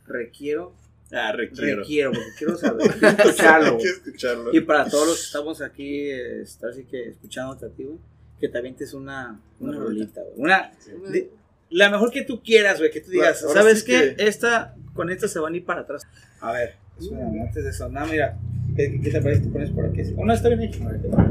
Requiero, 0.07 0.73
Ah, 1.13 1.33
requiero. 1.33 1.81
requiero, 1.83 2.11
porque 2.13 2.29
quiero 2.39 2.57
saber, 2.59 2.91
quiero 2.99 3.09
escucharlo. 3.17 3.79
Que 3.79 3.85
escucharlo. 3.89 4.55
Y 4.55 4.61
para 4.61 4.89
todos 4.89 5.07
los 5.07 5.17
que 5.19 5.25
estamos 5.25 5.63
aquí, 5.63 6.11
estar 6.11 6.71
así 6.71 6.85
que 6.85 7.09
escuchándote 7.11 7.67
a 7.67 7.69
ti, 7.71 7.85
güey, 7.85 7.99
que 8.41 8.49
te 8.49 8.59
avientes 8.59 8.93
una, 8.93 9.41
una 9.61 9.71
Una 9.77 9.81
rolita, 9.81 10.21
güey. 10.23 10.35
Una, 10.37 10.73
Sí. 10.79 10.91
de- 11.13 11.31
la 11.71 11.91
mejor 11.91 12.11
que 12.11 12.23
tú 12.23 12.43
quieras, 12.43 12.79
güey, 12.79 12.91
que 12.91 13.01
tú 13.01 13.11
digas, 13.11 13.43
Ahora 13.43 13.61
¿sabes 13.63 13.81
sí 13.81 13.87
qué? 13.87 14.15
que- 14.17 14.27
Esta, 14.29 14.75
con 14.95 15.11
esta 15.11 15.27
se 15.29 15.39
van 15.41 15.55
a 15.55 15.57
ir 15.57 15.65
para 15.65 15.81
atrás. 15.83 16.03
A 16.41 16.53
ver, 16.53 16.75
espérame, 16.99 17.41
antes 17.43 17.65
de 17.65 17.71
eso, 17.71 17.89
nada, 17.89 18.07
mira, 18.07 18.39
¿qué, 18.77 19.01
qué 19.03 19.11
te 19.11 19.21
parece 19.23 19.43
te 19.43 19.49
pones 19.49 19.71
por 19.71 19.87
aquí? 19.87 20.03
¿O 20.17 20.25
no 20.25 20.33
está 20.33 20.49
bien 20.49 20.63
hecho? 20.63 20.81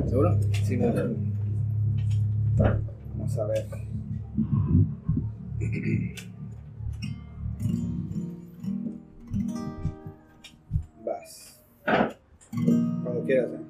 ¿Seguro? 0.10 0.38
Sí, 0.66 0.76
bien. 0.78 1.34
Vamos. 2.58 2.82
Vas. 11.06 11.62
Cuando 13.04 13.24
quieras, 13.26 13.50
¿eh? 13.52 13.66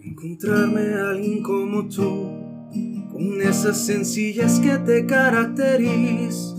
Encontrarme 0.00 0.94
a 0.94 1.10
alguien 1.10 1.42
como 1.42 1.88
tú, 1.88 2.28
con 3.12 3.40
esas 3.40 3.86
sencillas 3.86 4.58
que 4.58 4.78
te 4.78 5.06
caracterizan. 5.06 6.51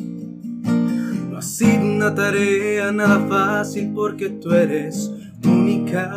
Una 1.46 2.16
tarea 2.16 2.90
nada 2.94 3.20
fácil 3.28 3.92
porque 3.94 4.30
tú 4.30 4.54
eres 4.54 5.12
única. 5.46 6.10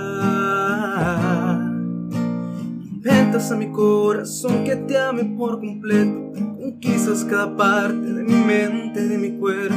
Inventas 2.92 3.50
a 3.50 3.56
mi 3.56 3.72
corazón 3.72 4.62
que 4.62 4.76
te 4.76 4.96
ame 4.96 5.24
por 5.36 5.58
completo. 5.58 6.32
Conquistas 6.60 7.24
cada 7.24 7.56
parte 7.56 8.12
de 8.12 8.22
mi 8.22 8.34
mente, 8.34 9.04
de 9.04 9.18
mi 9.18 9.32
cuerpo. 9.32 9.74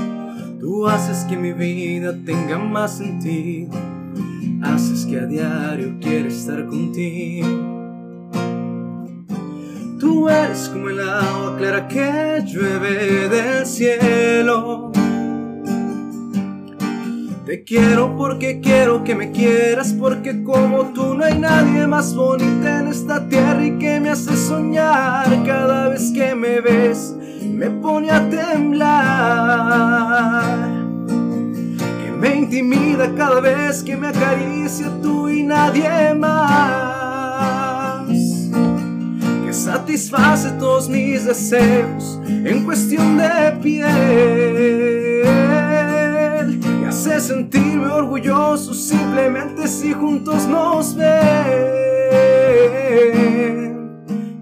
Tú 0.60 0.88
haces 0.88 1.26
que 1.26 1.36
mi 1.36 1.52
vida 1.54 2.16
tenga 2.24 2.60
más 2.60 3.00
sentido. 3.00 3.72
Haces 4.62 5.08
que 5.08 5.20
a 5.20 5.26
diario 5.26 5.98
quiera 6.00 6.28
estar 6.28 6.68
contigo. 6.68 7.48
Tú 10.00 10.30
eres 10.30 10.70
como 10.70 10.90
el 10.90 11.00
agua 11.00 11.56
clara 11.58 11.88
que 11.88 12.44
llueve 12.46 13.30
del 13.30 13.66
cielo. 13.66 14.92
Te 17.50 17.64
quiero 17.64 18.16
porque 18.16 18.62
quiero 18.62 19.04
que 19.04 19.16
me 19.16 19.32
quieras, 19.32 19.92
porque 19.94 20.44
como 20.44 20.94
tú 20.94 21.16
no 21.16 21.26
hay 21.26 21.40
nadie 21.40 21.88
más 21.88 22.14
bonita 22.14 22.82
en 22.82 22.90
esta 22.90 23.28
tierra 23.28 23.66
y 23.66 23.72
que 23.80 24.00
me 24.00 24.12
hace 24.12 24.38
soñar 24.38 25.26
cada 25.48 25.90
vez 25.90 26.12
que 26.14 26.36
me 26.36 26.62
ves, 26.62 27.16
me 27.42 27.72
pone 27.72 28.12
a 28.12 28.30
temblar. 28.30 29.48
Que 32.04 32.12
me 32.12 32.36
intimida 32.36 33.16
cada 33.16 33.42
vez 33.42 33.82
que 33.82 33.98
me 33.98 34.10
acaricia 34.10 34.92
tú 35.02 35.28
y 35.28 35.42
nadie 35.42 36.14
más, 36.14 36.92
que 39.44 39.52
satisface 39.52 40.52
todos 40.60 40.88
mis 40.88 41.26
deseos 41.26 42.22
en 42.28 42.64
cuestión 42.64 43.18
de 43.18 43.58
piel, 43.64 44.99
hace 47.12 47.28
sentirme 47.30 47.88
orgulloso 47.88 48.74
simplemente 48.74 49.68
si 49.68 49.94
juntos 49.94 50.48
nos 50.48 50.96
ven, 50.96 51.16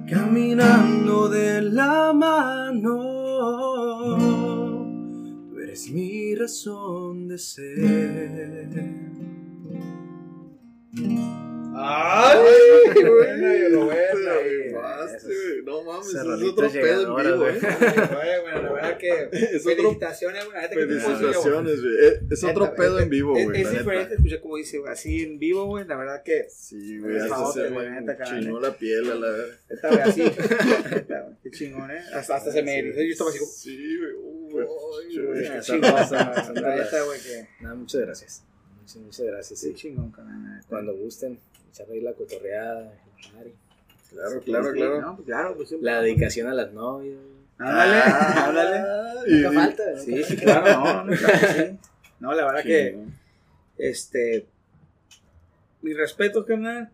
caminando 0.09 1.29
de 1.29 1.61
la 1.61 2.11
mano. 2.13 2.97
Tú 5.49 5.59
eres 5.59 5.89
mi 5.91 6.35
razón 6.35 7.29
de 7.29 7.37
ser. 7.37 8.67
¡Ay! 11.79 12.37
Bueno, 12.95 13.85
bueno. 13.85 14.31
No 15.65 15.83
mames, 15.83 16.07
Esa 16.07 16.21
es 16.21 16.25
rolita 16.27 16.51
otro 16.65 16.71
pedo 16.71 17.19
en 17.19 17.25
llegadora, 17.27 17.31
vivo, 17.31 17.37
güey. 17.39 17.55
eh. 17.57 18.36
Verdad. 18.97 19.33
Es 19.53 19.61
otro- 19.65 19.75
felicitaciones, 19.75 20.43
la 20.53 20.69
que 20.69 20.75
güey. 20.75 20.87
Felicitaciones, 20.99 21.81
güey. 21.81 21.95
Eh, 22.05 22.19
Es 22.31 22.43
otro 22.43 22.63
Neta, 22.65 22.75
pedo 22.75 22.97
es- 22.97 23.03
en 23.03 23.09
vivo, 23.09 23.37
es- 23.37 23.45
güey. 23.45 23.57
Es, 23.57 23.63
la 23.65 23.69
neta. 23.71 23.81
diferente 23.83 24.15
escuchar 24.15 24.41
como 24.41 24.57
dice, 24.57 24.77
güey, 24.79 24.91
así 24.91 25.23
en 25.23 25.39
vivo, 25.39 25.65
güey. 25.65 25.85
La 25.85 25.95
verdad 25.97 26.23
que. 26.23 26.47
Sí, 26.49 26.97
güey, 26.99 27.17
Es 27.17 27.27
famoso, 27.27 27.53
se 27.53 27.69
me 27.69 28.17
chinó 28.25 28.59
la 28.59 28.73
piel 28.77 29.11
a 29.11 29.15
la 29.15 29.29
verga. 29.29 29.55
Esta, 29.69 29.87
güey, 29.89 30.01
así. 30.01 30.23
Qué 31.43 31.51
chingón, 31.51 31.91
¿eh? 31.91 31.99
Hasta, 32.13 32.35
hasta 32.37 32.51
se 32.51 32.63
me 32.63 32.79
erizó. 32.79 33.01
Yo 33.01 33.11
estaba 33.11 33.29
así 33.29 33.39
como. 33.39 33.51
Sí, 33.51 33.97
güey. 33.97 35.47
Nada, 37.61 37.75
muchas 37.75 38.01
gracias. 38.01 38.43
Muchas, 38.81 38.95
muchas 38.97 39.25
gracias. 39.25 39.59
Sí, 39.59 39.73
chingón. 39.73 40.13
Cuando 40.69 40.95
gusten, 40.95 41.39
echar 41.71 41.87
ahí 41.91 42.01
la 42.01 42.13
cotorreada, 42.13 42.93
el. 43.43 43.53
Claro, 44.09 44.39
claro, 44.41 44.71
claro. 44.71 45.13
pues, 45.17 45.25
claro, 45.25 45.55
pues. 45.57 45.71
La 45.81 46.01
dedicación 46.01 46.47
a 46.47 46.53
las 46.53 46.71
novias. 46.73 47.17
Ándale, 47.59 48.01
ándale. 48.01 48.83
y- 49.27 49.41
Nunca. 49.41 49.97
Sí, 49.99 50.23
sí, 50.23 50.37
claro, 50.37 50.71
no, 50.83 51.03
no, 51.05 51.17
claro 51.17 51.39
que 51.39 51.47
sí. 51.63 51.77
No, 52.19 52.33
la 52.33 52.45
verdad 52.45 52.63
que, 52.63 52.97
este, 53.77 54.47
mi 55.81 55.93
respeto, 55.93 56.45
carnal, 56.45 56.89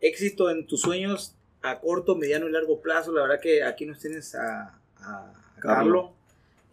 éxito 0.00 0.50
en 0.50 0.66
tus 0.66 0.80
sueños 0.82 1.34
a 1.62 1.78
corto, 1.80 2.16
mediano 2.16 2.48
y 2.48 2.52
largo 2.52 2.80
plazo, 2.80 3.12
la 3.12 3.22
verdad 3.22 3.40
que 3.40 3.62
aquí 3.64 3.86
nos 3.86 3.98
tienes 3.98 4.34
a, 4.34 4.78
a 4.98 5.32
Carlo 5.60 6.12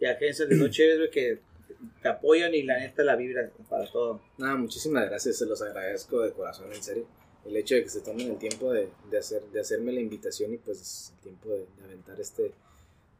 y 0.00 0.06
a 0.06 0.12
Agencias 0.12 0.48
de 0.48 0.56
güey, 0.58 1.10
que 1.10 1.38
te 2.02 2.08
apoyan 2.08 2.54
y 2.54 2.62
la 2.62 2.78
neta 2.78 3.02
la 3.04 3.16
vibra 3.16 3.48
para 3.68 3.86
todo. 3.90 4.20
Nada, 4.38 4.56
muchísimas 4.56 5.08
gracias, 5.08 5.36
se 5.38 5.46
los 5.46 5.62
agradezco 5.62 6.20
de 6.20 6.32
corazón, 6.32 6.72
en 6.72 6.82
serio. 6.82 7.06
El 7.46 7.56
hecho 7.56 7.74
de 7.74 7.82
que 7.84 7.88
se 7.88 8.00
tomen 8.02 8.30
el 8.32 8.38
tiempo 8.38 8.72
de, 8.72 8.90
de 9.10 9.18
hacer, 9.18 9.42
de 9.44 9.60
hacerme 9.60 9.92
la 9.92 10.00
invitación 10.00 10.52
y 10.52 10.58
pues 10.58 11.12
el 11.16 11.22
tiempo 11.22 11.48
de, 11.50 11.66
de 11.78 11.84
aventar 11.84 12.20
este, 12.20 12.52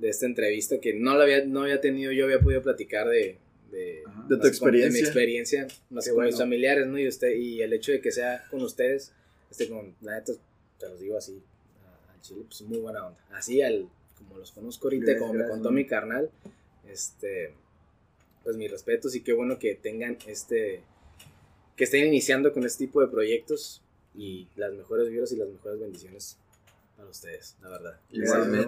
de 0.01 0.09
esta 0.09 0.26
entrevista 0.26 0.80
que 0.80 0.94
no 0.94 1.14
la 1.16 1.24
había, 1.24 1.44
no 1.44 1.62
había 1.62 1.80
tenido, 1.80 2.11
yo 2.12 2.24
había 2.24 2.40
podido 2.40 2.62
platicar 2.62 3.09
de, 3.09 3.36
de, 3.70 4.03
Ajá. 4.07 4.22
De 4.28 4.36
tu 4.36 4.40
con- 4.40 4.48
experiencia. 4.48 4.92
mi 4.92 5.07
experiencia, 5.07 5.66
más 5.90 6.07
Qué 6.07 6.12
con 6.14 6.24
mis 6.24 6.36
familiares, 6.36 6.86
¿no? 6.86 6.98
Y, 6.98 7.07
usted, 7.07 7.30
y 7.36 7.61
el 7.62 7.72
hecho 7.72 7.92
de 7.92 8.01
que 8.01 8.11
sea 8.11 8.44
con 8.51 8.62
ustedes, 8.62 9.12
este, 9.51 9.68
con, 9.68 9.94
la 10.01 10.16
neta, 10.18 10.32
te 10.78 10.88
los 10.88 10.98
digo 11.01 11.16
así, 11.18 11.40
al 12.12 12.20
chile, 12.22 12.40
pues 12.48 12.62
muy 12.62 12.78
buena 12.78 13.07
onda. 13.07 13.18
Así, 13.32 13.61
al, 13.62 13.88
como 14.16 14.38
los 14.38 14.53
conozco 14.53 14.86
ahorita, 14.88 15.05
Gracias, 15.05 15.20
como 15.20 15.32
me 15.34 15.38
gracias, 15.40 15.55
contó 15.57 15.68
man. 15.68 15.74
mi 15.74 15.86
carnal, 15.86 16.30
este, 16.90 17.53
pues 18.42 18.57
mis 18.57 18.70
respetos 18.70 19.14
y 19.14 19.20
qué 19.20 19.32
bueno 19.32 19.59
que 19.59 19.74
tengan 19.74 20.16
este, 20.26 20.80
que 21.76 21.84
estén 21.84 22.07
iniciando 22.07 22.53
con 22.53 22.64
este 22.64 22.86
tipo 22.86 23.01
de 23.03 23.09
proyectos 23.09 23.82
y 24.16 24.48
las 24.57 24.72
mejores 24.72 25.09
vibras 25.11 25.30
y 25.32 25.36
las 25.36 25.48
mejores 25.48 25.78
bendiciones 25.78 26.38
para 27.01 27.11
ustedes, 27.11 27.57
la 27.62 27.70
verdad. 27.70 28.01
Igualmente, 28.11 28.62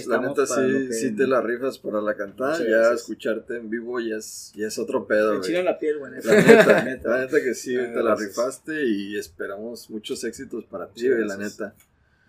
Sí, 0.00 0.08
la, 0.08 0.20
neta 0.20 0.46
sí, 0.46 0.54
que- 0.88 0.92
sí 0.94 1.14
te 1.14 1.26
la 1.26 1.42
rifas 1.42 1.78
para 1.78 2.00
la 2.00 2.14
cantada, 2.16 2.52
Muchas 2.52 2.66
ya 2.66 2.76
gracias. 2.78 3.00
escucharte 3.02 3.56
en 3.56 3.68
vivo 3.68 4.00
ya 4.00 4.16
es, 4.16 4.52
ya 4.56 4.66
es 4.68 4.78
otro 4.78 5.06
pedo, 5.06 5.38
Me 5.38 5.62
la 5.62 5.78
piel, 5.78 5.98
güey. 5.98 6.12
La 6.24 6.34
neta, 6.34 6.82
Neta. 6.82 7.08
la 7.10 7.18
neta 7.20 7.42
que 7.42 7.54
sí, 7.54 7.74
te 7.76 8.02
la 8.02 8.14
rifaste 8.14 8.84
y 8.84 9.18
esperamos 9.18 9.90
muchos 9.90 10.24
éxitos 10.24 10.64
para 10.64 10.88
ti, 10.88 11.08
güey, 11.08 11.26
la 11.26 11.36
neta. 11.36 11.74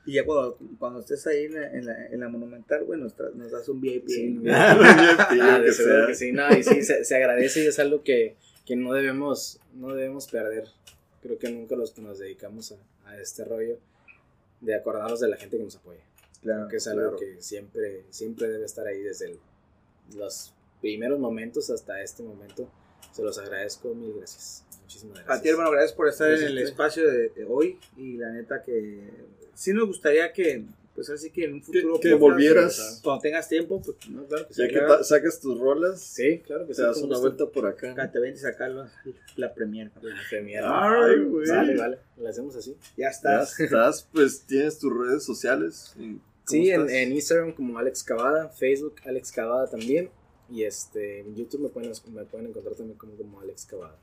Y 0.06 0.14
ya 0.14 0.26
cuando, 0.26 0.58
cuando 0.78 1.00
estés 1.00 1.26
ahí 1.28 1.46
en 1.46 1.54
la, 1.54 1.72
en 1.72 1.86
la, 1.86 2.06
en 2.08 2.20
la 2.20 2.28
Monumental, 2.30 2.84
güey, 2.84 3.00
nos, 3.00 3.14
nos 3.36 3.52
das 3.52 3.70
un 3.70 3.80
VIP. 3.80 4.08
Sí, 4.10 4.30
¿no? 4.42 4.52
Ah, 4.54 5.62
que 5.64 5.72
sea. 5.72 6.08
que 6.08 6.16
sí, 6.16 6.32
no, 6.34 6.50
y 6.58 6.64
sí, 6.64 6.82
se, 6.84 7.06
se 7.06 7.16
agradece 7.16 7.64
y 7.64 7.68
es 7.68 7.80
algo 7.80 8.04
que, 8.04 8.36
que 8.66 8.76
no 8.76 8.92
debemos, 8.94 9.60
no 9.74 9.94
debemos 9.96 10.28
perder. 10.28 10.66
Creo 11.22 11.38
que 11.40 11.50
nunca 11.50 11.76
los 11.78 11.92
que 11.92 12.02
nos 12.02 12.20
dedicamos 12.20 12.74
a, 12.74 13.10
a 13.10 13.18
este 13.22 13.46
rollo 13.46 13.78
de 14.62 14.76
acordarnos 14.76 15.20
de 15.20 15.28
la 15.30 15.38
gente 15.38 15.58
que 15.58 15.64
nos 15.64 15.76
apoya. 15.76 16.02
Claro. 16.42 16.60
Creo 16.62 16.70
que 16.70 16.78
es 16.78 16.88
algo 16.88 17.02
claro. 17.02 17.18
que 17.18 17.42
siempre, 17.42 18.06
siempre 18.10 18.48
debe 18.50 18.66
estar 18.66 18.86
ahí 18.88 19.02
desde 19.02 19.28
el- 19.28 19.40
los 20.16 20.54
primeros 20.82 21.20
momentos 21.20 21.70
hasta 21.70 22.02
este 22.02 22.24
momento. 22.24 22.70
Se 23.12 23.22
los 23.24 23.38
agradezco, 23.38 23.94
mil 23.94 24.14
gracias. 24.18 24.66
Muchísimas 24.82 25.16
gracias. 25.18 25.38
A 25.38 25.42
ti, 25.42 25.50
hermano, 25.50 25.72
gracias 25.72 25.94
por 25.94 26.08
estar 26.08 26.30
Gracias 26.30 26.50
en 26.50 26.58
el 26.58 26.64
espacio 26.64 27.08
de, 27.12 27.30
de 27.30 27.46
hoy. 27.46 27.80
Y 27.98 28.18
la 28.18 28.30
neta 28.32 28.62
que 28.64 29.00
sí 29.54 29.74
nos 29.74 29.88
gustaría 29.88 30.32
que, 30.34 30.64
pues 31.08 31.10
así 31.12 31.32
que 31.32 31.46
en 31.46 31.54
un 31.54 31.60
Que, 31.62 31.66
futuro 31.66 31.94
que 32.00 32.10
podcast, 32.12 32.20
volvieras, 32.22 33.00
Cuando 33.04 33.22
tengas 33.22 33.48
tiempo, 33.48 33.82
pues 33.82 33.98
No, 34.10 34.26
claro 34.26 34.48
que 34.48 34.54
ya 34.54 34.68
que 34.68 34.74
claro. 34.74 34.98
ta- 34.98 35.04
saques 35.04 35.40
tus 35.40 35.58
rolas, 35.60 36.02
Sí, 36.02 36.40
claro 36.46 36.62
que 36.64 36.68
te 36.70 36.74
sí. 36.76 36.82
das 36.82 36.98
una 37.02 37.18
vuelta 37.18 37.46
por 37.46 37.68
acá. 37.68 37.92
acá 37.92 38.12
te 38.12 38.20
ven 38.20 38.34
y 38.34 38.38
sacar 38.38 38.70
la, 38.72 38.92
la 39.38 39.54
premier. 39.54 39.92
La 40.02 40.16
premier. 40.30 40.64
Ay, 40.66 41.24
güey. 41.24 41.48
Vale, 41.50 41.76
vale. 41.78 41.98
Lo 42.18 42.28
hacemos 42.28 42.56
así. 42.56 42.76
Ya 42.98 43.06
Ya 43.06 43.10
estás. 43.10 43.60
estás, 43.60 44.08
pues 44.12 44.42
tienes 44.42 44.78
tus 44.78 44.92
redes 44.96 45.24
sociales. 45.24 45.94
¿y 45.98 46.14
cómo 46.16 46.20
Sí, 46.48 46.70
en, 46.72 46.82
estás? 46.82 46.94
en 46.96 47.12
Instagram 47.14 47.54
como 47.54 47.78
Alex 47.80 48.04
Cavada, 48.04 48.50
Facebook 48.50 48.96
Alex 49.06 49.32
Cavada 49.32 49.68
también. 49.70 50.10
Y 50.52 50.64
este, 50.64 51.20
en 51.20 51.36
YouTube 51.36 51.62
me 51.62 51.70
pueden, 51.70 51.92
me 52.12 52.26
pueden 52.26 52.48
encontrar 52.48 52.76
también 52.76 52.98
como, 52.98 53.16
como 53.16 53.40
Alex 53.40 53.66
Cavada. 53.66 53.96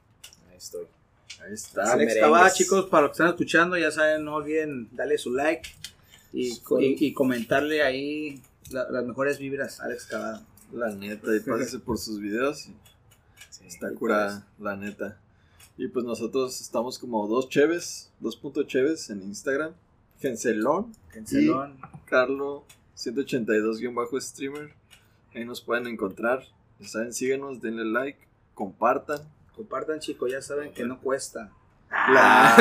Ahí 0.50 0.56
estoy. 0.56 0.86
Ahí 1.40 1.52
está. 1.52 1.92
Alex. 1.92 2.14
Cabada, 2.20 2.50
chicos, 2.52 2.86
para 2.88 3.02
los 3.02 3.10
que 3.10 3.14
están 3.14 3.28
escuchando, 3.28 3.76
ya 3.76 3.90
saben, 3.90 4.24
no 4.24 4.36
olviden 4.36 4.88
darle 4.92 5.18
su 5.18 5.32
like 5.34 5.68
y, 6.40 6.48
y, 6.80 7.06
y 7.06 7.12
comentarle 7.14 7.82
ahí 7.82 8.42
la- 8.70 8.90
las 8.90 9.04
mejores 9.04 9.38
vibras, 9.38 9.80
Alex 9.80 10.06
Cabada. 10.06 10.44
La 10.72 10.92
neta, 10.94 11.34
y 11.34 11.40
pásese 11.40 11.78
por 11.78 11.96
sus 11.98 12.20
videos. 12.20 12.58
Sí, 13.50 13.64
Está 13.66 13.92
y 13.92 13.94
curada, 13.94 14.46
la 14.58 14.76
neta. 14.76 15.18
Y 15.78 15.88
pues 15.88 16.04
nosotros 16.04 16.60
estamos 16.60 16.98
como 16.98 17.26
dos 17.28 17.48
cheves, 17.48 18.10
dos 18.20 18.36
punto 18.36 18.62
cheves 18.64 19.08
en 19.10 19.22
Instagram. 19.22 19.72
Gencelón, 20.20 20.92
Cancelón. 21.12 21.78
Carlo 22.06 22.64
182-streamer. 22.96 24.70
Ahí 25.34 25.44
nos 25.44 25.60
pueden 25.60 25.86
encontrar. 25.86 26.44
Ya 26.80 26.88
saben, 26.88 27.12
síganos, 27.12 27.60
denle 27.60 27.84
like, 27.84 28.18
compartan. 28.54 29.20
Compartan, 29.54 30.00
chicos, 30.00 30.30
ya 30.30 30.40
saben 30.42 30.72
que 30.72 30.84
no 30.84 31.00
cuesta. 31.00 31.52
La, 31.90 32.54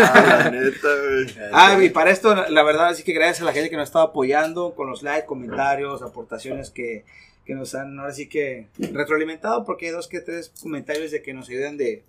la 0.44 0.52
neta, 0.52 0.88
güey. 1.04 1.26
Ah, 1.52 1.78
y 1.84 1.90
para 1.90 2.12
esto, 2.12 2.34
la 2.50 2.64
verdad, 2.64 2.88
así 2.90 3.04
que 3.04 3.14
gracias 3.14 3.42
a 3.42 3.46
la 3.46 3.54
gente 3.54 3.70
que 3.70 3.76
nos 3.76 3.90
está 3.90 4.02
apoyando 4.02 4.74
con 4.76 4.90
los 4.90 5.04
likes, 5.04 5.26
comentarios, 5.28 6.02
aportaciones 6.02 6.70
que, 6.70 7.04
que 7.46 7.56
nos 7.56 7.76
han, 7.76 8.00
ahora 8.00 8.14
sí 8.14 8.28
que 8.28 8.68
retroalimentado, 8.78 9.66
porque 9.66 9.88
hay 9.88 9.92
dos 9.92 10.08
que 10.08 10.22
tres 10.22 10.52
comentarios 10.62 11.12
de 11.12 11.22
que 11.22 11.34
nos 11.34 11.50
ayudan 11.50 11.78
de, 11.78 12.04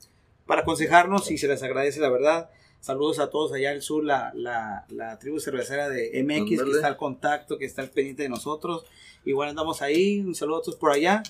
para 0.47 0.63
aconsejarnos 0.63 1.31
y 1.31 1.39
se 1.39 1.49
les 1.49 1.63
agradece, 1.63 2.01
la 2.01 2.11
verdad. 2.11 2.51
Saludos 2.81 3.19
a 3.19 3.31
todos 3.31 3.53
allá 3.53 3.71
al 3.71 3.83
sur, 3.83 4.05
la, 4.05 4.33
la, 4.35 4.85
la 4.91 5.19
tribu 5.19 5.41
cervecera 5.41 5.89
de 5.89 6.23
MX, 6.23 6.63
que 6.63 6.71
está 6.71 6.87
al 6.87 6.97
contacto, 6.97 7.59
que 7.59 7.65
está 7.65 7.83
al 7.83 7.91
pendiente 7.91 8.23
de 8.23 8.29
nosotros. 8.29 8.85
Igual 9.25 9.49
andamos 9.49 9.83
ahí, 9.83 10.21
un 10.21 10.35
saludo 10.37 10.59
a 10.59 10.63
todos 10.63 10.77
por 10.77 10.93
allá. 10.93 11.23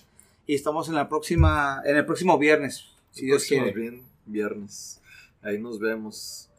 Y 0.47 0.55
estamos 0.55 0.89
en 0.89 0.95
la 0.97 1.09
próxima, 1.09 1.81
en 1.87 1.97
el 1.97 2.05
próximo 2.05 2.37
viernes, 2.37 2.87
si 3.11 3.25
Dios 3.25 3.43
Próximo 3.43 3.63
quiere. 3.65 3.81
bien, 3.81 4.03
viernes. 4.27 5.01
Ahí 5.47 5.59
nos 5.59 5.79
vemos. 5.79 6.51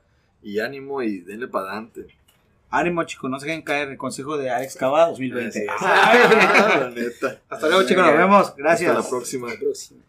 Y 0.41 0.59
ánimo 0.59 1.01
y 1.01 1.19
denle 1.19 1.47
para 1.47 1.71
adelante. 1.71 2.07
Ánimo, 2.69 3.03
chicos, 3.03 3.29
no 3.29 3.39
se 3.39 3.47
dejen 3.47 3.61
caer 3.61 3.89
el 3.89 3.97
consejo 3.97 4.37
de 4.37 4.49
Alex 4.49 4.75
Cava 4.75 5.07
2020. 5.07 5.49
Así 5.49 5.59
es. 5.59 5.67
Ah, 5.79 6.77
la 6.81 6.89
neta. 6.89 7.41
Hasta 7.49 7.67
luego, 7.67 7.83
chicos, 7.83 8.05
nos 8.05 8.17
vemos. 8.17 8.55
Gracias. 8.55 8.91
Hasta 8.91 9.03
la 9.03 9.09
próxima. 9.09 9.47
Hasta 9.47 9.59
la 9.59 9.65
próxima. 9.65 10.01